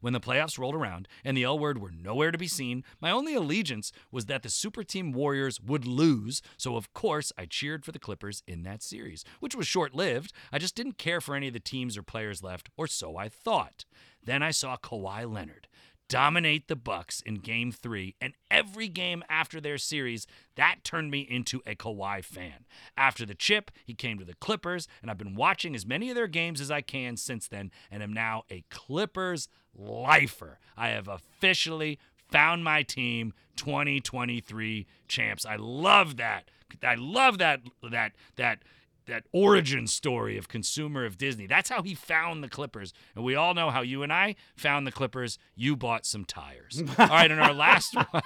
When 0.05 0.13
the 0.13 0.21
playoffs 0.21 0.59
rolled 0.59 0.75
around 0.75 1.09
and 1.25 1.35
the 1.35 1.45
L 1.45 1.59
word 1.59 1.79
were 1.79 1.91
nowhere 1.91 2.31
to 2.31 2.37
be 2.37 2.47
seen, 2.47 2.85
my 3.01 3.11
only 3.11 3.33
allegiance 3.33 3.91
was 4.11 4.27
that 4.27 4.43
the 4.43 4.51
super 4.51 4.85
team 4.85 5.13
Warriors 5.13 5.63
would 5.63 5.87
lose, 5.87 6.43
so 6.59 6.77
of 6.77 6.93
course 6.93 7.33
I 7.39 7.47
cheered 7.47 7.87
for 7.87 7.91
the 7.91 7.99
Clippers 7.99 8.43
in 8.47 8.65
that 8.65 8.83
series, 8.83 9.25
which 9.41 9.55
was 9.55 9.67
short 9.67 9.95
lived. 9.95 10.35
I 10.53 10.59
just 10.59 10.75
didn't 10.75 10.99
care 10.99 11.23
for 11.23 11.35
any 11.35 11.47
of 11.49 11.55
the 11.55 11.59
teams 11.59 11.97
or 11.97 12.03
players 12.03 12.43
left, 12.43 12.69
or 12.77 12.87
so 12.87 13.17
I 13.17 13.31
thought. 13.31 13.87
Then 14.23 14.43
I 14.43 14.51
saw 14.51 14.77
Kawhi 14.77 15.27
Leonard 15.27 15.69
dominate 16.09 16.69
the 16.69 16.77
Bucks 16.77 17.21
in 17.21 17.37
game 17.37 17.73
3 17.73 18.15
and 18.21 18.35
every 18.51 18.89
game 18.89 19.23
after 19.29 19.61
their 19.61 19.79
series 19.79 20.27
that 20.57 20.85
turned 20.85 21.11
me 21.11 21.21
into 21.21 21.63
a 21.67 21.75
Kawhi 21.75 22.25
fan. 22.25 22.67
After 22.97 23.25
the 23.27 23.35
chip, 23.35 23.71
he 23.85 23.95
came 23.95 24.19
to 24.19 24.25
the 24.25 24.35
Clippers 24.35 24.87
and 25.03 25.11
I've 25.11 25.19
been 25.19 25.35
watching 25.35 25.75
as 25.75 25.87
many 25.87 26.11
of 26.11 26.17
their 26.17 26.27
games 26.27 26.61
as 26.61 26.71
I 26.71 26.81
can 26.81 27.17
since 27.17 27.49
then 27.49 27.71
and 27.91 28.03
am 28.03 28.13
now 28.13 28.45
a 28.51 28.65
Clippers 28.71 29.49
lifer. 29.75 30.59
I 30.77 30.89
have 30.89 31.09
officially 31.09 31.99
found 32.31 32.65
my 32.65 32.83
team 32.83 33.33
2023 33.57 34.87
champs. 35.09 35.47
I 35.47 35.57
love 35.57 36.17
that. 36.17 36.51
I 36.83 36.97
love 36.97 37.39
that 37.39 37.61
that 37.89 38.13
that 38.37 38.61
that 39.07 39.25
origin 39.33 39.87
story 39.87 40.37
of 40.37 40.49
consumer 40.49 41.05
of 41.05 41.19
Disney. 41.19 41.47
That's 41.47 41.69
how 41.69 41.83
he 41.83 41.95
found 41.95 42.43
the 42.43 42.49
Clippers. 42.49 42.93
And 43.15 43.25
we 43.25 43.35
all 43.35 43.55
know 43.55 43.71
how 43.71 43.83
you 43.83 44.03
and 44.03 44.13
I 44.13 44.37
found 44.57 44.87
the 44.87 44.93
Clippers. 44.93 45.39
You 45.55 45.77
bought 45.77 46.07
some 46.07 46.25
tires. 46.25 46.83
all 46.99 47.07
right, 47.07 47.31
and 47.31 47.41
our 47.41 47.55
last 47.55 47.95
one, 48.11 48.23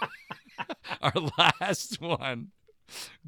our 1.02 1.12
last 1.38 2.00
one. 2.00 2.48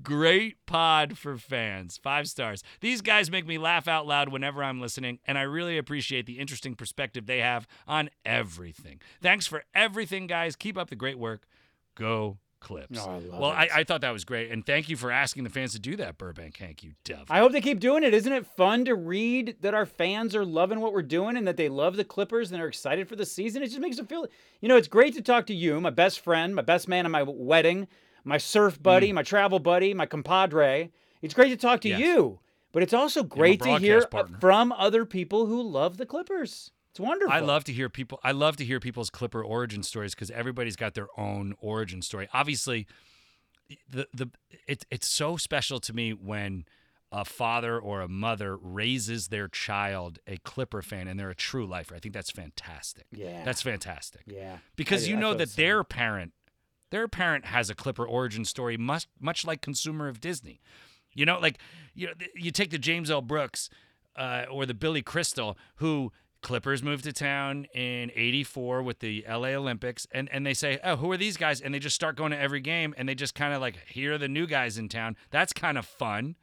Great 0.03 0.65
pod 0.65 1.19
for 1.19 1.37
fans. 1.37 2.01
Five 2.03 2.29
stars. 2.29 2.63
These 2.81 3.03
guys 3.03 3.31
make 3.31 3.47
me 3.47 3.59
laugh 3.59 3.87
out 3.87 4.07
loud 4.07 4.31
whenever 4.31 4.63
I'm 4.65 4.81
listening, 4.81 5.19
and 5.27 5.37
I 5.37 5.43
really 5.43 5.77
appreciate 5.77 6.25
the 6.25 6.39
interesting 6.39 6.75
perspective 6.75 7.27
they 7.27 7.41
have 7.41 7.67
on 7.87 8.09
everything. 8.25 9.01
Thanks 9.21 9.47
for 9.47 9.65
everything, 9.75 10.27
guys. 10.27 10.57
Keep 10.57 10.79
up 10.79 10.89
the 10.89 10.97
great 10.97 11.19
work. 11.19 11.47
Go 11.95 12.39
Clips. 12.61 12.99
Oh, 13.01 13.11
I 13.35 13.39
well. 13.39 13.51
I, 13.51 13.69
I 13.77 13.85
thought 13.85 14.03
that 14.03 14.11
was 14.13 14.25
great, 14.25 14.51
and 14.51 14.65
thank 14.65 14.89
you 14.89 14.97
for 14.97 15.11
asking 15.11 15.45
the 15.45 15.51
fans 15.51 15.73
to 15.73 15.79
do 15.79 15.97
that, 15.97 16.19
Burbank 16.19 16.57
Hank. 16.59 16.83
You 16.83 16.93
devil. 17.05 17.25
I 17.31 17.39
hope 17.39 17.53
they 17.53 17.61
keep 17.61 17.81
doing 17.81 18.05
it. 18.05 18.13
Isn't 18.15 18.33
it 18.33 18.47
fun 18.47 18.85
to 18.85 18.95
read 18.95 19.57
that 19.63 19.73
our 19.75 19.87
fans 19.87 20.37
are 20.37 20.45
loving 20.45 20.81
what 20.81 20.93
we're 20.93 21.03
doing 21.03 21.37
and 21.37 21.49
that 21.49 21.57
they 21.57 21.69
love 21.69 21.97
the 21.97 22.05
Clippers 22.05 22.53
and 22.53 22.61
are 22.61 22.69
excited 22.69 23.09
for 23.09 23.17
the 23.17 23.25
season? 23.27 23.63
It 23.63 23.69
just 23.69 23.81
makes 23.81 23.97
them 23.97 24.07
feel, 24.07 24.27
you 24.61 24.69
know, 24.69 24.77
it's 24.77 24.89
great 24.89 25.15
to 25.15 25.23
talk 25.23 25.47
to 25.47 25.55
you, 25.55 25.81
my 25.81 25.91
best 25.91 26.21
friend, 26.21 26.55
my 26.55 26.63
best 26.63 26.87
man 26.87 27.05
at 27.07 27.11
my 27.11 27.23
wedding, 27.23 27.89
my 28.25 28.37
surf 28.39 28.83
buddy, 28.83 29.13
my 29.13 29.23
travel 29.23 29.59
buddy, 29.59 29.95
my 29.95 30.07
compadre. 30.07 30.91
It's 31.23 31.35
great 31.35 31.49
to 31.51 31.57
talk 31.57 31.81
to 31.83 31.89
Mm. 31.89 31.93
Yes. 31.93 32.01
you, 32.01 32.39
but 32.73 32.83
it's 32.83 32.93
also 32.93 33.23
great 33.23 33.63
to 33.63 33.79
hear 33.79 34.07
partner. 34.07 34.39
from 34.41 34.71
other 34.73 35.05
people 35.07 35.47
who 35.47 35.63
love 35.63 35.97
the 35.97 36.07
Clippers. 36.07 36.71
It's 37.01 37.07
wonderful. 37.09 37.33
I 37.35 37.41
love 37.41 37.65
to 37.65 37.73
hear 37.73 37.89
people. 37.89 38.21
I 38.23 38.33
love 38.33 38.57
to 38.57 38.65
hear 38.65 38.81
people's 38.81 39.11
Clipper 39.11 39.43
origin 39.43 39.83
stories 39.83 40.15
because 40.15 40.31
everybody's 40.31 40.77
got 40.77 40.95
their 40.95 41.09
own 41.19 41.55
origin 41.61 42.03
story. 42.03 42.29
Obviously, 42.33 42.87
the 43.89 44.07
the 44.13 44.31
it, 44.67 44.85
it's 44.91 45.09
so 45.09 45.37
special 45.37 45.81
to 45.81 45.93
me 45.93 46.13
when 46.13 46.65
a 47.13 47.25
father 47.25 47.79
or 47.79 48.01
a 48.01 48.09
mother 48.09 48.57
raises 48.57 49.29
their 49.29 49.49
child 49.49 50.19
a 50.29 50.37
Clipper 50.39 50.81
fan 50.83 51.09
and 51.09 51.19
they're 51.19 51.31
a 51.31 51.35
true 51.35 51.67
lifer. 51.67 51.95
I 51.95 51.99
think 51.99 52.15
that's 52.15 52.31
fantastic. 52.31 53.07
Yeah. 53.11 53.45
that's 53.45 53.63
fantastic. 53.63 54.23
Yeah. 54.27 54.59
because 54.77 55.07
I- 55.07 55.11
you 55.11 55.17
know 55.17 55.35
that 55.35 55.57
their 55.57 55.83
parent 55.85 56.33
their 56.91 57.07
parent 57.09 57.45
has 57.47 57.71
a 57.71 57.75
clipper 57.77 58.05
origin 58.05 58.45
story 58.45 58.77
much 58.77 59.07
much 59.21 59.45
like 59.47 59.61
consumer 59.63 60.09
of 60.09 60.21
disney 60.21 60.61
you 61.15 61.25
know 61.25 61.39
like 61.39 61.59
you 61.95 62.09
know 62.09 62.13
you 62.35 62.51
take 62.51 62.71
the 62.71 62.79
james 62.79 63.13
l 63.13 63.23
brooks 63.23 63.71
uh, 64.17 64.45
or 64.51 64.67
the 64.67 64.75
billy 64.75 65.01
crystal 65.01 65.57
who 65.77 66.11
clippers 66.43 66.83
moved 66.83 67.05
to 67.05 67.13
town 67.13 67.67
in 67.75 68.11
84 68.15 68.83
with 68.83 69.01
the 69.01 69.25
la 69.29 69.49
olympics 69.49 70.07
and, 70.11 70.29
and 70.33 70.47
they 70.47 70.55
say 70.55 70.79
oh 70.83 70.97
who 70.97 71.11
are 71.13 71.17
these 71.17 71.37
guys? 71.37 71.61
And 71.61 71.75
they 71.75 71.79
just 71.79 71.95
start 71.95 72.17
going 72.17 72.33
to 72.33 72.39
every 72.39 72.61
game 72.61 72.95
and 72.97 73.09
they 73.09 73.15
just 73.15 73.35
kind 73.35 73.53
of 73.53 73.61
like 73.61 73.79
here 73.87 74.15
are 74.15 74.19
the 74.19 74.29
new 74.29 74.47
guys 74.47 74.79
in 74.79 74.89
town. 74.89 75.17
That's 75.31 75.53
kind 75.53 75.77
of 75.79 75.87
fun 75.87 76.37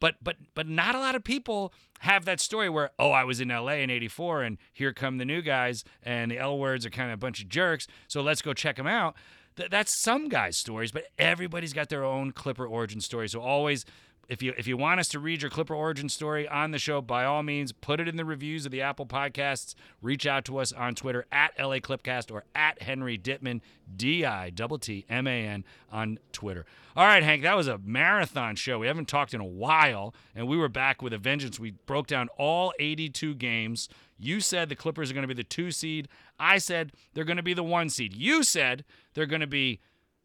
but 0.00 0.16
but 0.22 0.36
but 0.54 0.66
not 0.66 0.94
a 0.94 0.98
lot 0.98 1.14
of 1.14 1.22
people 1.22 1.72
have 2.00 2.24
that 2.24 2.40
story 2.40 2.68
where 2.68 2.90
oh 2.98 3.10
I 3.10 3.24
was 3.24 3.40
in 3.40 3.48
LA 3.48 3.74
in 3.74 3.90
84 3.90 4.42
and 4.42 4.58
here 4.72 4.92
come 4.92 5.18
the 5.18 5.24
new 5.24 5.42
guys 5.42 5.84
and 6.02 6.30
the 6.30 6.38
L 6.38 6.58
words 6.58 6.84
are 6.84 6.90
kind 6.90 7.10
of 7.10 7.14
a 7.14 7.18
bunch 7.18 7.40
of 7.42 7.48
jerks 7.48 7.86
so 8.08 8.22
let's 8.22 8.42
go 8.42 8.52
check 8.52 8.76
them 8.76 8.86
out. 8.86 9.14
Th- 9.56 9.70
that's 9.70 9.94
some 9.94 10.28
guys 10.28 10.56
stories 10.56 10.90
but 10.90 11.04
everybody's 11.18 11.72
got 11.72 11.90
their 11.90 12.04
own 12.04 12.32
Clipper 12.32 12.66
origin 12.66 13.00
story 13.00 13.28
so 13.28 13.40
always 13.40 13.84
if 14.30 14.42
you 14.42 14.54
if 14.56 14.68
you 14.68 14.76
want 14.76 15.00
us 15.00 15.08
to 15.08 15.18
read 15.18 15.42
your 15.42 15.50
Clipper 15.50 15.74
origin 15.74 16.08
story 16.08 16.46
on 16.46 16.70
the 16.70 16.78
show, 16.78 17.02
by 17.02 17.24
all 17.24 17.42
means, 17.42 17.72
put 17.72 17.98
it 17.98 18.06
in 18.06 18.14
the 18.14 18.24
reviews 18.24 18.64
of 18.64 18.70
the 18.70 18.80
Apple 18.80 19.04
Podcasts. 19.04 19.74
Reach 20.00 20.24
out 20.24 20.44
to 20.44 20.58
us 20.58 20.70
on 20.72 20.94
Twitter 20.94 21.26
at 21.32 21.52
LA 21.58 21.78
Clipcast 21.78 22.30
or 22.30 22.44
at 22.54 22.80
Henry 22.80 23.18
Dittman, 23.18 23.60
D 23.94 24.24
I 24.24 24.52
T 24.54 24.78
T 24.80 25.04
M 25.10 25.26
A 25.26 25.46
N 25.46 25.64
on 25.90 26.20
Twitter. 26.30 26.64
All 26.94 27.04
right, 27.04 27.24
Hank, 27.24 27.42
that 27.42 27.56
was 27.56 27.66
a 27.66 27.78
marathon 27.78 28.54
show. 28.54 28.78
We 28.78 28.86
haven't 28.86 29.08
talked 29.08 29.34
in 29.34 29.40
a 29.40 29.44
while, 29.44 30.14
and 30.36 30.46
we 30.46 30.56
were 30.56 30.68
back 30.68 31.02
with 31.02 31.12
a 31.12 31.18
vengeance. 31.18 31.58
We 31.58 31.72
broke 31.86 32.06
down 32.06 32.28
all 32.38 32.72
82 32.78 33.34
games. 33.34 33.88
You 34.16 34.38
said 34.38 34.68
the 34.68 34.76
Clippers 34.76 35.10
are 35.10 35.14
going 35.14 35.22
to 35.22 35.28
be 35.28 35.34
the 35.34 35.42
two 35.42 35.72
seed. 35.72 36.06
I 36.38 36.58
said 36.58 36.92
they're 37.14 37.24
going 37.24 37.36
to 37.36 37.42
be 37.42 37.54
the 37.54 37.64
one 37.64 37.90
seed. 37.90 38.14
You 38.14 38.44
said 38.44 38.84
they're 39.14 39.26
going 39.26 39.40
to 39.40 39.48
be 39.48 39.80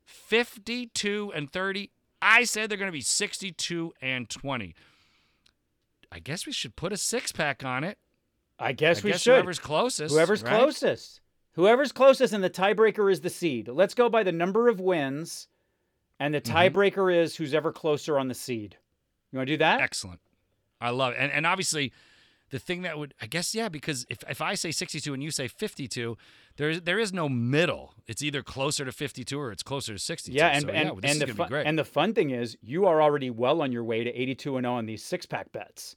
52 0.05 1.31
and 1.33 1.51
30. 1.51 1.89
I 2.25 2.43
said 2.43 2.69
they're 2.69 2.77
going 2.77 2.89
to 2.89 2.93
be 2.97 3.01
62 3.01 3.93
and 4.01 4.27
20. 4.29 4.73
I 6.11 6.19
guess 6.19 6.45
we 6.45 6.51
should 6.51 6.75
put 6.75 6.91
a 6.93 6.97
six 6.97 7.31
pack 7.31 7.63
on 7.63 7.83
it. 7.83 7.97
I 8.57 8.71
guess 8.71 8.99
I 8.99 9.03
we 9.05 9.11
guess 9.11 9.21
should. 9.21 9.33
whoever's 9.35 9.59
closest. 9.59 10.13
Whoever's 10.13 10.41
right? 10.43 10.57
closest. 10.57 11.21
Whoever's 11.53 11.91
closest, 11.91 12.33
and 12.33 12.43
the 12.43 12.49
tiebreaker 12.49 13.11
is 13.11 13.21
the 13.21 13.29
seed. 13.29 13.67
Let's 13.67 13.93
go 13.93 14.09
by 14.09 14.23
the 14.23 14.31
number 14.31 14.67
of 14.69 14.79
wins, 14.79 15.47
and 16.19 16.33
the 16.33 16.41
Mm-hmm. 16.41 16.55
tiebreaker 16.77 17.15
is 17.15 17.35
who's 17.35 17.53
ever 17.53 17.71
closer 17.71 18.17
on 18.17 18.27
the 18.27 18.33
seed. 18.33 18.77
You 19.31 19.37
want 19.37 19.47
to 19.47 19.53
do 19.53 19.57
that? 19.57 19.81
Excellent. 19.81 20.19
I 20.81 20.89
love 20.89 21.13
it. 21.13 21.17
And, 21.19 21.31
and 21.31 21.45
obviously, 21.45 21.91
the 22.49 22.59
thing 22.59 22.81
that 22.83 22.97
would, 22.97 23.13
I 23.21 23.27
guess, 23.27 23.53
yeah, 23.55 23.69
because 23.69 24.05
if, 24.09 24.19
if 24.29 24.41
I 24.41 24.55
say 24.55 24.71
62 24.71 25.13
and 25.13 25.21
you 25.23 25.31
say 25.31 25.47
52, 25.47 26.17
there 26.57 26.69
is, 26.69 26.81
there 26.81 26.99
is 26.99 27.11
no 27.13 27.27
middle. 27.27 27.93
It's 28.07 28.21
either 28.21 28.41
closer 28.41 28.85
to 28.85 28.91
52 28.91 29.39
or 29.39 29.51
it's 29.51 29.63
closer 29.63 29.93
to 29.93 29.99
62. 29.99 30.35
Yeah, 30.35 30.47
and 30.47 30.63
so, 30.63 30.69
and, 30.69 30.89
yeah, 30.89 30.93
this 31.01 31.11
and 31.11 31.23
is 31.23 31.29
the 31.29 31.35
fun, 31.35 31.47
be 31.47 31.51
great. 31.51 31.67
and 31.67 31.77
the 31.77 31.83
fun 31.85 32.13
thing 32.13 32.29
is, 32.29 32.57
you 32.61 32.85
are 32.85 33.01
already 33.01 33.29
well 33.29 33.61
on 33.61 33.71
your 33.71 33.83
way 33.83 34.03
to 34.03 34.09
82 34.11 34.57
and 34.57 34.65
0 34.65 34.73
on 34.73 34.85
these 34.85 35.03
six 35.03 35.25
pack 35.25 35.51
bets. 35.51 35.95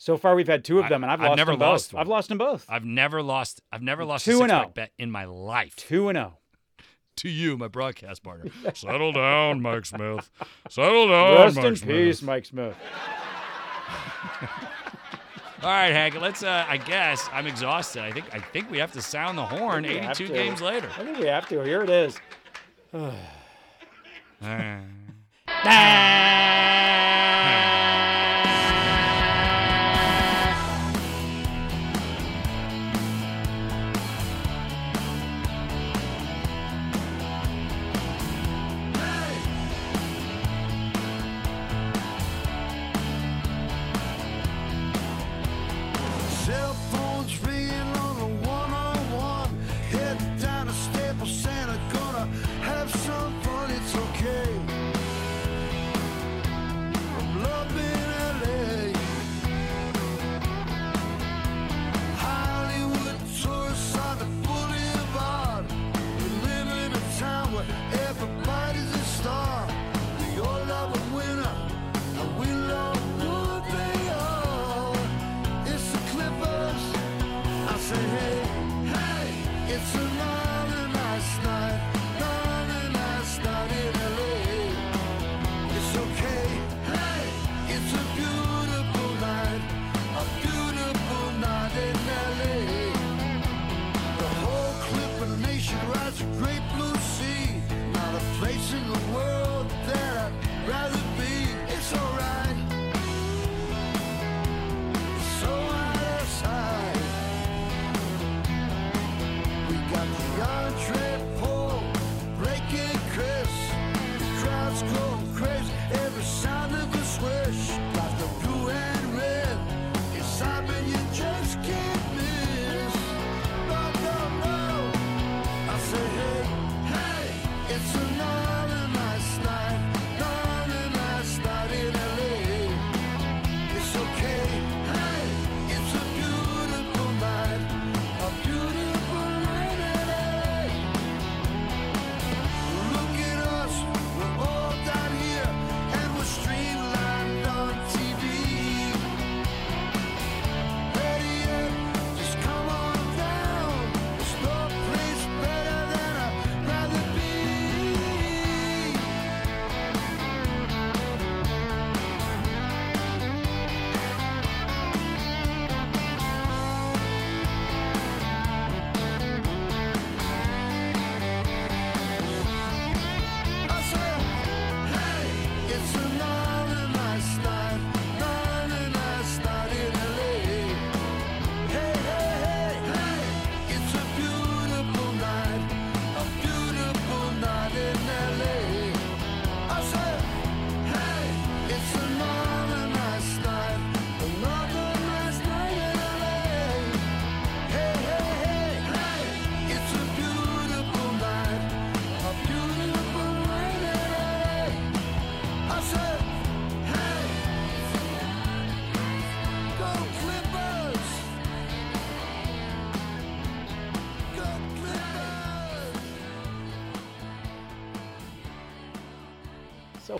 So 0.00 0.16
far, 0.16 0.36
we've 0.36 0.46
had 0.46 0.64
two 0.64 0.78
of 0.78 0.88
them, 0.88 1.02
and 1.02 1.10
I've, 1.10 1.20
I've 1.20 1.30
lost 1.30 1.36
never 1.36 1.52
them 1.52 1.60
lost 1.60 1.90
both. 1.90 1.94
one. 1.94 2.00
I've 2.00 2.08
lost 2.08 2.28
them 2.28 2.38
both. 2.38 2.66
I've 2.68 2.84
never 2.84 3.20
lost. 3.20 3.60
I've 3.72 3.82
never 3.82 4.04
lost 4.04 4.24
Two 4.24 4.36
a 4.36 4.38
six 4.38 4.50
pack 4.52 4.66
oh. 4.68 4.70
bet 4.70 4.92
in 4.96 5.10
my 5.10 5.24
life. 5.24 5.74
Two 5.74 6.08
and 6.08 6.16
oh. 6.16 6.20
0. 6.20 6.38
To 7.16 7.28
you, 7.28 7.58
my 7.58 7.66
broadcast 7.66 8.22
partner. 8.22 8.48
Settle 8.74 9.10
down, 9.10 9.60
Mike 9.60 9.86
Smith. 9.86 10.30
Settle 10.68 11.08
down, 11.08 11.34
Rest 11.34 11.56
Mike 11.56 11.64
in 11.64 11.76
Smith. 11.76 11.96
peace, 11.96 12.22
Mike 12.22 12.44
Smith. 12.44 12.76
All 15.62 15.70
right, 15.70 15.92
Hank. 15.92 16.20
Let's. 16.20 16.44
Uh, 16.44 16.64
I 16.68 16.76
guess 16.76 17.28
I'm 17.32 17.46
exhausted. 17.46 18.02
I 18.02 18.12
think. 18.12 18.26
I 18.32 18.38
think 18.38 18.70
we 18.70 18.78
have 18.78 18.92
to 18.92 19.02
sound 19.02 19.36
the 19.36 19.44
horn. 19.44 19.82
We 19.82 19.96
have 19.96 20.20
82 20.20 20.32
games 20.32 20.60
later. 20.60 20.88
I 20.96 21.04
think 21.04 21.18
we 21.18 21.26
have 21.26 21.48
to. 21.48 21.60
Here 21.62 21.82
it 21.82 21.90
is. 21.90 22.16
Cell 22.92 23.12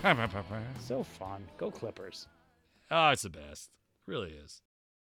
So 0.01 0.63
so 0.79 1.03
fun. 1.03 1.43
Go 1.57 1.71
Clippers. 1.71 2.27
oh, 2.89 3.09
it's 3.09 3.23
the 3.23 3.29
best. 3.29 3.69
really 4.05 4.31
is. 4.31 4.58